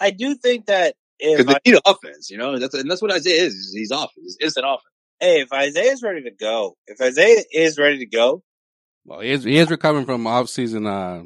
I 0.00 0.10
do 0.10 0.34
think 0.34 0.66
that 0.66 0.94
if 1.18 1.38
because 1.38 1.54
I, 1.54 1.58
they 1.64 1.72
need 1.72 1.80
offense. 1.86 2.30
You 2.30 2.38
know, 2.38 2.58
that's 2.58 2.74
and 2.74 2.90
that's 2.90 3.02
what 3.02 3.12
Isaiah 3.12 3.44
is. 3.44 3.54
is 3.54 3.74
He's 3.74 3.90
offense. 3.90 4.12
He's 4.16 4.38
instant 4.40 4.66
offense. 4.66 4.82
hey, 5.20 5.40
if 5.40 5.52
Isaiah's 5.52 6.02
ready 6.02 6.22
to 6.22 6.30
go, 6.30 6.76
if 6.86 7.00
Isaiah 7.00 7.42
is 7.52 7.78
ready 7.78 7.98
to 7.98 8.06
go, 8.06 8.42
Well, 9.04 9.20
he 9.20 9.30
is, 9.30 9.44
he 9.44 9.56
is 9.56 9.70
recovering 9.70 10.06
from 10.06 10.26
off-season 10.26 10.86
uh, 10.86 11.22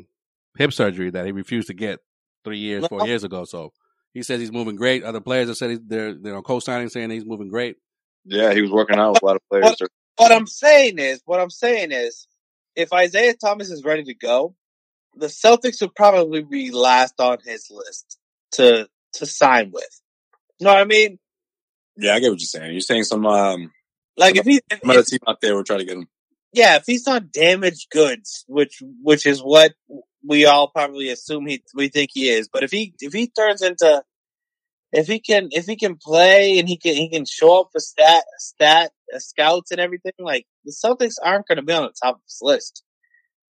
hip 0.57 0.73
surgery 0.73 1.11
that 1.11 1.27
he 1.27 1.33
refused 1.33 1.69
to 1.69 1.75
get 1.75 2.01
three 2.45 2.59
years, 2.59 2.87
four 2.87 3.07
years 3.07 3.25
ago. 3.25 3.45
So 3.45 3.73
he 4.13 4.23
says 4.23 4.41
he's 4.41 4.53
moving 4.53 4.77
great. 4.77 5.05
Other 5.05 5.21
players 5.21 5.49
have 5.49 5.57
said 5.57 5.71
he's, 5.71 5.81
they're 5.85 6.11
you 6.11 6.21
know 6.21 6.43
co-signing, 6.43 6.89
saying 6.89 7.11
he's 7.11 7.27
moving 7.27 7.49
great. 7.49 7.77
Yeah, 8.25 8.53
he 8.53 8.63
was 8.63 8.71
working 8.71 8.99
out 8.99 9.13
with 9.13 9.23
a 9.23 9.27
lot 9.27 9.37
of 9.37 9.43
players. 9.51 9.77
What, 9.81 9.91
what 10.17 10.33
I'm 10.33 10.47
saying 10.47 10.99
is, 10.99 11.23
what 11.25 11.41
I'm 11.41 11.51
saying 11.51 11.93
is, 11.93 12.27
if 12.77 12.93
Isaiah 12.93 13.35
Thomas 13.35 13.71
is 13.71 13.85
ready 13.85 14.05
to 14.05 14.15
go, 14.15 14.55
the 15.17 15.27
Celtics 15.27 15.81
would 15.81 15.95
probably 15.95 16.43
be 16.43 16.71
last 16.71 17.15
on 17.21 17.39
his 17.45 17.69
list 17.71 18.19
to 18.53 18.89
to 19.15 19.27
sign 19.27 19.71
with. 19.73 20.01
You 20.59 20.67
know 20.67 20.75
what 20.75 20.81
I 20.81 20.85
mean? 20.85 21.19
Yeah, 21.97 22.15
I 22.15 22.21
get 22.21 22.31
what 22.31 22.41
you're 22.41 22.47
saying. 22.47 22.73
You're 22.73 22.81
saying 22.81 23.05
some 23.05 23.27
um 23.27 23.73
Like 24.17 24.37
if 24.37 24.45
he, 24.45 24.61
if, 24.71 24.81
some 24.81 24.91
other 24.91 25.01
if- 25.01 25.07
team 25.07 25.19
out 25.27 25.41
there 25.41 25.57
will 25.57 25.65
try 25.65 25.79
to 25.79 25.85
get 25.85 25.97
him. 25.97 26.07
yeah, 26.53 26.77
if 26.77 26.85
he's 26.87 27.07
not 27.07 27.33
damaged 27.33 27.89
goods, 27.91 28.45
which 28.47 28.83
which 29.03 29.27
is 29.27 29.41
what 29.41 29.73
we 30.25 30.45
all 30.47 30.69
probably 30.69 31.09
assume 31.09 31.47
he 31.47 31.63
we 31.75 31.89
think 31.89 32.11
he 32.13 32.29
is, 32.29 32.49
but 32.53 32.63
if 32.63 32.71
he 32.71 32.95
if 33.01 33.13
he 33.13 33.29
turns 33.29 33.63
into 33.63 34.03
if 34.93 35.07
he 35.07 35.21
can 35.21 35.49
if 35.53 35.67
he 35.67 35.77
can 35.77 35.97
play 35.97 36.59
and 36.59 36.69
he 36.69 36.77
can 36.77 36.95
he 36.95 37.09
can 37.09 37.25
show 37.25 37.61
up 37.61 37.69
for 37.73 37.81
stat 37.81 38.25
stat 38.39 38.93
uh, 39.15 39.19
scouts 39.19 39.71
and 39.71 39.81
everything, 39.81 40.13
like 40.19 40.47
the 40.65 40.73
Celtics 40.73 41.15
aren't 41.23 41.47
going 41.47 41.57
to 41.57 41.63
be 41.63 41.73
on 41.73 41.83
the 41.83 41.95
top 42.03 42.17
of 42.17 42.23
his 42.27 42.39
list. 42.43 42.83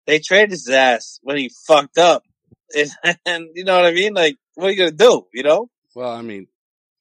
They 0.07 0.19
traded 0.19 0.51
his 0.51 0.69
ass 0.69 1.19
when 1.23 1.37
he 1.37 1.51
fucked 1.67 1.97
up, 1.97 2.23
and, 2.75 3.17
and 3.25 3.47
you 3.53 3.63
know 3.63 3.75
what 3.75 3.85
I 3.85 3.91
mean. 3.91 4.13
Like, 4.13 4.37
what 4.55 4.67
are 4.67 4.71
you 4.71 4.77
gonna 4.77 4.91
do? 4.91 5.25
You 5.33 5.43
know, 5.43 5.69
Well, 5.95 6.11
I 6.11 6.21
mean, 6.21 6.47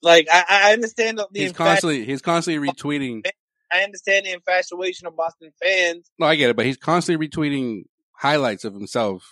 like 0.02 0.26
I, 0.30 0.44
I 0.48 0.72
understand 0.72 1.18
the 1.18 1.28
he's 1.32 1.52
constantly 1.52 2.04
he's 2.04 2.22
constantly 2.22 2.68
retweeting. 2.68 3.26
I 3.72 3.82
understand 3.82 4.26
the 4.26 4.32
infatuation 4.32 5.08
of 5.08 5.16
Boston 5.16 5.50
fans. 5.60 6.08
No, 6.18 6.26
I 6.26 6.36
get 6.36 6.50
it, 6.50 6.56
but 6.56 6.64
he's 6.64 6.76
constantly 6.76 7.26
retweeting 7.26 7.84
highlights 8.12 8.64
of 8.64 8.72
himself 8.72 9.28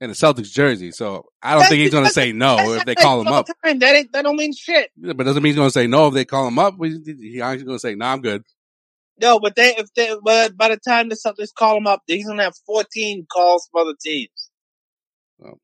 in 0.00 0.10
a 0.10 0.14
Celtics 0.14 0.50
jersey. 0.52 0.90
So 0.92 1.26
I 1.42 1.54
don't 1.54 1.64
think 1.68 1.80
he's 1.80 1.90
going 1.92 2.04
to 2.04 2.10
say 2.10 2.32
no 2.32 2.56
if 2.74 2.84
they 2.84 2.94
call 2.94 3.20
him 3.20 3.28
up. 3.28 3.46
Time. 3.64 3.78
That 3.78 3.94
ain't 3.96 4.12
that 4.12 4.22
don't 4.22 4.36
mean 4.36 4.52
shit. 4.52 4.90
Yeah, 4.96 5.12
But 5.14 5.24
doesn't 5.24 5.42
mean 5.42 5.50
he's 5.50 5.56
going 5.56 5.68
to 5.68 5.72
say 5.72 5.86
no 5.86 6.08
if 6.08 6.14
they 6.14 6.24
call 6.24 6.46
him 6.48 6.58
up. 6.58 6.74
He- 6.80 7.00
He's 7.04 7.38
going 7.40 7.64
to 7.66 7.78
say, 7.78 7.94
"No, 7.94 8.06
I'm 8.06 8.20
good." 8.20 8.42
No, 9.20 9.38
but 9.38 9.54
they 9.54 9.76
if 9.76 9.92
they 9.94 10.14
but 10.24 10.56
by 10.56 10.68
the 10.70 10.76
time 10.76 11.08
the 11.08 11.14
Celtics 11.14 11.54
call 11.56 11.76
him 11.76 11.86
up, 11.86 12.02
he's 12.06 12.26
gonna 12.26 12.42
have 12.42 12.56
fourteen 12.66 13.26
calls 13.32 13.68
from 13.70 13.82
other 13.82 13.96
teams. 14.04 14.50
Oh. 15.44 15.58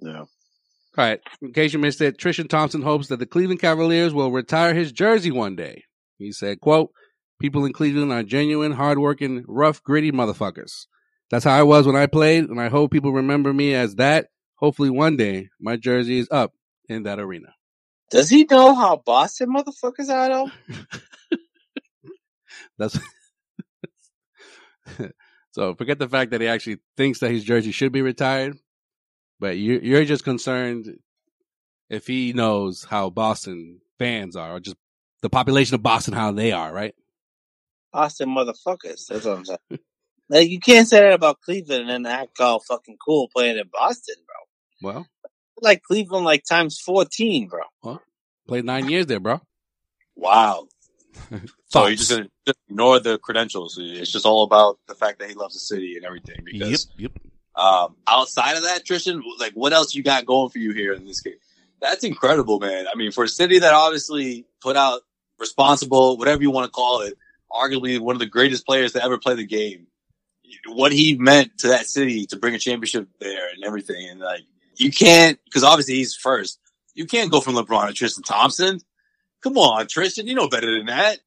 Yeah. 0.00 0.20
All 0.20 0.26
right. 0.96 1.20
In 1.42 1.52
case 1.52 1.72
you 1.74 1.78
missed 1.78 2.00
it, 2.00 2.18
Tristan 2.18 2.48
Thompson 2.48 2.82
hopes 2.82 3.08
that 3.08 3.18
the 3.18 3.26
Cleveland 3.26 3.60
Cavaliers 3.60 4.14
will 4.14 4.32
retire 4.32 4.72
his 4.74 4.92
jersey 4.92 5.30
one 5.30 5.56
day. 5.56 5.84
He 6.18 6.32
said, 6.32 6.60
quote, 6.60 6.90
people 7.38 7.64
in 7.64 7.72
Cleveland 7.72 8.12
are 8.12 8.22
genuine, 8.22 8.72
hardworking, 8.72 9.44
rough, 9.46 9.82
gritty 9.82 10.10
motherfuckers. 10.10 10.86
That's 11.30 11.44
how 11.44 11.52
I 11.58 11.62
was 11.62 11.86
when 11.86 11.96
I 11.96 12.06
played, 12.06 12.48
and 12.48 12.60
I 12.60 12.68
hope 12.68 12.90
people 12.92 13.12
remember 13.12 13.52
me 13.52 13.74
as 13.74 13.96
that. 13.96 14.28
Hopefully 14.56 14.90
one 14.90 15.16
day 15.16 15.48
my 15.60 15.76
jersey 15.76 16.18
is 16.18 16.28
up 16.30 16.52
in 16.88 17.04
that 17.04 17.20
arena. 17.20 17.54
Does 18.10 18.30
he 18.30 18.46
know 18.50 18.74
how 18.74 18.96
Boston 19.04 19.54
motherfuckers 19.54 20.10
are 20.10 20.28
though? 20.28 20.50
That's 22.78 22.98
so 25.52 25.74
forget 25.74 25.98
the 25.98 26.08
fact 26.08 26.32
that 26.32 26.40
he 26.40 26.48
actually 26.48 26.78
thinks 26.96 27.20
that 27.20 27.30
his 27.30 27.44
jersey 27.44 27.72
should 27.72 27.92
be 27.92 28.02
retired, 28.02 28.56
but 29.40 29.56
you, 29.58 29.80
you're 29.82 30.04
just 30.04 30.24
concerned 30.24 30.98
if 31.90 32.06
he 32.06 32.32
knows 32.32 32.84
how 32.84 33.10
Boston 33.10 33.80
fans 33.98 34.36
are, 34.36 34.56
or 34.56 34.60
just 34.60 34.76
the 35.22 35.30
population 35.30 35.74
of 35.74 35.82
Boston, 35.82 36.14
how 36.14 36.32
they 36.32 36.52
are, 36.52 36.72
right? 36.72 36.94
Boston 37.92 38.30
motherfuckers. 38.30 39.06
That's 39.08 39.24
what 39.24 39.38
I'm 39.38 39.44
saying. 39.44 39.58
like 40.30 40.48
you 40.48 40.60
can't 40.60 40.88
say 40.88 41.00
that 41.00 41.12
about 41.12 41.40
Cleveland 41.42 41.90
and 41.90 42.06
then 42.06 42.12
act 42.12 42.40
all 42.40 42.60
fucking 42.60 42.96
cool 43.04 43.28
playing 43.34 43.58
in 43.58 43.68
Boston, 43.72 44.14
bro. 44.26 44.90
Well, 44.92 45.06
Like 45.60 45.82
Cleveland, 45.82 46.24
like 46.24 46.44
times 46.44 46.78
fourteen, 46.80 47.48
bro. 47.48 48.00
played 48.48 48.64
nine 48.64 48.88
years 48.88 49.06
there, 49.06 49.20
bro. 49.20 49.40
Wow. 50.16 50.68
So 51.68 51.86
you're 51.86 51.94
just 51.96 52.10
gonna 52.10 52.28
just 52.46 52.58
ignore 52.68 52.98
the 52.98 53.16
credentials. 53.18 53.78
It's 53.80 54.10
just 54.10 54.26
all 54.26 54.42
about 54.42 54.80
the 54.88 54.94
fact 54.96 55.20
that 55.20 55.28
he 55.28 55.34
loves 55.36 55.54
the 55.54 55.60
city 55.60 55.94
and 55.96 56.04
everything. 56.04 56.40
Because 56.44 56.88
Yep, 56.98 57.12
yep. 57.14 57.22
um, 57.54 57.94
outside 58.08 58.56
of 58.56 58.64
that, 58.64 58.84
Tristan, 58.84 59.22
like 59.38 59.52
what 59.52 59.72
else 59.72 59.94
you 59.94 60.02
got 60.02 60.26
going 60.26 60.50
for 60.50 60.58
you 60.58 60.72
here 60.72 60.92
in 60.94 61.04
this 61.06 61.20
game? 61.20 61.34
That's 61.80 62.02
incredible, 62.02 62.58
man. 62.58 62.86
I 62.92 62.96
mean, 62.96 63.12
for 63.12 63.22
a 63.22 63.28
city 63.28 63.60
that 63.60 63.72
obviously 63.72 64.46
put 64.60 64.76
out 64.76 65.02
responsible, 65.38 66.16
whatever 66.16 66.42
you 66.42 66.50
want 66.50 66.66
to 66.66 66.72
call 66.72 67.02
it, 67.02 67.16
arguably 67.52 68.00
one 68.00 68.16
of 68.16 68.20
the 68.20 68.26
greatest 68.26 68.66
players 68.66 68.92
to 68.94 69.04
ever 69.04 69.16
play 69.16 69.36
the 69.36 69.46
game. 69.46 69.86
What 70.66 70.92
he 70.92 71.16
meant 71.16 71.58
to 71.58 71.68
that 71.68 71.86
city 71.86 72.26
to 72.26 72.36
bring 72.36 72.54
a 72.54 72.58
championship 72.58 73.08
there 73.18 73.48
and 73.54 73.64
everything, 73.64 74.08
and 74.08 74.20
like 74.20 74.42
you 74.76 74.90
can't 74.90 75.38
because 75.44 75.64
obviously 75.64 75.94
he's 75.94 76.14
first. 76.14 76.58
You 76.94 77.06
can't 77.06 77.30
go 77.30 77.40
from 77.40 77.54
LeBron 77.54 77.88
to 77.88 77.92
Tristan 77.92 78.24
Thompson. 78.24 78.80
Come 79.42 79.56
on, 79.56 79.86
Tristan, 79.86 80.26
you 80.26 80.34
know 80.34 80.48
better 80.48 80.70
than 80.76 80.86
that. 80.86 81.18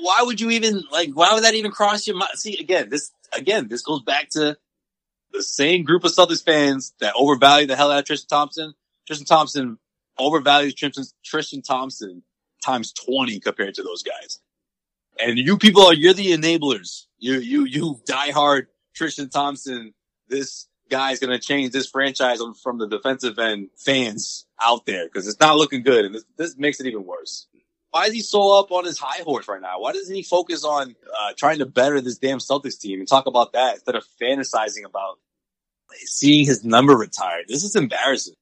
Why 0.00 0.22
would 0.22 0.40
you 0.40 0.50
even 0.50 0.82
like? 0.90 1.10
Why 1.12 1.32
would 1.34 1.44
that 1.44 1.54
even 1.54 1.70
cross 1.70 2.06
your 2.06 2.16
mind? 2.16 2.32
See, 2.34 2.56
again, 2.58 2.88
this 2.90 3.10
again, 3.32 3.68
this 3.68 3.82
goes 3.82 4.02
back 4.02 4.30
to 4.30 4.56
the 5.32 5.42
same 5.42 5.84
group 5.84 6.04
of 6.04 6.12
Celtics 6.12 6.44
fans 6.44 6.94
that 7.00 7.14
overvalue 7.16 7.66
the 7.66 7.76
hell 7.76 7.90
out 7.90 8.00
of 8.00 8.04
Tristan 8.04 8.28
Thompson. 8.28 8.74
Tristan 9.06 9.26
Thompson 9.26 9.78
overvalues 10.18 10.76
Tristan, 10.76 11.04
Tristan 11.24 11.62
Thompson 11.62 12.22
times 12.64 12.92
20 12.92 13.38
compared 13.40 13.74
to 13.74 13.82
those 13.82 14.02
guys. 14.02 14.40
And 15.18 15.38
you 15.38 15.56
people 15.56 15.86
are, 15.86 15.94
you're 15.94 16.12
the 16.12 16.32
enablers. 16.32 17.06
You, 17.18 17.38
you, 17.40 17.64
you 17.64 18.00
diehard 18.08 18.66
Tristan 18.94 19.30
Thompson. 19.30 19.94
This 20.28 20.66
guy's 20.90 21.18
going 21.18 21.32
to 21.32 21.38
change 21.38 21.72
this 21.72 21.88
franchise 21.88 22.40
from 22.62 22.78
the 22.78 22.86
defensive 22.86 23.38
end 23.38 23.70
fans 23.76 24.46
out 24.60 24.86
there 24.86 25.06
because 25.06 25.26
it's 25.26 25.40
not 25.40 25.56
looking 25.56 25.82
good. 25.82 26.04
And 26.04 26.14
this, 26.14 26.24
this 26.36 26.56
makes 26.56 26.80
it 26.80 26.86
even 26.86 27.04
worse. 27.04 27.46
Why 27.90 28.04
is 28.04 28.12
he 28.12 28.20
so 28.20 28.58
up 28.58 28.70
on 28.72 28.84
his 28.84 28.98
high 28.98 29.22
horse 29.22 29.48
right 29.48 29.60
now? 29.60 29.80
Why 29.80 29.92
doesn't 29.92 30.14
he 30.14 30.22
focus 30.22 30.64
on 30.64 30.94
uh, 31.18 31.32
trying 31.36 31.60
to 31.60 31.66
better 31.66 32.00
this 32.00 32.18
damn 32.18 32.38
Celtics 32.38 32.78
team 32.78 32.98
and 32.98 33.08
talk 33.08 33.26
about 33.26 33.54
that 33.54 33.76
instead 33.76 33.94
of 33.94 34.04
fantasizing 34.20 34.84
about 34.84 35.18
seeing 36.04 36.44
his 36.44 36.62
number 36.62 36.94
retired? 36.94 37.46
This 37.48 37.64
is 37.64 37.74
embarrassing. 37.74 38.34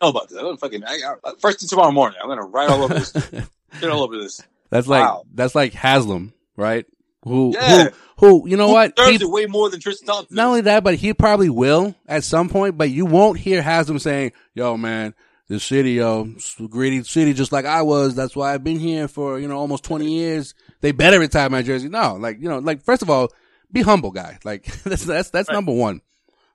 I 0.00 0.06
don't 0.06 0.14
know 0.14 0.20
about 0.20 0.28
this. 0.28 0.38
I'm 0.38 0.44
gonna 0.44 0.56
fucking 0.56 0.84
I, 0.84 0.98
I, 1.24 1.32
first 1.40 1.60
thing 1.60 1.68
tomorrow 1.68 1.90
morning. 1.90 2.18
I'm 2.22 2.28
gonna 2.28 2.42
write 2.42 2.70
all 2.70 2.84
over 2.84 2.94
this. 2.94 3.12
Get 3.80 3.90
all 3.90 4.02
over 4.02 4.16
this. 4.16 4.40
That's 4.72 4.88
like 4.88 5.04
Wow. 5.04 5.24
that's 5.32 5.54
like 5.54 5.72
Haslem, 5.74 6.32
right? 6.56 6.86
Who 7.24 7.52
Yeah. 7.54 7.90
who 8.16 8.40
who 8.42 8.48
you 8.48 8.56
know 8.56 8.66
Who 8.68 8.72
what? 8.72 8.96
deserves 8.96 9.18
He- 9.18 9.24
it 9.24 9.30
way 9.30 9.46
more 9.46 9.68
than 9.70 9.78
Tristan 9.80 10.06
Thompson. 10.08 10.34
not 10.34 10.46
only 10.48 10.60
that, 10.62 10.82
but 10.82 10.94
he 10.96 11.12
probably 11.14 11.50
will 11.50 11.94
at 12.08 12.24
some 12.24 12.48
point, 12.48 12.76
but 12.78 12.90
you 12.90 13.04
won't 13.06 13.38
hear 13.38 13.62
Haslem 13.62 13.98
saying, 14.00 14.32
yo, 14.54 14.76
man, 14.76 15.14
this 15.48 15.62
city, 15.64 15.92
yo, 15.92 16.34
gritty 16.70 17.02
city 17.04 17.34
just 17.34 17.52
like 17.52 17.66
I 17.66 17.82
was. 17.82 18.14
That's 18.14 18.34
why 18.34 18.54
I've 18.54 18.64
been 18.64 18.78
here 18.80 19.06
for, 19.08 19.38
you 19.38 19.46
know, 19.46 19.58
almost 19.58 19.84
20 19.84 20.10
years. 20.10 20.54
They 20.80 20.92
better 20.92 21.20
retire 21.20 21.50
my 21.50 21.62
jersey. 21.62 21.88
No, 21.90 22.14
like, 22.14 22.38
you 22.40 22.48
know, 22.48 22.58
like, 22.58 22.82
first 22.82 23.02
of 23.02 23.10
all, 23.10 23.28
be 23.70 23.82
humble, 23.82 24.10
guy. 24.10 24.38
Like, 24.44 24.64
that's, 24.84 25.04
that's, 25.04 25.30
that's 25.30 25.48
Right. 25.50 25.54
number 25.54 25.72
one. 25.72 26.00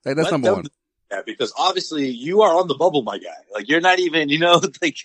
Like, 0.05 0.15
that's 0.15 0.25
Let 0.25 0.31
number 0.31 0.53
one. 0.55 0.65
that 1.11 1.25
because 1.25 1.53
obviously 1.57 2.07
you 2.09 2.41
are 2.41 2.55
on 2.57 2.67
the 2.67 2.75
bubble, 2.75 3.03
my 3.03 3.17
guy. 3.19 3.29
Like 3.53 3.69
you're 3.69 3.81
not 3.81 3.99
even, 3.99 4.29
you 4.29 4.39
know, 4.39 4.59
like 4.81 4.97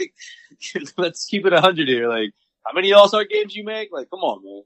let's 0.97 1.27
keep 1.27 1.45
it 1.45 1.53
hundred 1.53 1.89
here. 1.89 2.09
Like 2.09 2.31
how 2.67 2.73
many 2.75 2.93
All 2.93 3.09
Star 3.09 3.25
games 3.25 3.55
you 3.55 3.65
make? 3.65 3.91
Like 3.93 4.09
come 4.11 4.21
on, 4.21 4.45
man. 4.45 4.63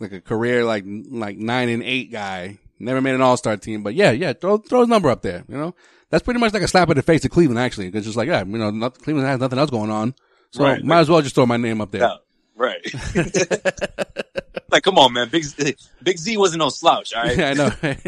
Like 0.00 0.12
a 0.12 0.20
career, 0.20 0.64
like, 0.64 0.84
like 0.86 1.38
nine 1.38 1.68
and 1.68 1.82
eight 1.82 2.10
guy. 2.10 2.58
Never 2.80 3.00
made 3.00 3.14
an 3.14 3.20
all-star 3.20 3.56
team, 3.56 3.84
but 3.84 3.94
yeah, 3.94 4.10
yeah, 4.10 4.32
throw, 4.32 4.58
throw 4.58 4.80
his 4.80 4.88
number 4.88 5.08
up 5.08 5.22
there, 5.22 5.44
you 5.48 5.56
know? 5.56 5.74
That's 6.10 6.24
pretty 6.24 6.40
much 6.40 6.52
like 6.52 6.64
a 6.64 6.68
slap 6.68 6.90
in 6.90 6.96
the 6.96 7.02
face 7.02 7.22
to 7.22 7.28
Cleveland, 7.28 7.60
actually. 7.60 7.90
Cause 7.92 8.04
just 8.04 8.16
like, 8.16 8.26
yeah, 8.26 8.40
you 8.44 8.58
know, 8.58 8.70
not, 8.70 8.98
Cleveland 8.98 9.28
has 9.28 9.38
nothing 9.38 9.58
else 9.60 9.70
going 9.70 9.90
on. 9.90 10.14
So 10.50 10.64
Right. 10.64 10.82
might 10.84 10.98
as 10.98 11.08
well 11.08 11.22
just 11.22 11.36
throw 11.36 11.46
my 11.46 11.56
name 11.56 11.80
up 11.80 11.92
there. 11.92 12.00
Yeah, 12.02 12.16
right. 12.56 12.84
like 14.70 14.82
come 14.82 14.98
on, 14.98 15.12
man. 15.12 15.28
Big 15.30 15.44
Z, 15.44 15.76
Big 16.02 16.18
Z 16.18 16.36
wasn't 16.36 16.58
no 16.60 16.68
slouch. 16.68 17.14
All 17.14 17.22
right, 17.22 17.36
yeah, 17.38 17.50
I 17.50 17.54
know. 17.54 17.70
right? 17.82 17.98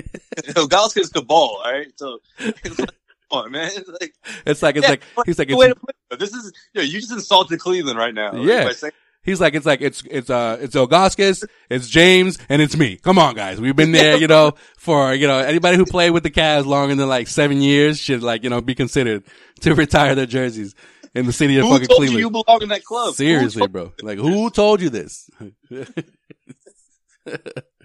Galska's 0.47 1.11
cabal. 1.11 1.61
All 1.65 1.73
right, 1.73 1.87
so 1.97 2.19
come 2.39 2.87
on, 3.31 3.53
man. 3.53 3.71
Like, 4.01 4.15
It's 4.45 4.63
like 4.63 4.77
it's 4.77 4.85
yeah, 4.85 4.91
like 4.91 5.03
he's 5.25 5.39
like 5.39 5.49
the 5.49 5.57
way 5.57 5.67
it's, 5.67 5.75
to 5.75 5.81
put 5.81 5.95
it. 6.11 6.19
This 6.19 6.33
is 6.35 6.53
you, 6.75 6.83
you 6.83 7.01
just 7.01 7.13
insulted 7.13 7.61
Cleveland 7.61 7.99
right 7.99 8.15
now. 8.15 8.35
Yeah. 8.35 8.65
by 8.65 8.73
saying- 8.73 8.93
he's 9.27 9.41
like 9.41 9.55
it's 9.55 9.67
like 9.67 9.83
it's 9.83 10.03
it's 10.11 10.31
uh 10.31 10.57
it's 10.61 10.75
Ilgauskas, 10.75 11.47
it's 11.69 11.89
James, 11.89 12.39
and 12.49 12.63
it's 12.63 12.77
me. 12.77 12.97
Come 12.97 13.19
on, 13.19 13.35
guys, 13.35 13.61
we've 13.61 13.77
been 13.77 13.93
there, 13.93 14.17
you 14.17 14.29
know, 14.29 14.55
for 14.79 15.13
you 15.13 15.27
know 15.27 15.39
anybody 15.39 15.77
who 15.77 15.85
played 15.85 16.11
with 16.11 16.23
the 16.23 16.31
Cavs 16.31 16.65
longer 16.65 16.95
than 16.95 17.09
like 17.09 17.29
seven 17.29 17.61
years 17.61 17.99
should 17.99 18.23
like 18.23 18.43
you 18.45 18.49
know 18.49 18.63
be 18.63 18.75
considered 18.75 19.25
to 19.61 19.75
retire 19.83 20.15
their 20.15 20.27
jerseys 20.27 20.75
in 21.15 21.27
the 21.27 21.33
city 21.33 21.59
of 21.59 21.65
Who 21.65 21.73
fucking 21.73 21.89
Cleveland. 21.89 22.13
you 22.13 22.19
you 22.19 22.31
belong 22.31 22.63
in 22.63 22.69
that 22.69 22.85
club? 22.85 23.15
Seriously, 23.15 23.67
bro. 23.67 23.93
Like, 24.03 24.19
who 24.19 24.51
told 24.51 24.81
you 24.81 24.91
this? 24.91 25.29
who, 25.69 25.85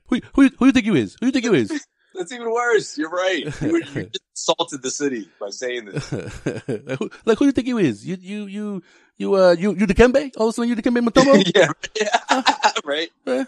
who, 0.10 0.20
who 0.36 0.50
do 0.50 0.66
you 0.66 0.72
think 0.72 0.86
you 0.86 0.96
is? 0.96 1.14
Who 1.14 1.20
do 1.20 1.26
you 1.28 1.32
think 1.32 1.46
you 1.46 1.54
is? 1.54 1.88
That's 2.14 2.34
even 2.34 2.52
worse. 2.52 2.98
You're 2.98 3.10
right. 3.10 3.46
You, 3.62 3.78
you 3.78 3.84
just 3.84 4.20
insulted 4.36 4.84
the 4.84 4.92
city 4.92 5.30
by 5.40 5.50
saying 5.50 5.86
this. 5.86 6.12
like, 6.12 7.00
who, 7.00 7.10
like, 7.26 7.38
who 7.38 7.46
you 7.46 7.54
think 7.54 7.68
you 7.68 7.78
is? 7.78 8.06
You, 8.06 8.18
you, 8.20 8.46
you, 8.48 8.84
you, 9.18 9.36
uh, 9.36 9.52
you, 9.58 9.76
you 9.76 9.86
Dikembe? 9.88 10.32
All 10.38 10.48
of 10.48 10.52
a 10.52 10.54
sudden, 10.54 10.70
you 10.70 10.76
Dikembe 10.76 11.08
Mutombo? 11.08 11.44
yeah, 11.56 11.70
yeah, 12.02 12.72
right. 12.86 13.10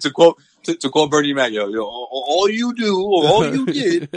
To 0.00 0.10
quote 0.10 0.40
to, 0.62 0.74
to 0.74 0.88
quote 0.88 1.10
Bernie 1.10 1.34
Mac, 1.34 1.52
yo, 1.52 1.68
yo, 1.68 1.82
all, 1.84 2.24
all 2.26 2.48
you 2.48 2.72
do 2.72 2.96
or 2.98 3.26
all 3.26 3.54
you 3.54 3.66
did 3.66 4.08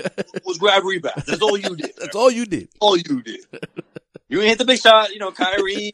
was 0.45 0.57
grab 0.57 0.85
rebounds. 0.85 1.25
That's 1.25 1.41
all 1.41 1.57
you 1.57 1.75
did. 1.75 1.91
That's 1.99 2.15
all 2.15 2.31
you 2.31 2.45
did. 2.45 2.69
all 2.79 2.95
you 2.95 3.21
did. 3.21 3.41
You 4.29 4.39
ain't 4.39 4.47
hit 4.47 4.57
the 4.59 4.63
big 4.65 4.79
shot, 4.79 5.11
you 5.11 5.19
know, 5.19 5.31
Kyrie, 5.31 5.91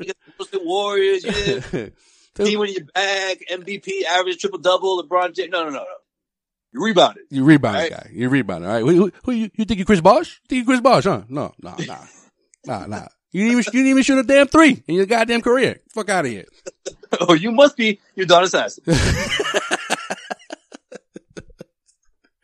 the 0.52 0.62
Warriors, 0.64 1.24
you 1.24 1.32
did 1.32 1.94
team 2.46 2.60
on 2.60 2.68
your 2.72 2.86
back, 2.94 3.38
MVP, 3.52 4.04
average 4.08 4.38
triple 4.38 4.60
double, 4.60 5.04
LeBron 5.04 5.34
James. 5.36 5.52
No, 5.52 5.64
no, 5.64 5.70
no, 5.70 5.78
no. 5.78 5.86
You 6.72 6.84
rebounded. 6.84 7.24
You 7.32 7.44
rebounded, 7.44 7.82
Right. 7.82 7.92
guy. 7.92 8.10
You 8.14 8.30
rebounded. 8.30 8.70
All 8.70 8.76
right. 8.76 8.84
Who, 8.84 9.06
who, 9.06 9.12
who 9.26 9.32
you, 9.32 9.50
you 9.56 9.66
think 9.66 9.80
you 9.80 9.86
Chris 9.86 10.02
Bosh? 10.02 10.40
You 10.44 10.48
think 10.48 10.60
you 10.60 10.66
Chris 10.66 10.82
Bosh, 10.82 11.06
huh? 11.06 11.24
No, 11.28 11.54
no, 11.62 11.76
nah, 11.88 12.06
nah, 12.66 12.86
nah. 12.86 13.08
You 13.32 13.44
didn't 13.44 13.60
even, 13.60 13.64
you 13.66 13.80
didn't 13.80 13.88
even 13.88 14.04
shoot 14.04 14.20
a 14.20 14.24
damn 14.24 14.48
three 14.48 14.84
in 14.88 14.96
your 14.96 15.06
goddamn 15.06 15.42
career. 15.42 15.80
Fuck 15.94 16.10
out 16.10 16.26
of 16.26 16.32
here. 16.32 16.46
Oh, 17.22 17.34
you 17.34 17.52
must 17.52 17.76
be 17.76 18.00
your 18.14 18.28
daughter's 18.28 18.54
ass. 18.54 18.80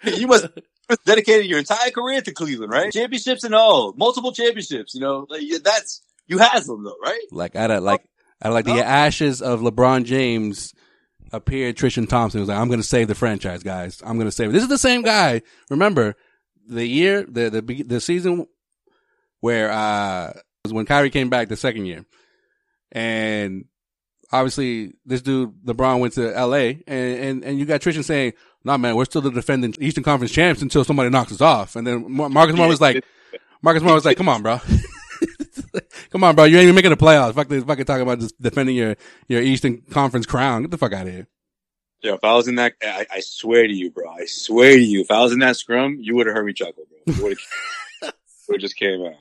you 0.03 0.25
must 0.25 0.47
dedicated 1.05 1.45
your 1.45 1.59
entire 1.59 1.91
career 1.91 2.21
to 2.21 2.31
Cleveland, 2.31 2.71
right? 2.71 2.91
Championships 2.91 3.43
and 3.43 3.53
all, 3.53 3.93
multiple 3.93 4.31
championships. 4.31 4.95
You 4.95 5.01
know, 5.01 5.27
like, 5.29 5.43
that's 5.63 6.01
you 6.27 6.37
has 6.39 6.65
them 6.65 6.83
though, 6.83 6.97
right? 7.03 7.21
Like 7.31 7.55
out 7.55 7.71
of 7.71 7.83
like 7.83 8.01
out 8.41 8.49
of 8.49 8.53
like 8.53 8.65
the 8.65 8.83
ashes 8.83 9.41
of 9.41 9.61
LeBron 9.61 10.05
James 10.05 10.73
appeared 11.31 11.77
Tristan 11.77 12.07
Thompson. 12.07 12.39
He 12.39 12.41
was 12.41 12.49
like, 12.49 12.57
I'm 12.57 12.69
gonna 12.69 12.83
save 12.83 13.07
the 13.07 13.15
franchise, 13.15 13.63
guys. 13.63 14.01
I'm 14.05 14.17
gonna 14.17 14.31
save 14.31 14.49
it. 14.49 14.53
This 14.53 14.63
is 14.63 14.69
the 14.69 14.77
same 14.77 15.01
guy. 15.01 15.41
Remember 15.69 16.15
the 16.67 16.85
year 16.85 17.23
the 17.23 17.49
the 17.49 17.83
the 17.83 18.01
season 18.01 18.47
where 19.41 19.71
uh 19.71 20.33
was 20.65 20.73
when 20.73 20.85
Kyrie 20.85 21.09
came 21.09 21.29
back 21.29 21.47
the 21.47 21.55
second 21.55 21.85
year. 21.85 22.05
And 22.91 23.65
obviously 24.31 24.93
this 25.05 25.21
dude 25.21 25.53
LeBron 25.65 25.99
went 25.99 26.13
to 26.13 26.31
LA 26.31 26.55
and 26.55 26.83
and, 26.87 27.43
and 27.43 27.59
you 27.59 27.65
got 27.65 27.81
Tristan 27.81 28.03
saying, 28.03 28.33
"Nah, 28.63 28.77
man, 28.77 28.95
we're 28.95 29.05
still 29.05 29.21
the 29.21 29.31
defending 29.31 29.75
Eastern 29.79 30.03
Conference 30.03 30.31
champs 30.31 30.61
until 30.61 30.83
somebody 30.83 31.09
knocks 31.09 31.31
us 31.31 31.41
off." 31.41 31.75
And 31.75 31.85
then 31.85 32.05
Marcus 32.11 32.55
Morris 32.55 32.71
was 32.71 32.81
like, 32.81 33.03
Marcus 33.61 33.83
Morris 33.83 33.97
was 33.97 34.05
like, 34.05 34.17
"Come 34.17 34.29
on, 34.29 34.41
bro." 34.41 34.59
Come 36.09 36.23
on, 36.23 36.35
bro. 36.35 36.45
You 36.45 36.57
ain't 36.57 36.63
even 36.63 36.75
making 36.75 36.91
the 36.91 36.97
playoffs. 36.97 37.33
Fuck 37.33 37.49
this. 37.49 37.63
Fucking 37.63 37.85
talking 37.85 38.03
about 38.03 38.19
just 38.19 38.41
defending 38.41 38.75
your, 38.75 38.95
your 39.27 39.41
Eastern 39.41 39.81
Conference 39.81 40.25
crown. 40.25 40.61
Get 40.61 40.71
the 40.71 40.77
fuck 40.77 40.93
out 40.93 41.07
of 41.07 41.13
here. 41.13 41.27
Yeah, 42.01 42.13
if 42.13 42.23
I 42.23 42.33
was 42.35 42.47
in 42.47 42.55
that, 42.55 42.75
I, 42.81 43.05
I 43.11 43.19
swear 43.19 43.67
to 43.67 43.73
you, 43.73 43.91
bro. 43.91 44.09
I 44.09 44.25
swear 44.25 44.75
to 44.75 44.81
you, 44.81 45.01
if 45.01 45.11
I 45.11 45.21
was 45.21 45.33
in 45.33 45.39
that 45.39 45.57
scrum, 45.57 45.97
you 45.99 46.15
would 46.15 46.27
have 46.27 46.35
heard 46.35 46.45
me 46.45 46.53
chuckle, 46.53 46.85
bro. 46.87 47.13
You 47.13 47.23
would 47.23 47.37
have 48.01 48.59
just 48.59 48.77
came 48.77 49.01
out. 49.01 49.15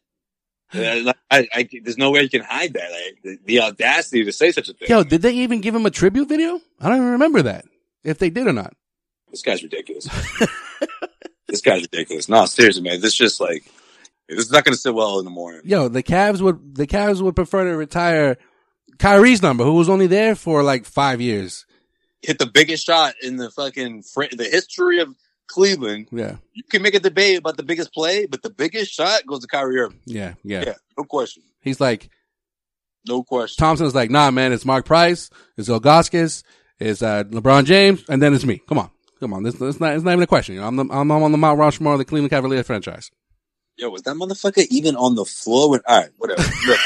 I, 0.74 1.14
I, 1.30 1.68
there's 1.82 1.98
no 1.98 2.10
way 2.10 2.22
you 2.22 2.30
can 2.30 2.42
hide 2.42 2.74
that. 2.74 2.90
Like, 2.90 3.22
the, 3.22 3.38
the 3.44 3.60
audacity 3.60 4.24
to 4.24 4.32
say 4.32 4.52
such 4.52 4.68
a 4.68 4.72
thing. 4.72 4.88
Yo, 4.88 5.04
did 5.04 5.22
they 5.22 5.32
even 5.32 5.60
give 5.60 5.74
him 5.74 5.86
a 5.86 5.90
tribute 5.90 6.28
video? 6.28 6.60
I 6.80 6.88
don't 6.88 6.98
even 6.98 7.12
remember 7.12 7.42
that. 7.42 7.64
If 8.02 8.18
they 8.18 8.30
did 8.30 8.46
or 8.46 8.52
not. 8.52 8.74
This 9.30 9.42
guy's 9.42 9.62
ridiculous. 9.62 10.08
this 11.48 11.60
guy's 11.60 11.82
ridiculous. 11.82 12.28
No, 12.28 12.44
seriously, 12.46 12.82
man. 12.82 13.00
This 13.00 13.14
just 13.14 13.40
like 13.40 13.64
this 14.28 14.38
is 14.38 14.50
not 14.50 14.64
going 14.64 14.74
to 14.74 14.80
sit 14.80 14.94
well 14.94 15.18
in 15.18 15.24
the 15.24 15.30
morning. 15.30 15.62
Yo, 15.64 15.88
the 15.88 16.02
Cavs 16.02 16.40
would 16.40 16.76
the 16.76 16.86
Cavs 16.86 17.20
would 17.20 17.34
prefer 17.34 17.64
to 17.64 17.76
retire 17.76 18.36
Kyrie's 18.98 19.42
number, 19.42 19.64
who 19.64 19.74
was 19.74 19.88
only 19.88 20.06
there 20.06 20.34
for 20.34 20.62
like 20.62 20.84
five 20.84 21.20
years. 21.20 21.66
Hit 22.22 22.38
the 22.38 22.46
biggest 22.46 22.86
shot 22.86 23.14
in 23.22 23.36
the 23.36 23.50
fucking 23.50 24.02
fr- 24.02 24.24
the 24.30 24.44
history 24.44 25.00
of 25.00 25.14
Cleveland. 25.46 26.08
Yeah, 26.12 26.36
You 26.52 26.62
can 26.64 26.82
make 26.82 26.94
a 26.94 27.00
debate 27.00 27.38
about 27.38 27.56
the 27.56 27.62
biggest 27.62 27.92
play, 27.92 28.26
but 28.26 28.42
the 28.42 28.50
biggest 28.50 28.92
shot 28.92 29.26
goes 29.26 29.40
to 29.40 29.46
Kyrie 29.46 29.78
Irving. 29.78 30.00
yeah, 30.06 30.34
yeah. 30.42 30.64
Yeah, 30.66 30.74
no 30.98 31.04
question. 31.04 31.42
He's 31.60 31.80
like 31.80 32.08
No 33.06 33.22
question. 33.22 33.62
Thompson 33.62 33.86
is 33.86 33.94
like, 33.94 34.10
nah, 34.10 34.30
man. 34.30 34.52
It's 34.52 34.64
Mark 34.64 34.84
Price, 34.86 35.30
it's 35.56 35.68
Ilgauskas, 35.68 36.42
it's 36.78 37.02
uh, 37.02 37.24
LeBron 37.24 37.64
James, 37.66 38.02
and 38.08 38.20
then 38.22 38.34
it's 38.34 38.44
me. 38.44 38.60
Come 38.68 38.78
on, 38.78 38.90
come 39.20 39.32
on. 39.34 39.42
This, 39.42 39.54
this 39.54 39.78
not, 39.80 39.94
it's 39.94 40.04
not 40.04 40.12
even 40.12 40.22
a 40.22 40.26
question. 40.26 40.54
You 40.54 40.60
know, 40.62 40.66
I'm 40.68 40.76
the, 40.76 40.86
I'm 40.90 41.10
on 41.10 41.32
the 41.32 41.38
Mount 41.38 41.58
Rushmore 41.58 41.92
of 41.92 41.98
the 41.98 42.04
Cleveland 42.04 42.30
Cavaliers 42.30 42.66
franchise. 42.66 43.10
Yo, 43.76 43.90
was 43.90 44.02
that 44.02 44.14
motherfucker 44.16 44.64
even 44.70 44.94
on 44.96 45.14
the 45.16 45.24
floor? 45.24 45.70
When, 45.70 45.80
all 45.86 46.00
right, 46.00 46.10
whatever. 46.18 46.42
Look, 46.66 46.78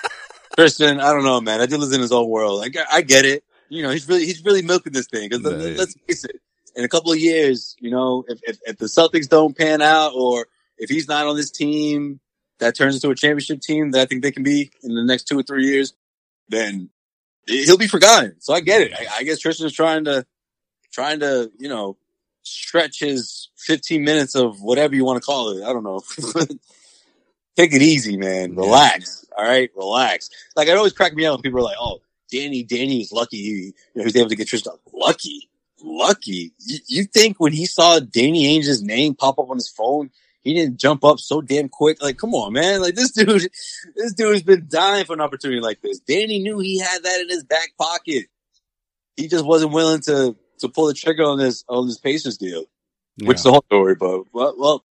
Tristan, 0.56 1.00
I 1.00 1.12
don't 1.12 1.24
know, 1.24 1.40
man. 1.40 1.60
I 1.60 1.66
do 1.66 1.76
live 1.76 1.92
in 1.92 2.00
his 2.00 2.12
own 2.12 2.28
world. 2.28 2.62
I, 2.64 2.68
get- 2.68 2.86
I 2.90 3.02
get 3.02 3.24
it. 3.24 3.44
You 3.68 3.82
know, 3.84 3.90
he's 3.90 4.08
really 4.08 4.26
he's 4.26 4.44
really 4.44 4.62
milking 4.62 4.92
this 4.92 5.06
thing. 5.06 5.30
Yeah. 5.30 5.38
let's 5.38 5.94
face 6.08 6.24
it, 6.24 6.40
in 6.76 6.84
a 6.84 6.88
couple 6.88 7.12
of 7.12 7.18
years, 7.18 7.76
you 7.78 7.90
know, 7.90 8.24
if, 8.28 8.40
if 8.42 8.58
if 8.66 8.76
the 8.78 8.86
Celtics 8.86 9.28
don't 9.28 9.56
pan 9.56 9.82
out, 9.82 10.12
or 10.14 10.46
if 10.78 10.88
he's 10.90 11.08
not 11.08 11.26
on 11.26 11.36
this 11.36 11.50
team 11.50 12.20
that 12.58 12.76
turns 12.76 12.94
into 12.94 13.10
a 13.10 13.14
championship 13.14 13.60
team 13.60 13.90
that 13.92 14.02
I 14.02 14.04
think 14.06 14.22
they 14.22 14.32
can 14.32 14.42
be 14.42 14.70
in 14.82 14.94
the 14.94 15.04
next 15.04 15.24
two 15.24 15.38
or 15.38 15.42
three 15.42 15.66
years, 15.66 15.94
then 16.48 16.90
he'll 17.46 17.78
be 17.78 17.88
forgotten. 17.88 18.36
So 18.40 18.54
I 18.54 18.60
get 18.60 18.82
it. 18.82 18.92
I, 18.92 19.18
I 19.18 19.22
guess 19.24 19.38
Tristan's 19.38 19.72
trying 19.72 20.04
to 20.04 20.26
trying 20.92 21.20
to 21.20 21.50
you 21.58 21.68
know 21.68 21.96
stretch 22.42 23.00
his 23.00 23.48
15 23.58 24.02
minutes 24.02 24.34
of 24.34 24.60
whatever 24.62 24.94
you 24.94 25.04
want 25.04 25.22
to 25.22 25.26
call 25.26 25.50
it. 25.50 25.64
I 25.64 25.72
don't 25.72 25.84
know. 25.84 26.00
Take 27.56 27.74
it 27.74 27.82
easy, 27.82 28.16
man. 28.16 28.54
Relax. 28.54 29.26
All 29.36 29.44
right, 29.44 29.70
relax. 29.76 30.30
Like 30.56 30.68
it 30.68 30.76
always 30.76 30.92
cracked 30.92 31.16
me 31.16 31.26
up 31.26 31.34
when 31.34 31.42
people 31.42 31.58
are 31.60 31.64
like, 31.64 31.76
"Oh, 31.78 32.00
Danny, 32.30 32.62
Danny 32.62 33.00
is 33.00 33.12
lucky. 33.12 33.36
He, 33.36 33.50
you 33.50 33.72
know, 33.96 34.04
he's 34.04 34.16
able 34.16 34.28
to 34.28 34.36
get 34.36 34.48
Tristan. 34.48 34.74
Lucky, 34.92 35.49
lucky. 35.82 36.52
You, 36.58 36.78
you 36.86 37.04
think 37.04 37.38
when 37.38 37.52
he 37.52 37.66
saw 37.66 38.00
Danny 38.00 38.46
Ainge's 38.46 38.82
name 38.82 39.14
pop 39.14 39.38
up 39.38 39.50
on 39.50 39.56
his 39.56 39.68
phone, 39.68 40.10
he 40.42 40.54
didn't 40.54 40.78
jump 40.78 41.04
up 41.04 41.20
so 41.20 41.40
damn 41.40 41.68
quick? 41.68 42.02
Like, 42.02 42.16
come 42.16 42.34
on, 42.34 42.52
man. 42.52 42.80
Like 42.80 42.94
this 42.94 43.10
dude, 43.12 43.50
this 43.96 44.14
dude 44.14 44.32
has 44.32 44.42
been 44.42 44.66
dying 44.70 45.04
for 45.04 45.12
an 45.12 45.20
opportunity 45.20 45.60
like 45.60 45.80
this. 45.82 46.00
Danny 46.00 46.38
knew 46.38 46.58
he 46.58 46.78
had 46.78 47.02
that 47.02 47.20
in 47.20 47.28
his 47.28 47.44
back 47.44 47.72
pocket. 47.78 48.26
He 49.16 49.28
just 49.28 49.44
wasn't 49.44 49.72
willing 49.72 50.00
to 50.02 50.36
to 50.60 50.68
pull 50.68 50.86
the 50.86 50.94
trigger 50.94 51.24
on 51.24 51.38
this 51.38 51.64
on 51.68 51.86
this 51.86 51.98
Pacers 51.98 52.38
deal 52.38 52.66
which 53.22 53.38
is 53.38 53.42
the 53.44 53.50
whole 53.50 53.64
story. 53.66 53.94
But 53.94 54.24
well, 54.32 54.54
well, 54.56 54.84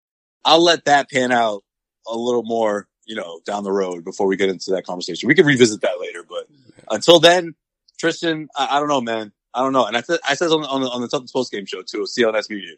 I'll 0.43 0.63
let 0.63 0.85
that 0.85 1.09
pan 1.09 1.31
out 1.31 1.63
a 2.07 2.15
little 2.17 2.43
more, 2.43 2.87
you 3.05 3.15
know, 3.15 3.41
down 3.45 3.63
the 3.63 3.71
road 3.71 4.03
before 4.03 4.27
we 4.27 4.35
get 4.35 4.49
into 4.49 4.71
that 4.71 4.85
conversation. 4.85 5.27
We 5.27 5.35
can 5.35 5.45
revisit 5.45 5.81
that 5.81 5.99
later, 5.99 6.23
but 6.27 6.47
until 6.89 7.19
then, 7.19 7.55
Tristan, 7.99 8.47
I, 8.55 8.77
I 8.77 8.79
don't 8.79 8.89
know, 8.89 9.01
man. 9.01 9.31
I 9.57 9.61
don't 9.61 9.73
know. 9.73 9.85
And 9.85 9.97
I 9.97 10.01
said, 10.01 10.19
I 10.23 10.35
said 10.35 10.51
on 10.51 10.61
the, 10.61 10.67
on 10.67 10.81
the, 10.81 10.87
on 10.87 11.01
the 11.01 11.07
Celtics 11.07 11.33
post 11.33 11.51
game 11.51 11.65
show 11.65 11.81
too, 11.81 12.03
CLNS 12.03 12.47
Media. 12.51 12.75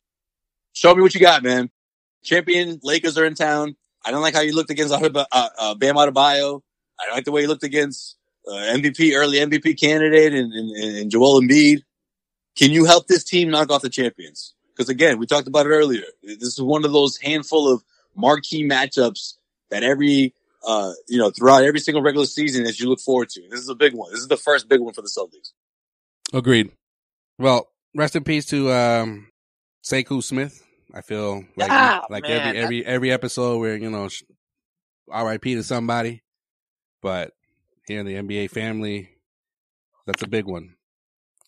Show 0.72 0.96
me 0.96 1.02
what 1.02 1.14
you 1.14 1.20
got, 1.20 1.44
man. 1.44 1.70
Champion 2.24 2.80
Lakers 2.84 3.18
are 3.18 3.26
in 3.26 3.36
town. 3.36 3.76
I 4.06 4.12
don't 4.12 4.22
like 4.22 4.34
how 4.34 4.40
you 4.40 4.56
looked 4.56 4.70
against 4.70 4.94
uh, 4.94 5.26
uh, 5.34 5.76
Bam 5.76 5.96
Adebayo. 5.96 6.62
I 6.98 7.06
don't 7.06 7.16
like 7.16 7.26
the 7.26 7.34
way 7.34 7.42
you 7.42 7.50
looked 7.50 7.66
against 7.66 8.16
uh, 8.48 8.52
MVP, 8.52 9.14
early 9.14 9.40
MVP 9.40 9.78
candidate 9.78 10.34
and, 10.34 10.54
and, 10.54 10.72
and 10.72 11.12
Joel 11.12 11.42
Embiid. 11.42 11.82
Can 12.58 12.72
you 12.72 12.86
help 12.86 13.08
this 13.08 13.26
team 13.26 13.50
knock 13.50 13.70
off 13.72 13.82
the 13.82 13.90
champions? 13.90 14.54
Because 14.74 14.88
again, 14.88 15.20
we 15.20 15.26
talked 15.26 15.50
about 15.50 15.66
it 15.66 15.72
earlier. 15.72 16.04
This 16.24 16.44
is 16.44 16.62
one 16.62 16.86
of 16.86 16.94
those 16.94 17.18
handful 17.18 17.74
of 17.74 17.84
marquee 18.16 18.66
matchups 18.66 19.34
that 19.70 19.84
every, 19.84 20.34
uh, 20.66 20.94
you 21.10 21.18
know, 21.18 21.30
throughout 21.30 21.66
every 21.66 21.82
single 21.82 22.02
regular 22.02 22.26
season 22.26 22.64
that 22.64 22.80
you 22.80 22.88
look 22.88 23.02
forward 23.02 23.28
to. 23.32 23.42
This 23.50 23.60
is 23.60 23.68
a 23.68 23.76
big 23.76 23.94
one. 23.94 24.12
This 24.12 24.22
is 24.22 24.30
the 24.30 24.38
first 24.38 24.70
big 24.70 24.80
one 24.80 24.94
for 24.94 25.02
the 25.02 25.10
Celtics. 25.10 25.52
Agreed. 26.34 26.72
Well, 27.38 27.70
rest 27.96 28.16
in 28.16 28.24
peace 28.24 28.46
to 28.48 28.72
um 28.72 29.30
Sekou 29.84 30.24
Smith. 30.24 30.64
I 30.94 31.02
feel 31.02 31.44
like 31.56 31.72
Ah, 31.72 32.08
like 32.10 32.24
man, 32.24 32.30
every 32.30 32.56
every 32.56 32.86
every 32.86 33.12
episode 33.12 33.60
where 33.60 33.76
you 33.78 33.90
know 33.90 34.10
R.I.P. 35.12 35.56
to 35.56 35.64
somebody, 35.64 36.24
but 37.02 37.34
here 37.88 38.00
in 38.00 38.06
the 38.06 38.16
NBA 38.16 38.50
family, 38.50 39.10
that's 40.06 40.22
a 40.22 40.28
big 40.28 40.46
one. 40.46 40.76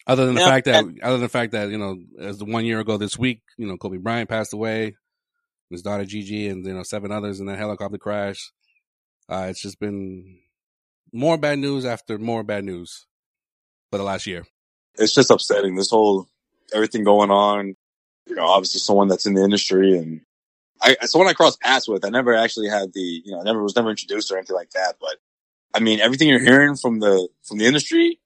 Other 0.07 0.25
than 0.25 0.35
the 0.35 0.41
Yeah, 0.41 0.45
fact 0.45 0.65
that 0.65 0.83
other 1.03 1.13
than 1.15 1.21
the 1.21 1.29
fact 1.29 1.51
that 1.53 1.69
you 1.69 1.77
know 1.77 1.97
as 2.19 2.39
the 2.39 2.45
one 2.45 2.65
year 2.65 2.79
ago 2.79 2.97
this 2.97 3.17
week, 3.17 3.41
you 3.57 3.67
know 3.67 3.77
Kobe 3.77 3.97
Bryant 3.97 4.29
passed 4.29 4.53
away, 4.53 4.95
his 5.69 5.81
daughter 5.81 6.05
Gigi, 6.05 6.47
and 6.47 6.65
you 6.65 6.73
know 6.73 6.83
seven 6.83 7.11
others 7.11 7.39
in 7.39 7.45
that 7.47 7.57
helicopter 7.59 7.97
crash. 7.97 8.51
Uh, 9.29 9.47
it's 9.49 9.61
just 9.61 9.79
been 9.79 10.39
more 11.13 11.37
bad 11.37 11.59
news 11.59 11.85
after 11.85 12.17
more 12.17 12.43
bad 12.43 12.65
news 12.65 13.07
for 13.91 13.97
the 13.97 14.03
last 14.03 14.27
year. 14.27 14.45
It's 14.95 15.13
just 15.13 15.31
upsetting. 15.31 15.75
This 15.75 15.89
whole 15.89 16.27
everything 16.73 17.03
going 17.03 17.31
on. 17.31 17.75
You 18.27 18.35
know, 18.35 18.45
obviously 18.45 18.79
someone 18.79 19.07
that's 19.07 19.25
in 19.25 19.33
the 19.33 19.43
industry 19.43 19.97
and 19.97 20.21
I 20.81 20.95
someone 21.05 21.29
I 21.29 21.33
crossed 21.33 21.61
paths 21.61 21.87
with. 21.87 22.05
I 22.05 22.09
never 22.09 22.35
actually 22.35 22.69
had 22.69 22.93
the 22.93 23.21
you 23.23 23.31
know 23.31 23.39
I 23.39 23.43
never 23.43 23.61
was 23.61 23.75
never 23.75 23.89
introduced 23.89 24.31
or 24.31 24.37
anything 24.37 24.55
like 24.55 24.71
that. 24.71 24.95
But 24.99 25.17
I 25.73 25.79
mean, 25.79 25.99
everything 25.99 26.27
you're 26.27 26.39
hearing 26.39 26.75
from 26.75 26.99
the 26.99 27.27
from 27.43 27.57
the 27.57 27.65
industry 27.65 28.19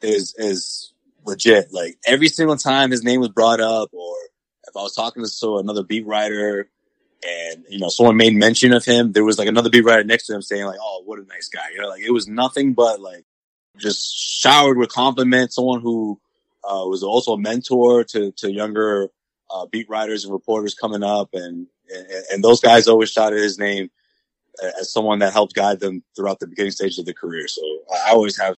is 0.00 0.34
is 0.36 0.92
legit. 1.24 1.72
Like 1.72 1.98
every 2.06 2.28
single 2.28 2.56
time 2.56 2.90
his 2.90 3.02
name 3.02 3.20
was 3.20 3.30
brought 3.30 3.60
up, 3.60 3.90
or 3.92 4.14
if 4.68 4.76
I 4.76 4.82
was 4.82 4.94
talking 4.94 5.22
to 5.22 5.28
so 5.28 5.58
another 5.58 5.82
beat 5.82 6.06
writer 6.06 6.68
and 7.26 7.64
you 7.68 7.78
know 7.78 7.88
someone 7.88 8.16
made 8.16 8.34
mention 8.34 8.72
of 8.72 8.84
him, 8.84 9.12
there 9.12 9.24
was 9.24 9.38
like 9.38 9.48
another 9.48 9.70
beat 9.70 9.84
writer 9.84 10.04
next 10.04 10.26
to 10.26 10.34
him 10.34 10.42
saying 10.42 10.66
like, 10.66 10.78
"Oh, 10.80 11.02
what 11.04 11.18
a 11.18 11.24
nice 11.24 11.48
guy." 11.48 11.70
You 11.74 11.80
know, 11.80 11.88
like 11.88 12.02
it 12.02 12.12
was 12.12 12.28
nothing 12.28 12.74
but 12.74 13.00
like 13.00 13.24
just 13.78 14.14
showered 14.14 14.78
with 14.78 14.90
compliments. 14.90 15.56
Someone 15.56 15.80
who 15.80 16.20
uh, 16.64 16.84
was 16.86 17.02
also 17.02 17.34
a 17.34 17.40
mentor 17.40 18.04
to 18.04 18.32
to 18.32 18.52
younger 18.52 19.08
uh, 19.50 19.66
beat 19.66 19.88
writers 19.88 20.24
and 20.24 20.32
reporters 20.32 20.74
coming 20.74 21.02
up, 21.02 21.30
and, 21.32 21.66
and 21.92 22.06
and 22.32 22.44
those 22.44 22.60
guys 22.60 22.88
always 22.88 23.10
shouted 23.10 23.40
his 23.40 23.58
name 23.58 23.90
as 24.80 24.92
someone 24.92 25.20
that 25.20 25.32
helped 25.32 25.54
guide 25.54 25.80
them 25.80 26.02
throughout 26.14 26.40
the 26.40 26.46
beginning 26.46 26.72
stages 26.72 26.98
of 26.98 27.06
the 27.06 27.14
career. 27.14 27.48
So 27.48 27.62
I 27.92 28.10
always 28.10 28.38
have 28.38 28.56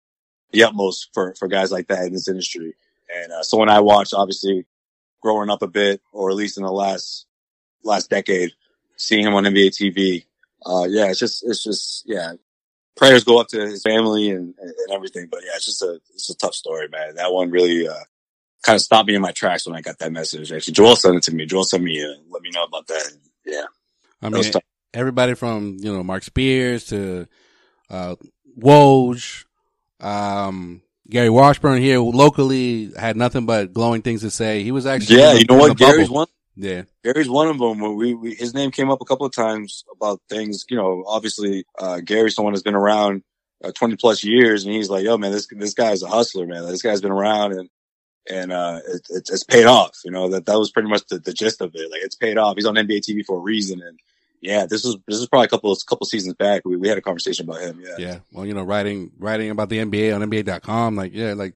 the 0.52 0.64
utmost 0.64 1.10
for 1.12 1.34
for 1.34 1.48
guys 1.48 1.72
like 1.72 1.88
that 1.88 2.06
in 2.06 2.12
this 2.12 2.28
industry, 2.28 2.74
and 3.14 3.32
uh, 3.32 3.42
someone 3.42 3.68
I 3.68 3.80
watched 3.80 4.14
obviously 4.14 4.66
growing 5.22 5.50
up 5.50 5.62
a 5.62 5.68
bit, 5.68 6.00
or 6.12 6.30
at 6.30 6.36
least 6.36 6.58
in 6.58 6.64
the 6.64 6.72
last 6.72 7.26
last 7.82 8.10
decade, 8.10 8.52
seeing 8.96 9.26
him 9.26 9.34
on 9.34 9.44
NBA 9.44 9.70
TV. 9.70 10.24
Uh, 10.64 10.86
yeah, 10.88 11.10
it's 11.10 11.18
just 11.18 11.44
it's 11.46 11.62
just 11.62 12.04
yeah. 12.06 12.34
Prayers 12.96 13.24
go 13.24 13.40
up 13.40 13.48
to 13.48 13.60
his 13.60 13.82
family 13.82 14.30
and, 14.30 14.54
and 14.58 14.74
everything, 14.92 15.28
but 15.30 15.40
yeah, 15.42 15.52
it's 15.56 15.66
just 15.66 15.82
a 15.82 16.00
it's 16.12 16.30
a 16.30 16.36
tough 16.36 16.54
story, 16.54 16.88
man. 16.88 17.16
That 17.16 17.32
one 17.32 17.50
really 17.50 17.88
uh, 17.88 17.94
kind 18.62 18.76
of 18.76 18.82
stopped 18.82 19.08
me 19.08 19.14
in 19.14 19.22
my 19.22 19.32
tracks 19.32 19.66
when 19.66 19.76
I 19.76 19.80
got 19.80 19.98
that 19.98 20.12
message. 20.12 20.52
Actually, 20.52 20.74
Joel 20.74 20.96
sent 20.96 21.16
it 21.16 21.22
to 21.24 21.34
me. 21.34 21.46
Joel 21.46 21.64
sent 21.64 21.82
me 21.82 22.02
uh, 22.02 22.14
let 22.30 22.42
me 22.42 22.50
know 22.50 22.64
about 22.64 22.86
that. 22.86 23.12
Yeah, 23.44 23.64
I 24.22 24.28
mean, 24.28 24.44
everybody 24.92 25.34
from 25.34 25.76
you 25.80 25.92
know 25.92 26.02
Marc 26.04 26.22
Spears 26.22 26.86
to 26.86 27.26
uh, 27.90 28.14
Woj, 28.58 29.44
um, 30.00 30.82
Gary 31.08 31.30
Washburn 31.30 31.82
here 31.82 31.98
locally 31.98 32.92
had 32.96 33.16
nothing 33.16 33.44
but 33.44 33.72
glowing 33.72 34.02
things 34.02 34.22
to 34.22 34.30
say. 34.30 34.62
He 34.62 34.72
was 34.72 34.86
actually 34.86 35.18
yeah, 35.18 35.32
you 35.32 35.44
know 35.44 35.56
what, 35.56 35.76
Gary's 35.76 36.10
one. 36.10 36.28
Yeah, 36.56 36.82
Gary's 37.02 37.28
one 37.28 37.48
of 37.48 37.58
them. 37.58 37.80
When 37.80 37.96
we, 37.96 38.14
we, 38.14 38.34
his 38.34 38.54
name 38.54 38.70
came 38.70 38.90
up 38.90 39.00
a 39.00 39.04
couple 39.04 39.26
of 39.26 39.34
times 39.34 39.84
about 39.90 40.20
things. 40.28 40.64
You 40.68 40.76
know, 40.76 41.04
obviously, 41.06 41.64
uh, 41.78 42.00
Gary's 42.00 42.34
someone 42.34 42.54
that's 42.54 42.62
been 42.62 42.74
around 42.74 43.22
uh, 43.62 43.72
twenty 43.72 43.96
plus 43.96 44.22
years, 44.22 44.64
and 44.64 44.72
he's 44.72 44.88
like, 44.88 45.04
"Yo, 45.04 45.18
man, 45.18 45.32
this 45.32 45.48
this 45.50 45.74
guy's 45.74 46.02
a 46.02 46.08
hustler, 46.08 46.46
man. 46.46 46.66
This 46.66 46.82
guy's 46.82 47.00
been 47.00 47.10
around, 47.10 47.52
and 47.52 47.68
and 48.28 48.52
uh, 48.52 48.80
it, 48.86 49.06
it's, 49.10 49.30
it's 49.30 49.44
paid 49.44 49.66
off. 49.66 49.98
You 50.04 50.12
know 50.12 50.28
that 50.30 50.46
that 50.46 50.58
was 50.58 50.70
pretty 50.70 50.88
much 50.88 51.06
the, 51.08 51.18
the 51.18 51.32
gist 51.32 51.60
of 51.60 51.74
it. 51.74 51.90
Like, 51.90 52.02
it's 52.02 52.16
paid 52.16 52.38
off. 52.38 52.54
He's 52.56 52.66
on 52.66 52.74
NBA 52.74 53.00
TV 53.00 53.24
for 53.24 53.38
a 53.38 53.42
reason, 53.42 53.82
and 53.82 53.98
yeah, 54.40 54.66
this 54.66 54.84
was 54.84 54.96
this 55.08 55.18
was 55.18 55.28
probably 55.28 55.46
a 55.46 55.48
couple 55.48 55.74
couple 55.88 56.06
seasons 56.06 56.34
back. 56.34 56.62
We, 56.64 56.76
we 56.76 56.88
had 56.88 56.98
a 56.98 57.02
conversation 57.02 57.48
about 57.48 57.62
him. 57.62 57.80
Yeah, 57.82 57.96
yeah. 57.98 58.18
Well, 58.30 58.46
you 58.46 58.54
know, 58.54 58.62
writing 58.62 59.10
writing 59.18 59.50
about 59.50 59.70
the 59.70 59.78
NBA 59.78 60.14
on 60.14 60.30
NBA.com, 60.30 60.96
like 60.96 61.14
yeah, 61.14 61.32
like 61.32 61.54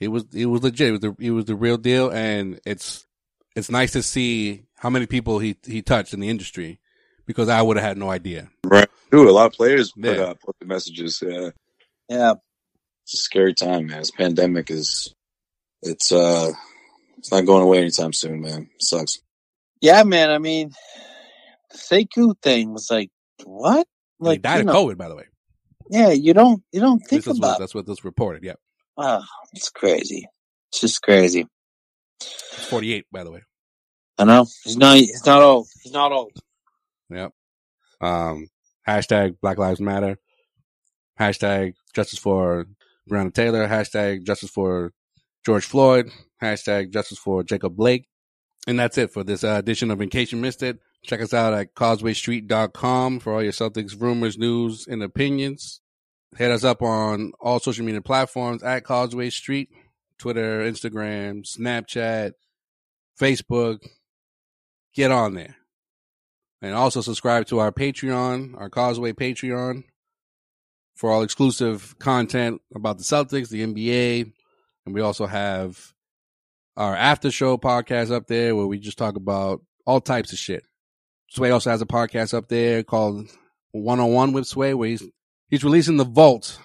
it 0.00 0.08
was 0.08 0.26
it 0.34 0.46
was 0.46 0.62
legit. 0.62 0.88
It 0.88 0.92
was 0.92 1.00
the 1.00 1.14
it 1.18 1.30
was 1.30 1.44
the 1.44 1.54
real 1.54 1.76
deal, 1.76 2.10
and 2.10 2.60
it's 2.66 3.06
it's 3.54 3.70
nice 3.70 3.92
to 3.92 4.02
see 4.02 4.64
how 4.76 4.90
many 4.90 5.06
people 5.06 5.38
he 5.38 5.56
he 5.64 5.82
touched 5.82 6.14
in 6.14 6.20
the 6.20 6.28
industry 6.28 6.80
because 7.26 7.48
I 7.48 7.62
would 7.62 7.76
have 7.76 7.86
had 7.86 7.98
no 7.98 8.10
idea. 8.10 8.50
Right, 8.64 8.88
dude. 9.10 9.28
A 9.28 9.32
lot 9.32 9.46
of 9.46 9.52
players 9.52 9.92
put 9.92 10.16
yeah. 10.16 10.22
uh, 10.22 10.34
put 10.34 10.56
the 10.58 10.66
messages. 10.66 11.22
Yeah, 11.24 11.50
yeah. 12.08 12.34
It's 13.04 13.14
a 13.14 13.18
scary 13.18 13.54
time, 13.54 13.86
man. 13.86 13.98
This 13.98 14.10
pandemic 14.10 14.70
is 14.70 15.14
it's 15.82 16.12
uh 16.12 16.52
it's 17.18 17.30
not 17.30 17.46
going 17.46 17.62
away 17.62 17.78
anytime 17.78 18.12
soon, 18.12 18.40
man. 18.40 18.68
It 18.74 18.82
sucks. 18.82 19.20
Yeah, 19.80 20.02
man. 20.02 20.30
I 20.30 20.38
mean, 20.38 20.72
the 21.70 21.78
Sekou 21.78 22.34
thing 22.42 22.72
was 22.72 22.90
like, 22.90 23.10
what? 23.44 23.86
Like, 24.18 24.38
he 24.38 24.42
died 24.42 24.60
of 24.60 24.66
know, 24.66 24.86
COVID, 24.86 24.96
by 24.96 25.08
the 25.08 25.16
way. 25.16 25.24
Yeah, 25.90 26.10
you 26.10 26.34
don't 26.34 26.62
you 26.72 26.80
don't 26.80 27.00
think 27.00 27.24
this 27.24 27.36
about. 27.36 27.52
What, 27.52 27.58
that's 27.58 27.74
what 27.74 27.86
this 27.86 28.04
reported. 28.04 28.44
Yeah. 28.44 28.54
Oh, 28.96 29.22
it's 29.52 29.70
crazy. 29.70 30.26
It's 30.70 30.80
just 30.80 31.02
crazy. 31.02 31.46
He's 32.56 32.64
forty 32.66 32.92
eight, 32.92 33.06
by 33.12 33.24
the 33.24 33.30
way. 33.30 33.42
I 34.18 34.24
know 34.24 34.46
he's 34.64 34.76
not. 34.76 34.96
He's 34.96 35.26
not 35.26 35.42
old. 35.42 35.68
He's 35.82 35.92
not 35.92 36.12
old. 36.12 36.32
Yep. 37.10 37.32
Um. 38.00 38.48
Hashtag 38.86 39.36
Black 39.40 39.58
Lives 39.58 39.80
Matter. 39.80 40.18
Hashtag 41.18 41.74
Justice 41.94 42.18
for 42.18 42.66
Breonna 43.10 43.32
Taylor. 43.32 43.66
Hashtag 43.66 44.24
Justice 44.24 44.50
for 44.50 44.92
George 45.44 45.64
Floyd. 45.64 46.10
Hashtag 46.42 46.92
Justice 46.92 47.18
for 47.18 47.42
Jacob 47.42 47.76
Blake. 47.76 48.06
And 48.66 48.78
that's 48.78 48.98
it 48.98 49.12
for 49.12 49.24
this 49.24 49.44
uh, 49.44 49.56
edition 49.58 49.90
of 49.90 50.00
In 50.00 50.10
Case 50.10 50.32
You 50.32 50.38
Missed 50.38 50.62
It. 50.62 50.78
Check 51.04 51.20
us 51.20 51.34
out 51.34 51.52
at 51.52 51.74
causewaystreet.com 51.74 53.20
for 53.20 53.34
all 53.34 53.42
your 53.42 53.52
Celtics 53.52 54.00
rumors, 54.00 54.38
news, 54.38 54.86
and 54.86 55.02
opinions. 55.02 55.80
Hit 56.36 56.50
us 56.50 56.64
up 56.64 56.82
on 56.82 57.32
all 57.40 57.60
social 57.60 57.84
media 57.84 58.00
platforms 58.00 58.62
at 58.62 58.84
Causeway 58.84 59.30
Street, 59.30 59.68
Twitter, 60.24 60.60
Instagram, 60.60 61.44
Snapchat, 61.44 62.32
Facebook. 63.20 63.86
Get 64.94 65.10
on 65.10 65.34
there. 65.34 65.56
And 66.62 66.72
also 66.72 67.02
subscribe 67.02 67.44
to 67.48 67.58
our 67.58 67.70
Patreon, 67.70 68.58
our 68.58 68.70
Causeway 68.70 69.12
Patreon, 69.12 69.84
for 70.96 71.10
all 71.10 71.22
exclusive 71.22 71.98
content 71.98 72.62
about 72.74 72.96
the 72.96 73.04
Celtics, 73.04 73.50
the 73.50 73.66
NBA, 73.66 74.32
and 74.86 74.94
we 74.94 75.02
also 75.02 75.26
have 75.26 75.92
our 76.74 76.96
after 76.96 77.30
show 77.30 77.58
podcast 77.58 78.10
up 78.10 78.26
there 78.26 78.56
where 78.56 78.66
we 78.66 78.78
just 78.78 78.96
talk 78.96 79.16
about 79.16 79.60
all 79.84 80.00
types 80.00 80.32
of 80.32 80.38
shit. 80.38 80.64
Sway 81.28 81.50
also 81.50 81.68
has 81.68 81.82
a 81.82 81.86
podcast 81.86 82.32
up 82.32 82.48
there 82.48 82.82
called 82.82 83.28
One 83.72 84.00
on 84.00 84.10
One 84.14 84.32
with 84.32 84.46
Sway, 84.46 84.72
where 84.72 84.88
he's 84.88 85.02
he's 85.50 85.64
releasing 85.64 85.98
the 85.98 86.04
vault 86.04 86.58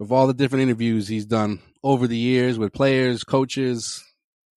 of 0.00 0.10
all 0.10 0.26
the 0.26 0.34
different 0.34 0.64
interviews 0.64 1.06
he's 1.06 1.26
done 1.26 1.60
over 1.82 2.06
the 2.06 2.16
years 2.16 2.58
with 2.58 2.72
players, 2.72 3.24
coaches, 3.24 4.04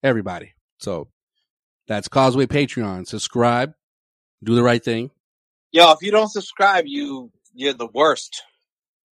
everybody. 0.04 0.54
So 0.80 1.10
that's 1.88 2.08
Causeway 2.08 2.46
Patreon. 2.46 3.08
Subscribe, 3.08 3.74
do 4.44 4.56
the 4.56 4.64
right 4.64 4.84
thing. 4.84 5.12
Yo, 5.72 5.92
if 5.92 6.02
you 6.02 6.12
don't 6.12 6.30
subscribe, 6.30 6.86
you 6.88 7.32
you're 7.54 7.74
the 7.74 7.88
worst. 7.88 8.44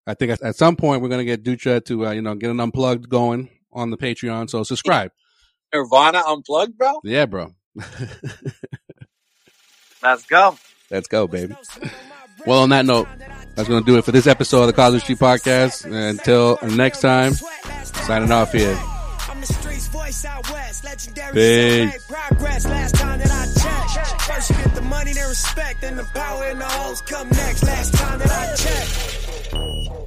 I 0.08 0.14
think 0.14 0.40
at, 0.42 0.56
some 0.56 0.76
point 0.76 1.02
we're 1.02 1.10
gonna 1.10 1.24
get 1.24 1.44
Dutra 1.44 1.84
to 1.86 2.08
uh, 2.08 2.12
you 2.12 2.22
know 2.22 2.36
get 2.36 2.52
an 2.52 2.60
unplugged 2.60 3.10
going 3.10 3.50
on 3.72 3.92
the 3.92 3.98
Patreon. 3.98 4.50
So 4.50 4.64
subscribe. 4.64 5.12
Nirvana 5.74 6.24
unplugged, 6.28 6.78
bro. 6.78 7.00
Yeah, 7.04 7.26
bro. 7.26 7.56
Let's 10.04 10.26
go. 10.26 10.58
Let's 10.90 11.08
go, 11.08 11.28
baby. 11.28 11.56
Well, 12.46 12.60
on 12.60 12.70
that 12.70 12.86
note, 12.86 13.08
that's 13.56 13.68
going 13.68 13.84
to 13.84 13.86
do 13.86 13.98
it 13.98 14.06
for 14.06 14.12
this 14.12 14.28
episode 14.28 14.62
of 14.62 14.68
the 14.68 14.74
Causeway 14.74 15.00
Street 15.00 15.20
Podcast. 15.20 15.86
Until 15.86 16.58
next 16.64 17.02
time, 17.02 17.34
signing 17.34 18.32
off 18.32 18.52
here. 18.52 18.76
Progress 22.08 22.66
last 22.66 22.96
time 22.96 23.20
that 23.20 23.32
I 23.32 23.46
checked. 23.62 24.22
First 24.22 24.50
you 24.50 24.56
get 24.58 24.76
the 24.76 24.82
money, 24.82 25.14
respect, 25.14 25.82
then 25.82 25.96
the 25.96 26.04
power 26.14 26.46
and 26.46 26.62
the 26.62 26.66
hoes 26.66 27.02
come 27.02 27.30
next. 27.30 27.64
Last 27.64 27.94
time 27.94 28.20
that 28.20 28.32
I 28.32 28.56
checked. 28.56 30.01